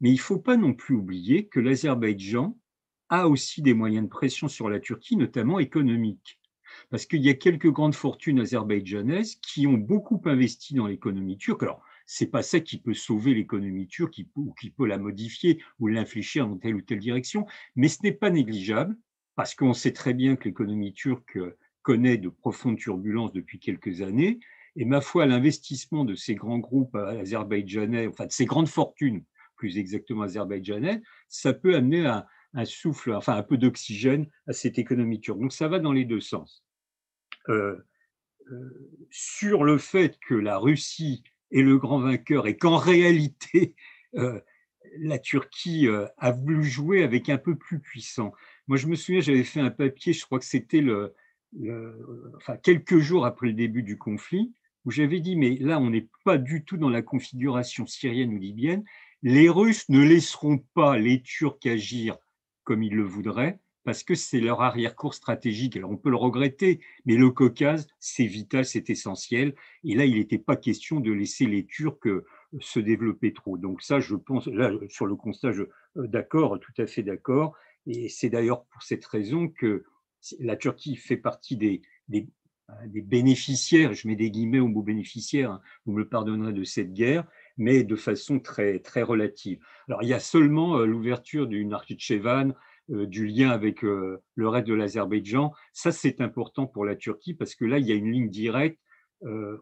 Mais 0.00 0.10
il 0.10 0.16
ne 0.16 0.20
faut 0.20 0.38
pas 0.38 0.56
non 0.56 0.74
plus 0.74 0.94
oublier 0.94 1.46
que 1.46 1.60
l'Azerbaïdjan 1.60 2.58
a 3.08 3.28
aussi 3.28 3.62
des 3.62 3.74
moyens 3.74 4.04
de 4.04 4.10
pression 4.10 4.48
sur 4.48 4.68
la 4.68 4.80
Turquie, 4.80 5.16
notamment 5.16 5.58
économiques. 5.58 6.40
Parce 6.90 7.06
qu'il 7.06 7.22
y 7.22 7.28
a 7.28 7.34
quelques 7.34 7.70
grandes 7.70 7.94
fortunes 7.94 8.40
azerbaïdjanaises 8.40 9.36
qui 9.36 9.66
ont 9.66 9.78
beaucoup 9.78 10.20
investi 10.24 10.74
dans 10.74 10.86
l'économie 10.86 11.38
turque. 11.38 11.62
Alors, 11.62 11.82
c'est 12.06 12.26
pas 12.26 12.42
ça 12.42 12.60
qui 12.60 12.78
peut 12.78 12.94
sauver 12.94 13.34
l'économie 13.34 13.86
turque 13.86 14.20
ou 14.34 14.52
qui 14.60 14.70
peut 14.70 14.86
la 14.86 14.98
modifier 14.98 15.62
ou 15.78 15.88
l'infléchir 15.88 16.46
dans 16.46 16.56
telle 16.56 16.74
ou 16.74 16.82
telle 16.82 16.98
direction, 16.98 17.46
mais 17.74 17.88
ce 17.88 17.98
n'est 18.02 18.12
pas 18.12 18.30
négligeable 18.30 18.96
parce 19.34 19.54
qu'on 19.54 19.74
sait 19.74 19.92
très 19.92 20.14
bien 20.14 20.36
que 20.36 20.44
l'économie 20.44 20.92
turque 20.92 21.38
connaît 21.82 22.18
de 22.18 22.28
profondes 22.28 22.78
turbulences 22.78 23.32
depuis 23.32 23.58
quelques 23.58 24.02
années. 24.02 24.40
Et 24.76 24.84
ma 24.84 25.00
foi, 25.00 25.26
l'investissement 25.26 26.04
de 26.04 26.14
ces 26.14 26.34
grands 26.34 26.58
groupes 26.58 26.96
azerbaïdjanais, 26.96 28.08
enfin 28.08 28.26
de 28.26 28.32
ces 28.32 28.44
grandes 28.44 28.68
fortunes 28.68 29.24
plus 29.56 29.78
exactement 29.78 30.22
azerbaïdjanais, 30.22 31.02
ça 31.28 31.52
peut 31.52 31.74
amener 31.74 32.06
un, 32.06 32.24
souffle, 32.64 33.12
enfin 33.12 33.36
un 33.36 33.42
peu 33.42 33.58
d'oxygène 33.58 34.26
à 34.46 34.52
cette 34.52 34.78
économie 34.78 35.20
turque. 35.20 35.40
Donc 35.40 35.52
ça 35.52 35.68
va 35.68 35.78
dans 35.78 35.92
les 35.92 36.04
deux 36.04 36.20
sens. 36.20 36.64
Euh, 37.48 37.76
euh, 38.50 38.90
sur 39.10 39.64
le 39.64 39.76
fait 39.76 40.18
que 40.26 40.34
la 40.34 40.56
Russie 40.58 41.24
est 41.50 41.62
le 41.62 41.78
grand 41.78 41.98
vainqueur 41.98 42.46
et 42.46 42.56
qu'en 42.56 42.76
réalité, 42.76 43.74
euh, 44.14 44.40
la 44.98 45.18
Turquie 45.18 45.88
a 46.16 46.30
voulu 46.30 46.64
jouer 46.64 47.02
avec 47.02 47.28
un 47.28 47.38
peu 47.38 47.56
plus 47.56 47.80
puissant. 47.80 48.32
Moi, 48.68 48.78
je 48.78 48.86
me 48.86 48.94
souviens, 48.94 49.20
j'avais 49.20 49.44
fait 49.44 49.60
un 49.60 49.70
papier, 49.70 50.12
je 50.12 50.24
crois 50.24 50.38
que 50.38 50.44
c'était 50.44 50.80
le, 50.80 51.14
enfin, 52.36 52.56
quelques 52.56 52.98
jours 52.98 53.26
après 53.26 53.48
le 53.48 53.52
début 53.52 53.82
du 53.82 53.98
conflit, 53.98 54.54
où 54.86 54.90
j'avais 54.92 55.20
dit, 55.20 55.36
mais 55.36 55.56
là, 55.56 55.80
on 55.80 55.90
n'est 55.90 56.08
pas 56.24 56.38
du 56.38 56.64
tout 56.64 56.76
dans 56.76 56.88
la 56.88 57.02
configuration 57.02 57.86
syrienne 57.86 58.32
ou 58.32 58.38
libyenne. 58.38 58.84
Les 59.22 59.48
Russes 59.48 59.88
ne 59.88 60.00
laisseront 60.00 60.58
pas 60.74 60.98
les 60.98 61.22
Turcs 61.22 61.58
agir 61.64 62.16
comme 62.64 62.82
ils 62.82 62.94
le 62.94 63.04
voudraient, 63.04 63.60
parce 63.84 64.02
que 64.02 64.16
c'est 64.16 64.40
leur 64.40 64.60
arrière-cour 64.60 65.14
stratégique. 65.14 65.76
Alors 65.76 65.92
on 65.92 65.96
peut 65.96 66.10
le 66.10 66.16
regretter, 66.16 66.80
mais 67.06 67.16
le 67.16 67.30
Caucase, 67.30 67.86
c'est 68.00 68.26
vital, 68.26 68.64
c'est 68.64 68.90
essentiel. 68.90 69.54
Et 69.84 69.94
là, 69.94 70.04
il 70.04 70.16
n'était 70.16 70.38
pas 70.38 70.56
question 70.56 70.98
de 70.98 71.12
laisser 71.12 71.46
les 71.46 71.64
Turcs 71.64 72.06
euh, 72.06 72.26
se 72.60 72.80
développer 72.80 73.32
trop. 73.32 73.56
Donc 73.56 73.82
ça, 73.82 74.00
je 74.00 74.16
pense, 74.16 74.48
là, 74.48 74.72
sur 74.88 75.06
le 75.06 75.14
constat, 75.14 75.50
euh, 75.50 75.68
d'accord, 75.96 76.58
tout 76.58 76.72
à 76.78 76.86
fait 76.86 77.04
d'accord. 77.04 77.56
Et 77.86 78.08
c'est 78.08 78.28
d'ailleurs 78.28 78.64
pour 78.64 78.82
cette 78.82 79.06
raison 79.06 79.48
que 79.48 79.84
la 80.40 80.56
Turquie 80.56 80.96
fait 80.96 81.16
partie 81.16 81.56
des, 81.56 81.82
des, 82.08 82.28
des, 82.86 83.02
bénéficiaires, 83.02 83.94
je 83.94 84.08
mets 84.08 84.16
des 84.16 84.32
guillemets 84.32 84.58
au 84.58 84.66
mot 84.66 84.82
bénéficiaire, 84.82 85.52
hein, 85.52 85.60
vous 85.84 85.92
me 85.92 85.98
le 86.00 86.08
pardonnerez 86.08 86.52
de 86.52 86.64
cette 86.64 86.92
guerre, 86.92 87.24
mais 87.56 87.84
de 87.84 87.96
façon 87.96 88.38
très, 88.40 88.78
très 88.78 89.02
relative. 89.02 89.58
Alors 89.88 90.02
il 90.02 90.08
y 90.08 90.14
a 90.14 90.20
seulement 90.20 90.78
euh, 90.78 90.86
l'ouverture 90.86 91.46
du 91.46 91.64
Nakhitchevan, 91.64 92.54
euh, 92.90 93.06
du 93.06 93.26
lien 93.26 93.50
avec 93.50 93.84
euh, 93.84 94.22
le 94.34 94.48
reste 94.48 94.66
de 94.66 94.74
l'Azerbaïdjan. 94.74 95.52
Ça, 95.72 95.92
c'est 95.92 96.20
important 96.20 96.66
pour 96.66 96.84
la 96.84 96.96
Turquie 96.96 97.34
parce 97.34 97.54
que 97.54 97.64
là, 97.64 97.78
il 97.78 97.86
y 97.86 97.92
a 97.92 97.96
une 97.96 98.10
ligne 98.10 98.30
directe 98.30 98.80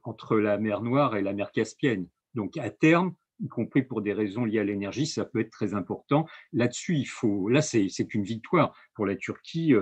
entre 0.03 0.37
la 0.37 0.59
mer 0.59 0.83
Noire 0.83 1.17
et 1.17 1.23
la 1.23 1.33
mer 1.33 1.53
Caspienne. 1.53 2.09
Donc 2.35 2.57
à 2.57 2.71
terme, 2.71 3.15
y 3.39 3.47
compris 3.47 3.85
pour 3.85 4.03
des 4.03 4.13
raisons 4.13 4.45
liées 4.45 4.59
à 4.59 4.65
l'énergie, 4.65 5.07
ça 5.07 5.25
peut 5.25 5.39
être 5.39 5.53
très 5.53 5.75
important. 5.75 6.27
Là-dessus, 6.53 6.97
il 6.97 7.05
faut, 7.05 7.49
là, 7.49 7.63
c'est 7.63 8.15
une 8.15 8.25
victoire 8.25 8.77
pour 8.95 9.07
la 9.07 9.15
Turquie 9.15 9.73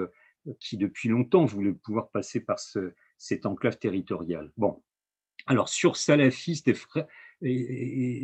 qui 0.61 0.77
depuis 0.77 1.09
longtemps 1.09 1.47
voulait 1.47 1.73
pouvoir 1.73 2.11
passer 2.11 2.41
par 2.41 2.59
ce, 2.59 2.93
cette 3.17 3.47
enclave 3.47 3.79
territoriale. 3.79 4.53
Bon, 4.59 4.83
alors 5.47 5.69
sur 5.69 5.97
salafistes 5.97 6.69
et 6.69 6.75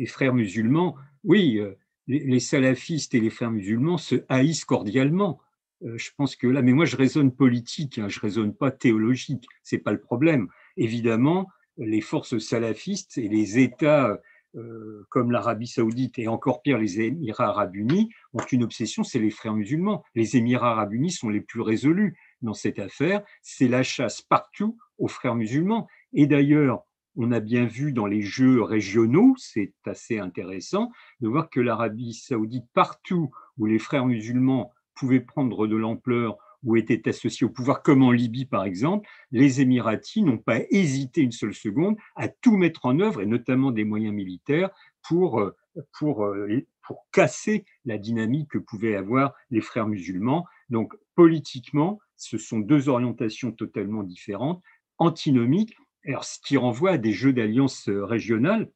frères, 0.07 0.33
musulmans, 0.33 0.95
oui, 1.23 1.57
euh, 1.59 1.75
les, 2.07 2.39
salafistes 2.39 3.13
et 3.15 3.19
les 3.19 3.29
frères 3.29 3.51
musulmans 3.51 3.97
se 3.97 4.15
haïssent 4.29 4.65
cordialement. 4.65 5.39
Euh, 5.83 5.97
je 5.97 6.11
pense 6.17 6.35
que 6.35 6.47
là, 6.47 6.61
mais 6.61 6.73
moi 6.73 6.85
je 6.85 6.95
raisonne 6.95 7.31
politique, 7.31 7.97
hein, 7.97 8.09
je 8.09 8.19
raisonne 8.19 8.53
pas 8.53 8.71
théologique, 8.71 9.47
c'est 9.63 9.77
pas 9.77 9.91
le 9.91 10.01
problème. 10.01 10.47
Évidemment, 10.77 11.47
les 11.77 12.01
forces 12.01 12.37
salafistes 12.39 13.17
et 13.17 13.29
les 13.29 13.59
États 13.59 14.19
euh, 14.55 15.05
comme 15.09 15.31
l'Arabie 15.31 15.67
saoudite 15.67 16.17
et 16.17 16.27
encore 16.27 16.63
pire 16.63 16.79
les 16.79 17.01
Émirats 17.01 17.49
arabes 17.49 17.75
unis 17.75 18.09
ont 18.33 18.43
une 18.51 18.63
obsession, 18.63 19.03
c'est 19.03 19.19
les 19.19 19.29
frères 19.29 19.53
musulmans. 19.53 20.03
Les 20.15 20.37
Émirats 20.37 20.71
arabes 20.71 20.93
unis 20.93 21.11
sont 21.11 21.29
les 21.29 21.41
plus 21.41 21.61
résolus 21.61 22.17
dans 22.41 22.55
cette 22.55 22.79
affaire, 22.79 23.21
c'est 23.43 23.67
la 23.67 23.83
chasse 23.83 24.23
partout 24.23 24.77
aux 24.97 25.07
frères 25.07 25.35
musulmans. 25.35 25.87
Et 26.13 26.25
d'ailleurs, 26.25 26.83
on 27.15 27.31
a 27.31 27.39
bien 27.39 27.65
vu 27.65 27.91
dans 27.91 28.05
les 28.05 28.21
jeux 28.21 28.61
régionaux, 28.61 29.35
c'est 29.37 29.73
assez 29.85 30.19
intéressant 30.19 30.91
de 31.21 31.27
voir 31.27 31.49
que 31.49 31.59
l'Arabie 31.59 32.13
saoudite, 32.13 32.65
partout 32.73 33.31
où 33.57 33.65
les 33.65 33.79
frères 33.79 34.05
musulmans 34.05 34.71
pouvaient 34.95 35.19
prendre 35.19 35.67
de 35.67 35.75
l'ampleur 35.75 36.37
ou 36.63 36.75
étaient 36.75 37.07
associés 37.07 37.45
au 37.45 37.49
pouvoir, 37.49 37.81
comme 37.81 38.03
en 38.03 38.11
Libye 38.11 38.45
par 38.45 38.65
exemple, 38.65 39.07
les 39.31 39.61
Émiratis 39.61 40.23
n'ont 40.23 40.37
pas 40.37 40.59
hésité 40.69 41.21
une 41.21 41.31
seule 41.31 41.53
seconde 41.53 41.95
à 42.15 42.27
tout 42.27 42.57
mettre 42.57 42.85
en 42.85 42.99
œuvre, 42.99 43.21
et 43.21 43.25
notamment 43.25 43.71
des 43.71 43.85
moyens 43.85 44.13
militaires, 44.13 44.69
pour, 45.07 45.39
euh, 45.39 45.55
pour, 45.97 46.25
euh, 46.25 46.65
pour 46.81 47.07
casser 47.11 47.65
la 47.85 47.97
dynamique 47.97 48.49
que 48.51 48.57
pouvaient 48.57 48.95
avoir 48.95 49.33
les 49.49 49.61
frères 49.61 49.87
musulmans. 49.87 50.45
Donc 50.69 50.93
politiquement, 51.15 51.99
ce 52.17 52.37
sont 52.37 52.59
deux 52.59 52.89
orientations 52.89 53.51
totalement 53.51 54.03
différentes, 54.03 54.61
antinomiques, 54.97 55.75
alors, 56.05 56.23
ce 56.23 56.39
qui 56.45 56.57
renvoie 56.57 56.91
à 56.91 56.97
des 56.97 57.11
jeux 57.11 57.33
d'alliance 57.33 57.89
euh, 57.89 58.05
régionales. 58.05 58.69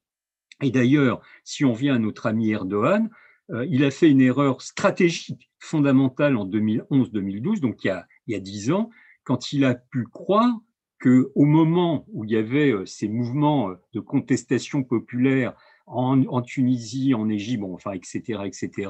Et 0.62 0.72
d'ailleurs, 0.72 1.22
si 1.44 1.66
on 1.66 1.74
vient 1.74 1.96
à 1.96 2.00
notre 2.00 2.26
ami 2.26 2.52
Erdogan, 2.52 3.10
il 3.68 3.84
a 3.84 3.92
fait 3.92 4.10
une 4.10 4.22
erreur 4.22 4.62
stratégique 4.62 5.52
fondamentale 5.60 6.38
en 6.38 6.48
2011-2012, 6.48 7.60
donc 7.60 7.84
il 7.84 7.88
y, 7.88 7.90
a, 7.90 8.08
il 8.28 8.34
y 8.34 8.36
a 8.38 8.40
dix 8.40 8.72
ans, 8.72 8.90
quand 9.24 9.52
il 9.52 9.66
a 9.66 9.76
pu 9.76 10.06
croire 10.06 10.54
qu'au 11.04 11.46
moment 11.46 12.06
où 12.12 12.24
il 12.24 12.32
y 12.32 12.38
avait 12.38 12.72
euh, 12.72 12.86
ces 12.86 13.10
mouvements 13.10 13.70
euh, 13.70 13.76
de 13.94 14.00
contestation 14.00 14.84
populaire 14.84 15.54
en, 15.86 16.42
Tunisie, 16.42 17.14
en 17.14 17.28
Égypte, 17.28 17.64
enfin, 17.66 17.92
etc., 17.92 18.44
etc., 18.46 18.90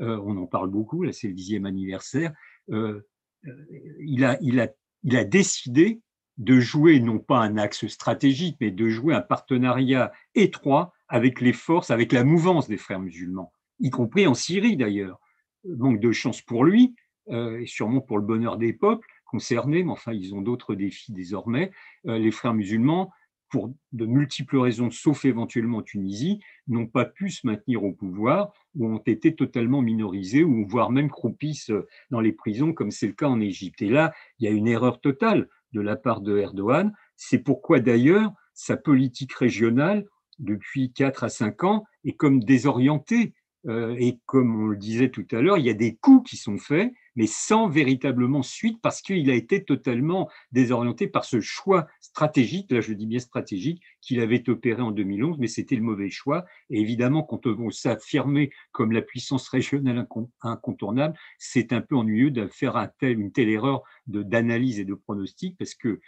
euh, 0.00 0.18
on 0.24 0.38
en 0.38 0.46
parle 0.46 0.70
beaucoup, 0.70 1.02
là 1.02 1.12
c'est 1.12 1.28
le 1.28 1.34
dixième 1.34 1.66
anniversaire, 1.66 2.32
il, 2.70 4.24
a, 4.24 4.38
il, 4.40 4.60
a, 4.60 4.68
il 5.02 5.16
a 5.16 5.24
décidé 5.24 6.00
de 6.38 6.60
jouer 6.60 7.00
non 7.00 7.18
pas 7.18 7.38
un 7.38 7.56
axe 7.58 7.86
stratégique, 7.86 8.56
mais 8.60 8.70
de 8.70 8.88
jouer 8.88 9.14
un 9.14 9.20
partenariat 9.20 10.12
étroit 10.34 10.92
avec 11.08 11.40
les 11.40 11.52
forces, 11.52 11.90
avec 11.90 12.12
la 12.12 12.24
mouvance 12.24 12.68
des 12.68 12.78
frères 12.78 13.00
musulmans, 13.00 13.52
y 13.80 13.90
compris 13.90 14.26
en 14.26 14.34
Syrie 14.34 14.76
d'ailleurs 14.76 15.20
manque 15.64 16.00
de 16.00 16.12
chance 16.12 16.42
pour 16.42 16.64
lui, 16.64 16.94
euh, 17.30 17.60
et 17.60 17.66
sûrement 17.66 18.00
pour 18.00 18.18
le 18.18 18.24
bonheur 18.24 18.56
des 18.56 18.72
peuples 18.72 19.06
concernés, 19.26 19.82
mais 19.82 19.92
enfin, 19.92 20.12
ils 20.12 20.34
ont 20.34 20.42
d'autres 20.42 20.74
défis 20.74 21.12
désormais. 21.12 21.70
Euh, 22.06 22.18
les 22.18 22.30
frères 22.30 22.54
musulmans, 22.54 23.10
pour 23.48 23.72
de 23.92 24.06
multiples 24.06 24.56
raisons, 24.56 24.90
sauf 24.90 25.24
éventuellement 25.24 25.78
en 25.78 25.82
Tunisie, 25.82 26.40
n'ont 26.68 26.86
pas 26.86 27.04
pu 27.04 27.30
se 27.30 27.46
maintenir 27.46 27.84
au 27.84 27.92
pouvoir 27.92 28.52
ou 28.74 28.86
ont 28.86 28.98
été 28.98 29.34
totalement 29.34 29.82
minorisés 29.82 30.42
ou 30.42 30.66
voire 30.66 30.90
même 30.90 31.10
croupissent 31.10 31.72
dans 32.10 32.20
les 32.20 32.32
prisons, 32.32 32.72
comme 32.72 32.90
c'est 32.90 33.06
le 33.06 33.12
cas 33.12 33.28
en 33.28 33.40
Égypte. 33.40 33.82
Et 33.82 33.90
là, 33.90 34.14
il 34.38 34.46
y 34.46 34.48
a 34.48 34.52
une 34.52 34.68
erreur 34.68 35.00
totale 35.00 35.48
de 35.72 35.80
la 35.80 35.96
part 35.96 36.20
de 36.20 36.38
Erdogan. 36.38 36.92
C'est 37.16 37.38
pourquoi 37.38 37.80
d'ailleurs 37.80 38.32
sa 38.54 38.76
politique 38.76 39.32
régionale, 39.34 40.06
depuis 40.38 40.92
4 40.92 41.24
à 41.24 41.28
5 41.28 41.64
ans, 41.64 41.84
est 42.04 42.14
comme 42.14 42.42
désorientée 42.42 43.34
euh, 43.66 43.94
et 43.98 44.18
comme 44.26 44.60
on 44.60 44.66
le 44.66 44.76
disait 44.76 45.10
tout 45.10 45.26
à 45.30 45.40
l'heure, 45.40 45.58
il 45.58 45.66
y 45.66 45.70
a 45.70 45.74
des 45.74 45.96
coups 45.96 46.30
qui 46.30 46.36
sont 46.36 46.58
faits, 46.58 46.92
mais 47.16 47.26
sans 47.26 47.68
véritablement 47.68 48.42
suite, 48.42 48.80
parce 48.82 49.02
qu'il 49.02 49.30
a 49.30 49.34
été 49.34 49.64
totalement 49.64 50.30
désorienté 50.52 51.06
par 51.06 51.24
ce 51.24 51.40
choix 51.40 51.86
stratégique, 52.00 52.70
là 52.70 52.80
je 52.80 52.92
dis 52.92 53.06
bien 53.06 53.18
stratégique, 53.18 53.82
qu'il 54.00 54.20
avait 54.20 54.48
opéré 54.48 54.82
en 54.82 54.90
2011, 54.90 55.38
mais 55.38 55.46
c'était 55.46 55.76
le 55.76 55.82
mauvais 55.82 56.10
choix. 56.10 56.44
Et 56.70 56.80
évidemment, 56.80 57.22
quand 57.22 57.46
on 57.46 57.70
s'affirmer 57.70 58.50
comme 58.72 58.92
la 58.92 59.02
puissance 59.02 59.48
régionale 59.48 60.06
incontournable, 60.42 61.16
c'est 61.38 61.72
un 61.72 61.80
peu 61.80 61.96
ennuyeux 61.96 62.30
de 62.30 62.46
faire 62.48 62.76
une 63.00 63.32
telle 63.32 63.48
erreur 63.48 63.82
d'analyse 64.06 64.78
et 64.78 64.84
de 64.84 64.94
pronostic, 64.94 65.56
parce 65.58 65.74
que 65.74 66.00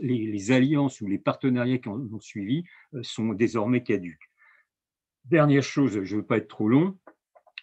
les, 0.00 0.52
alliances 0.52 1.00
ou 1.00 1.06
les 1.06 1.18
partenariats 1.18 1.78
qui 1.78 1.88
ont 1.88 2.20
suivi 2.20 2.64
euh, 2.94 3.02
sont 3.02 3.32
désormais 3.32 3.82
caduques. 3.82 4.30
Dernière 5.24 5.62
chose, 5.62 6.02
je 6.02 6.14
ne 6.14 6.20
veux 6.20 6.26
pas 6.26 6.38
être 6.38 6.48
trop 6.48 6.68
long, 6.68 6.96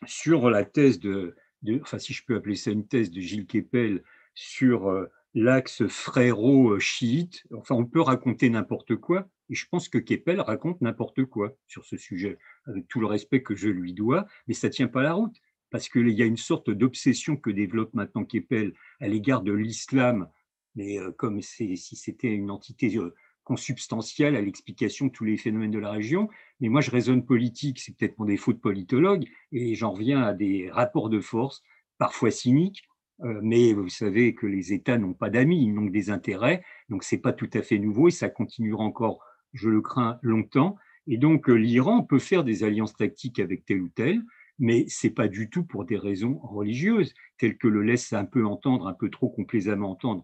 sur 0.06 0.50
la 0.50 0.66
thèse 0.66 1.00
de, 1.00 1.36
enfin 1.82 2.00
si 2.00 2.14
je 2.14 2.24
peux 2.26 2.36
appeler 2.36 2.56
ça 2.56 2.72
une 2.72 2.88
thèse 2.88 3.12
de 3.12 3.22
Gilles 3.22 3.48
Kepel 3.48 4.04
sur 4.34 4.90
euh, 4.90 5.06
l'axe 5.34 5.86
frérot-chiite, 5.88 7.46
enfin 7.54 7.76
on 7.76 7.86
peut 7.86 8.02
raconter 8.02 8.50
n'importe 8.50 8.96
quoi, 8.96 9.28
et 9.50 9.56
je 9.56 9.68
pense 9.68 9.90
que 9.90 9.98
Kepel 9.98 10.40
raconte 10.42 10.82
n'importe 10.82 11.26
quoi 11.26 11.56
sur 11.68 11.86
ce 11.86 11.98
sujet, 11.98 12.38
avec 12.66 12.88
tout 12.88 13.00
le 13.00 13.06
respect 13.06 13.44
que 13.44 13.56
je 13.56 13.70
lui 13.70 13.94
dois, 13.94 14.26
mais 14.48 14.54
ça 14.54 14.68
ne 14.68 14.74
tient 14.74 14.88
pas 14.88 15.04
la 15.04 15.14
route, 15.14 15.36
parce 15.70 15.90
qu'il 15.90 16.10
y 16.10 16.22
a 16.22 16.26
une 16.26 16.38
sorte 16.38 16.70
d'obsession 16.70 17.36
que 17.36 17.50
développe 17.50 17.94
maintenant 17.94 18.24
Kepel 18.24 18.74
à 19.02 19.08
l'égard 19.08 19.42
de 19.42 19.52
l'islam, 19.52 20.30
mais 20.76 21.00
euh, 21.00 21.12
comme 21.12 21.42
si 21.42 21.78
c'était 21.78 22.32
une 22.32 22.52
entité 22.52 22.96
euh, 22.98 23.14
consubstantielle 23.46 24.36
à 24.36 24.42
l'explication 24.42 25.06
de 25.06 25.12
tous 25.12 25.24
les 25.24 25.38
phénomènes 25.38 25.72
de 25.72 25.80
la 25.80 25.92
région. 25.92 26.28
Mais 26.60 26.68
moi, 26.68 26.82
je 26.82 26.92
raisonne 26.92 27.26
politique, 27.26 27.80
c'est 27.80 27.96
peut-être 27.96 28.20
mon 28.20 28.26
défaut 28.26 28.52
de 28.52 28.58
politologue, 28.58 29.26
et 29.54 29.76
j'en 29.76 29.92
reviens 29.92 30.22
à 30.22 30.34
des 30.34 30.70
rapports 30.70 31.10
de 31.10 31.22
force, 31.22 31.64
parfois 31.98 32.32
cyniques, 32.32 32.84
euh, 33.24 33.40
mais 33.42 33.74
vous 33.74 33.88
savez 33.88 34.36
que 34.36 34.46
les 34.46 34.74
États 34.74 34.98
n'ont 34.98 35.14
pas 35.14 35.30
d'amis, 35.30 35.64
ils 35.64 35.74
n'ont 35.74 35.86
que 35.86 35.92
des 35.92 36.10
intérêts, 36.10 36.64
donc 36.90 37.04
c'est 37.04 37.20
pas 37.20 37.32
tout 37.32 37.50
à 37.54 37.62
fait 37.62 37.80
nouveau 37.80 38.10
et 38.10 38.12
ça 38.12 38.28
continuera 38.30 38.84
encore, 38.84 39.24
je 39.54 39.70
le 39.70 39.82
crains, 39.82 40.20
longtemps. 40.22 40.76
Et 41.08 41.18
donc 41.18 41.50
euh, 41.50 41.54
l'Iran 41.54 42.04
peut 42.04 42.20
faire 42.20 42.44
des 42.44 42.64
alliances 42.64 42.96
tactiques 42.96 43.40
avec 43.40 43.66
tel 43.66 43.82
ou 43.82 43.90
tel, 43.90 44.22
mais 44.60 44.86
c'est 44.88 45.12
pas 45.12 45.28
du 45.28 45.50
tout 45.50 45.64
pour 45.64 45.86
des 45.86 45.98
raisons 45.98 46.40
religieuses, 46.40 47.14
telles 47.38 47.58
que 47.58 47.68
le 47.68 47.84
laisse 47.84 48.12
un 48.14 48.26
peu 48.26 48.46
entendre, 48.46 48.88
un 48.88 48.94
peu 48.94 49.10
trop 49.10 49.30
complaisamment 49.30 49.92
entendre 49.92 50.24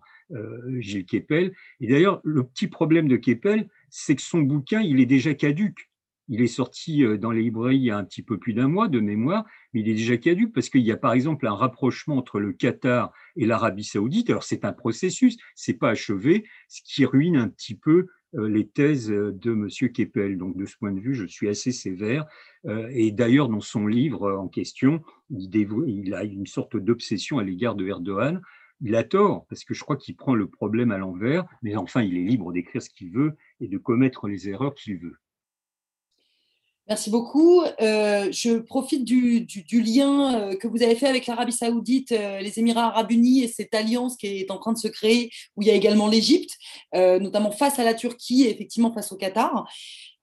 Gilles 0.79 1.05
Kepel. 1.05 1.53
Et 1.79 1.87
d'ailleurs, 1.87 2.21
le 2.23 2.43
petit 2.43 2.67
problème 2.67 3.07
de 3.07 3.17
Kepel, 3.17 3.67
c'est 3.89 4.15
que 4.15 4.21
son 4.21 4.39
bouquin, 4.39 4.81
il 4.81 4.99
est 4.99 5.05
déjà 5.05 5.33
caduque. 5.33 5.91
Il 6.31 6.41
est 6.41 6.47
sorti 6.47 7.03
euh, 7.03 7.17
dans 7.17 7.31
les 7.31 7.41
librairies 7.41 7.75
il 7.75 7.83
y 7.83 7.91
a 7.91 7.97
un 7.97 8.05
petit 8.05 8.23
peu 8.23 8.37
plus 8.37 8.53
d'un 8.53 8.69
mois 8.69 8.87
de 8.87 9.01
mémoire, 9.01 9.45
mais 9.73 9.81
il 9.81 9.89
est 9.89 9.95
déjà 9.95 10.15
caduque 10.17 10.53
parce 10.53 10.69
qu'il 10.69 10.81
y 10.81 10.91
a 10.91 10.97
par 10.97 11.11
exemple 11.11 11.45
un 11.45 11.53
rapprochement 11.53 12.15
entre 12.15 12.39
le 12.39 12.53
Qatar 12.53 13.11
et 13.35 13.45
l'Arabie 13.45 13.83
saoudite. 13.83 14.29
Alors 14.29 14.43
c'est 14.43 14.63
un 14.63 14.71
processus, 14.71 15.37
c'est 15.55 15.73
pas 15.73 15.89
achevé, 15.89 16.45
ce 16.69 16.81
qui 16.85 17.05
ruine 17.05 17.35
un 17.35 17.49
petit 17.49 17.75
peu 17.75 18.07
euh, 18.35 18.47
les 18.47 18.65
thèses 18.65 19.09
de 19.09 19.51
M. 19.51 19.67
Keppel. 19.91 20.37
Donc 20.37 20.55
de 20.55 20.65
ce 20.65 20.77
point 20.77 20.93
de 20.93 21.01
vue, 21.01 21.13
je 21.13 21.25
suis 21.25 21.49
assez 21.49 21.73
sévère. 21.73 22.25
Et 22.91 23.11
d'ailleurs, 23.11 23.49
dans 23.49 23.59
son 23.59 23.87
livre 23.87 24.33
en 24.33 24.47
question, 24.47 25.01
il, 25.31 26.13
a 26.13 26.23
une 26.23 26.45
sorte 26.45 26.77
d'obsession 26.77 27.39
à 27.39 27.43
l'égard 27.43 27.73
de 27.73 27.87
Erdogan 27.87 28.39
il 28.81 28.95
a 28.95 29.03
tort, 29.03 29.45
parce 29.47 29.63
que 29.63 29.73
je 29.73 29.81
crois 29.81 29.97
qu'il 29.97 30.15
prend 30.15 30.33
le 30.33 30.49
problème 30.49 30.91
à 30.91 30.97
l'envers, 30.97 31.45
mais 31.61 31.75
enfin, 31.75 32.01
il 32.01 32.17
est 32.17 32.23
libre 32.23 32.51
d'écrire 32.51 32.81
ce 32.81 32.89
qu'il 32.89 33.11
veut, 33.11 33.35
et 33.59 33.67
de 33.67 33.77
commettre 33.77 34.27
les 34.27 34.49
erreurs 34.49 34.75
qu'il 34.75 34.97
veut. 34.97 35.17
Merci 36.91 37.09
beaucoup. 37.09 37.61
Euh, 37.79 38.29
je 38.31 38.57
profite 38.57 39.05
du, 39.05 39.47
lien 39.71 40.35
euh, 40.35 40.55
que 40.57 40.67
vous 40.67 40.83
avez 40.83 40.95
fait 40.95 41.07
avec 41.07 41.25
l'Arabie 41.25 41.53
saoudite, 41.53 42.11
euh, 42.11 42.39
les 42.39 42.59
Émirats 42.59 42.87
arabes 42.87 43.11
unis 43.11 43.43
et 43.43 43.47
cette 43.47 43.73
alliance 43.73 44.17
qui 44.17 44.27
est 44.27 44.51
en 44.51 44.57
train 44.57 44.73
de 44.73 44.77
se 44.77 44.89
créer, 44.89 45.31
où 45.55 45.61
il 45.61 45.69
y 45.69 45.71
a 45.71 45.73
également 45.73 46.07
l'Égypte, 46.09 46.57
notamment 46.93 47.51
face 47.51 47.79
à 47.79 47.85
la 47.85 47.93
Turquie 47.93 48.43
et 48.43 48.51
effectivement 48.51 48.91
face 48.91 49.11
au 49.11 49.15
Qatar. 49.15 49.69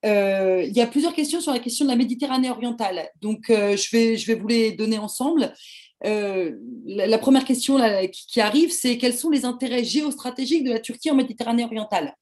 il 0.05 0.73
y 0.75 0.81
a 0.81 0.87
plusieurs 0.87 1.15
questions 1.15 1.41
sur 1.41 1.53
la 1.53 1.59
question 1.59 1.87
de 1.87 1.91
la 1.91 1.97
Méditerranée 1.97 2.51
orientale. 2.51 3.09
Donc, 3.23 3.45
je, 3.49 3.91
vais, 3.97 4.19
je 4.19 4.27
vais 4.27 4.35
vous 4.35 4.49
les 4.49 4.73
donner 4.73 4.99
ensemble. 4.99 5.55
La, 6.03 7.19
première 7.19 7.45
question 7.45 7.79
qui 8.13 8.41
arrive, 8.41 8.73
c'est 8.73 8.99
quels 8.99 9.17
sont 9.17 9.31
les 9.31 9.45
intérêts 9.45 9.85
géostratégiques 9.85 10.65
de 10.65 10.71
la 10.71 10.81
Turquie 10.81 11.11
en 11.11 11.15
Méditerranée 11.15 11.65
orientale? 11.65 12.15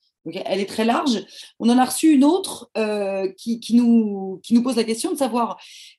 Elle 0.45 0.61
est 0.61 0.67
très 0.67 0.85
large. 0.85 1.25
On 1.59 1.69
en 1.69 1.79
a 1.79 1.85
reçu 1.85 2.13
une 2.13 2.25
autre 2.25 2.71
euh, 2.77 3.29
qui, 3.37 3.61
nous, 3.75 4.41
pose 4.63 4.77
la 4.77 4.85
question 4.85 5.13
de 5.13 5.17
savoir 5.17 5.57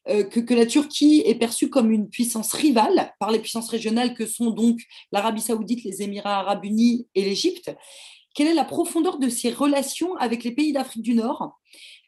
euh, 0.09 0.23
que, 0.23 0.53
la 0.53 0.65
Turquie 0.65 1.23
est 1.25 1.35
perçue 1.35 1.69
comme 1.69 1.91
une 1.91 2.09
puissance 2.09 2.53
rivale 2.53 3.13
par 3.19 3.31
les 3.31 3.39
puissances 3.39 3.69
régionales 3.69 4.13
que 4.13 4.25
sont 4.25 4.49
donc 4.49 4.79
l'Arabie 5.11 5.41
saoudite, 5.41 5.83
les 5.83 6.01
Émirats 6.01 6.39
arabes 6.39 6.65
unis 6.65 7.07
et 7.15 7.23
l'Égypte. 7.23 7.73
Quelle 8.35 8.47
est 8.47 8.53
la 8.53 8.65
profondeur 8.65 9.17
de 9.17 9.29
ces 9.29 9.49
relations 9.49 10.15
avec 10.17 10.43
les 10.43 10.51
pays 10.51 10.73
d'Afrique 10.73 11.03
du 11.03 11.15
Nord? 11.15 11.57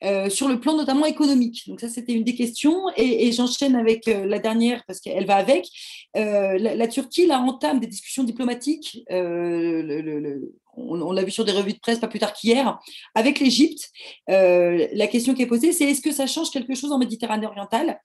Euh, 0.04 0.30
sur 0.30 0.48
le 0.48 0.60
plan 0.60 0.76
notamment 0.76 1.06
économique. 1.06 1.64
Donc 1.68 1.80
ça, 1.82 1.90
c'était 1.90 2.14
une 2.14 2.24
des 2.24 2.36
questions. 2.36 2.82
Et, 2.98 3.32
j'enchaîne 3.32 3.76
avec 3.76 4.06
la 4.08 4.40
dernière 4.40 4.84
parce 4.86 5.00
qu'elle 5.00 5.26
va 5.26 5.36
avec. 5.36 5.68
la, 6.16 6.88
Turquie, 6.88 7.28
là, 7.28 7.40
entame 7.40 7.80
des 7.80 7.88
discussions 7.88 8.24
diplomatiques. 8.24 9.04
le, 9.10 10.52
on, 10.80 11.12
l'a 11.12 11.24
vu 11.24 11.32
sur 11.32 11.46
des 11.46 11.52
revues 11.52 11.74
de 11.74 11.80
presse 11.80 12.00
pas 12.00 12.08
plus 12.08 12.20
tard 12.20 12.34
qu'hier, 12.34 12.80
avec 13.16 13.40
l'Égypte. 13.40 13.90
Euh, 14.30 14.88
la 14.94 15.08
question 15.08 15.34
qui 15.34 15.42
est 15.42 15.48
posée, 15.48 15.72
c'est 15.72 15.86
est-ce 15.86 16.02
que 16.02 16.12
ça 16.12 16.28
change 16.28 16.52
quelque 16.52 16.76
chose 16.76 16.92
en 16.92 16.98
Méditerranée 16.98 17.48
orientale? 17.48 18.00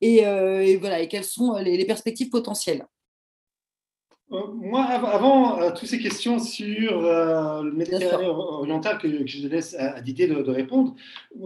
Et, 0.00 0.26
euh, 0.26 0.76
voilà, 0.80 1.00
et 1.00 1.08
quelles 1.08 1.24
sont 1.24 1.56
les, 1.56 1.84
perspectives 1.84 2.30
potentielles? 2.30 2.84
euh, 2.84 2.95
moi, 4.30 4.84
avant, 4.84 5.70
toutes 5.72 5.88
ces 5.88 6.00
questions 6.00 6.38
sur 6.38 7.00
le 7.00 7.72
Méditerranée 7.72 8.26
orientale 8.26 8.98
que, 8.98 9.26
je 9.26 9.46
laisse 9.46 9.74
à, 9.78 10.00
Didier 10.00 10.26
de, 10.26 10.50
répondre, 10.50 10.94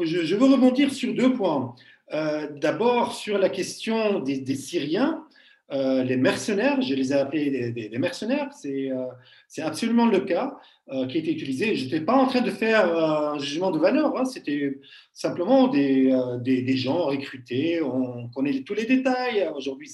je, 0.01 0.35
veux 0.35 0.47
rebondir 0.47 0.93
sur 0.93 1.15
deux 1.15 1.35
points. 1.35 1.75
D'abord, 2.11 3.15
sur 3.15 3.39
la 3.39 3.51
question 3.51 4.21
des 4.21 4.55
Syriens. 4.55 5.25
Euh, 5.73 6.03
les 6.03 6.17
mercenaires, 6.17 6.81
je 6.83 6.95
les 6.95 7.13
ai 7.13 7.17
appelés 7.17 7.71
des, 7.71 7.99
mercenaires, 7.99 8.51
euh, 8.65 9.07
c'est 9.47 9.63
absolument 9.63 10.07
le 10.07 10.21
cas 10.21 10.57
euh, 10.93 11.07
qui 11.07 11.17
a 11.17 11.21
été 11.21 11.33
utilisé. 11.33 11.77
Je 11.77 11.85
n'étais 11.85 12.01
pas 12.01 12.15
en 12.15 12.27
train 12.27 12.41
de 12.41 12.51
faire 12.51 12.97
un 12.97 13.39
jugement 13.39 13.71
de 13.71 13.79
valeur, 13.79 14.17
hein, 14.17 14.25
c'était 14.25 14.79
simplement 15.13 15.69
des, 15.69 16.13
des, 16.41 16.77
gens 16.77 17.05
recrutés, 17.07 17.83
on 17.83 18.29
connaît 18.29 18.63
tous 18.63 18.75
les 18.75 18.87
détails. 18.87 19.49
Aujourd'hui, 19.55 19.91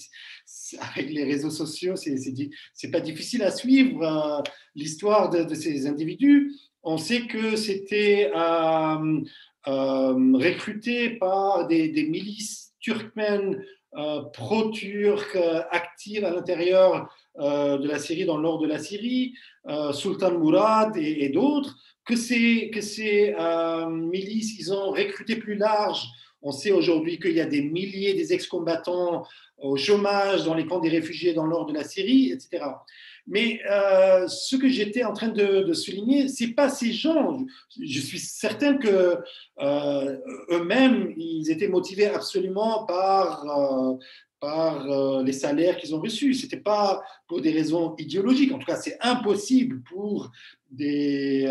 avec 0.81 1.11
les 1.11 1.25
réseaux 1.25 1.51
sociaux, 1.51 1.95
c'est 1.97 2.91
pas 2.91 3.01
difficile 3.01 3.43
à 3.43 3.51
suivre 3.51 4.43
l'histoire 4.75 5.31
de, 5.31 5.55
ces 5.55 5.87
individus. 5.87 6.55
On 6.83 6.97
sait 6.99 7.27
que 7.27 7.57
c'était 7.57 8.31
recruté 9.65 11.11
par 11.11 11.67
des, 11.67 12.07
milices 12.09 12.73
turkmènes 12.81 13.63
euh, 13.97 14.23
pro-turc 14.33 15.35
euh, 15.37 15.63
active 15.71 16.23
à 16.27 16.31
l'intérieur 16.31 16.95
euh, 16.97 17.07
de 17.39 17.87
la 17.87 17.99
Syrie, 17.99 18.25
dans 18.25 18.37
le 18.37 18.43
nord 18.43 18.59
de 18.59 18.67
la 18.67 18.79
Syrie, 18.79 19.35
Sultan 19.93 20.39
Mourad 20.39 20.97
et, 20.97 21.29
d'autres, 21.29 21.77
que 22.05 22.17
ces, 22.17 22.71
que 22.73 22.81
ces 22.81 23.35
milices, 23.91 24.59
ils 24.59 24.73
ont 24.73 24.91
recruté 24.91 25.37
plus 25.37 25.57
large. 25.57 26.07
On 26.43 26.53
sait 26.53 26.73
aujourd'hui 26.73 27.19
qu'il 27.19 27.33
y 27.33 27.41
a 27.41 27.47
des 27.47 27.63
milliers 27.63 28.15
des 28.15 28.33
ex-combattants 28.33 29.25
au 29.59 29.77
chômage 29.77 30.45
dans 30.45 30.55
les 30.55 30.67
camps 30.67 30.81
des 30.81 30.89
réfugiés 30.89 31.33
dans 31.33 31.45
le 31.45 31.51
nord 31.51 31.67
de 31.67 31.75
la 31.75 31.85
Syrie, 31.85 32.31
etc. 32.31 32.65
Mais 33.27 33.61
euh, 33.69 34.29
ce 34.29 34.55
que 34.55 34.69
j'étais 34.69 35.03
en 35.03 35.13
train 35.13 35.29
de, 35.29 35.63
de 35.63 35.73
souligner, 35.73 36.29
c'est 36.29 36.53
pas 36.55 36.69
ces 36.69 36.93
gens. 36.93 37.45
Je, 37.81 38.01
suis 38.01 38.21
certain 38.21 38.77
que 38.77 39.19
euh, 39.61 40.17
eux-mêmes, 40.51 41.13
ils 41.17 41.51
étaient 41.51 41.69
motivés 41.69 42.07
absolument 42.07 42.85
par 42.87 43.45
euh, 43.45 43.95
par 44.41 45.23
les 45.23 45.33
salaires 45.33 45.77
qu'ils 45.77 45.95
ont 45.95 46.01
reçus. 46.01 46.35
C'était 46.35 46.57
pas 46.59 47.03
pour 47.27 47.41
des 47.41 47.53
raisons 47.53 47.95
idéologiques. 47.97 48.53
En 48.53 48.59
tout 48.59 48.67
cas, 48.67 48.77
c'est 48.77 48.99
impossible 49.01 49.83
pour 49.83 50.31
des 50.71 51.51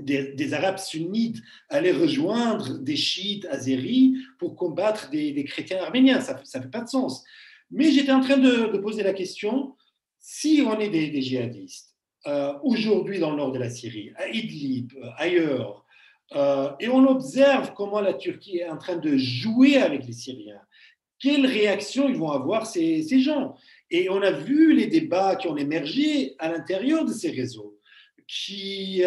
des, 0.00 0.54
Arabes 0.54 0.78
sunnites 0.78 1.42
aller 1.68 1.92
rejoindre 1.92 2.78
des 2.78 2.96
chiites 2.96 3.46
azéris 3.46 4.16
pour 4.38 4.56
combattre 4.56 5.10
des, 5.10 5.44
chrétiens 5.44 5.82
arméniens. 5.82 6.20
Ça 6.20 6.34
ne 6.34 6.62
fait 6.62 6.70
pas 6.70 6.80
de 6.80 6.88
sens. 6.88 7.24
Mais 7.70 7.90
j'étais 7.90 8.12
en 8.12 8.20
train 8.20 8.38
de, 8.38 8.76
poser 8.78 9.02
la 9.02 9.12
question 9.12 9.74
si 10.18 10.64
on 10.66 10.78
est 10.78 10.88
des, 10.88 11.20
djihadistes, 11.20 11.94
euh, 12.26 12.54
aujourd'hui 12.62 13.18
dans 13.18 13.30
le 13.30 13.36
nord 13.36 13.52
de 13.52 13.58
la 13.58 13.68
Syrie, 13.68 14.12
à 14.16 14.28
Idlib, 14.28 14.92
euh, 14.96 15.10
ailleurs, 15.16 15.84
euh, 16.34 16.70
et 16.80 16.88
on 16.88 17.06
observe 17.06 17.74
comment 17.74 18.00
la 18.00 18.14
Turquie 18.14 18.58
est 18.58 18.68
en 18.68 18.78
train 18.78 18.96
de 18.96 19.18
jouer 19.18 19.76
avec 19.76 20.06
les 20.06 20.14
Syriens, 20.14 20.62
quelle 21.24 21.46
réaction 21.46 22.06
ils 22.06 22.16
vont 22.16 22.32
avoir 22.32 22.66
ces, 22.66 23.02
gens 23.18 23.56
Et 23.90 24.10
on 24.10 24.20
a 24.20 24.30
vu 24.30 24.74
les 24.74 24.88
débats 24.88 25.36
qui 25.36 25.48
ont 25.48 25.56
émergé 25.56 26.34
à 26.38 26.52
l'intérieur 26.52 27.06
de 27.06 27.12
ces 27.14 27.30
réseaux, 27.30 27.78
qui, 28.28 29.02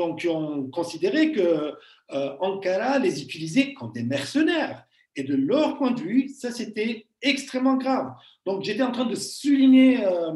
ont, 0.00 0.14
qui 0.16 0.28
ont, 0.28 0.68
considéré 0.70 1.30
que 1.30 1.72
Ankara 2.08 2.98
les 2.98 3.22
utilisait 3.22 3.74
comme 3.74 3.92
des 3.92 4.02
mercenaires. 4.02 4.84
Et 5.14 5.22
de 5.22 5.36
leur 5.36 5.78
point 5.78 5.92
de 5.92 6.00
vue, 6.00 6.28
ça 6.28 6.50
c'était 6.50 7.06
extrêmement 7.22 7.76
grave. 7.76 8.12
Donc 8.44 8.64
j'étais 8.64 8.82
en 8.82 8.90
train 8.90 9.06
de 9.06 9.14
souligner 9.14 10.04
euh, 10.04 10.32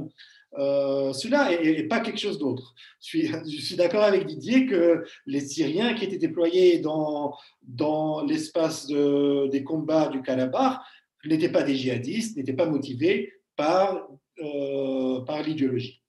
euh, 0.59 1.13
cela 1.13 1.53
et, 1.53 1.83
pas 1.85 2.01
quelque 2.01 2.21
chose 2.21 2.39
d'autre. 2.39 2.75
Je 3.01 3.61
suis, 3.61 3.77
d'accord 3.77 4.05
avec 4.05 4.27
Didier 4.27 4.67
que 4.67 5.05
les 5.27 5.41
Syriens 5.41 5.95
qui 5.95 6.05
étaient 6.05 6.19
déployés 6.19 6.79
dans, 6.79 7.35
dans 7.63 8.25
l'espace 8.25 8.87
des 8.87 9.65
combats 9.65 10.09
du 10.09 10.23
Karabakh 10.23 10.79
n'étaient 11.25 11.51
pas 11.51 11.63
des 11.63 11.75
djihadistes, 11.75 12.37
n'étaient 12.37 12.53
pas 12.53 12.67
motivés 12.67 13.33
par, 13.57 14.09
euh, 14.41 15.21
par 15.21 15.43
l'idéologie. 15.43 16.01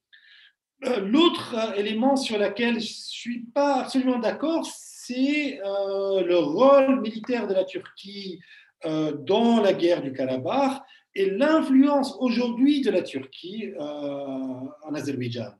L'autre 0.81 1.55
élément 1.77 2.15
sur 2.15 2.37
lequel 2.37 2.73
je 2.73 2.77
ne 2.77 2.81
suis 2.81 3.45
pas 3.45 3.81
absolument 3.81 4.19
d'accord, 4.19 4.65
c'est 4.65 5.59
le 5.63 6.35
rôle 6.35 7.01
militaire 7.01 7.47
de 7.47 7.53
la 7.53 7.63
Turquie 7.63 8.39
euh, 8.85 9.13
dans 9.13 9.61
la 9.61 9.73
guerre 9.73 10.03
du 10.03 10.13
Karabakh 10.13 10.79
et 11.15 11.29
l'influence 11.29 12.15
aujourd'hui 12.19 12.81
de 12.81 12.91
la 12.91 13.01
Turquie 13.01 13.71
euh, 13.73 13.79
en 13.79 14.93
Azerbaïdjan. 14.93 15.51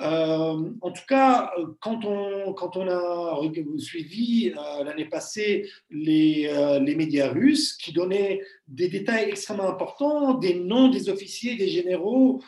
Euh, 0.00 0.70
en 0.80 0.92
tout 0.92 1.02
cas, 1.06 1.52
quand 1.80 2.06
on, 2.06 2.54
quand 2.54 2.76
on 2.78 2.88
a 2.88 3.38
suivi 3.76 4.50
l'année 4.82 5.04
passée 5.04 5.68
les, 5.90 6.50
les, 6.80 6.94
médias 6.94 7.28
russes 7.28 7.74
qui 7.76 7.92
donnaient 7.92 8.40
des 8.66 8.88
détails 8.88 9.28
extrêmement 9.28 9.68
importants, 9.68 10.34
des 10.34 10.54
noms 10.54 10.88
des 10.88 11.10
officiers, 11.10 11.56
des 11.56 11.68
généraux 11.68 12.42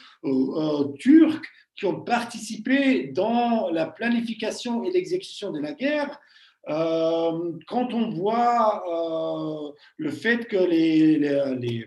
turcs 0.99 1.43
qui 1.77 1.85
ont 1.85 2.01
participé 2.01 3.09
dans 3.09 3.69
la 3.69 3.85
planification 3.85 4.83
et 4.85 4.91
l'exécution 4.91 5.53
de 5.53 5.61
la 5.61 5.75
guerre, 5.75 6.19
euh, 6.69 7.53
quand 7.67 7.93
on 7.93 8.11
voit 8.11 8.85
euh, 8.87 9.73
le 9.97 10.11
fait 10.11 10.47
que 10.47 10.57
les, 10.57 11.19
les, 11.19 11.87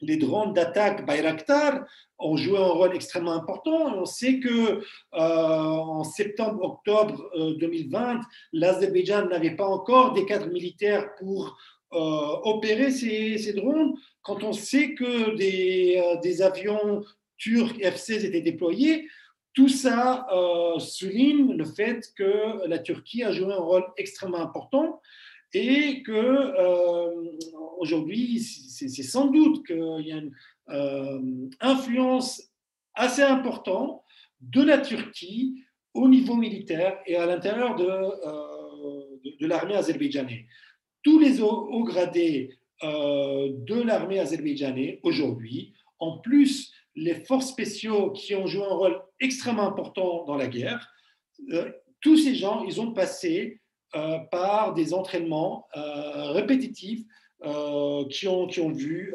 drones 0.00 0.52
d'attaque 0.52 1.06
Bayraktar 1.06 1.84
ont 2.18 2.36
joué 2.36 2.58
un 2.58 2.68
rôle 2.68 2.94
extrêmement 2.94 3.32
important. 3.32 3.96
On 3.96 4.04
sait 4.04 4.40
que 4.40 4.48
euh, 4.78 4.80
en 5.12 6.04
septembre-octobre 6.04 7.30
2020, 7.58 8.20
l'Azerbaïdjan 8.52 9.26
n'avait 9.26 9.56
pas 9.56 9.66
encore 9.66 10.12
des 10.12 10.24
cadres 10.24 10.50
militaires 10.50 11.14
pour 11.18 11.56
opérer 11.92 12.90
ces, 12.90 13.52
drones. 13.54 13.94
Quand 14.22 14.42
on 14.42 14.52
sait 14.52 14.94
que 14.94 15.34
des, 15.36 16.02
des 16.22 16.42
avions 16.42 17.04
turcs 17.38 17.78
F-16 17.78 18.26
étaient 18.26 18.42
déployés, 18.42 19.08
tout 19.56 19.68
ça 19.70 20.26
euh, 20.32 20.78
souligne 20.78 21.56
le 21.56 21.64
fait 21.64 22.02
que 22.14 22.68
la 22.68 22.78
Turquie 22.78 23.24
a 23.24 23.32
joué 23.32 23.52
un 23.52 23.56
rôle 23.56 23.84
extrêmement 23.96 24.40
important 24.42 25.00
et 25.56 26.02
que 26.02 26.12
euh, 26.12 27.38
aujourd'hui, 27.78 28.40
c'est 28.40 29.02
sans 29.02 29.26
doute 29.26 29.66
qu'il 29.66 30.06
y 30.06 30.12
a 30.12 30.16
une 30.16 30.32
euh, 30.68 31.48
influence 31.60 32.42
assez 32.94 33.22
importante 33.22 34.02
de 34.40 34.62
la 34.62 34.78
Turquie 34.78 35.62
au 35.94 36.08
niveau 36.08 36.34
militaire 36.34 36.98
et 37.06 37.16
à 37.16 37.26
l'intérieur 37.26 37.74
de, 37.76 37.86
de, 39.40 39.46
l'armée 39.46 39.76
azerbaïdjanaise. 39.76 40.44
Tous 41.02 41.18
les 41.18 41.40
hauts 41.40 41.84
gradés 41.84 42.50
de 42.82 43.82
l'armée 43.82 44.18
azerbaïdjanaise 44.18 44.98
aujourd'hui, 45.02 45.72
en 45.98 46.18
plus 46.18 46.72
les 46.96 47.14
forces 47.14 47.48
spéciaux 47.48 48.10
qui 48.10 48.34
ont 48.34 48.46
joué 48.46 48.64
un 48.64 48.74
rôle 48.74 49.00
extrêmement 49.20 49.68
important 49.68 50.24
dans 50.24 50.36
la 50.36 50.48
guerre, 50.48 50.90
euh, 51.52 51.70
tous 52.00 52.16
ces 52.16 52.34
gens, 52.34 52.64
ils 52.64 52.80
ont 52.80 52.92
passé 52.92 53.60
par 54.30 54.74
des 54.74 54.92
entraînements 54.92 55.68
répétitifs 55.74 57.02
qui, 58.10 58.28
ont, 58.28 58.46
qui 58.46 58.60
ont 58.60 58.70
vu 58.70 59.14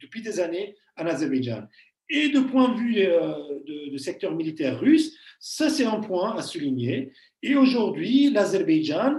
depuis 0.00 0.22
des 0.22 0.40
années 0.40 0.76
en 0.96 1.06
Azerbaïdjan. 1.06 1.64
Et 2.10 2.28
de 2.28 2.40
point 2.40 2.68
de 2.68 2.78
vue 2.78 2.94
de, 2.94 3.90
de 3.90 3.98
secteur 3.98 4.32
militaire 4.34 4.78
russe, 4.78 5.16
ça 5.40 5.70
c'est 5.70 5.86
un 5.86 6.00
point 6.00 6.36
à 6.36 6.42
souligner. 6.42 7.12
Et 7.42 7.56
aujourd'hui, 7.56 8.30
l'Azerbaïdjan, 8.30 9.14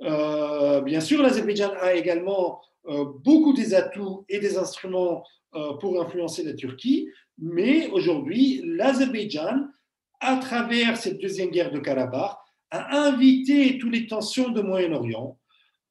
bien 0.00 1.00
sûr, 1.00 1.22
l'Azerbaïdjan 1.22 1.72
a 1.80 1.94
également 1.94 2.60
euh, 2.86 3.06
beaucoup 3.24 3.54
des 3.54 3.74
atouts 3.74 4.26
et 4.28 4.38
des 4.38 4.58
instruments 4.58 5.24
euh, 5.54 5.72
pour 5.74 6.00
influencer 6.02 6.42
la 6.42 6.52
Turquie, 6.52 7.08
mais 7.38 7.88
aujourd'hui, 7.88 8.60
l'Azerbaïdjan, 8.62 9.68
à 10.20 10.36
travers 10.36 10.98
cette 10.98 11.18
deuxième 11.18 11.50
guerre 11.50 11.70
de 11.70 11.78
Karabakh, 11.78 12.36
a 12.74 13.06
invité 13.06 13.78
toutes 13.78 13.92
les 13.92 14.06
tensions 14.06 14.50
de 14.50 14.60
Moyen-Orient, 14.60 15.38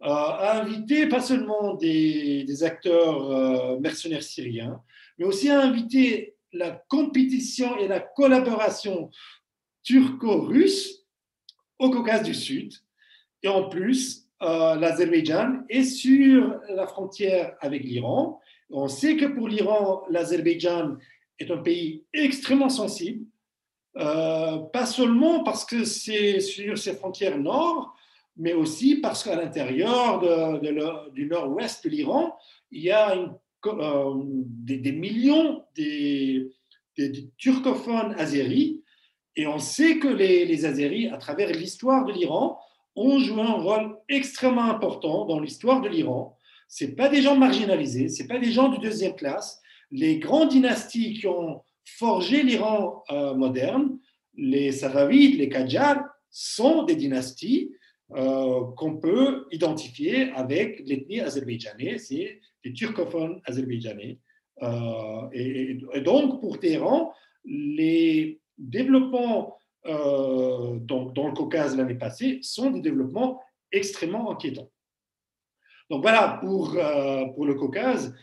euh, 0.04 0.08
a 0.08 0.62
invité 0.62 1.08
pas 1.08 1.22
seulement 1.22 1.76
des, 1.76 2.64
acteurs 2.64 3.80
mercenaires 3.80 4.24
syriens, 4.24 4.82
mais 5.18 5.26
aussi 5.26 5.50
a 5.50 5.62
invité 5.62 6.36
la 6.52 6.72
compétition 6.72 7.78
et 7.78 7.88
la 7.88 8.00
collaboration 8.00 9.10
turco-russe 9.84 11.06
au 11.80 11.90
Caucase 11.90 12.24
du 12.24 12.34
Sud. 12.34 12.74
Et 13.44 13.48
en 13.48 13.70
plus, 13.70 14.28
euh, 14.42 14.76
l'Azerbaïdjan 14.76 15.64
est 15.70 15.84
sur 15.84 16.60
la 16.70 16.88
frontière 16.88 17.56
avec 17.60 17.84
l'Iran. 17.84 18.40
On 18.70 18.88
sait 18.88 19.16
que 19.18 19.26
pour 19.26 19.48
l'Iran, 19.48 20.04
l'Azerbaïdjan 20.10 20.98
est 21.40 21.52
un 21.52 21.58
pays 21.58 22.04
extrêmement 22.14 22.70
sensible, 22.70 23.26
euh, 23.98 24.57
pas 24.57 24.86
seulement 24.86 25.44
parce 25.44 25.65
que 25.65 25.84
c'est 25.84 26.40
sur 26.40 26.78
ses 26.78 26.94
frontières 26.94 27.38
nord, 27.38 27.95
mais 28.38 28.53
aussi 28.53 28.95
parce 28.95 29.24
qu'à 29.24 29.36
l'intérieur 29.36 30.20
du 31.11 31.26
nord-ouest 31.28 31.84
de 31.84 31.90
l'Iran, 31.90 32.36
il 32.72 32.84
y 32.84 32.91
a 32.91 33.15
euh, 33.65 34.14
des, 34.15 34.91
millions 34.91 35.64
de 35.78 36.49
turcophones 37.38 38.15
azéris, 38.18 38.82
et 39.36 39.48
on 39.48 39.60
sait 39.60 39.98
que 39.98 40.07
les, 40.07 40.45
les 40.45 40.65
Azéris, 40.65 41.10
à 41.10 41.18
travers 41.18 41.52
l'histoire 41.52 42.06
de 42.06 42.14
l'Iran, 42.14 42.60
ont 42.95 43.20
joué 43.20 43.41
un 43.41 43.53
rôle 43.53 43.98
extrêmement 44.10 44.65
important 44.65 45.26
dans 45.26 45.40
l'histoire 45.40 45.82
de 45.82 45.90
l'Iran. 45.90 46.38
Ce 46.68 46.86
pas 46.86 47.10
des 47.10 47.22
gens 47.22 47.36
marginalisés, 47.36 48.10
ce 48.10 48.24
pas 48.24 48.40
des 48.40 48.52
gens 48.52 48.70
de 48.70 48.78
deuxième 48.78 49.15
classe. 49.15 49.61
Les 49.91 50.18
grandes 50.18 50.49
dynasties 50.49 51.14
qui 51.14 51.28
ont 51.28 51.61
forgé 51.86 52.44
l'Iran 52.44 53.04
euh, 53.12 53.34
moderne, 53.34 54.00
les 54.36 54.72
Safavides, 54.72 55.38
les 55.38 55.50
Qajars, 55.50 56.04
sont 56.30 56.84
des 56.84 56.96
dynasties 56.96 57.72
euh, 58.12 58.64
qu'on 58.76 58.98
peut 58.98 59.46
identifier 59.52 60.32
avec 60.32 60.82
l'ethnie 60.86 61.20
azerbaïdjanaise, 61.20 62.08
c'est 62.08 62.40
les 62.64 62.74
turcophones 62.74 63.42
azerbaïdjanais. 63.46 64.20
Euh, 64.62 65.30
et, 65.32 66.02
donc, 66.02 66.40
pour 66.42 66.60
Téhéran, 66.60 67.14
les 67.46 68.40
développements 68.58 69.58
dans, 69.86 71.12
le 71.28 71.34
Caucase 71.34 71.76
l'année 71.76 71.96
passée 71.96 72.40
sont 72.42 72.72
des 72.72 72.80
développements 72.80 73.42
extrêmement 73.70 74.32
inquiétants. 74.32 74.72
Donc 75.90 76.04
voilà 76.04 76.40
pour, 76.42 76.78
pour 77.36 77.46
le 77.46 77.56
Caucase. 77.56 78.16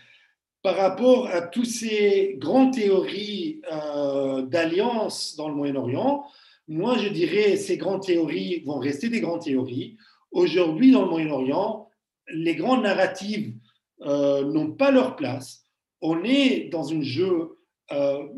Par 0.63 0.77
rapport 0.77 1.27
à 1.29 1.41
toutes 1.41 1.67
ces 1.67 2.37
grandes 2.39 2.75
théories 2.75 3.61
euh, 3.73 4.43
d'alliance 4.43 5.37
dans 5.37 5.49
le 5.49 5.55
Moyen-Orient, 5.55 6.25
moi 6.69 6.99
je 6.99 7.09
dirais 7.09 7.57
ces 7.57 7.77
grandes 7.77 8.03
théories 8.03 8.61
vont 8.67 8.79
rester 8.79 9.09
des 9.09 9.21
grandes 9.21 9.43
théories. 9.43 9.97
Aujourd'hui 10.33 10.93
dans 10.93 11.03
le 11.03 11.11
Moyen-Orient, 11.11 11.89
les 12.33 12.55
grandes 12.55 12.83
narratives 12.83 13.55
n'ont 14.03 14.73
pas 14.73 14.91
leur 14.91 15.17
place. 15.17 15.65
On 16.01 16.23
est 16.25 16.69
dans 16.71 16.93
un 16.93 17.03
jeu, 17.03 17.57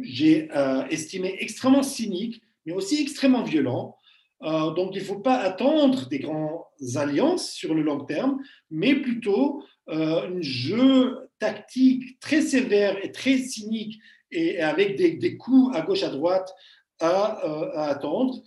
j'ai 0.00 0.48
estimé, 0.90 1.36
extrêmement 1.40 1.82
cynique 1.82 2.42
mais 2.66 2.72
aussi 2.72 3.00
extrêmement 3.00 3.42
violent. 3.42 3.96
Euh, 4.42 4.72
donc, 4.72 4.90
il 4.94 5.00
ne 5.00 5.04
faut 5.04 5.20
pas 5.20 5.36
attendre 5.36 6.08
des 6.08 6.18
grandes 6.18 6.60
alliances 6.96 7.50
sur 7.50 7.74
le 7.74 7.82
long 7.82 8.04
terme, 8.04 8.40
mais 8.70 8.94
plutôt 8.94 9.62
euh, 9.88 10.28
un 10.28 10.40
jeu 10.40 11.30
tactique 11.38 12.18
très 12.20 12.40
sévère 12.40 13.04
et 13.04 13.12
très 13.12 13.38
cynique 13.38 14.00
et 14.30 14.60
avec 14.60 14.96
des, 14.96 15.36
coups 15.36 15.76
à 15.76 15.82
gauche 15.82 16.02
à 16.02 16.08
droite 16.08 16.52
à, 17.00 17.44
euh, 17.44 17.70
attendre. 17.76 18.42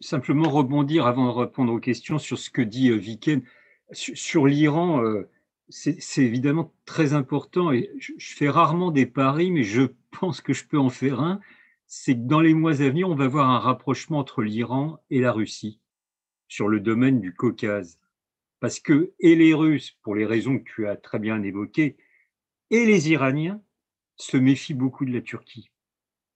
Simplement 0.00 0.48
rebondir 0.50 1.06
avant 1.06 1.32
de 1.32 1.38
répondre 1.38 1.72
aux 1.72 1.80
questions 1.80 2.18
sur 2.18 2.38
ce 2.38 2.50
que 2.50 2.62
dit 2.62 2.90
Viken. 2.96 3.42
Sur, 3.92 4.46
l'Iran, 4.46 5.00
c'est 5.68 6.22
évidemment 6.22 6.72
très 6.84 7.14
important 7.14 7.70
et 7.72 7.90
je, 7.98 8.12
fais 8.18 8.48
rarement 8.48 8.90
des 8.90 9.06
paris, 9.06 9.50
mais 9.50 9.62
je 9.62 9.82
pense 10.20 10.40
que 10.40 10.52
je 10.52 10.66
peux 10.66 10.78
en 10.78 10.90
faire 10.90 11.20
un 11.20 11.40
c'est 11.86 12.14
que 12.14 12.26
dans 12.26 12.40
les 12.40 12.54
mois 12.54 12.82
à 12.82 12.88
venir, 12.88 13.08
on 13.08 13.14
va 13.14 13.28
voir 13.28 13.50
un 13.50 13.58
rapprochement 13.58 14.18
entre 14.18 14.42
l'Iran 14.42 14.98
et 15.10 15.20
la 15.20 15.32
Russie 15.32 15.80
sur 16.48 16.68
le 16.68 16.80
domaine 16.80 17.20
du 17.20 17.34
Caucase. 17.34 18.00
Parce 18.60 18.80
que, 18.80 19.12
et 19.20 19.36
les 19.36 19.54
Russes, 19.54 19.96
pour 20.02 20.14
les 20.14 20.26
raisons 20.26 20.58
que 20.58 20.64
tu 20.64 20.88
as 20.88 20.96
très 20.96 21.18
bien 21.18 21.42
évoquées, 21.42 21.96
et 22.70 22.84
les 22.86 23.10
Iraniens 23.10 23.62
se 24.16 24.36
méfient 24.36 24.74
beaucoup 24.74 25.04
de 25.04 25.12
la 25.12 25.20
Turquie. 25.20 25.70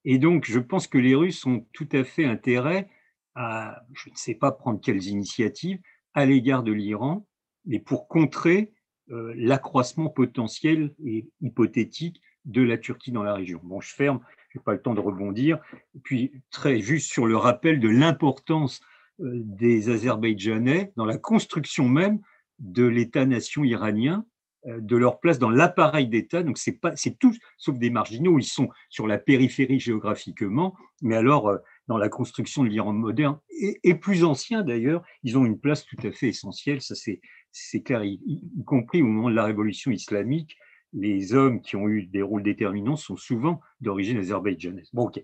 Et 0.04 0.18
donc, 0.18 0.44
je 0.44 0.58
pense 0.58 0.86
que 0.86 0.98
les 0.98 1.14
Russes 1.14 1.44
ont 1.46 1.66
tout 1.72 1.88
à 1.92 2.04
fait 2.04 2.24
intérêt 2.24 2.88
à, 3.34 3.82
je 3.92 4.10
ne 4.10 4.16
sais 4.16 4.34
pas 4.34 4.52
prendre 4.52 4.80
quelles 4.80 5.06
initiatives, 5.06 5.80
à 6.14 6.26
l'égard 6.26 6.62
de 6.62 6.72
l'Iran, 6.72 7.26
mais 7.64 7.78
pour 7.78 8.08
contrer 8.08 8.72
euh, 9.10 9.32
l'accroissement 9.36 10.08
potentiel 10.08 10.94
et 11.04 11.28
hypothétique 11.40 12.20
de 12.44 12.62
la 12.62 12.78
Turquie 12.78 13.12
dans 13.12 13.22
la 13.22 13.34
région. 13.34 13.60
Bon, 13.62 13.80
je 13.80 13.92
ferme 13.94 14.20
je 14.50 14.58
n'ai 14.58 14.62
pas 14.62 14.72
le 14.72 14.82
temps 14.82 14.94
de 14.94 15.00
rebondir. 15.00 15.58
Et 15.94 16.00
puis, 16.00 16.32
très 16.50 16.80
juste 16.80 17.10
sur 17.10 17.26
le 17.26 17.36
rappel 17.36 17.80
de 17.80 17.88
l'importance 17.88 18.80
euh, 19.20 19.40
des 19.44 19.88
Azerbaïdjanais 19.90 20.92
dans 20.96 21.06
la 21.06 21.18
construction 21.18 21.88
même 21.88 22.20
de 22.58 22.84
l'État-nation 22.84 23.64
iranien, 23.64 24.26
euh, 24.66 24.78
de 24.80 24.96
leur 24.96 25.20
place 25.20 25.38
dans 25.38 25.50
l'appareil 25.50 26.08
d'État. 26.08 26.42
Donc, 26.42 26.58
c'est 26.58 26.78
pas, 26.78 26.94
c'est 26.96 27.18
tous, 27.18 27.38
sauf 27.56 27.78
des 27.78 27.90
marginaux, 27.90 28.38
ils 28.38 28.44
sont 28.44 28.68
sur 28.88 29.06
la 29.06 29.18
périphérie 29.18 29.80
géographiquement, 29.80 30.76
mais 31.00 31.16
alors 31.16 31.48
euh, 31.48 31.58
dans 31.86 31.96
la 31.96 32.08
construction 32.08 32.64
de 32.64 32.68
l'Iran 32.68 32.92
moderne 32.92 33.38
et, 33.50 33.94
plus 33.94 34.24
ancien 34.24 34.62
d'ailleurs, 34.62 35.02
ils 35.22 35.36
ont 35.36 35.44
une 35.44 35.58
place 35.58 35.84
tout 35.84 35.96
à 36.02 36.10
fait 36.12 36.28
essentielle. 36.28 36.80
Ça, 36.82 36.94
c'est, 36.94 37.20
c'est 37.52 37.82
clair, 37.82 38.04
y, 38.04 38.20
y, 38.24 38.64
compris 38.64 39.02
au 39.02 39.06
moment 39.06 39.30
de 39.30 39.34
la 39.34 39.44
révolution 39.44 39.90
islamique 39.90 40.56
les 40.92 41.34
hommes 41.34 41.60
qui 41.60 41.76
ont 41.76 41.88
eu 41.88 42.06
des 42.06 42.22
rôles 42.22 42.42
déterminants 42.42 42.96
sont 42.96 43.16
souvent 43.16 43.60
d'origine 43.80 44.18
azerbaïdjanaise. 44.18 44.90
Bon, 44.92 45.04
ok. 45.04 45.22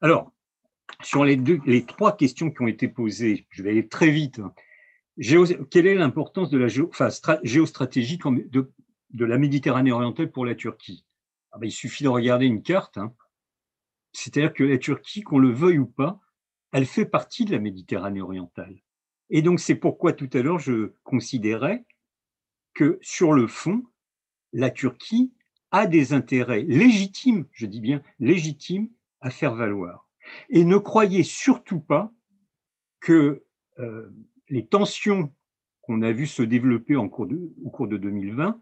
Alors, 0.00 0.32
sur 1.02 1.24
les, 1.24 1.36
deux, 1.36 1.60
les 1.66 1.84
trois 1.84 2.16
questions 2.16 2.50
qui 2.50 2.62
ont 2.62 2.66
été 2.66 2.88
posées, 2.88 3.46
je 3.50 3.62
vais 3.62 3.70
aller 3.70 3.88
très 3.88 4.10
vite. 4.10 4.40
Hein. 4.40 4.52
quelle 5.70 5.86
est 5.86 5.94
l'importance 5.94 6.50
de 6.50 6.58
la 6.58 6.68
géostratégie 7.42 8.18
de, 8.18 8.72
de, 9.10 9.24
la 9.24 9.38
Méditerranée 9.38 9.92
orientale 9.92 10.30
pour 10.30 10.44
la 10.44 10.54
Turquie? 10.54 11.04
Ah 11.52 11.58
ben, 11.58 11.66
Il 11.66 11.72
suffit 11.72 12.04
de 12.04 12.08
regarder 12.08 12.46
une 12.46 12.62
carte. 12.62 12.98
Hein. 12.98 13.14
C'est-à-dire 14.12 14.52
que 14.52 14.64
la 14.64 14.78
Turquie, 14.78 15.22
qu'on 15.22 15.38
le 15.38 15.50
veuille 15.50 15.78
ou 15.78 15.86
pas, 15.86 16.20
elle 16.72 16.86
fait 16.86 17.06
partie 17.06 17.44
de 17.44 17.52
la 17.52 17.58
Méditerranée 17.58 18.20
orientale. 18.20 18.76
Et 19.30 19.42
donc, 19.42 19.60
c'est 19.60 19.74
pourquoi 19.74 20.12
tout 20.12 20.30
à 20.32 20.40
l'heure, 20.40 20.58
je 20.58 20.92
considérais 21.02 21.84
que 22.74 22.98
sur 23.00 23.32
le 23.32 23.46
fond, 23.46 23.82
la 24.56 24.70
Turquie 24.70 25.32
a 25.70 25.86
des 25.86 26.14
intérêts 26.14 26.62
légitimes, 26.62 27.44
je 27.52 27.66
dis 27.66 27.80
bien 27.80 28.02
légitimes, 28.18 28.88
à 29.20 29.30
faire 29.30 29.54
valoir. 29.54 30.08
Et 30.48 30.64
ne 30.64 30.78
croyez 30.78 31.22
surtout 31.22 31.80
pas 31.80 32.12
que 33.00 33.44
euh, 33.78 34.08
les 34.48 34.66
tensions 34.66 35.30
qu'on 35.82 36.00
a 36.00 36.10
vues 36.10 36.26
se 36.26 36.42
développer 36.42 36.96
au 36.96 37.08
cours 37.08 37.26
de 37.26 37.96
2020 37.98 38.58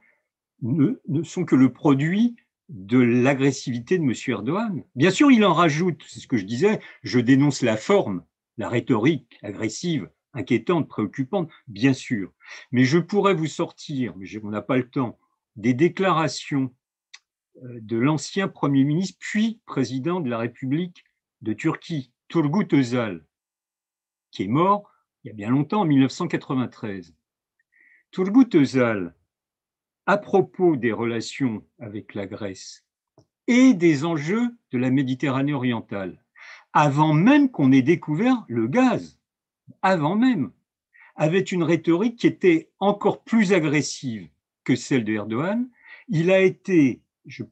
ne, 0.63 1.01
ne 1.07 1.23
sont 1.23 1.45
que 1.45 1.55
le 1.55 1.73
produit 1.73 2.35
de 2.69 2.99
l'agressivité 2.99 3.99
de 3.99 4.03
M. 4.03 4.13
Erdogan. 4.27 4.83
Bien 4.97 5.11
sûr, 5.11 5.31
il 5.31 5.45
en 5.45 5.55
rajoute, 5.55 6.03
c'est 6.09 6.21
ce 6.21 6.27
que 6.27 6.37
je 6.37 6.45
disais, 6.45 6.81
je 7.03 7.21
dénonce 7.21 7.63
la 7.63 7.77
forme, 7.77 8.25
la 8.57 8.69
rhétorique 8.69 9.39
agressive, 9.43 10.11
inquiétante, 10.33 10.89
préoccupante, 10.89 11.51
bien 11.69 11.93
sûr. 11.93 12.33
Mais 12.73 12.85
je 12.85 12.99
pourrais 12.99 13.35
vous 13.35 13.47
sortir, 13.47 14.15
mais 14.17 14.27
on 14.43 14.51
n'a 14.51 14.63
pas 14.63 14.77
le 14.77 14.89
temps, 14.89 15.19
des 15.57 15.75
déclarations 15.75 16.75
euh, 17.63 17.79
de 17.81 17.97
l'ancien 17.97 18.49
Premier 18.49 18.85
ministre, 18.85 19.19
puis 19.21 19.61
président 19.67 20.21
de 20.21 20.29
la 20.29 20.39
République 20.39 21.05
de 21.43 21.53
Turquie, 21.53 22.13
Turgut 22.29 22.69
Özal, 22.73 23.25
qui 24.31 24.45
est 24.45 24.49
mort 24.49 24.91
il 25.25 25.29
y 25.29 25.31
a 25.31 25.35
bien 25.35 25.49
longtemps, 25.49 25.81
en 25.81 25.85
1993. 25.87 27.15
Turgut 28.11 28.55
Özal, 28.55 29.15
à 30.05 30.19
propos 30.19 30.77
des 30.77 30.93
relations 30.93 31.65
avec 31.79 32.15
la 32.15 32.27
Grèce 32.27 32.85
et 33.47 33.73
des 33.73 34.05
enjeux 34.05 34.55
de 34.71 34.79
la 34.79 34.91
Méditerranée 34.91 35.55
orientale, 35.55 36.23
avant 36.75 37.15
même 37.15 37.51
qu'on 37.51 37.73
ait 37.73 37.83
découvert 37.83 38.45
le 38.49 38.69
gaz, 38.69 39.19
avant 39.81 40.15
même, 40.15 40.53
avait 41.17 41.41
une 41.41 41.63
rhétorique 41.63 42.19
qui 42.19 42.27
était 42.27 42.71
encore 42.79 43.25
plus 43.25 43.55
agressive 43.55 44.29
que 44.65 44.77
celle 44.77 45.05
de 45.05 45.13
Erdogan. 45.13 45.69
Il 46.09 46.31
a 46.31 46.41
été, 46.41 47.03
je 47.27 47.45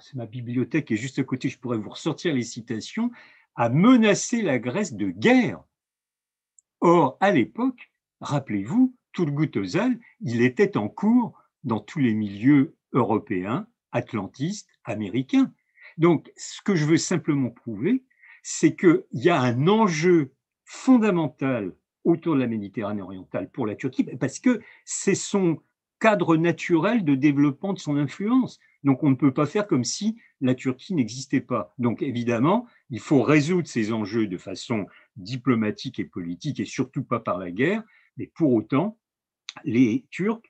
c'est 0.00 0.14
ma 0.14 0.26
bibliothèque 0.26 0.90
est 0.90 0.96
juste 0.96 1.18
à 1.18 1.24
côté, 1.24 1.48
je 1.48 1.58
pourrais 1.58 1.78
vous 1.78 1.90
ressortir 1.90 2.34
les 2.34 2.42
citations, 2.42 3.10
à 3.54 3.68
menacer 3.68 4.42
la 4.42 4.58
Grèce 4.58 4.94
de 4.94 5.08
guerre. 5.10 5.62
Or, 6.80 7.16
à 7.20 7.30
l'époque, 7.30 7.92
rappelez-vous, 8.20 8.94
Turgut 9.12 9.50
Özal, 9.56 9.98
il 10.20 10.42
était 10.42 10.76
en 10.76 10.88
cours 10.88 11.38
dans 11.64 11.80
tous 11.80 11.98
les 11.98 12.14
milieux 12.14 12.76
européens, 12.92 13.66
atlantistes, 13.92 14.68
américains. 14.84 15.52
Donc, 15.98 16.32
ce 16.36 16.62
que 16.62 16.74
je 16.74 16.86
veux 16.86 16.96
simplement 16.96 17.50
prouver, 17.50 18.04
c'est 18.42 18.74
qu'il 18.74 19.04
y 19.12 19.28
a 19.28 19.40
un 19.40 19.68
enjeu 19.68 20.32
fondamental 20.64 21.76
autour 22.04 22.34
de 22.34 22.40
la 22.40 22.46
Méditerranée 22.46 23.02
orientale 23.02 23.50
pour 23.50 23.66
la 23.66 23.76
Turquie, 23.76 24.04
parce 24.18 24.40
que 24.40 24.60
c'est 24.84 25.14
son 25.14 25.60
cadre 26.02 26.36
naturel 26.36 27.04
de 27.04 27.14
développement 27.14 27.72
de 27.72 27.78
son 27.78 27.96
influence. 27.96 28.58
Donc 28.82 29.04
on 29.04 29.10
ne 29.10 29.14
peut 29.14 29.32
pas 29.32 29.46
faire 29.46 29.68
comme 29.68 29.84
si 29.84 30.18
la 30.40 30.56
Turquie 30.56 30.94
n'existait 30.94 31.40
pas. 31.40 31.74
Donc 31.78 32.02
évidemment, 32.02 32.66
il 32.90 32.98
faut 32.98 33.22
résoudre 33.22 33.68
ces 33.68 33.92
enjeux 33.92 34.26
de 34.26 34.36
façon 34.36 34.86
diplomatique 35.14 36.00
et 36.00 36.04
politique, 36.04 36.58
et 36.58 36.64
surtout 36.64 37.04
pas 37.04 37.20
par 37.20 37.38
la 37.38 37.52
guerre, 37.52 37.84
mais 38.16 38.26
pour 38.26 38.52
autant, 38.52 38.98
les 39.62 40.04
Turcs, 40.10 40.42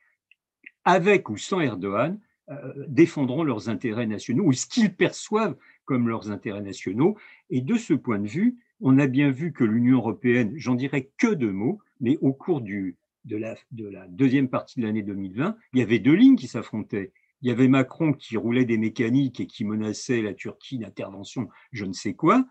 avec 0.87 1.29
ou 1.29 1.37
sans 1.37 1.61
Erdogan, 1.61 2.19
euh, 2.49 2.73
défendront 2.89 3.45
leurs 3.45 3.69
intérêts 3.69 4.07
nationaux, 4.07 4.45
ou 4.45 4.55
ce 4.55 4.67
qu'ils 4.67 4.95
perçoivent 4.95 5.57
comme 5.85 6.09
leurs 6.09 6.31
intérêts 6.31 6.63
nationaux. 6.63 7.19
Et 7.51 7.61
de 7.61 7.77
ce 7.77 7.93
point 7.93 8.21
de 8.21 8.27
vue, 8.27 8.57
on 8.81 8.99
a 8.99 9.07
bien 9.07 9.31
vu 9.31 9.53
que 9.53 9.65
l'Union 9.65 9.99
européenne, 9.99 10.55
j'en 10.57 10.77
dirais 10.77 11.11
que 11.19 11.35
deux 11.35 11.53
mots, 11.53 11.79
mais 12.01 12.17
au 12.23 12.33
cours 12.33 12.63
du, 12.63 12.97
de, 13.25 13.37
la, 13.37 13.57
de 13.71 13.89
la 13.89 14.07
deuxième 14.09 14.49
partie 14.49 14.81
de 14.81 14.87
l'année 14.87 15.03
2020, 15.03 15.57
il 15.73 15.79
y 15.79 15.83
avait 15.83 15.99
deux 15.99 16.15
lignes 16.15 16.37
qui 16.37 16.49
s'affrontaient. 16.49 17.13
Il 17.41 17.49
y 17.49 17.51
avait 17.51 17.69
Macron 17.69 18.13
qui 18.13 18.37
roulait 18.37 18.65
des 18.65 18.79
mécaniques 18.79 19.41
et 19.41 19.47
qui 19.47 19.65
menaçait 19.65 20.23
la 20.23 20.35
Turquie 20.35 20.79
d'intervention, 20.79 21.49
je 21.73 21.85
ne 21.85 21.93
sais 21.93 22.15
quoi, 22.15 22.47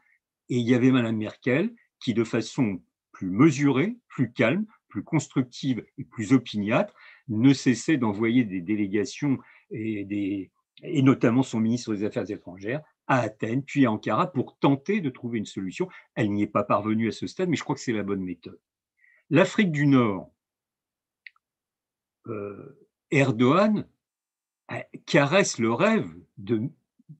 et 0.49 0.57
il 0.57 0.68
y 0.68 0.76
avait 0.76 0.91
Madame 0.91 1.15
Merkel 1.15 1.73
qui, 1.99 2.14
de 2.14 2.26
façon 2.26 2.81
plus 3.14 3.30
mesurée, 3.30 3.98
plus 4.10 4.34
calme, 4.34 4.65
plus 4.89 5.03
constructive 5.03 5.85
et 5.98 6.03
plus 6.03 6.34
opiniâtre, 6.34 6.93
ne 7.30 7.53
cessait 7.53 7.98
d'envoyer 7.98 8.43
des 8.43 8.60
délégations 8.60 9.38
et, 9.72 10.52
notamment 10.84 11.43
son 11.43 11.61
ministre 11.61 11.95
des 11.95 12.03
Affaires 12.03 12.30
étrangères 12.30 12.81
à 13.07 13.22
Athènes, 13.22 13.64
puis 13.64 13.85
à 13.85 13.91
Ankara, 13.91 14.31
pour 14.31 14.57
tenter 14.57 14.99
de 14.99 15.10
trouver 15.10 15.38
une 15.38 15.45
solution. 15.45 15.88
Elle 16.15 16.31
n'y 16.31 16.43
est 16.43 16.48
pas 16.48 16.64
parvenue 16.64 17.07
à 17.07 17.11
ce 17.11 17.27
stade, 17.27 17.49
mais 17.49 17.56
je 17.56 17.64
crois 17.64 17.76
que 17.76 17.81
c'est 17.81 17.93
la 17.93 18.03
bonne 18.03 18.23
méthode. 18.23 18.60
L'Afrique 19.30 19.72
du 19.72 19.88
Nord, 19.88 20.31
Erdogan 23.11 23.85
caresse 25.06 25.60
le 25.60 25.73
rêve 25.73 26.10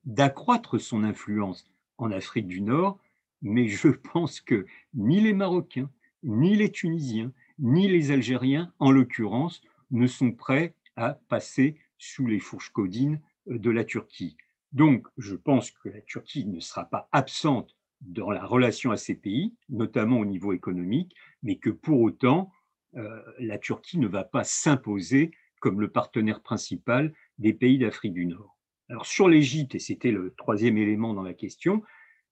d'accroître 0.06 0.80
son 0.80 1.03
influence 1.03 1.65
en 1.98 2.11
Afrique 2.11 2.48
du 2.48 2.61
Nord, 2.61 2.99
mais 3.41 3.68
je 3.68 3.88
pense 4.14 4.41
que 4.41 4.65
ni 4.94 5.19
les 5.19 5.34
Marocains, 5.34 5.90
ni 6.23 6.56
les 6.56 6.72
Tunisiens, 6.72 7.32
ni 7.60 7.88
les 7.88 8.11
Algériens, 8.11 8.73
en 8.80 8.91
l'occurrence, 8.91 9.61
ne 9.91 10.07
sont 10.07 10.32
prêts 10.32 10.76
à 10.95 11.19
passer 11.30 11.78
sous 11.98 12.26
les 12.26 12.40
fourches 12.40 12.72
codines 12.72 13.22
de 13.45 13.69
la 13.69 13.84
Turquie. 13.84 14.38
Donc, 14.72 15.07
je 15.18 15.36
pense 15.36 15.72
que 15.72 15.90
la 15.90 16.02
Turquie 16.02 16.45
ne 16.45 16.60
sera 16.60 16.86
pas 16.86 17.10
absente 17.11 17.76
dans 18.02 18.32
la 18.32 18.45
relation 18.45 18.91
à 18.91 18.98
ces 18.98 19.15
pays, 19.15 19.53
notamment 19.69 20.19
au 20.19 20.26
niveau 20.26 20.53
économique, 20.53 21.15
mais 21.44 21.57
que 21.57 21.69
pour 21.69 22.02
autant, 22.02 22.49
euh, 22.49 22.61
la 22.94 23.58
Turquie 23.58 24.00
ne 24.00 24.08
va 24.08 24.24
pas 24.24 24.44
s'imposer 24.44 25.32
comme 25.60 25.80
le 25.80 25.90
partenaire 25.90 26.42
principal 26.42 27.14
des 27.38 27.54
pays 27.54 27.78
d'Afrique 27.78 28.14
du 28.14 28.26
Nord. 28.26 28.58
Alors 28.90 29.06
sur 29.06 29.30
l'Égypte, 29.30 29.76
et 29.76 29.80
c'était 29.80 30.12
le 30.12 30.34
troisième 30.36 30.78
élément 30.78 31.14
dans 31.14 31.22
la 31.22 31.34
question, 31.34 31.84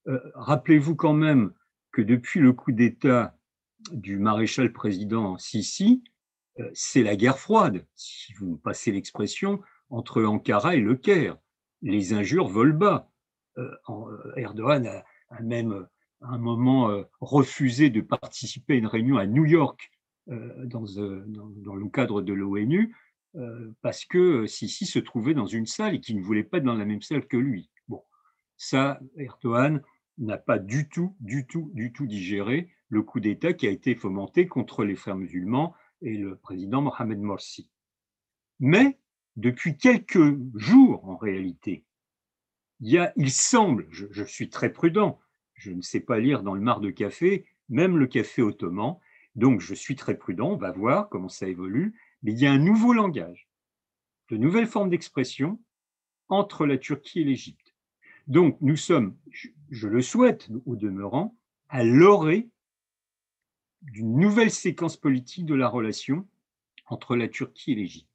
euh, 0.08 0.20
rappelez-vous 0.36 0.96
quand 0.96 1.14
même 1.14 1.54
que 1.92 2.02
depuis 2.02 2.42
le 2.42 2.52
coup 2.52 2.72
d'État 2.72 3.38
du 3.92 4.18
maréchal 4.18 4.74
président 4.74 5.38
Sisi, 5.38 6.04
euh, 6.60 6.70
c'est 6.74 7.04
la 7.04 7.16
guerre 7.16 7.40
froide, 7.40 7.86
si 7.96 8.34
vous 8.34 8.52
me 8.52 8.58
passez 8.58 8.92
l'expression, 8.92 9.62
entre 9.90 10.24
Ankara 10.24 10.76
et 10.76 10.82
Le 10.82 10.96
Caire 10.96 11.38
les 11.82 12.14
injures 12.14 12.48
volent 12.48 12.78
bas. 12.78 13.10
Euh, 13.58 13.72
euh, 13.90 14.34
Erdogan 14.36 14.86
a, 14.86 15.42
même 15.42 15.88
à 16.22 16.28
un 16.34 16.38
moment 16.38 16.90
euh, 16.90 17.04
refusé 17.22 17.90
de 17.90 18.02
participer 18.02 18.74
à 18.74 18.78
une 18.78 18.88
réunion 18.88 19.18
à 19.18 19.26
New 19.26 19.46
York 19.46 19.92
dans, 20.30 21.76
le 21.76 21.90
cadre 21.90 22.22
de 22.22 22.34
l'ONU 22.34 22.96
parce 23.82 24.06
que 24.06 24.46
Sisi 24.48 24.86
se 24.86 25.00
trouvait 25.00 25.34
dans 25.34 25.46
une 25.46 25.66
salle 25.66 25.96
et 25.96 26.00
qu'il 26.00 26.18
ne 26.18 26.24
voulait 26.24 26.44
pas 26.44 26.58
être 26.58 26.64
dans 26.64 26.76
la 26.76 26.86
même 26.86 27.02
salle 27.02 27.28
que 27.28 27.38
lui. 27.38 27.70
Bon, 27.88 28.04
ça, 28.58 29.00
Erdogan 29.18 29.82
n'a 30.18 30.38
pas 30.38 30.60
du 30.60 30.90
tout, 30.90 31.16
du 31.20 31.46
tout, 31.46 31.72
du 31.74 31.94
tout 31.94 32.08
digéré 32.08 32.70
le 32.90 33.04
coup 33.04 33.20
d'État 33.20 33.54
qui 33.54 33.68
a 33.68 33.72
été 33.72 33.96
fomenté 33.96 34.48
contre 34.48 34.84
les 34.84 34.96
frères 34.96 35.16
musulmans 35.16 35.76
et 36.02 36.18
le 36.18 36.36
président 36.36 36.82
Mohamed 36.82 37.20
Morsi. 37.20 37.70
Mais 38.60 38.98
depuis 39.40 39.78
quelques 39.78 40.38
jours 40.56 41.06
en 41.06 41.16
réalité. 41.16 41.86
Il, 42.82 43.32
semble, 43.32 43.88
je, 43.90 44.24
suis 44.24 44.50
très 44.50 44.72
prudent, 44.72 45.20
je 45.54 45.72
ne 45.72 45.82
sais 45.82 46.00
pas 46.00 46.20
lire 46.20 46.44
dans 46.44 46.54
le 46.54 46.62
mar 46.62 46.80
de 46.80 46.92
café, 46.92 47.46
même 47.68 47.98
le 47.98 48.08
café 48.08 48.42
ottoman, 48.42 48.98
donc 49.36 49.62
je 49.62 49.74
suis 49.74 49.96
très 49.96 50.18
prudent, 50.18 50.52
on 50.52 50.58
va 50.58 50.72
voir 50.72 51.10
comment 51.10 51.30
ça 51.30 51.48
évolue, 51.48 51.96
mais 52.24 52.34
il 52.34 52.40
y 52.40 52.46
a 52.46 52.52
un 52.52 52.60
nouveau 52.60 52.94
langage, 52.94 53.50
de 54.30 54.38
nouvelles 54.38 54.68
formes 54.68 54.90
d'expression 54.90 55.60
entre 56.28 56.66
la 56.66 56.78
Turquie 56.78 57.22
et 57.22 57.24
l'Égypte. 57.26 57.76
Donc 58.28 58.58
nous 58.62 58.76
sommes, 58.76 59.18
je 59.70 59.88
le 59.88 60.02
souhaite 60.02 60.50
au 60.66 60.76
demeurant, 60.76 61.36
à 61.70 61.84
l'orée 61.84 62.50
d'une 63.82 64.18
nouvelle 64.18 64.52
séquence 64.52 64.98
politique 64.98 65.46
de 65.46 65.56
la 65.56 65.68
relation 65.68 66.28
entre 66.86 67.16
la 67.16 67.28
Turquie 67.28 67.72
et 67.72 67.76
l'Égypte 67.76 68.10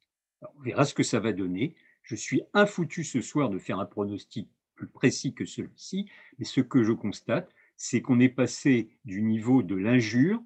on 0.55 0.61
verra 0.61 0.85
ce 0.85 0.93
que 0.93 1.03
ça 1.03 1.19
va 1.19 1.33
donner. 1.33 1.75
Je 2.03 2.15
suis 2.15 2.43
infoutu 2.53 3.03
ce 3.03 3.21
soir 3.21 3.49
de 3.49 3.59
faire 3.59 3.79
un 3.79 3.85
pronostic 3.85 4.49
plus 4.75 4.87
précis 4.87 5.33
que 5.33 5.45
celui-ci, 5.45 6.09
mais 6.37 6.45
ce 6.45 6.61
que 6.61 6.83
je 6.83 6.91
constate, 6.91 7.53
c'est 7.77 8.01
qu'on 8.01 8.19
est 8.19 8.29
passé 8.29 8.89
du 9.05 9.21
niveau 9.21 9.63
de 9.63 9.75
l'injure 9.75 10.41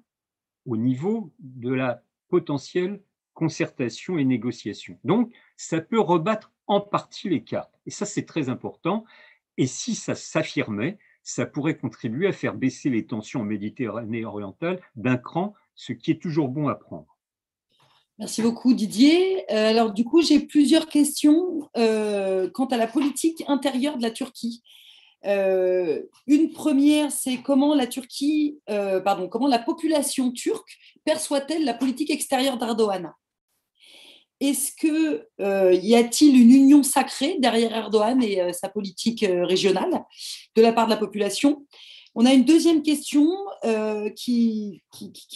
au 0.70 0.76
niveau 0.76 1.32
de 1.40 1.72
la 1.72 2.02
potentielle 2.28 3.02
concertation 3.34 4.18
et 4.18 4.24
négociation. 4.24 4.98
Donc, 5.04 5.32
ça 5.56 5.80
peut 5.80 6.00
rebattre 6.00 6.52
en 6.66 6.80
partie 6.80 7.28
les 7.28 7.42
cartes. 7.42 7.74
Et 7.86 7.90
ça, 7.90 8.06
c'est 8.06 8.24
très 8.24 8.48
important. 8.48 9.04
Et 9.56 9.66
si 9.66 9.94
ça 9.94 10.14
s'affirmait, 10.14 10.98
ça 11.22 11.44
pourrait 11.44 11.76
contribuer 11.76 12.28
à 12.28 12.32
faire 12.32 12.54
baisser 12.54 12.88
les 12.88 13.04
tensions 13.04 13.40
en 13.40 13.44
Méditerranée 13.44 14.24
orientale 14.24 14.80
d'un 14.94 15.16
cran, 15.16 15.54
ce 15.74 15.92
qui 15.92 16.12
est 16.12 16.22
toujours 16.22 16.48
bon 16.48 16.68
à 16.68 16.76
prendre. 16.76 17.18
Merci 18.18 18.42
beaucoup 18.42 18.74
Didier. 18.74 19.50
Euh, 19.50 19.70
alors 19.70 19.92
du 19.92 20.04
coup, 20.04 20.22
j'ai 20.22 20.40
plusieurs 20.40 20.86
questions 20.86 21.68
euh, 21.76 22.48
quant 22.52 22.66
à 22.66 22.76
la 22.76 22.86
politique 22.86 23.42
intérieure 23.48 23.96
de 23.96 24.02
la 24.02 24.10
Turquie. 24.10 24.62
Euh, 25.26 26.02
une 26.26 26.52
première, 26.52 27.12
c'est 27.12 27.38
comment 27.38 27.74
la 27.74 27.86
Turquie, 27.86 28.58
pardon, 28.66 29.28
comment 29.28 29.48
la 29.48 29.58
population 29.58 30.32
turque 30.32 30.78
perçoit-elle 31.04 31.64
la 31.64 31.74
politique 31.74 32.10
extérieure 32.10 32.58
d'Erdogan? 32.58 33.12
Est-ce 34.40 34.72
que 34.72 35.26
y 35.74 35.94
a-t-il 35.94 36.40
une 36.40 36.50
union 36.50 36.82
sacrée 36.82 37.36
derrière 37.38 37.76
Erdogan 37.76 38.22
et 38.22 38.52
sa 38.54 38.70
politique 38.70 39.26
régionale 39.28 40.04
de 40.56 40.62
la 40.62 40.72
part 40.72 40.86
de 40.86 40.92
la 40.92 40.96
population? 40.96 41.66
On 42.14 42.26
a 42.26 42.32
une 42.32 42.44
deuxième 42.44 42.82
question 42.82 43.30
euh, 43.64 44.10
qui, 44.10 44.82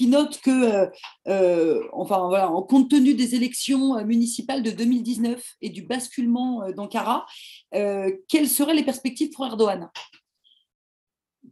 note 0.01 0.41
que, 0.41 0.51
euh, 0.51 0.87
euh, 1.29 1.83
enfin 1.93 2.17
en 2.17 2.63
compte 2.63 2.91
tenu 2.91 3.15
des 3.15 3.35
élections 3.35 4.05
municipales 4.05 4.63
de 4.63 4.71
2019 4.71 5.43
et 5.63 5.71
du 5.71 5.83
basculement 5.83 6.71
d'Ankara, 6.73 7.27
quelles 7.73 8.49
seraient 8.49 8.75
les 8.75 8.85
perspectives 8.85 9.31
pour 9.31 9.47
Erdogan? 9.47 9.89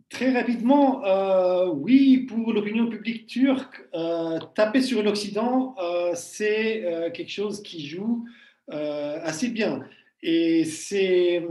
Très 0.09 0.32
rapidement, 0.32 1.03
oui, 1.74 2.27
pour 2.28 2.53
l'opinion 2.53 2.89
publique 2.89 3.27
turque, 3.27 3.89
taper 4.55 4.82
sur 4.82 5.03
l'Occident, 5.03 5.74
c'est 6.15 7.12
quelque 7.15 7.31
chose 7.31 7.62
qui 7.62 7.86
joue 7.86 8.24
assez 8.69 9.49
bien. 9.49 9.82
Et 10.23 10.65
c'est 10.65 11.43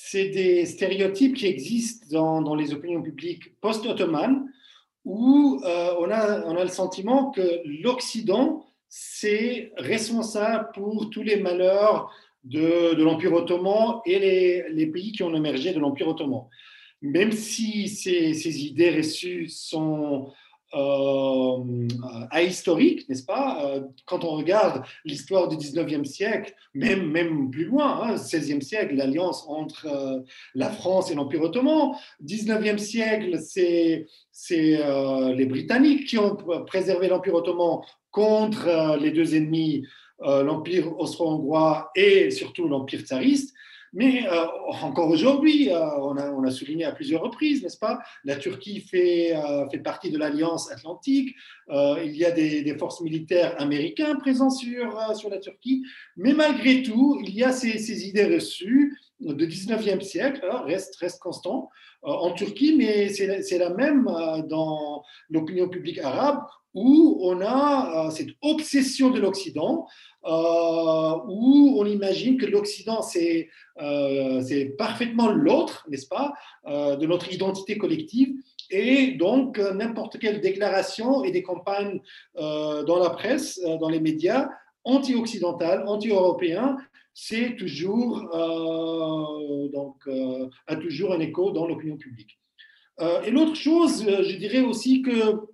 c'est 0.00 0.28
des 0.28 0.64
stéréotypes 0.64 1.34
qui 1.34 1.46
existent 1.46 2.06
dans, 2.40 2.54
les 2.54 2.72
opinions 2.72 3.02
publiques 3.02 3.60
post-ottomanes, 3.60 4.48
où 5.04 5.60
euh, 5.64 5.90
on, 5.98 6.08
a, 6.10 6.44
on 6.46 6.56
a 6.56 6.62
le 6.62 6.70
sentiment 6.70 7.32
que 7.32 7.60
l'Occident, 7.82 8.64
c'est 8.88 9.72
responsable 9.76 10.68
pour 10.72 11.10
tous 11.10 11.24
les 11.24 11.36
malheurs 11.40 12.12
de, 12.44 12.94
l'Empire 13.02 13.32
ottoman 13.32 14.00
et 14.06 14.20
les, 14.70 14.86
pays 14.86 15.10
qui 15.10 15.24
ont 15.24 15.34
émergé 15.34 15.72
de 15.72 15.80
l'Empire 15.80 16.08
ottoman. 16.08 16.44
même 17.02 17.32
si 17.32 17.88
ces, 17.88 18.34
ces 18.34 18.64
idées 18.66 18.96
reçues 18.96 19.48
sont 19.48 20.30
euh, 20.74 21.88
ahistorique, 22.30 23.08
n'est-ce 23.08 23.24
pas 23.24 23.64
euh, 23.64 23.80
Quand 24.04 24.24
on 24.24 24.36
regarde 24.36 24.82
l'histoire 25.04 25.48
du 25.48 25.56
19e 25.56 26.04
siècle, 26.04 26.54
même, 26.74 27.50
plus 27.50 27.64
loin, 27.64 28.02
hein, 28.02 28.14
16e 28.16 28.60
siècle, 28.60 28.94
l'alliance 28.94 29.44
entre 29.48 29.86
euh, 29.86 30.20
la 30.54 30.70
France 30.70 31.10
et 31.10 31.14
l'Empire 31.14 31.42
ottoman, 31.42 31.92
19e 32.24 32.78
siècle, 32.78 33.38
c'est 33.40 34.06
euh, 34.52 35.34
les 35.34 35.46
Britanniques 35.46 36.06
qui 36.06 36.18
ont 36.18 36.36
préservé 36.66 37.08
l'Empire 37.08 37.34
ottoman 37.34 37.80
contre 38.10 38.96
les 39.00 39.10
deux 39.10 39.36
ennemis, 39.36 39.84
l'Empire 40.20 40.98
austro-hongrois 40.98 41.90
et 41.94 42.30
surtout 42.30 42.66
l'Empire 42.66 43.02
tsariste. 43.02 43.54
Mais 43.92 44.26
euh, 44.26 44.46
encore 44.82 45.08
aujourd'hui, 45.08 45.70
euh, 45.70 45.80
on, 46.00 46.44
a, 46.44 46.50
souligné 46.50 46.84
à 46.84 46.92
plusieurs 46.92 47.22
reprises, 47.22 47.62
n'est-ce 47.62 47.78
pas 47.78 47.98
La 48.24 48.36
Turquie 48.36 48.80
fait, 48.80 49.34
euh, 49.34 49.68
fait 49.68 49.78
partie 49.78 50.10
de 50.10 50.18
l'Alliance 50.18 50.70
atlantique. 50.70 51.34
il 51.70 52.16
y 52.16 52.24
a 52.24 52.30
des, 52.30 52.76
forces 52.78 53.00
militaires 53.00 53.54
américaines 53.60 54.18
présentes 54.18 54.52
sur, 54.52 55.16
sur 55.16 55.30
la 55.30 55.38
Turquie. 55.38 55.82
Mais 56.16 56.32
malgré 56.32 56.82
tout, 56.82 57.20
il 57.22 57.34
y 57.34 57.44
a 57.44 57.52
ces, 57.52 58.06
idées 58.08 58.26
reçues 58.26 58.98
du 59.20 59.46
19e 59.46 60.00
siècle, 60.00 60.46
hein, 60.50 60.62
reste, 60.64 60.96
reste 60.96 61.20
constant 61.20 61.70
en 62.02 62.30
Turquie, 62.32 62.76
mais 62.76 63.08
c'est 63.08 63.58
la 63.58 63.70
même 63.70 64.04
dans 64.48 65.02
l'opinion 65.30 65.68
publique 65.68 65.98
arabe 65.98 66.44
où 66.78 67.18
on 67.22 67.40
a 67.40 68.10
cette 68.10 68.30
obsession 68.42 69.10
de 69.10 69.20
l'Occident 69.20 69.86
euh, 70.24 71.14
où 71.28 71.76
on 71.78 71.86
imagine 71.86 72.36
que 72.38 72.46
l'Occident, 72.46 73.02
c'est 73.02 73.48
euh, 73.80 74.42
parfaitement 74.76 75.28
l'autre, 75.28 75.86
n'est-ce 75.88 76.08
pas, 76.08 76.34
euh, 76.66 76.96
de 76.96 77.06
notre 77.06 77.32
identité 77.32 77.78
collective. 77.78 78.34
Et 78.70 79.12
donc, 79.12 79.58
n'importe 79.58 80.18
quelle 80.18 80.40
déclaration 80.40 81.24
et 81.24 81.30
des 81.30 81.42
campagnes 81.42 82.02
dans 82.34 82.98
la 82.98 83.10
presse, 83.10 83.58
dans 83.80 83.88
les 83.88 84.00
médias, 84.00 84.50
anti-occidentales, 84.84 85.84
anti-européens, 85.86 86.76
c'est 87.14 87.56
toujours, 87.56 88.20
donc, 89.72 90.06
a 90.66 90.76
toujours 90.76 91.14
un 91.14 91.20
écho 91.20 91.50
dans 91.52 91.66
l'opinion 91.66 91.96
publique. 91.96 92.38
et 93.24 93.30
l'autre 93.30 93.54
chose, 93.54 94.04
je 94.04 94.36
dirais 94.36 94.60
aussi 94.60 95.00
que 95.00 95.47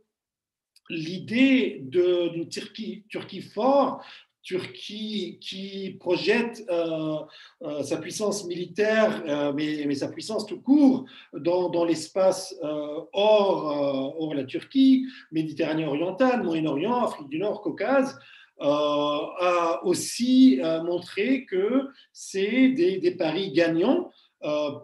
l'idée 0.91 1.81
d'une 1.83 2.49
Turquie, 2.49 3.05
forte 3.41 4.03
Turquie 4.45 5.39
qui 5.41 5.97
projette 5.99 6.65
euh, 6.71 7.17
euh, 7.63 7.83
sa 7.83 7.97
puissance 7.97 8.45
militaire, 8.45 9.23
euh, 9.27 9.53
mais, 9.55 9.93
sa 9.95 10.09
puissance 10.09 10.47
tout 10.47 10.61
court 10.61 11.07
dans, 11.33 11.85
l'espace 11.85 12.55
hors, 12.63 14.35
la 14.35 14.45
Turquie, 14.45 15.07
Méditerranée 15.33 15.87
orientale, 15.87 16.43
Moyen-Orient, 16.43 17.05
Afrique 17.05 17.29
du 17.29 17.39
Nord, 17.39 17.63
Caucase, 17.63 18.19
a 18.61 19.81
aussi 19.83 20.61
montré 20.85 21.45
que 21.45 21.89
c'est 22.13 22.69
des, 22.69 23.11
paris 23.19 23.51
gagnants 23.53 24.11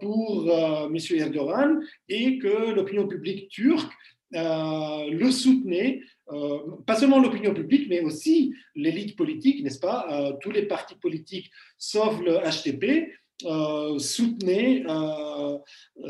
pour 0.00 0.50
M. 0.50 0.96
Erdogan 1.10 1.80
et 2.08 2.38
que 2.38 2.72
l'opinion 2.72 3.06
publique 3.06 3.48
turque 3.48 3.92
le 4.32 5.30
soutenait 5.30 6.00
euh, 6.32 6.58
pas 6.86 6.96
seulement 6.96 7.20
l'opinion 7.20 7.52
publique, 7.52 7.88
mais 7.88 8.00
aussi 8.00 8.54
l'élite 8.74 9.16
politique, 9.16 9.62
n'est-ce 9.62 9.80
pas 9.80 10.06
euh, 10.10 10.32
Tous 10.40 10.50
les 10.50 10.62
partis 10.62 10.94
politiques, 10.94 11.50
sauf 11.76 12.20
le 12.20 12.38
HTP, 12.38 13.12
euh, 13.46 13.98
soutenaient 13.98 14.84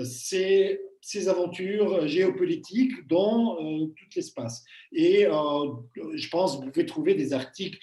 ces, 0.04 0.78
aventures 1.28 2.06
géopolitiques 2.06 3.06
dans 3.08 3.56
tout 3.56 4.06
l'espace. 4.14 4.64
Et 4.92 5.24
je 5.24 6.28
pense 6.28 6.58
que 6.58 6.64
vous 6.64 6.70
pouvez 6.70 6.86
trouver 6.86 7.14
des 7.14 7.32
articles 7.32 7.78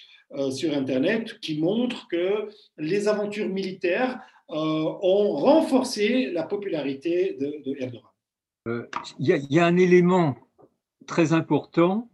sur 0.50 0.74
Internet 0.74 1.40
qui 1.40 1.58
montrent 1.58 2.06
que 2.08 2.48
les 2.76 3.08
aventures 3.08 3.48
militaires 3.48 4.20
ont 4.48 5.32
renforcé 5.32 6.30
la 6.30 6.44
popularité 6.44 7.36
de 7.38 7.74
Erdogan. 7.78 8.07
Il 9.18 9.46
y, 9.50 9.58
a 9.58 9.66
un 9.66 9.76
élément 9.76 10.36
très 11.06 11.32
important 11.32 12.10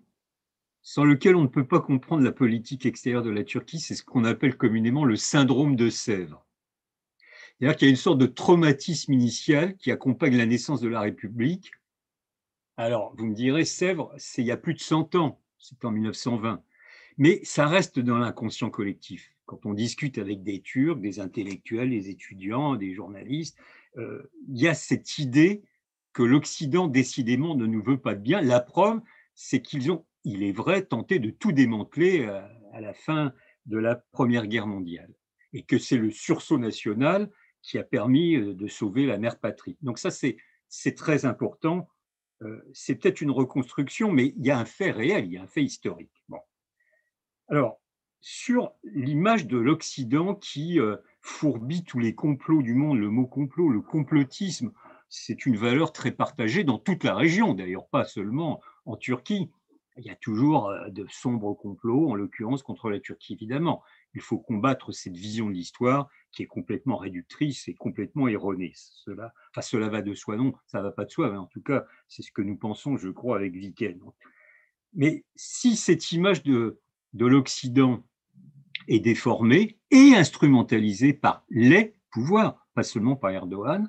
sans 0.82 1.04
lequel 1.04 1.34
on 1.34 1.42
ne 1.42 1.48
peut 1.48 1.66
pas 1.66 1.80
comprendre 1.80 2.22
la 2.22 2.32
politique 2.32 2.84
extérieure 2.84 3.22
de 3.22 3.30
la 3.30 3.42
Turquie, 3.42 3.80
c'est 3.80 3.94
ce 3.94 4.04
qu'on 4.04 4.24
appelle 4.24 4.56
communément 4.56 5.04
le 5.04 5.16
syndrome 5.16 5.76
de 5.76 5.88
Sèvres. 5.88 6.46
C'est-à-dire 7.58 7.76
qu'il 7.76 7.88
y 7.88 7.88
a 7.88 7.90
une 7.90 7.96
sorte 7.96 8.18
de 8.18 8.26
traumatisme 8.26 9.12
initial 9.12 9.76
qui 9.76 9.90
accompagne 9.90 10.36
la 10.36 10.44
naissance 10.44 10.80
de 10.80 10.88
la 10.88 11.00
République. 11.00 11.70
Alors, 12.76 13.14
vous 13.16 13.24
me 13.26 13.34
direz, 13.34 13.64
Sèvres, 13.64 14.12
c'est 14.18 14.42
il 14.42 14.46
y 14.46 14.50
a 14.50 14.56
plus 14.56 14.74
de 14.74 14.80
100 14.80 15.14
ans, 15.14 15.40
c'est 15.58 15.84
en 15.84 15.90
1920, 15.90 16.62
mais 17.16 17.40
ça 17.44 17.66
reste 17.66 17.98
dans 17.98 18.18
l'inconscient 18.18 18.70
collectif. 18.70 19.32
Quand 19.46 19.64
on 19.64 19.72
discute 19.72 20.18
avec 20.18 20.42
des 20.42 20.60
Turcs, 20.60 21.00
des 21.00 21.20
intellectuels, 21.20 21.90
des 21.90 22.10
étudiants, 22.10 22.76
des 22.76 22.92
journalistes, 22.92 23.56
euh, 23.96 24.30
il 24.48 24.60
y 24.60 24.68
a 24.68 24.74
cette 24.74 25.18
idée 25.18 25.62
que 26.14 26.22
l'Occident, 26.22 26.88
décidément, 26.88 27.54
ne 27.54 27.66
nous 27.66 27.82
veut 27.82 27.98
pas 27.98 28.14
de 28.14 28.20
bien. 28.20 28.40
La 28.40 28.60
preuve, 28.60 29.00
c'est 29.34 29.60
qu'ils 29.60 29.92
ont 29.92 30.06
il 30.24 30.42
est 30.42 30.52
vrai, 30.52 30.82
tenté 30.82 31.18
de 31.18 31.30
tout 31.30 31.52
démanteler 31.52 32.26
euh, 32.26 32.40
à 32.72 32.80
la 32.80 32.94
fin 32.94 33.32
de 33.66 33.78
la 33.78 33.94
Première 33.94 34.46
Guerre 34.46 34.66
mondiale, 34.66 35.12
et 35.52 35.62
que 35.62 35.78
c'est 35.78 35.96
le 35.96 36.10
sursaut 36.10 36.58
national 36.58 37.30
qui 37.62 37.78
a 37.78 37.84
permis 37.84 38.36
euh, 38.36 38.54
de 38.54 38.66
sauver 38.66 39.06
la 39.06 39.18
mère 39.18 39.38
patrie. 39.38 39.76
Donc 39.82 39.98
ça, 39.98 40.10
c'est 40.10 40.94
très 40.94 41.24
important. 41.24 41.88
Euh, 42.42 42.62
c'est 42.72 42.96
peut-être 42.96 43.20
une 43.20 43.30
reconstruction, 43.30 44.10
mais 44.10 44.34
il 44.36 44.44
y 44.44 44.50
a 44.50 44.58
un 44.58 44.64
fait 44.64 44.90
réel, 44.90 45.26
il 45.26 45.32
y 45.32 45.38
a 45.38 45.42
un 45.42 45.46
fait 45.46 45.62
historique. 45.62 46.24
Bon. 46.28 46.40
Alors, 47.48 47.80
sur 48.20 48.72
l'image 48.82 49.46
de 49.46 49.58
l'Occident 49.58 50.34
qui 50.34 50.78
fourbit 51.20 51.84
tous 51.84 51.98
les 51.98 52.14
complots 52.14 52.62
du 52.62 52.72
monde, 52.72 52.98
le 52.98 53.10
mot 53.10 53.26
complot, 53.26 53.68
le 53.68 53.82
complotisme, 53.82 54.72
c'est 55.16 55.46
une 55.46 55.56
valeur 55.56 55.92
très 55.92 56.10
partagée 56.10 56.64
dans 56.64 56.78
toute 56.78 57.04
la 57.04 57.14
région, 57.14 57.54
d'ailleurs 57.54 57.88
pas 57.88 58.04
seulement 58.04 58.60
en 58.84 58.96
Turquie 58.96 59.50
il 59.96 60.04
y 60.04 60.10
a 60.10 60.16
toujours 60.16 60.68
euh, 60.68 60.88
de 60.88 61.06
sombres 61.08 61.54
complots, 61.54 62.10
en 62.10 62.14
l'occurrence 62.14 62.62
contre 62.62 62.90
la 62.90 63.00
Turquie, 63.00 63.34
évidemment. 63.34 63.82
Il 64.14 64.20
faut 64.20 64.38
combattre 64.38 64.92
cette 64.92 65.16
vision 65.16 65.48
de 65.48 65.54
l'histoire 65.54 66.08
qui 66.32 66.42
est 66.42 66.46
complètement 66.46 66.96
réductrice 66.96 67.68
et 67.68 67.74
complètement 67.74 68.28
erronée. 68.28 68.72
Cela, 68.74 69.32
va 69.88 70.02
de 70.02 70.14
soi, 70.14 70.36
non, 70.36 70.54
ça 70.66 70.82
va 70.82 70.90
pas 70.90 71.04
de 71.04 71.10
soi, 71.10 71.30
mais 71.30 71.36
en 71.36 71.46
tout 71.46 71.62
cas, 71.62 71.86
c'est 72.08 72.22
ce 72.22 72.32
que 72.32 72.42
nous 72.42 72.56
pensons, 72.56 72.96
je 72.96 73.08
crois, 73.08 73.36
avec 73.36 73.54
Viken. 73.54 74.00
Mais 74.94 75.24
si 75.34 75.76
cette 75.76 76.12
image 76.12 76.42
de, 76.42 76.80
de 77.12 77.26
l'Occident 77.26 78.04
est 78.88 79.00
déformée 79.00 79.78
et 79.90 80.14
instrumentalisée 80.16 81.12
par 81.12 81.44
les 81.50 81.94
pouvoirs, 82.10 82.66
pas 82.74 82.82
seulement 82.82 83.16
par 83.16 83.30
Erdogan, 83.30 83.88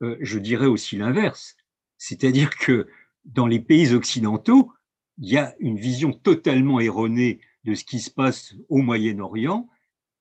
je 0.00 0.38
dirais 0.38 0.66
aussi 0.66 0.96
l'inverse. 0.96 1.56
C'est-à-dire 1.98 2.50
que 2.56 2.86
dans 3.24 3.46
les 3.46 3.60
pays 3.60 3.94
occidentaux, 3.94 4.72
il 5.18 5.30
y 5.30 5.36
a 5.36 5.54
une 5.58 5.78
vision 5.78 6.12
totalement 6.12 6.80
erronée 6.80 7.40
de 7.64 7.74
ce 7.74 7.84
qui 7.84 7.98
se 7.98 8.10
passe 8.10 8.54
au 8.68 8.78
Moyen-Orient 8.78 9.68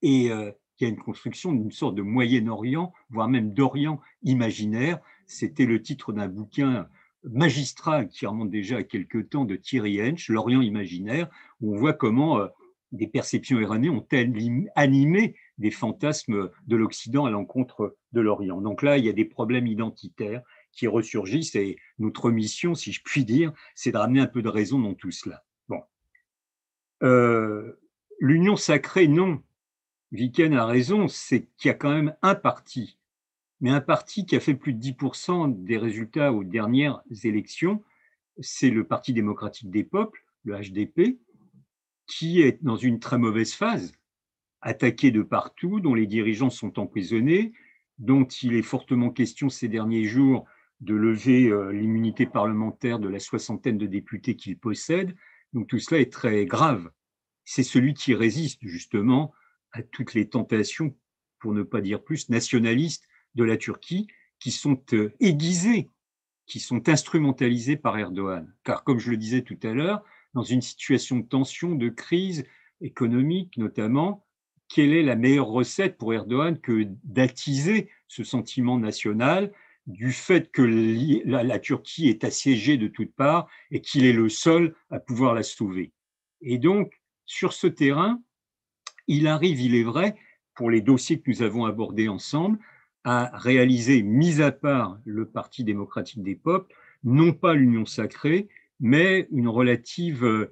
et 0.01 0.31
euh, 0.31 0.51
il 0.79 0.83
y 0.83 0.87
a 0.87 0.89
une 0.89 1.01
construction 1.01 1.53
d'une 1.53 1.71
sorte 1.71 1.95
de 1.95 2.01
Moyen-Orient, 2.01 2.93
voire 3.09 3.29
même 3.29 3.53
d'Orient 3.53 4.01
imaginaire. 4.23 4.99
C'était 5.25 5.65
le 5.65 5.81
titre 5.81 6.11
d'un 6.11 6.27
bouquin 6.27 6.87
magistral 7.23 8.09
qui 8.09 8.25
remonte 8.25 8.51
déjà 8.51 8.77
à 8.77 8.83
quelques 8.83 9.29
temps 9.29 9.45
de 9.45 9.55
Thierry 9.55 10.01
Hench, 10.01 10.29
L'Orient 10.29 10.61
imaginaire, 10.61 11.29
où 11.61 11.75
on 11.75 11.77
voit 11.77 11.93
comment 11.93 12.39
euh, 12.39 12.47
des 12.91 13.07
perceptions 13.07 13.59
erronées 13.59 13.89
ont 13.89 14.05
animé 14.75 15.35
des 15.57 15.71
fantasmes 15.71 16.49
de 16.67 16.75
l'Occident 16.75 17.25
à 17.25 17.31
l'encontre 17.31 17.95
de 18.11 18.21
l'Orient. 18.21 18.61
Donc 18.61 18.81
là, 18.81 18.97
il 18.97 19.05
y 19.05 19.09
a 19.09 19.13
des 19.13 19.25
problèmes 19.25 19.67
identitaires 19.67 20.41
qui 20.71 20.87
ressurgissent. 20.87 21.55
Et 21.55 21.77
notre 21.99 22.31
mission, 22.31 22.75
si 22.75 22.91
je 22.91 23.01
puis 23.03 23.25
dire, 23.25 23.53
c'est 23.73 23.91
de 23.91 23.97
ramener 23.97 24.19
un 24.19 24.27
peu 24.27 24.41
de 24.41 24.49
raison 24.49 24.79
dans 24.79 24.93
tout 24.93 25.11
cela. 25.11 25.43
Bon. 25.69 25.81
Euh, 27.03 27.79
L'union 28.19 28.55
sacrée, 28.55 29.07
non. 29.07 29.41
Viken 30.11 30.53
a 30.53 30.65
raison, 30.65 31.07
c'est 31.07 31.47
qu'il 31.57 31.67
y 31.67 31.71
a 31.71 31.73
quand 31.73 31.91
même 31.91 32.15
un 32.21 32.35
parti, 32.35 32.97
mais 33.59 33.69
un 33.69 33.81
parti 33.81 34.25
qui 34.25 34.35
a 34.35 34.39
fait 34.39 34.53
plus 34.53 34.73
de 34.73 34.81
10% 34.81 35.63
des 35.63 35.77
résultats 35.77 36.31
aux 36.31 36.43
dernières 36.43 37.01
élections, 37.23 37.83
c'est 38.39 38.69
le 38.69 38.85
Parti 38.85 39.13
démocratique 39.13 39.69
des 39.69 39.83
peuples, 39.83 40.23
le 40.43 40.55
HDP, 40.57 41.19
qui 42.07 42.41
est 42.41 42.63
dans 42.63 42.75
une 42.75 42.99
très 42.99 43.17
mauvaise 43.17 43.53
phase, 43.53 43.93
attaqué 44.65 45.11
de 45.11 45.21
partout, 45.21 45.79
dont 45.79 45.93
les 45.93 46.07
dirigeants 46.07 46.49
sont 46.49 46.79
emprisonnés, 46.79 47.53
dont 47.99 48.25
il 48.25 48.55
est 48.55 48.63
fortement 48.63 49.11
question 49.11 49.47
ces 49.47 49.69
derniers 49.69 50.05
jours 50.05 50.45
de 50.81 50.95
lever 50.95 51.47
euh, 51.47 51.71
l'immunité 51.71 52.25
parlementaire 52.25 52.99
de 52.99 53.07
la 53.07 53.19
soixantaine 53.19 53.77
de 53.77 53.85
députés 53.85 54.35
qu'il 54.35 54.57
possède. 54.57 55.15
Donc 55.53 55.67
tout 55.67 55.79
cela 55.79 56.01
est 56.01 56.11
très 56.11 56.45
grave. 56.45 56.89
C'est 57.45 57.63
celui 57.63 57.93
qui 57.93 58.15
résiste 58.15 58.59
justement 58.63 59.31
à 59.71 59.83
toutes 59.83 60.15
les 60.15 60.27
tentations, 60.27 60.95
pour 61.39 61.53
ne 61.53 61.61
pas 61.61 61.79
dire 61.79 62.03
plus, 62.03 62.29
nationalistes 62.29 63.07
de 63.35 63.43
la 63.43 63.57
Turquie, 63.57 64.07
qui 64.39 64.49
sont 64.49 64.81
aiguisés, 65.19 65.91
qui 66.47 66.59
sont 66.59 66.89
instrumentalisés 66.89 67.77
par 67.77 67.97
Erdogan. 67.99 68.51
Car 68.63 68.83
comme 68.83 68.99
je 68.99 69.11
le 69.11 69.17
disais 69.17 69.43
tout 69.43 69.59
à 69.61 69.73
l'heure, 69.73 70.03
dans 70.33 70.43
une 70.43 70.61
situation 70.61 71.19
de 71.19 71.27
tension, 71.27 71.75
de 71.75 71.89
crise 71.89 72.45
économique 72.81 73.57
notamment, 73.57 74.24
quelle 74.75 74.93
est 74.93 75.03
la 75.03 75.15
meilleure 75.15 75.47
recette 75.47 75.97
pour 75.97 76.13
Erdogan 76.13 76.59
que 76.59 76.85
d'attiser 77.05 77.89
ce 78.09 78.25
sentiment 78.25 78.77
national 78.77 79.53
du 79.87 80.11
fait 80.11 80.51
que 80.51 80.63
la, 81.23 81.59
Turquie 81.59 82.09
est 82.09 82.25
assiégée 82.25 82.75
de 82.75 82.89
toutes 82.89 83.15
parts 83.15 83.47
et 83.71 83.79
qu'il 83.79 84.03
est 84.03 84.11
le 84.11 84.27
seul 84.27 84.75
à 84.89 84.99
pouvoir 84.99 85.33
la 85.33 85.43
sauver? 85.43 85.93
Et 86.41 86.57
donc, 86.57 86.99
sur 87.25 87.53
ce 87.53 87.67
terrain, 87.67 88.21
il 89.07 89.27
arrive, 89.27 89.61
il 89.61 89.75
est 89.75 89.83
vrai, 89.83 90.17
pour 90.55 90.69
les 90.69 90.81
dossiers 90.81 91.21
que 91.21 91.31
nous 91.31 91.41
avons 91.41 91.63
abordés 91.63 92.09
ensemble, 92.09 92.59
à 93.05 93.31
réaliser, 93.33 94.03
mis 94.03 94.41
à 94.41 94.51
part 94.51 94.99
le 95.05 95.25
Parti 95.25 95.63
démocratique 95.63 96.21
des 96.21 96.35
peuples, 96.35 96.75
non 97.05 97.31
pas 97.31 97.53
l'union 97.53 97.85
sacrée, 97.85 98.49
mais 98.81 99.29
une 99.31 99.47
relative 99.47 100.25
euh, 100.25 100.51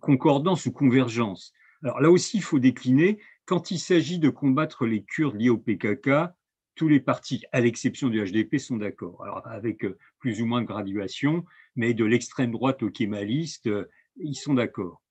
concordance 0.00 0.66
ou 0.66 0.72
convergence. 0.72 1.52
Alors 1.82 2.00
là 2.00 2.10
aussi, 2.10 2.38
il 2.38 2.42
faut 2.42 2.58
décliner, 2.58 3.18
quand 3.44 3.70
il 3.70 3.78
s'agit 3.78 4.18
de 4.18 4.30
combattre 4.30 4.86
les 4.86 5.02
Kurdes 5.02 5.36
liés 5.36 5.50
au 5.50 5.58
PKK, 5.58 6.30
tous 6.74 6.88
les 6.88 7.00
partis, 7.00 7.44
à 7.52 7.60
l'exception 7.60 8.08
du 8.08 8.24
HDP, 8.24 8.58
sont 8.58 8.76
d'accord. 8.76 9.22
Alors 9.22 9.46
avec 9.46 9.84
euh, 9.84 9.98
plus 10.18 10.40
ou 10.40 10.46
moins 10.46 10.62
de 10.62 10.66
graduation, 10.66 11.44
mais 11.76 11.94
de 11.94 12.04
l'extrême 12.04 12.52
droite 12.52 12.82
aux 12.82 12.90
kémalistes, 12.90 13.66
euh, 13.66 13.88
ils 14.16 14.36
sont 14.36 14.54
d'accord. 14.54 15.02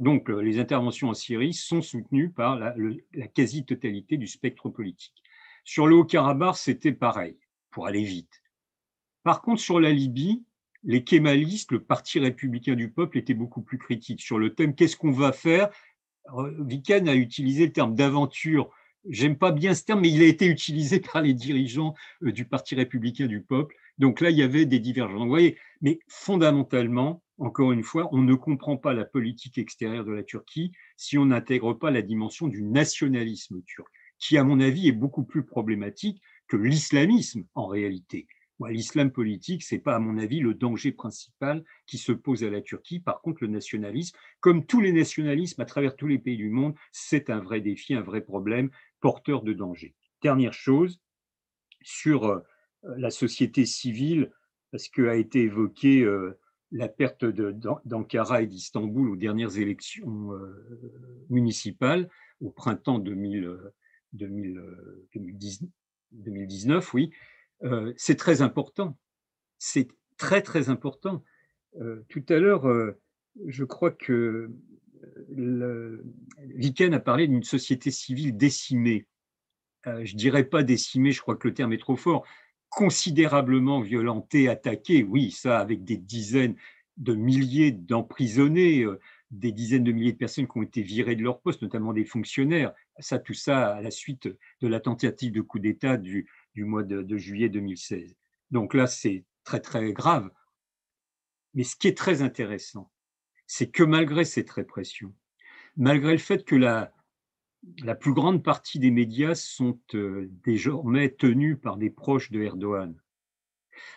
Donc 0.00 0.28
les 0.28 0.58
interventions 0.58 1.08
en 1.08 1.14
Syrie 1.14 1.54
sont 1.54 1.80
soutenues 1.80 2.30
par 2.30 2.58
la, 2.58 2.74
la 3.14 3.28
quasi-totalité 3.28 4.18
du 4.18 4.26
spectre 4.26 4.68
politique. 4.68 5.22
Sur 5.64 5.86
le 5.86 5.96
Haut-Karabakh, 5.96 6.56
c'était 6.56 6.92
pareil, 6.92 7.38
pour 7.70 7.86
aller 7.86 8.04
vite. 8.04 8.42
Par 9.22 9.40
contre, 9.40 9.60
sur 9.60 9.80
la 9.80 9.90
Libye, 9.90 10.44
les 10.84 11.04
kémalistes, 11.04 11.72
le 11.72 11.82
Parti 11.82 12.18
républicain 12.18 12.74
du 12.74 12.90
peuple, 12.90 13.18
étaient 13.18 13.34
beaucoup 13.34 13.62
plus 13.62 13.78
critiques 13.78 14.20
sur 14.20 14.38
le 14.38 14.54
thème 14.54 14.74
qu'est-ce 14.74 14.96
qu'on 14.96 15.10
va 15.10 15.32
faire. 15.32 15.70
Viken 16.60 17.08
a 17.08 17.14
utilisé 17.14 17.66
le 17.66 17.72
terme 17.72 17.94
d'aventure. 17.94 18.70
J'aime 19.08 19.38
pas 19.38 19.52
bien 19.52 19.74
ce 19.74 19.84
terme, 19.84 20.00
mais 20.00 20.10
il 20.10 20.22
a 20.22 20.26
été 20.26 20.46
utilisé 20.46 21.00
par 21.12 21.22
les 21.22 21.34
dirigeants 21.34 21.94
euh, 22.22 22.32
du 22.32 22.44
Parti 22.44 22.74
républicain 22.74 23.26
du 23.26 23.42
peuple. 23.42 23.74
Donc 23.98 24.20
là, 24.20 24.30
il 24.30 24.36
y 24.36 24.42
avait 24.42 24.66
des 24.66 24.78
divergences. 24.78 25.22
vous 25.22 25.28
voyez, 25.28 25.56
mais 25.80 25.98
fondamentalement, 26.08 27.22
encore 27.38 27.72
une 27.72 27.82
fois, 27.82 28.08
on 28.12 28.22
ne 28.22 28.34
comprend 28.34 28.76
pas 28.76 28.92
la 28.92 29.04
politique 29.04 29.58
extérieure 29.58 30.04
de 30.04 30.12
la 30.12 30.22
Turquie 30.22 30.72
si 30.96 31.18
on 31.18 31.26
n'intègre 31.26 31.72
pas 31.72 31.90
la 31.90 32.02
dimension 32.02 32.48
du 32.48 32.62
nationalisme 32.62 33.62
turc 33.62 33.88
qui, 34.18 34.36
à 34.36 34.44
mon 34.44 34.60
avis, 34.60 34.88
est 34.88 34.92
beaucoup 34.92 35.22
plus 35.22 35.44
problématique 35.44 36.20
que 36.48 36.56
l'islamisme 36.56 37.44
en 37.54 37.66
réalité. 37.66 38.26
L'islam 38.68 39.12
politique, 39.12 39.62
ce 39.62 39.74
n'est 39.74 39.80
pas, 39.80 39.94
à 39.94 39.98
mon 39.98 40.18
avis, 40.18 40.40
le 40.40 40.54
danger 40.54 40.92
principal 40.92 41.64
qui 41.86 41.98
se 41.98 42.12
pose 42.12 42.42
à 42.42 42.50
la 42.50 42.60
Turquie. 42.60 42.98
Par 42.98 43.20
contre, 43.20 43.42
le 43.42 43.48
nationalisme, 43.48 44.16
comme 44.40 44.66
tous 44.66 44.80
les 44.80 44.92
nationalismes 44.92 45.60
à 45.60 45.64
travers 45.64 45.94
tous 45.94 46.08
les 46.08 46.18
pays 46.18 46.36
du 46.36 46.50
monde, 46.50 46.74
c'est 46.90 47.30
un 47.30 47.40
vrai 47.40 47.60
défi, 47.60 47.94
un 47.94 48.02
vrai 48.02 48.20
problème 48.20 48.70
porteur 49.00 49.42
de 49.42 49.52
danger. 49.52 49.94
Dernière 50.22 50.52
chose, 50.52 51.00
sur 51.82 52.24
euh, 52.24 52.40
la 52.96 53.10
société 53.10 53.64
civile, 53.64 54.32
parce 54.72 54.88
qu'a 54.88 55.14
été 55.14 55.42
évoqué 55.42 56.02
euh, 56.02 56.36
la 56.72 56.88
perte 56.88 57.24
d'Ankara 57.24 58.42
et 58.42 58.46
d'Istanbul 58.46 59.10
aux 59.10 59.16
dernières 59.16 59.58
élections 59.58 60.34
euh, 60.34 61.26
municipales 61.30 62.10
au 62.40 62.50
printemps 62.50 62.98
2000. 62.98 63.56
2019, 64.12 66.84
euh, 66.84 66.90
oui, 66.94 67.10
euh, 67.64 67.92
c'est 67.96 68.16
très 68.16 68.42
important. 68.42 68.96
C'est 69.58 69.88
très, 70.16 70.42
très 70.42 70.68
important. 70.68 71.22
Euh, 71.80 72.04
tout 72.08 72.24
à 72.28 72.38
l'heure, 72.38 72.66
je 73.46 73.64
crois 73.64 73.90
que 73.90 74.50
Viken 75.30 76.94
a 76.94 77.00
parlé 77.00 77.28
d'une 77.28 77.44
société 77.44 77.90
civile 77.90 78.36
décimée. 78.36 79.06
je 79.84 80.16
dirais 80.16 80.44
pas 80.44 80.62
décimée, 80.62 81.12
je 81.12 81.20
crois 81.20 81.36
que 81.36 81.48
le 81.48 81.54
terme 81.54 81.72
est 81.72 81.78
trop 81.78 81.96
fort. 81.96 82.24
Considérablement 82.68 83.80
violentée, 83.80 84.48
attaquée, 84.48 85.02
oui, 85.02 85.30
ça, 85.30 85.58
avec 85.58 85.84
des 85.84 85.96
dizaines 85.96 86.56
de 86.96 87.14
milliers 87.14 87.70
d'emprisonnés, 87.70 88.84
des 89.30 89.52
dizaines 89.52 89.84
de 89.84 89.92
milliers 89.92 90.12
de 90.12 90.18
personnes 90.18 90.46
qui 90.46 90.58
ont 90.58 90.62
été 90.62 90.82
virées 90.82 91.16
de 91.16 91.22
leur 91.22 91.40
poste, 91.40 91.62
notamment 91.62 91.92
des 91.92 92.04
fonctionnaires. 92.04 92.72
Ça, 92.98 93.18
tout 93.18 93.34
ça 93.34 93.74
à 93.74 93.82
la 93.82 93.90
suite 93.90 94.28
de 94.60 94.68
la 94.68 94.80
tentative 94.80 95.32
de 95.32 95.40
coup 95.40 95.58
d'État 95.58 95.96
du, 95.96 96.28
mois 96.64 96.82
de, 96.82 97.16
juillet 97.16 97.48
2016. 97.48 98.16
Donc 98.50 98.74
là, 98.74 98.86
c'est 98.86 99.24
très, 99.44 99.60
très 99.60 99.92
grave. 99.92 100.30
Mais 101.54 101.64
ce 101.64 101.76
qui 101.76 101.88
est 101.88 101.96
très 101.96 102.22
intéressant, 102.22 102.90
c'est 103.46 103.70
que 103.70 103.82
malgré 103.82 104.24
cette 104.24 104.50
répression, 104.50 105.14
malgré 105.76 106.12
le 106.12 106.18
fait 106.18 106.44
que 106.44 106.56
la, 106.56 106.92
la 107.82 107.94
plus 107.94 108.12
grande 108.12 108.42
partie 108.42 108.78
des 108.78 108.90
médias 108.90 109.34
sont 109.34 109.80
euh, 109.94 110.28
désormais 110.44 111.10
tenus 111.10 111.58
par 111.60 111.76
des 111.76 111.90
proches 111.90 112.30
de 112.30 112.42
Erdogan, 112.42 112.94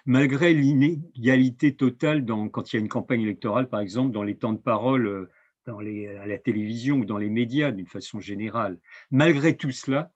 malgré 0.06 0.54
l'inégalité 0.54 1.76
totale 1.76 2.26
dans, 2.26 2.50
quand 2.50 2.72
il 2.72 2.76
y 2.76 2.80
a 2.80 2.82
une 2.82 2.90
campagne 2.90 3.22
électorale, 3.22 3.70
par 3.70 3.80
exemple, 3.80 4.12
dans 4.12 4.24
les 4.24 4.38
temps 4.38 4.54
de 4.54 4.60
parole 4.60 5.08
euh, 5.08 5.30
dans 5.66 5.80
les, 5.80 6.08
à 6.08 6.26
la 6.26 6.38
télévision 6.38 6.98
ou 6.98 7.06
dans 7.06 7.18
les 7.18 7.30
médias 7.30 7.72
d'une 7.72 7.88
façon 7.88 8.20
générale. 8.20 8.80
Malgré 9.12 9.56
tout 9.56 9.72
cela, 9.72 10.12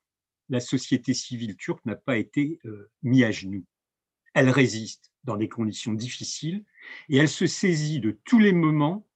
la 0.50 0.60
société 0.60 1.14
civile 1.14 1.56
turque 1.56 1.86
n'a 1.86 1.96
pas 1.96 2.18
été 2.18 2.60
euh, 2.66 2.90
mise 3.04 3.24
à 3.24 3.32
genoux. 3.32 3.66
Elle 4.34 4.50
résiste 4.50 5.12
dans 5.24 5.38
des 5.38 5.50
conditions 5.50 5.94
difficiles 5.94 6.64
et 7.10 7.18
elle 7.18 7.30
se 7.30 7.48
saisit 7.48 8.00
de 8.00 8.20
tous 8.26 8.40
les 8.40 8.52
moments 8.52 9.08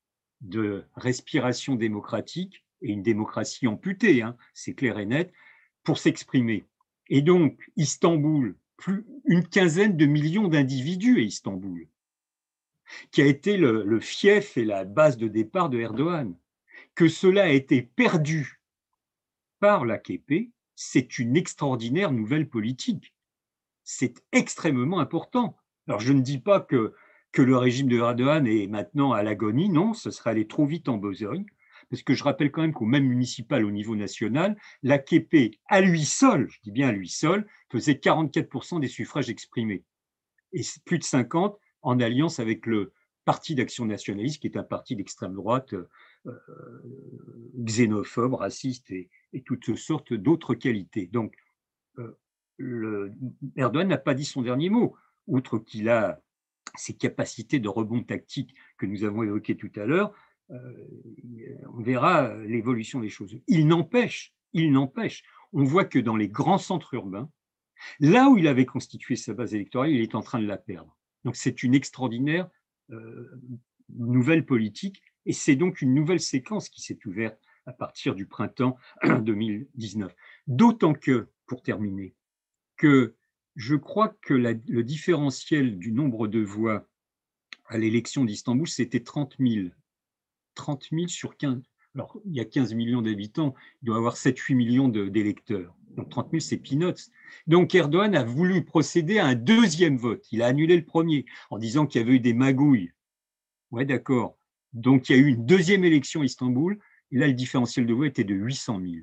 de 0.42 0.86
respiration 0.96 1.76
démocratique 1.76 2.66
et 2.82 2.92
une 2.92 3.04
démocratie 3.04 3.68
amputée, 3.68 4.22
hein, 4.22 4.38
c'est 4.54 4.74
clair 4.74 4.98
et 5.00 5.06
net, 5.06 5.34
pour 5.84 5.98
s'exprimer. 5.98 6.66
Et 7.10 7.22
donc, 7.22 7.60
Istanbul, 7.76 8.56
plus 8.78 9.06
une 9.26 9.48
quinzaine 9.48 9.98
de 9.98 10.06
millions 10.06 10.48
d'individus 10.48 11.18
à 11.18 11.22
Istanbul, 11.22 11.88
qui 13.12 13.22
a 13.22 13.26
été 13.26 13.58
le, 13.58 14.00
fief 14.00 14.58
et 14.58 14.66
la 14.66 14.86
base 14.86 15.18
de 15.18 15.28
départ 15.28 15.70
de 15.70 15.80
Erdogan. 15.80 16.36
Que 16.96 17.08
cela 17.08 17.44
a 17.44 17.50
été 17.50 17.82
perdu 17.82 18.62
par 19.60 19.86
l'AKP, 19.86 20.52
c'est 20.82 21.20
une 21.20 21.36
extraordinaire 21.36 22.14
nouvelle 22.14 22.48
politique. 22.48 23.14
C'est 23.84 24.24
extrêmement 24.32 25.00
important. 25.00 25.58
Alors 25.90 26.00
je 26.00 26.14
ne 26.14 26.22
dis 26.22 26.38
pas 26.40 26.62
que, 26.62 26.94
le 27.36 27.58
régime 27.58 27.90
de 27.90 27.98
Erdogan 27.98 28.48
est 28.48 28.68
maintenant 28.68 29.12
à 29.12 29.22
l'agonie, 29.22 29.68
non, 29.68 29.94
ce 29.94 30.10
serait 30.10 30.30
aller 30.30 30.48
trop 30.48 30.66
vite 30.66 30.88
en 30.88 30.98
besogne, 30.98 31.46
parce 31.90 32.02
que 32.02 32.14
je 32.14 32.24
rappelle 32.24 32.50
quand 32.50 32.62
même 32.62 32.72
qu'au 32.72 32.86
même 32.86 33.06
municipal, 33.06 33.66
au 33.66 33.72
niveau 33.72 33.98
national, 33.98 34.58
l'AKP, 34.82 35.60
à 35.68 35.82
lui 35.82 36.06
seul, 36.06 36.48
je 36.50 36.60
dis 36.64 36.72
bien 36.72 36.88
à 36.88 36.92
lui 36.94 37.10
seul, 37.10 37.46
faisait 37.70 37.94
44% 37.94 38.80
des 38.80 38.88
suffrages 38.88 39.30
exprimés, 39.30 39.84
et 40.54 40.62
plus 40.86 41.00
de 41.00 41.04
50% 41.04 41.58
en 41.82 42.00
alliance 42.00 42.40
avec 42.40 42.66
le 42.66 42.94
Parti 43.26 43.54
d'action 43.54 43.86
nationaliste, 43.86 44.42
qui 44.42 44.48
est 44.48 44.58
un 44.58 44.64
parti 44.64 44.96
d'extrême 44.96 45.36
droite 45.36 45.74
euh, 45.74 45.88
xénophobe, 47.66 48.34
raciste 48.34 48.92
et, 48.92 49.10
toutes 49.46 49.76
sortes 49.76 50.14
d'autres 50.14 50.56
qualités. 50.56 51.08
Donc, 51.08 51.36
euh, 52.60 53.12
Erdogan 53.56 53.88
n'a 53.88 53.98
pas 53.98 54.14
dit 54.14 54.26
son 54.26 54.42
dernier 54.42 54.70
mot, 54.70 54.96
outre 55.28 55.60
qu'il 55.60 55.90
a 55.90 56.22
ses 56.76 56.94
capacités 56.94 57.60
de 57.60 57.70
rebond 57.70 58.04
tactique 58.04 58.54
que 58.78 58.86
nous 58.86 59.04
avons 59.04 59.24
évoquées 59.24 59.56
tout 59.56 59.72
à 59.76 59.86
l'heure, 59.86 60.14
on 60.50 61.82
verra 61.82 62.36
l'évolution 62.38 63.00
des 63.00 63.10
choses. 63.10 63.38
Il 63.48 63.68
n'empêche, 63.68 64.34
il 64.54 64.72
n'empêche, 64.72 65.24
on 65.54 65.64
voit 65.64 65.86
que 65.86 66.00
dans 66.00 66.16
les 66.16 66.28
grands 66.28 66.58
centres 66.58 66.94
urbains, 66.94 67.30
là 68.00 68.30
où 68.30 68.38
il 68.38 68.48
avait 68.48 68.66
constitué 68.66 69.16
sa 69.16 69.34
base 69.34 69.54
électorale, 69.54 69.92
il 69.92 70.02
est 70.02 70.16
en 70.16 70.22
train 70.22 70.40
de 70.40 70.48
la 70.48 70.58
perdre. 70.58 70.98
Donc 71.24 71.36
c'est 71.36 71.64
une 71.64 71.74
extraordinaire 71.74 72.50
euh, 72.92 73.42
nouvelle 73.90 74.46
politique 74.46 75.02
et 75.26 75.34
c'est 75.34 75.56
donc 75.56 75.82
une 75.82 75.94
nouvelle 75.94 76.20
séquence 76.20 76.70
qui 76.70 76.82
s'est 76.82 77.00
ouverte 77.06 77.40
à 77.66 77.74
partir 77.74 78.16
du 78.16 78.26
printemps 78.26 78.78
2019. 79.04 80.14
D'autant 80.48 80.94
que, 80.94 81.30
pour 81.46 81.62
terminer, 81.62 82.16
que 82.78 83.16
je 83.56 83.76
crois 83.76 84.16
que 84.22 84.34
le 84.34 84.84
différentiel 84.84 85.78
du 85.78 85.92
nombre 85.92 86.28
de 86.28 86.40
voix 86.40 86.88
à 87.68 87.78
l'élection 87.78 88.26
d'Istanbul, 88.26 88.68
c'était 88.68 89.02
30 89.02 89.36
000. 89.40 89.70
30 90.56 90.88
000 90.92 91.08
sur 91.08 91.38
15. 91.38 91.62
Alors, 91.96 92.20
il 92.26 92.36
y 92.36 92.40
a 92.40 92.46
15 92.46 92.74
millions 92.74 93.02
d'habitants, 93.02 93.54
il 93.82 93.88
doit 93.88 93.96
y 93.96 93.98
avoir 93.98 94.16
7-8 94.16 94.56
millions 94.56 94.88
d'électeurs. 94.88 95.76
Donc 95.92 96.10
30 96.10 96.32
000, 96.32 96.40
c'est 96.40 96.58
peanuts. 96.58 97.12
Donc 97.48 97.76
Erdogan 97.76 98.16
a 98.16 98.24
voulu 98.24 98.64
procéder 98.64 99.20
à 99.20 99.26
un 99.26 99.36
deuxième 99.36 99.98
vote. 99.98 100.26
Il 100.32 100.42
a 100.42 100.48
annulé 100.48 100.78
le 100.78 100.86
premier 100.86 101.26
en 101.50 101.58
disant 101.58 101.86
qu'il 101.86 102.02
y 102.02 102.04
avait 102.04 102.16
eu 102.16 102.20
des 102.20 102.34
magouilles. 102.34 102.92
Ouais, 103.72 103.86
d'accord. 103.86 104.39
Donc 104.74 105.10
il 105.10 105.16
y 105.16 105.20
a 105.20 105.22
eu 105.22 105.28
une 105.28 105.46
deuxième 105.46 105.84
élection 105.84 106.22
à 106.22 106.26
Istanbul. 106.26 106.80
Et 107.12 107.18
là, 107.18 107.28
le 107.28 107.34
différentiel 107.34 107.86
de 107.86 107.94
voix 107.94 108.08
était 108.08 108.24
de 108.24 108.36
800 108.36 108.82
000. 108.82 108.94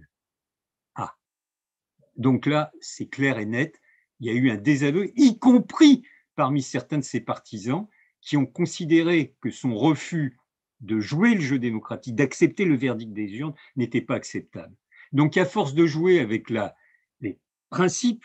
Ah. 0.95 1.17
Donc 2.17 2.47
là, 2.47 2.71
c'est 2.81 3.07
clair 3.07 3.39
et 3.39 3.47
net. 3.47 3.81
il 4.21 4.27
y 4.27 4.31
a 4.31 4.33
eu 4.33 4.51
un 4.51 4.57
désaveu, 4.57 5.11
y 5.17 5.39
compris 5.39 6.05
parmi 6.37 6.63
certains 6.63 6.99
de 6.99 7.05
ses 7.05 7.21
partisans, 7.21 7.89
qui 8.21 8.37
ont 8.37 8.47
considéré 8.47 9.35
que 9.41 9.51
son 9.51 9.75
refus 9.75 10.39
de 10.81 11.01
jouer 11.01 11.35
le 11.35 11.41
jeu 11.41 11.59
démocratique, 11.59 12.15
d'accepter 12.15 12.65
le 12.65 12.77
verdict 12.77 13.13
des 13.13 13.35
urnes, 13.37 13.55
n'était 13.77 14.03
pas 14.03 14.15
acceptable. 14.15 14.75
Donc, 15.13 15.37
à 15.37 15.47
force 15.47 15.75
de 15.75 15.87
jouer 15.87 16.21
avec 16.21 16.51
les 16.51 17.39
principes 17.71 18.25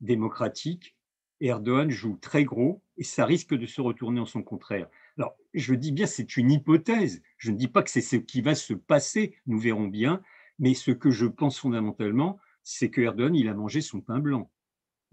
démocratiques, 0.00 0.96
Erdogan 1.40 1.90
joue 1.90 2.16
très 2.16 2.44
gros 2.44 2.82
et 2.96 3.04
ça 3.04 3.24
risque 3.24 3.54
de 3.54 3.66
se 3.66 3.80
retourner 3.80 4.20
en 4.20 4.26
son 4.26 4.42
contraire. 4.42 4.88
Alors, 5.18 5.36
je 5.52 5.74
dis 5.74 5.92
bien, 5.92 6.06
c'est 6.06 6.36
une 6.36 6.50
hypothèse. 6.50 7.22
Je 7.38 7.50
ne 7.50 7.56
dis 7.56 7.68
pas 7.68 7.82
que 7.82 7.90
c'est 7.90 8.00
ce 8.00 8.16
qui 8.16 8.40
va 8.40 8.54
se 8.54 8.74
passer, 8.74 9.36
nous 9.46 9.58
verrons 9.58 9.86
bien. 9.86 10.22
Mais 10.58 10.74
ce 10.74 10.90
que 10.90 11.10
je 11.10 11.26
pense 11.26 11.58
fondamentalement, 11.58 12.38
c'est 12.62 12.90
que 12.90 13.00
Erdogan, 13.00 13.34
il 13.34 13.48
a 13.48 13.54
mangé 13.54 13.80
son 13.80 14.00
pain 14.00 14.18
blanc, 14.18 14.50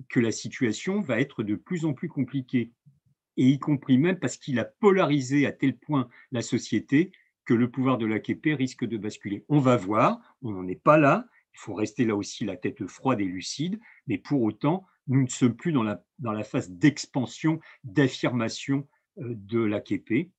que 0.10 0.20
la 0.20 0.32
situation 0.32 1.02
va 1.02 1.20
être 1.20 1.44
de 1.44 1.56
plus 1.56 1.86
en 1.86 1.94
plus 1.94 2.10
compliquée, 2.10 2.72
et 3.38 3.48
y 3.48 3.60
compris 3.60 3.98
même 3.98 4.20
parce 4.20 4.38
qu'il 4.38 4.60
a 4.60 4.66
polarisé 4.66 5.46
à 5.46 5.52
tel 5.52 5.78
point 5.78 6.08
la 6.32 6.42
société 6.42 7.12
que 7.46 7.54
le 7.54 7.70
pouvoir 7.70 7.98
de 7.98 8.06
l'AKP 8.06 8.56
risque 8.58 8.86
de 8.86 8.98
basculer. 8.98 9.46
On 9.50 9.60
va 9.60 9.78
voir, 9.78 10.20
on 10.42 10.52
n'en 10.52 10.68
est 10.68 10.82
pas 10.82 10.98
là, 10.98 11.28
il 11.54 11.60
faut 11.60 11.74
rester 11.74 12.06
là 12.06 12.16
aussi 12.16 12.46
la 12.46 12.56
tête 12.56 12.86
froide 12.88 13.20
et 13.20 13.26
lucide, 13.26 13.80
mais 14.08 14.18
pour 14.18 14.42
autant, 14.42 14.86
nous 15.08 15.24
ne 15.24 15.28
sommes 15.28 15.56
plus 15.56 15.72
dans 15.72 15.84
la, 15.84 16.44
phase 16.44 16.70
d'expansion, 16.72 17.60
d'affirmation 17.84 18.88
de 19.18 19.60
l'AKP. 19.60 20.32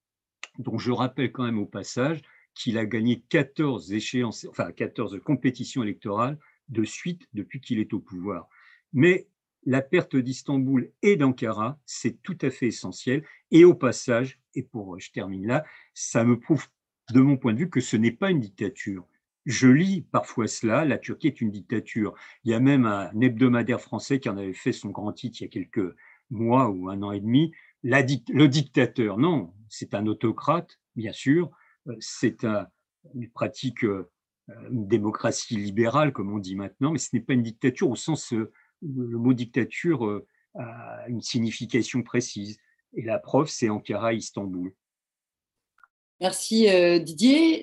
Donc 0.58 0.80
je 0.80 0.90
rappelle 0.90 1.32
quand 1.32 1.44
même 1.44 1.58
au 1.58 1.66
passage 1.66 2.22
qu'il 2.54 2.78
a 2.78 2.84
gagné 2.84 3.22
14 3.28 3.92
échéances, 3.92 4.46
enfin 4.50 4.72
14 4.72 5.20
compétitions 5.24 5.82
électorales 5.82 6.38
de 6.68 6.84
suite 6.84 7.26
depuis 7.32 7.60
qu'il 7.60 7.78
est 7.78 7.92
au 7.92 8.00
pouvoir. 8.00 8.48
Mais 8.92 9.28
la 9.64 9.80
perte 9.80 10.16
d'Istanbul 10.16 10.90
et 11.02 11.16
d'Ankara, 11.16 11.78
c'est 11.86 12.22
tout 12.22 12.36
à 12.42 12.50
fait 12.50 12.66
essentiel. 12.66 13.24
Et 13.50 13.64
au 13.64 13.74
passage, 13.74 14.40
et 14.54 14.62
pour 14.62 14.98
je 14.98 15.10
termine 15.12 15.46
là, 15.46 15.64
ça 15.94 16.24
me 16.24 16.38
prouve 16.38 16.66
de 17.12 17.20
mon 17.20 17.36
point 17.36 17.52
de 17.52 17.58
vue 17.58 17.70
que 17.70 17.80
ce 17.80 17.96
n'est 17.96 18.12
pas 18.12 18.30
une 18.30 18.40
dictature. 18.40 19.06
Je 19.44 19.68
lis 19.68 20.02
parfois 20.02 20.46
cela, 20.46 20.84
la 20.84 20.98
Turquie 20.98 21.28
est 21.28 21.40
une 21.40 21.50
dictature. 21.50 22.14
Il 22.44 22.50
y 22.50 22.54
a 22.54 22.60
même 22.60 22.86
un 22.86 23.18
hebdomadaire 23.20 23.80
français 23.80 24.20
qui 24.20 24.28
en 24.28 24.36
avait 24.36 24.52
fait 24.52 24.72
son 24.72 24.90
grand 24.90 25.12
titre 25.12 25.40
il 25.40 25.44
y 25.44 25.46
a 25.46 25.50
quelques 25.50 25.94
mois 26.30 26.68
ou 26.68 26.88
un 26.88 27.02
an 27.02 27.12
et 27.12 27.20
demi, 27.20 27.52
le 27.82 28.46
dictateur. 28.46 29.18
Non, 29.18 29.52
c'est 29.68 29.94
un 29.94 30.06
autocrate, 30.06 30.78
bien 30.96 31.12
sûr, 31.12 31.50
euh, 31.88 31.96
c'est 32.00 32.44
une 33.14 33.30
pratique, 33.30 33.84
euh, 33.84 34.10
une 34.70 34.86
démocratie 34.86 35.56
libérale, 35.56 36.12
comme 36.12 36.32
on 36.32 36.38
dit 36.38 36.56
maintenant, 36.56 36.92
mais 36.92 36.98
ce 36.98 37.08
n'est 37.12 37.22
pas 37.22 37.32
une 37.32 37.42
dictature 37.42 37.90
au 37.90 37.96
sens, 37.96 38.32
euh, 38.32 38.52
le 38.82 39.18
mot 39.18 39.32
dictature 39.32 40.22
a 40.56 41.08
une 41.08 41.22
signification 41.22 42.02
précise. 42.02 42.58
Et 42.94 43.02
la 43.02 43.18
preuve, 43.18 43.48
c'est 43.48 43.68
Ankara, 43.68 44.12
Istanbul. 44.12 44.74
Merci 46.20 46.66
Didier. 47.00 47.62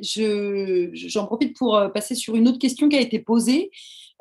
J'en 0.94 1.28
profite 1.28 1.58
pour 1.58 1.78
passer 1.94 2.16
sur 2.16 2.38
une 2.38 2.48
autre 2.48 2.58
question 2.58 2.88
qui 2.88 2.96
a 2.96 3.02
été 3.02 3.20
posée, 3.20 3.70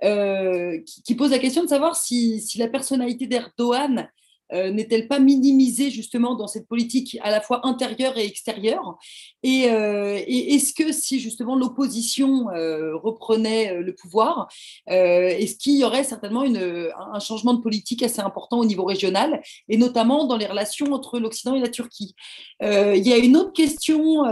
qui, 0.02 1.14
pose 1.14 1.30
la 1.30 1.38
question 1.38 1.62
de 1.62 1.68
savoir 1.68 1.94
si, 1.94 2.40
si 2.40 2.58
la 2.58 2.66
personnalité 2.66 3.28
d'Erdogan 3.28 4.10
euh, 4.52 4.70
n'est-elle 4.70 5.08
pas 5.08 5.18
minimisée 5.18 5.90
justement 5.90 6.34
dans 6.34 6.46
cette 6.46 6.66
politique 6.66 7.18
à 7.22 7.30
la 7.30 7.40
fois 7.40 7.66
intérieure 7.66 8.16
et 8.16 8.24
extérieure? 8.24 8.96
Et, 9.42 9.70
euh, 9.70 10.18
est-ce 10.26 10.72
que 10.72 10.92
si 10.92 11.20
justement 11.20 11.56
l'opposition 11.56 12.50
euh, 12.50 12.96
reprenait 12.96 13.80
le 13.80 13.94
pouvoir, 13.94 14.48
est-ce 14.86 15.56
qu'il 15.56 15.76
y 15.76 15.84
aurait 15.84 16.04
certainement 16.04 16.42
un 16.42 17.20
changement 17.20 17.54
de 17.54 17.60
politique 17.60 18.02
assez 18.02 18.20
important 18.20 18.58
au 18.58 18.64
niveau 18.64 18.84
régional 18.84 19.40
et 19.68 19.76
notamment 19.76 20.26
dans 20.26 20.36
les 20.36 20.46
relations 20.46 20.92
entre 20.92 21.18
l'Occident 21.18 21.54
et 21.54 21.60
la 21.60 21.68
Turquie? 21.68 22.14
Il 22.60 23.06
y 23.06 23.12
a 23.12 23.16
une 23.16 23.36
autre 23.36 23.52
question 23.52 24.24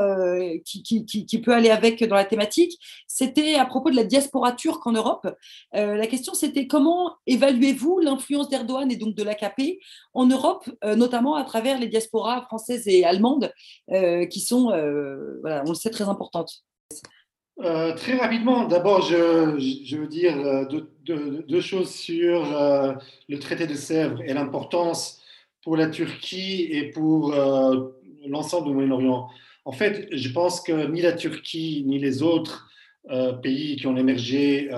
qui, 0.65 0.83
qui, 1.05 1.39
peut 1.41 1.53
aller 1.53 1.71
avec 1.71 2.03
dans 2.05 2.17
la 2.17 2.25
thématique, 2.25 2.79
c'était 3.07 3.55
à 3.55 3.67
propos 3.67 3.91
de 3.91 3.97
la 3.97 4.05
diaspora 4.05 4.53
turque 4.53 4.87
en 4.87 4.93
Europe. 4.93 5.29
la 5.73 6.07
question 6.07 6.35
c'était 6.35 6.67
comment 6.67 7.17
évaluez-vous 7.27 8.01
l'influence 8.01 8.49
d'Erdogan 8.49 8.91
et 8.91 8.97
donc 8.97 9.15
de 9.15 9.23
l'AKP 9.23 9.79
en 10.17 10.27
Europe, 10.27 10.69
euh, 10.83 10.97
notamment 10.97 11.35
à 11.35 11.45
travers 11.45 11.79
les 11.79 11.89
diasporas 11.89 12.43
françaises 12.43 12.89
et 12.89 13.05
allemandes, 13.05 13.53
euh, 13.93 14.25
qui 14.27 14.41
sont, 14.41 14.71
euh, 14.71 15.39
voilà, 15.43 15.63
on 15.67 15.69
le 15.69 15.75
sait, 15.75 15.91
très 15.91 16.05
importantes. 16.05 16.65
très 17.59 18.17
rapidement, 18.17 18.65
d'abord, 18.65 19.03
je, 19.03 19.97
veux 19.97 20.09
dire 20.09 20.67
deux, 21.05 21.61
choses 21.61 21.91
sur 21.91 22.45
le 23.29 23.39
traité 23.39 23.67
de 23.67 23.75
Sèvres 23.75 24.21
et 24.23 24.35
l'importance 24.35 25.23
pour 25.63 25.77
la 25.77 25.89
Turquie 25.89 26.69
et 26.71 26.91
pour 26.91 27.35
l'ensemble 28.27 28.69
du 28.69 28.75
Moyen-Orient. 28.75 29.29
En 29.65 29.73
fait, 29.73 30.09
je 30.13 30.29
pense 30.33 30.61
que 30.61 30.87
ni 30.87 31.01
la 31.01 31.13
Turquie 31.13 31.85
ni 31.87 31.99
les 31.99 32.23
autres 32.23 32.69
pays 33.43 33.77
qui 33.77 33.87
ont 33.87 33.97
émergé 33.97 34.71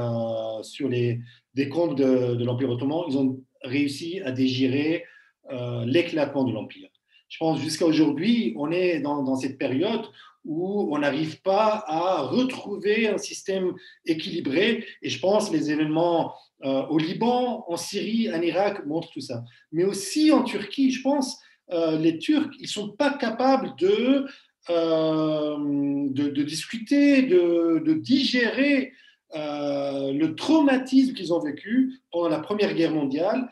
sur 0.63 0.89
les 0.89 1.21
décomptes 1.55 1.99
de, 1.99 2.37
de 2.37 2.45
l'Empire 2.45 2.71
ottoman, 2.71 3.05
ils 3.09 3.19
ont 3.19 3.41
réussi 3.65 4.21
à 4.25 4.31
dégérer 4.31 5.05
euh, 5.51 5.85
l'éclatement 5.87 6.45
de 6.45 6.53
l'Empire. 6.53 6.89
Je 7.29 7.39
pense 7.39 7.61
jusqu'à 7.61 7.87
aujourd'hui, 7.87 8.55
on 8.57 8.71
est 8.71 9.01
dans, 9.01 9.37
cette 9.37 9.59
période 9.59 10.05
où 10.45 10.95
on 10.95 10.99
n'arrive 10.99 11.41
pas 11.41 11.85
à 11.87 12.23
retrouver 12.23 13.09
un 13.09 13.19
système 13.19 13.75
équilibré. 14.05 14.85
Et 15.03 15.09
je 15.09 15.19
pense 15.19 15.51
les 15.51 15.71
événements 15.71 16.35
euh, 16.65 16.87
au 16.87 16.99
Liban, 16.99 17.65
en 17.67 17.77
Syrie, 17.77 18.31
en 18.33 18.43
Irak 18.43 18.85
montrent 18.87 19.11
tout 19.11 19.21
ça. 19.21 19.43
Mais 19.73 19.85
aussi 19.85 20.33
en 20.33 20.43
Turquie, 20.43 20.91
je 20.91 21.03
pense, 21.03 21.39
euh, 21.71 21.99
les 21.99 22.19
Turcs, 22.19 22.55
ils 22.59 22.65
ne 22.65 22.69
sont 22.69 22.91
pas 22.91 23.13
capables 23.13 23.75
de, 23.79 24.27
de, 24.69 26.43
discuter, 26.43 27.23
de, 27.23 27.83
de 27.85 27.95
digérer 27.95 28.93
le 29.35 30.29
traumatisme 30.35 31.15
qu'ils 31.15 31.33
ont 31.33 31.41
vécu 31.41 32.01
pendant 32.11 32.29
la 32.29 32.41
Première 32.41 32.75
Guerre 32.75 32.93
mondiale 32.93 33.49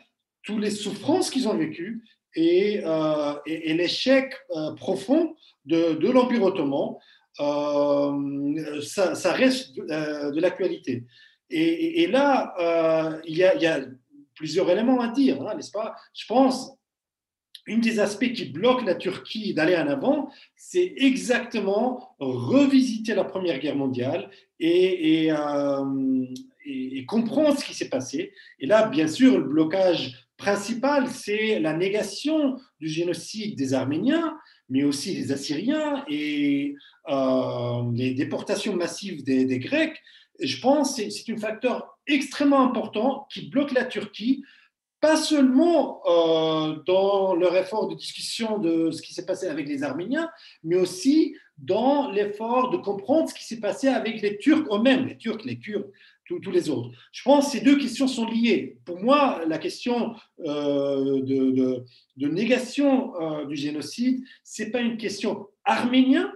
toutes 0.47 0.61
les 0.61 0.71
souffrances 0.71 1.29
qu'ils 1.29 1.49
ont 1.49 1.57
vécues 1.57 2.03
et, 2.35 2.81
euh, 2.85 3.35
l'échec 3.47 4.33
euh, 4.55 4.73
profond 4.73 5.35
de, 5.65 6.09
l'Empire 6.09 6.45
ottoman, 6.45 6.95
euh, 7.41 8.81
ça, 8.81 9.33
reste 9.33 9.77
de, 9.77 10.41
l'actualité. 10.41 11.05
Et, 11.51 12.07
là, 12.07 12.55
il 13.27 13.37
y, 13.37 13.45
a, 13.45 13.81
plusieurs 14.35 14.71
éléments 14.71 15.01
à 15.01 15.09
dire, 15.09 15.43
hein, 15.43 15.55
n'est-ce 15.57 15.71
pas? 15.71 15.97
Je 16.15 16.27
pense 16.27 16.73
une 17.67 17.81
des 17.81 17.99
aspects 17.99 18.33
qui 18.33 18.45
bloque 18.45 18.85
la 18.85 18.95
Turquie 18.95 19.53
d'aller 19.53 19.77
en 19.77 19.89
avant, 19.89 20.31
c'est 20.55 20.93
exactement 20.99 22.15
revisiter 22.21 23.13
la 23.15 23.25
Première 23.25 23.59
Guerre 23.59 23.75
mondiale 23.75 24.31
et, 24.61 25.27
et, 26.65 27.07
comprendre 27.07 27.59
ce 27.59 27.65
qui 27.65 27.75
s'est 27.75 27.89
passé. 27.89 28.33
Et 28.61 28.67
là, 28.67 28.87
bien 28.87 29.09
sûr, 29.09 29.39
le 29.39 29.45
blocage 29.45 30.26
principal, 30.37 31.09
c'est 31.09 31.59
la 31.61 31.73
négation 31.73 32.57
du 32.81 32.89
génocide 32.89 33.57
des 33.57 33.75
Arméniens, 33.75 34.37
mais 34.69 34.85
aussi 34.85 35.15
des 35.15 35.33
Assyriens 35.33 36.05
et 36.09 36.75
euh, 37.09 37.83
les 37.95 38.15
déportations 38.15 38.75
massives 38.75 39.23
des, 39.25 39.59
Grecs. 39.59 39.97
je 40.41 40.61
pense 40.61 40.97
que 40.97 41.09
c'est 41.09 41.33
un 41.33 41.37
facteur 41.39 41.99
extrêmement 42.07 42.63
important 42.63 43.27
qui 43.33 43.49
bloque 43.49 43.73
la 43.73 43.85
Turquie, 43.85 44.45
pas 45.01 45.17
seulement 45.17 46.01
euh, 46.07 46.77
dans 46.87 47.35
leur 47.35 47.57
effort 47.57 47.89
de 47.89 47.95
discussion 47.95 48.59
de 48.59 48.91
ce 48.91 49.03
qui 49.03 49.15
s'est 49.15 49.27
passé 49.27 49.47
avec 49.47 49.69
les 49.69 49.83
Arméniens, 49.83 50.29
mais 50.65 50.77
aussi 50.77 51.37
dans 51.59 52.11
l'effort 52.11 52.71
de 52.71 52.77
comprendre 52.77 53.29
ce 53.29 53.35
qui 53.35 53.45
s'est 53.45 53.61
passé 53.61 53.89
avec 53.89 54.21
les 54.21 54.39
Turcs 54.39 54.67
eux-mêmes, 54.71 55.07
les 55.07 55.17
Turcs, 55.17 55.45
les 55.45 55.59
Kurdes, 55.59 55.91
tous 56.29 56.51
les 56.51 56.69
autres. 56.69 56.91
Je 57.13 57.23
pense 57.23 57.47
que 57.47 57.59
ces 57.59 57.65
deux 57.65 57.79
questions 57.79 58.09
sont 58.09 58.27
liées. 58.27 58.79
Pour 58.85 59.01
moi, 59.01 59.43
la 59.47 59.59
question 59.59 60.15
euh, 60.45 61.23
de, 61.23 62.29
négation 62.29 63.21
euh, 63.21 63.47
du 63.47 63.57
génocide, 63.57 64.25
ce 64.45 64.63
n'est 64.63 64.71
pas 64.71 64.81
une 64.81 64.97
question 64.97 65.47
arménienne, 65.65 66.31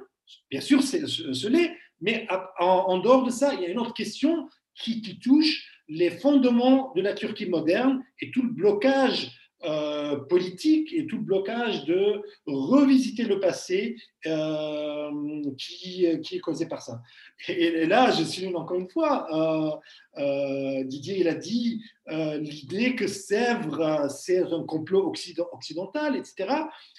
bien 0.50 0.60
sûr, 0.60 0.82
ce 0.82 1.48
l'est, 1.48 1.76
mais 2.00 2.26
en, 2.58 2.98
dehors 2.98 3.24
de 3.24 3.30
ça, 3.30 3.54
il 3.54 3.60
y 3.60 3.66
a 3.66 3.68
une 3.68 3.78
autre 3.78 3.94
question 3.94 4.48
qui, 4.74 5.02
qui 5.02 5.18
touche 5.18 5.66
les 5.88 6.10
fondements 6.10 6.92
de 6.94 7.02
la 7.02 7.12
Turquie 7.12 7.46
moderne 7.46 8.02
et 8.20 8.30
tout 8.30 8.42
le 8.42 8.50
blocage 8.50 9.32
euh, 9.62 10.16
politique 10.16 10.90
et 10.94 11.06
tout 11.06 11.16
le 11.16 11.22
blocage 11.22 11.84
de 11.84 12.22
revisiter 12.46 13.24
le 13.24 13.40
passé 13.40 13.94
euh, 14.24 15.10
qui, 15.58 16.06
qui, 16.22 16.36
est 16.36 16.40
causé 16.40 16.64
par 16.64 16.80
ça. 16.80 17.02
Et, 17.46 17.84
là, 17.84 18.10
je 18.10 18.24
suis 18.24 18.54
encore 18.54 18.78
une 18.78 18.88
fois, 18.88 19.78
euh, 20.16 20.82
Didier, 20.84 21.20
il 21.20 21.28
a 21.28 21.34
dit 21.34 21.82
l'idée 22.08 22.94
que 22.94 23.06
Sèvres, 23.06 24.08
c'est 24.10 24.42
un 24.42 24.64
complot 24.64 25.12
occidental, 25.52 26.16
etc. 26.16 26.54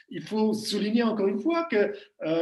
Il 0.09 0.21
faut 0.21 0.53
souligner 0.53 1.01
encore 1.01 1.27
une 1.27 1.39
fois 1.39 1.63
que 1.63 1.93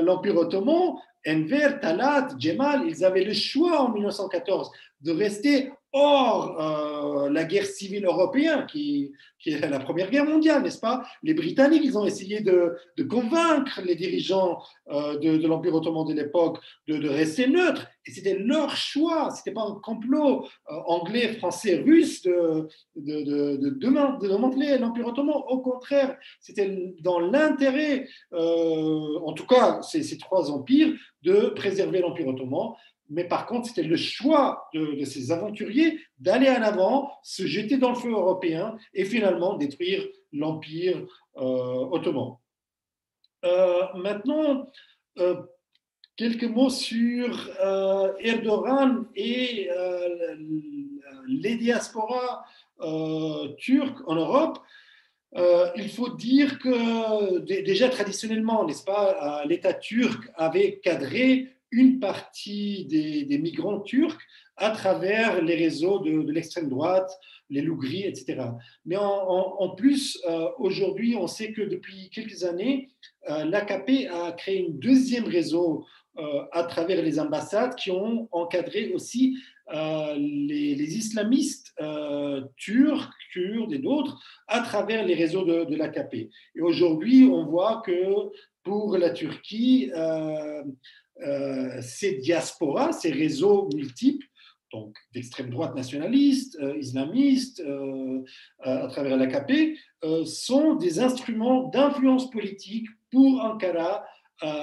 l'Empire 0.02 0.36
ottoman, 0.36 0.96
Enver, 1.28 1.80
Talat, 1.82 2.30
Djemal, 2.38 2.88
ils 2.88 3.06
avaient 3.06 3.24
le 3.24 3.34
choix 3.34 3.82
en 3.82 3.94
1914 3.94 4.70
de 5.02 5.12
rester 5.12 5.72
Or, 5.92 6.62
euh, 6.62 7.30
la 7.32 7.46
guerre 7.46 7.66
civile 7.66 8.06
européenne, 8.06 8.68
qui, 8.68 9.12
est 9.46 9.68
la 9.68 9.80
Première 9.80 10.12
Guerre 10.12 10.26
mondiale, 10.26 10.62
n'est-ce 10.62 10.80
pas? 10.80 11.04
Les 11.24 11.34
Britanniques, 11.34 11.82
ils 11.84 11.98
ont 11.98 12.06
essayé 12.06 12.42
de, 12.42 12.78
convaincre 13.10 13.82
les 13.84 13.96
dirigeants 13.96 14.62
euh, 14.92 15.18
de, 15.18 15.48
l'Empire 15.48 15.74
ottoman 15.74 16.06
de 16.06 16.14
l'époque 16.14 16.60
de, 16.88 17.10
rester 17.10 17.48
neutres. 17.48 17.88
Et 18.06 18.12
c'était 18.12 18.38
leur 18.38 18.76
choix, 18.76 19.32
ce 19.32 19.38
n'était 19.38 19.52
pas 19.52 19.64
un 19.64 19.80
complot 19.82 20.46
euh, 20.70 20.76
anglais, 20.86 21.34
français, 21.34 21.78
russe 21.78 22.22
de, 22.22 22.68
de, 22.96 23.70
démanteler 23.80 24.78
l'Empire 24.78 25.08
ottoman. 25.08 25.42
Au 25.48 25.60
contraire, 25.60 26.18
c'était 26.40 26.94
dans 27.02 27.20
l'intérêt, 27.20 28.08
en 28.32 29.34
tout 29.34 29.48
cas, 29.48 29.82
ces 29.82 30.18
trois 30.20 30.52
empires, 30.52 30.94
de 31.24 31.52
préserver 31.56 32.00
l'Empire 32.00 32.28
ottoman 32.28 32.76
mais 33.10 33.24
par 33.24 33.48
contre, 33.48 33.68
c'était 33.68 33.84
le 33.84 33.98
choix 33.98 34.70
de, 34.74 35.04
ces 35.04 35.32
aventuriers 35.32 36.00
d'aller 36.20 36.50
en 36.50 36.62
avant, 36.62 37.12
se 37.24 37.46
jeter 37.46 37.78
dans 37.78 37.90
le 37.90 37.96
feu 37.96 38.12
européen 38.12 38.78
et 38.94 39.04
finalement 39.04 39.56
détruire 39.56 40.06
l'Empire 40.32 41.06
euh, 41.38 41.88
ottoman. 41.92 42.38
Euh, 43.46 43.82
maintenant, 43.96 44.68
euh, 45.18 45.42
quelques 46.16 46.44
mots 46.44 46.70
sur 46.70 47.50
Erdogan 48.20 49.06
et 49.16 49.70
les 51.28 51.56
diasporas 51.56 52.46
turques 53.58 54.08
en 54.08 54.16
Europe. 54.16 54.60
il 55.78 55.90
faut 55.90 56.10
dire 56.10 56.60
que 56.60 57.40
déjà 57.40 57.88
traditionnellement, 57.88 58.66
n'est-ce 58.66 58.84
pas, 58.84 59.46
l'État 59.46 59.74
turc 59.74 60.30
avait 60.36 60.80
cadré 60.80 61.56
une 61.72 62.00
partie 62.00 62.86
des, 62.86 63.38
migrants 63.38 63.82
turcs 63.82 64.20
à 64.58 64.72
travers 64.72 65.42
les 65.42 65.56
réseaux 65.56 66.00
de, 66.00 66.32
l'extrême 66.32 66.70
droite, 66.70 67.12
les 67.50 67.62
loups 67.62 67.78
gris, 67.78 68.06
etc. 68.06 68.42
Mais 68.86 68.98
en, 68.98 69.70
plus, 69.76 70.20
euh, 70.28 70.50
aujourd'hui, 70.58 71.16
on 71.16 71.28
sait 71.28 71.52
que 71.52 71.62
depuis 71.62 72.10
quelques 72.10 72.44
années, 72.44 72.90
euh, 73.30 73.46
l'AKP 73.46 74.08
a 74.12 74.32
créé 74.34 74.66
un 74.68 74.72
deuxième 74.72 75.26
réseau 75.26 75.86
euh, 76.18 76.44
à 76.52 76.64
travers 76.64 77.02
les 77.02 77.20
ambassades 77.20 77.76
qui 77.76 77.92
ont 77.92 78.28
encadré 78.32 78.92
aussi 78.94 79.38
les, 79.72 80.98
islamistes 80.98 81.76
turcs, 82.58 83.12
kurdes 83.32 83.72
et 83.72 83.78
d'autres 83.78 84.20
à 84.48 84.62
travers 84.62 85.06
les 85.06 85.14
réseaux 85.14 85.46
de, 85.46 85.66
de 85.66 85.76
l'AKP. 85.76 86.28
Et 86.56 86.62
aujourd'hui, 86.62 87.30
on 87.32 87.46
voit 87.46 87.84
que 87.86 88.32
pour 88.64 88.98
la 88.98 89.12
Turquie, 89.12 89.92
euh, 91.22 91.82
ces 91.82 92.14
diasporas, 92.18 92.94
ces 92.94 93.12
réseaux 93.12 93.70
multiples, 93.76 94.26
donc 94.72 94.96
d'extrême 95.14 95.50
droite 95.50 95.76
nationaliste, 95.76 96.58
euh, 96.62 96.78
islamiste, 96.78 97.60
euh, 97.60 98.24
à 98.60 98.88
travers 98.88 99.18
l'AKP, 99.18 99.78
sont 100.26 100.76
des 100.76 101.00
instruments 101.00 101.68
d'influence 101.70 102.30
politique 102.30 102.88
pour 103.12 103.42
Ankara 103.42 104.06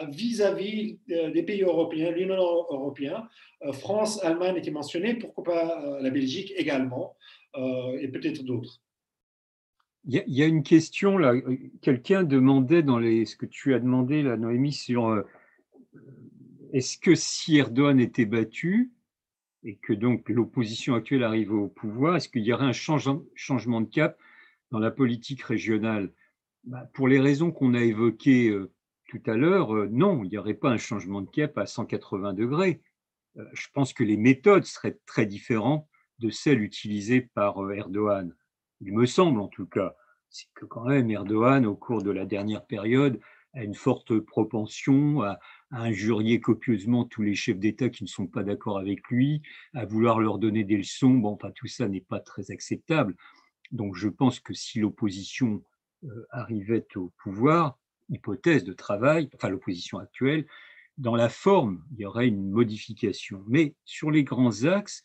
vis-à-vis 0.09 0.99
des 1.07 1.43
pays 1.43 1.61
européens, 1.61 2.11
l'Union 2.11 2.37
européenne. 2.37 3.25
France, 3.73 4.25
Allemagne 4.25 4.57
étaient 4.57 4.71
mentionnés, 4.71 5.17
pourquoi 5.17 5.45
pas 5.45 5.99
la 6.01 6.09
Belgique 6.09 6.55
également, 6.57 7.15
et 7.55 8.09
peut-être 8.09 8.43
d'autres. 8.43 8.81
Il 10.07 10.23
y, 10.29 10.43
a 10.43 10.47
une 10.47 10.63
question 10.63 11.19
là. 11.19 11.35
Quelqu'un 11.83 12.23
demandait 12.23 12.83
dans 12.83 12.99
les, 12.99 13.27
ce 13.27 13.37
que 13.37 13.45
tu 13.45 13.75
as 13.75 13.79
demandé, 13.79 14.23
là, 14.23 14.39
Noémie, 14.39 14.73
sur 14.73 15.23
est-ce 16.77 16.99
que 16.99 17.15
si 17.15 17.57
Erdogan 17.57 17.99
était 17.99 18.27
battu 18.27 18.93
et 19.63 19.77
que 19.77 19.95
donc 19.95 20.29
l'opposition 20.29 20.95
actuelle 20.95 21.25
arrive 21.25 21.55
au 21.55 21.69
pouvoir, 21.69 22.17
est-ce 22.17 22.29
qu'il 22.29 22.43
y 22.43 22.53
aurait 22.53 22.67
un 22.67 22.73
changement 22.73 23.81
de 23.81 23.89
cap 23.89 24.19
dans 24.71 24.79
la 24.79 24.91
politique 24.91 25.41
régionale? 25.41 26.13
Bah, 26.65 26.87
Pour 26.93 27.09
les 27.09 27.19
raisons 27.19 27.51
qu'on 27.51 27.73
a 27.73 27.81
évoquées 27.81 28.51
euh, 28.51 28.71
tout 29.09 29.23
à 29.25 29.37
l'heure, 29.37 29.75
euh, 29.75 29.89
non, 29.91 30.23
il 30.23 30.29
n'y 30.29 30.37
aurait 30.37 30.53
pas 30.53 30.69
un 30.69 30.77
changement 30.77 31.23
de 31.23 31.31
cap 31.31 31.57
à 31.57 31.65
180 31.65 32.35
degrés. 32.35 32.83
Euh, 33.39 33.45
je 33.55 33.69
pense 33.73 33.95
que 33.95 34.05
les 34.05 34.19
méthodes 34.19 34.65
seraient 34.65 34.99
très 35.07 35.25
différentes 35.25 35.89
de 36.19 36.29
celles 36.29 36.61
utilisées 36.61 37.23
par 37.23 37.57
Erdogan. 37.73 38.37
Il 38.83 38.93
me 38.93 39.07
semble 39.07 39.41
en 39.41 39.49
tout 39.49 39.67
cas. 39.67 39.97
Que 40.55 40.67
quand 40.67 40.85
même 40.85 41.11
Erdogan, 41.11 41.65
au 41.65 41.75
cours 41.75 42.03
de 42.03 42.11
la 42.11 42.27
dernière 42.27 42.67
période, 42.67 43.19
a 43.57 43.65
une 43.65 43.75
forte 43.75 44.19
propension 44.21 45.23
à, 45.23 45.39
injurier 45.71 46.41
copieusement 46.41 47.05
tous 47.05 47.23
les 47.23 47.35
chefs 47.35 47.59
d'État 47.59 47.89
qui 47.89 48.05
ne 48.05 48.09
sont 48.09 48.29
pas 48.29 48.45
d'accord 48.45 48.79
avec 48.79 49.09
lui, 49.09 49.43
à 49.75 49.85
vouloir 49.85 50.21
leur 50.21 50.39
donner 50.39 50.63
des 50.63 50.77
leçons. 50.77 51.15
Bon, 51.15 51.33
enfin, 51.33 51.51
tout 51.51 51.67
ça 51.67 51.89
n'est 51.89 52.01
pas 52.01 52.21
très 52.21 52.53
acceptable. 52.53 53.17
Donc, 53.73 53.97
je 53.97 54.09
pense 54.09 54.39
que 54.39 54.55
si 54.55 54.79
l'opposition 54.79 55.65
euh, 56.05 56.27
arrivait 56.31 56.87
au 56.95 57.13
pouvoir, 57.23 57.79
hypothèse 58.09 58.63
de 58.63 58.73
travail, 58.73 59.29
enfin 59.35 59.49
l'opposition 59.49 59.99
actuelle, 59.99 60.47
dans 60.99 61.17
la 61.17 61.29
forme, 61.29 61.85
il 61.93 62.01
y 62.01 62.07
aurait 62.07 62.29
une 62.29 62.49
modification. 62.49 63.43
Mais 63.49 63.75
sur 63.85 64.13
les 64.13 64.23
grands 64.23 64.65
axes, 64.65 65.05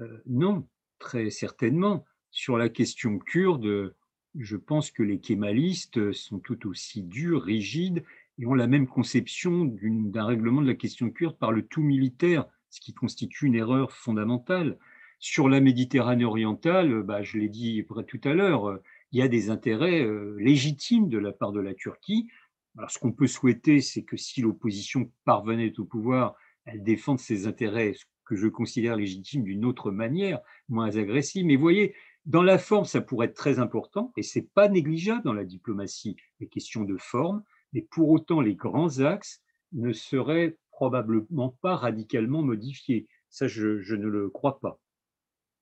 euh, 0.00 0.20
non, 0.26 0.66
très 0.98 1.30
certainement. 1.30 2.04
Sur 2.30 2.58
la 2.58 2.68
question 2.68 3.20
kurde, 3.20 3.94
je 4.34 4.56
pense 4.56 4.90
que 4.90 5.02
les 5.02 5.20
kémalistes 5.20 6.12
sont 6.12 6.38
tout 6.38 6.68
aussi 6.68 7.02
durs, 7.02 7.42
rigides 7.42 8.04
et 8.38 8.46
ont 8.46 8.54
la 8.54 8.66
même 8.66 8.86
conception 8.86 9.64
d'un 9.64 10.24
règlement 10.24 10.60
de 10.60 10.66
la 10.66 10.74
question 10.74 11.10
kurde 11.10 11.38
par 11.38 11.52
le 11.52 11.62
tout 11.62 11.82
militaire, 11.82 12.46
ce 12.70 12.80
qui 12.80 12.94
constitue 12.94 13.46
une 13.46 13.54
erreur 13.54 13.92
fondamentale. 13.92 14.78
Sur 15.20 15.48
la 15.48 15.60
Méditerranée 15.60 16.24
orientale, 16.24 17.02
bah, 17.02 17.22
je 17.22 17.38
l'ai 17.38 17.48
dit 17.48 17.86
tout 18.08 18.20
à 18.24 18.34
l'heure, 18.34 18.80
il 19.12 19.18
y 19.18 19.22
a 19.22 19.28
des 19.28 19.50
intérêts 19.50 20.04
euh, 20.04 20.36
légitimes 20.40 21.08
de 21.08 21.18
la 21.18 21.30
part 21.30 21.52
de 21.52 21.60
la 21.60 21.72
Turquie. 21.72 22.28
Alors, 22.76 22.90
ce 22.90 22.98
qu'on 22.98 23.12
peut 23.12 23.28
souhaiter, 23.28 23.80
c'est 23.80 24.02
que 24.02 24.16
si 24.16 24.42
l'opposition 24.42 25.10
parvenait 25.24 25.78
au 25.78 25.84
pouvoir, 25.84 26.34
elle 26.64 26.82
défende 26.82 27.20
ses 27.20 27.46
intérêts, 27.46 27.94
ce 27.94 28.04
que 28.24 28.34
je 28.34 28.48
considère 28.48 28.96
légitimes 28.96 29.44
d'une 29.44 29.64
autre 29.64 29.92
manière, 29.92 30.40
moins 30.68 30.96
agressive. 30.96 31.46
Mais 31.46 31.54
voyez, 31.54 31.94
dans 32.26 32.42
la 32.42 32.58
forme, 32.58 32.84
ça 32.84 33.00
pourrait 33.00 33.26
être 33.26 33.34
très 33.34 33.58
important, 33.58 34.12
et 34.16 34.22
c'est 34.22 34.48
pas 34.54 34.68
négligeable 34.68 35.22
dans 35.24 35.34
la 35.34 35.44
diplomatie, 35.44 36.16
les 36.40 36.48
questions 36.48 36.84
de 36.84 36.96
forme 36.96 37.42
mais 37.74 37.82
pour 37.82 38.08
autant 38.08 38.40
les 38.40 38.54
grands 38.54 39.00
axes 39.00 39.42
ne 39.72 39.92
seraient 39.92 40.56
probablement 40.70 41.50
pas 41.60 41.76
radicalement 41.76 42.42
modifiés. 42.42 43.08
Ça, 43.28 43.48
je, 43.48 43.94
ne 43.94 44.06
le 44.06 44.30
crois 44.30 44.60
pas. 44.60 44.80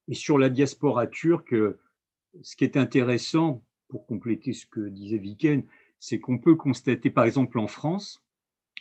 Et 0.08 0.14
sur 0.14 0.38
la 0.38 0.50
diaspora 0.50 1.06
turque, 1.06 1.54
ce 2.42 2.56
qui 2.56 2.64
est 2.64 2.76
intéressant, 2.76 3.64
pour 3.88 4.06
compléter 4.06 4.52
ce 4.52 4.66
que 4.66 4.88
disait 4.88 5.18
Viken, 5.18 5.64
c'est 5.98 6.20
qu'on 6.20 6.38
peut 6.38 6.54
constater, 6.54 7.10
par 7.10 7.24
exemple 7.24 7.58
en 7.58 7.66
France, 7.66 8.22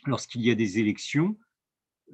lorsqu'il 0.06 0.42
y 0.42 0.50
a 0.50 0.54
des 0.54 0.78
élections, 0.78 1.36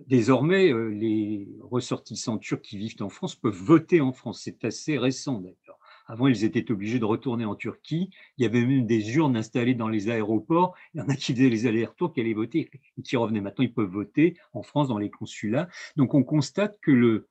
désormais, 0.06 0.72
euh, 0.72 0.88
les 0.88 1.48
ressortissants 1.60 2.38
turcs 2.38 2.62
qui 2.62 2.78
vivent 2.78 2.96
en 3.00 3.08
France 3.08 3.34
peuvent 3.34 3.54
voter 3.54 4.00
en 4.00 4.12
France. 4.12 4.42
C'est 4.42 4.64
assez 4.64 4.98
récent 4.98 5.40
d'ailleurs. 5.40 5.78
Avant, 6.06 6.26
ils 6.26 6.44
étaient 6.44 6.70
obligés 6.72 6.98
de 6.98 7.04
retourner 7.04 7.44
en 7.44 7.54
Turquie. 7.54 8.10
Il 8.38 8.42
y 8.42 8.46
avait 8.46 8.64
même 8.64 8.86
des 8.86 9.14
urnes 9.16 9.36
installées 9.36 9.74
dans 9.74 9.88
les 9.88 10.08
aéroports. 10.08 10.74
Il 10.94 10.98
y 10.98 11.02
en 11.02 11.08
a 11.08 11.14
qui 11.14 11.34
faisaient 11.34 11.50
les 11.50 11.66
allers-retours, 11.66 12.14
qui 12.14 12.20
allaient 12.20 12.32
voter 12.32 12.70
et 12.96 13.02
qui 13.02 13.16
revenaient. 13.16 13.42
Maintenant, 13.42 13.64
ils 13.64 13.74
peuvent 13.74 13.90
voter 13.90 14.34
en 14.54 14.62
France 14.62 14.88
dans 14.88 14.96
les 14.96 15.10
consulats. 15.10 15.68
Donc, 15.96 16.14
on 16.14 16.24
constate 16.24 16.78
que 16.80 16.90
le, 16.90 17.28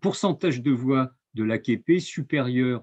pourcentage 0.00 0.62
de 0.62 0.70
voix 0.70 1.12
de 1.34 1.44
l'AKP 1.44 1.90
est 1.90 2.00
supérieur 2.00 2.82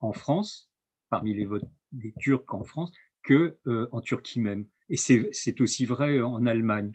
en 0.00 0.12
France, 0.12 0.68
parmi 1.08 1.32
les 1.32 1.44
votes 1.44 1.64
des 1.92 2.12
Turcs 2.18 2.52
en 2.52 2.64
France, 2.64 2.90
que 3.22 3.58
euh, 3.68 3.86
Turquie 4.02 4.40
même. 4.40 4.66
Et 4.88 4.96
c'est 4.96 5.60
aussi 5.60 5.84
vrai 5.84 6.20
en 6.20 6.46
Allemagne. 6.46 6.90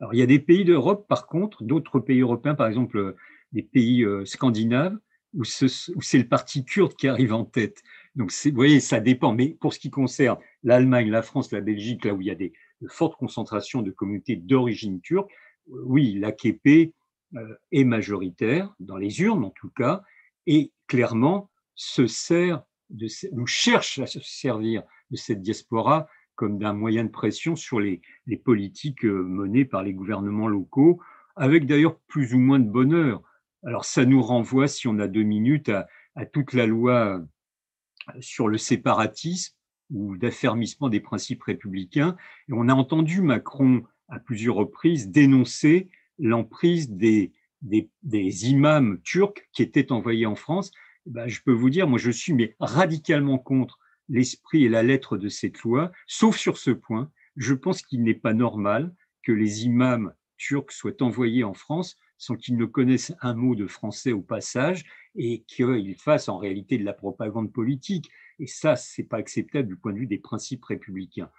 Alors, 0.00 0.14
il 0.14 0.18
y 0.18 0.22
a 0.22 0.26
des 0.26 0.38
pays 0.38 0.64
d'Europe, 0.64 1.06
par 1.08 1.26
contre, 1.26 1.62
d'autres 1.62 2.00
pays 2.00 2.20
européens, 2.20 2.54
par 2.54 2.66
exemple 2.66 3.14
des 3.52 3.62
pays 3.62 4.04
euh, 4.04 4.24
scandinaves, 4.24 4.96
où, 5.34 5.44
c'est 5.44 6.18
le 6.18 6.28
parti 6.28 6.64
kurde 6.64 6.94
qui 6.94 7.06
arrive 7.06 7.32
en 7.32 7.44
tête. 7.44 7.82
Donc, 8.16 8.32
vous 8.44 8.54
voyez, 8.54 8.80
ça 8.80 8.98
dépend. 9.00 9.34
Mais 9.34 9.56
pour 9.60 9.72
ce 9.74 9.78
qui 9.78 9.90
concerne 9.90 10.38
l'Allemagne, 10.62 11.10
la 11.10 11.22
France, 11.22 11.52
la 11.52 11.60
Belgique, 11.60 12.04
là 12.04 12.14
où 12.14 12.20
il 12.20 12.26
y 12.26 12.30
a 12.30 12.34
des, 12.34 12.52
de 12.80 12.88
fortes 12.88 13.16
concentrations 13.16 13.82
de 13.82 13.90
communautés 13.90 14.36
d'origine 14.36 15.00
turque, 15.00 15.30
euh, 15.70 15.82
oui, 15.84 16.18
l'AKP 16.18 16.94
euh, 17.36 17.54
est 17.70 17.84
majoritaire, 17.84 18.74
dans 18.80 18.96
les 18.96 19.20
urnes 19.20 19.44
en 19.44 19.50
tout 19.50 19.70
cas, 19.70 20.02
et 20.46 20.72
clairement 20.86 21.50
se 21.74 22.06
sert 22.06 22.62
de, 22.88 23.06
ou 23.32 23.46
cherche 23.46 23.98
à 24.00 24.06
se 24.06 24.20
servir 24.20 24.82
de 25.10 25.16
cette 25.16 25.42
diaspora 25.42 26.08
comme 26.40 26.56
d'un 26.56 26.72
moyen 26.72 27.04
de 27.04 27.10
pression 27.10 27.54
sur 27.54 27.80
les, 27.80 28.00
politiques 28.42 29.04
euh, 29.04 29.22
menées 29.22 29.66
par 29.66 29.82
les 29.82 29.92
gouvernements 29.92 30.48
locaux, 30.48 30.98
avec 31.36 31.66
d'ailleurs 31.66 31.98
plus 32.08 32.32
ou 32.32 32.38
moins 32.38 32.58
de 32.58 32.66
bonheur. 32.66 33.22
Alors 33.62 33.84
ça 33.84 34.06
nous 34.06 34.22
renvoie, 34.22 34.66
si 34.66 34.88
on 34.88 34.98
a 35.00 35.06
deux 35.06 35.22
minutes, 35.22 35.68
à, 35.68 36.24
toute 36.24 36.54
la 36.54 36.64
loi 36.64 37.18
euh, 37.18 38.20
sur 38.20 38.48
le 38.48 38.56
séparatisme 38.56 39.54
ou 39.90 40.16
d'affermissement 40.16 40.88
des 40.88 41.00
principes 41.00 41.42
républicains. 41.42 42.16
Et 42.48 42.54
on 42.54 42.70
a 42.70 42.74
entendu 42.74 43.20
Macron 43.20 43.82
à 44.08 44.18
plusieurs 44.18 44.54
reprises 44.54 45.10
dénoncer 45.10 45.90
l'emprise 46.18 46.90
des, 46.90 47.34
des, 47.60 48.50
imams 48.50 48.98
turcs 49.02 49.46
qui 49.52 49.60
étaient 49.60 49.92
envoyés 49.92 50.24
en 50.24 50.36
France, 50.36 50.70
eh 51.06 51.10
ben, 51.10 51.28
je 51.28 51.42
peux 51.42 51.52
vous 51.52 51.68
dire, 51.68 51.86
moi 51.86 51.98
je 51.98 52.10
suis 52.10 52.32
mais 52.32 52.56
radicalement 52.60 53.36
contre 53.36 53.78
l'esprit 54.10 54.64
et 54.64 54.68
la 54.68 54.82
lettre 54.82 55.16
de 55.16 55.28
cette 55.28 55.60
loi, 55.62 55.90
sauf 56.06 56.36
sur 56.36 56.58
ce 56.58 56.70
point. 56.70 57.10
Je 57.36 57.54
pense 57.54 57.82
qu'il 57.82 58.02
n'est 58.02 58.14
pas 58.14 58.34
normal 58.34 58.94
que 59.22 59.32
les 59.32 59.64
imams 59.64 60.12
turcs 60.36 60.72
soient 60.72 61.02
envoyés 61.02 61.44
en 61.44 61.54
France 61.54 61.96
sans 62.20 62.36
qu'ils 62.36 62.58
ne 62.58 62.66
connaissent 62.66 63.14
un 63.22 63.34
mot 63.34 63.54
de 63.54 63.66
français 63.66 64.12
au 64.12 64.20
passage 64.20 64.84
et 65.16 65.42
qu'ils 65.44 65.96
fassent 65.96 66.28
en 66.28 66.36
réalité 66.36 66.76
de 66.76 66.84
la 66.84 66.92
propagande 66.92 67.50
politique. 67.50 68.10
Et 68.38 68.46
ça, 68.46 68.76
c'est 68.76 69.04
pas 69.04 69.16
acceptable 69.16 69.68
du 69.68 69.76
point 69.76 69.92
de 69.92 69.98
vue 69.98 70.06
des 70.06 70.18
principes 70.18 70.64
républicains. 70.66 71.30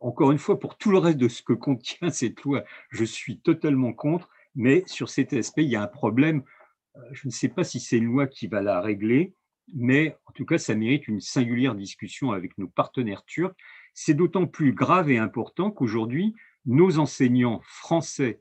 Encore 0.00 0.32
une 0.32 0.38
fois, 0.38 0.58
pour 0.58 0.78
tout 0.78 0.90
le 0.90 0.98
reste 0.98 1.18
de 1.18 1.28
ce 1.28 1.42
que 1.42 1.52
contient 1.52 2.10
cette 2.10 2.42
loi, 2.42 2.64
je 2.90 3.04
suis 3.04 3.38
totalement 3.38 3.92
contre, 3.92 4.28
mais 4.56 4.82
sur 4.86 5.08
cet 5.08 5.32
aspect, 5.32 5.64
il 5.64 5.70
y 5.70 5.76
a 5.76 5.82
un 5.82 5.86
problème. 5.86 6.42
Euh, 6.96 7.00
je 7.12 7.28
ne 7.28 7.32
sais 7.32 7.48
pas 7.48 7.62
si 7.62 7.78
c'est 7.78 7.98
une 7.98 8.06
loi 8.06 8.26
qui 8.26 8.48
va 8.48 8.62
la 8.62 8.80
régler, 8.80 9.34
mais 9.74 10.16
en 10.26 10.32
tout 10.32 10.44
cas, 10.44 10.58
ça 10.58 10.74
mérite 10.74 11.08
une 11.08 11.20
singulière 11.20 11.74
discussion 11.74 12.32
avec 12.32 12.56
nos 12.58 12.68
partenaires 12.68 13.24
turcs. 13.24 13.54
C'est 13.94 14.14
d'autant 14.14 14.46
plus 14.46 14.72
grave 14.72 15.10
et 15.10 15.18
important 15.18 15.70
qu'aujourd'hui, 15.70 16.34
nos 16.66 16.98
enseignants 16.98 17.60
français 17.64 18.40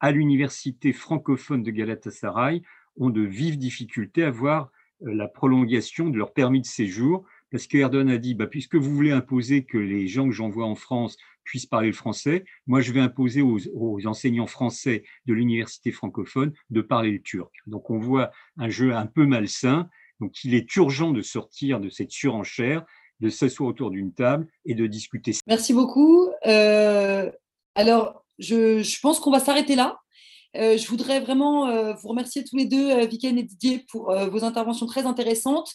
à 0.00 0.10
l'université 0.10 0.92
francophone 0.92 1.62
de 1.62 1.70
Galatasaray 1.70 2.62
ont 2.96 3.10
de 3.10 3.22
vives 3.22 3.56
difficultés 3.56 4.24
à 4.24 4.30
voir 4.30 4.70
euh, 5.02 5.14
la 5.14 5.28
prolongation 5.28 6.08
de 6.08 6.18
leur 6.18 6.32
permis 6.32 6.60
de 6.60 6.66
séjour, 6.66 7.24
parce 7.50 7.66
qu'Erdogan 7.66 8.10
a 8.10 8.18
dit, 8.18 8.34
bah, 8.34 8.46
puisque 8.46 8.74
vous 8.74 8.94
voulez 8.94 9.12
imposer 9.12 9.64
que 9.64 9.78
les 9.78 10.08
gens 10.08 10.26
que 10.26 10.32
j'envoie 10.32 10.66
en 10.66 10.74
France 10.74 11.16
puissent 11.44 11.66
parler 11.66 11.88
le 11.88 11.92
français, 11.92 12.44
moi 12.66 12.80
je 12.80 12.92
vais 12.92 13.00
imposer 13.00 13.42
aux, 13.42 13.58
aux 13.74 14.06
enseignants 14.06 14.46
français 14.46 15.04
de 15.26 15.34
l'université 15.34 15.92
francophone 15.92 16.52
de 16.70 16.80
parler 16.80 17.12
le 17.12 17.20
turc. 17.20 17.52
Donc 17.66 17.90
on 17.90 17.98
voit 17.98 18.30
un 18.56 18.68
jeu 18.68 18.94
un 18.94 19.06
peu 19.06 19.26
malsain, 19.26 19.88
donc 20.22 20.44
il 20.44 20.54
est 20.54 20.74
urgent 20.76 21.10
de 21.10 21.20
sortir 21.20 21.80
de 21.80 21.90
cette 21.90 22.12
surenchère, 22.12 22.84
de 23.20 23.28
s'asseoir 23.28 23.68
autour 23.68 23.90
d'une 23.90 24.14
table 24.14 24.46
et 24.64 24.74
de 24.74 24.86
discuter. 24.86 25.32
Merci 25.48 25.74
beaucoup. 25.74 26.30
Euh, 26.46 27.28
alors, 27.74 28.24
je, 28.38 29.00
pense 29.00 29.18
qu'on 29.18 29.32
va 29.32 29.40
s'arrêter 29.40 29.74
là. 29.74 29.98
Euh, 30.56 30.76
je 30.76 30.86
voudrais 30.86 31.18
vraiment 31.18 31.66
euh, 31.66 31.94
vous 31.94 32.08
remercier 32.08 32.44
tous 32.44 32.56
les 32.56 32.66
deux, 32.66 33.04
Viken 33.06 33.36
et 33.36 33.42
Didier, 33.42 33.84
pour 33.90 34.14
vos 34.30 34.44
interventions 34.44 34.86
très 34.86 35.06
intéressantes. 35.06 35.74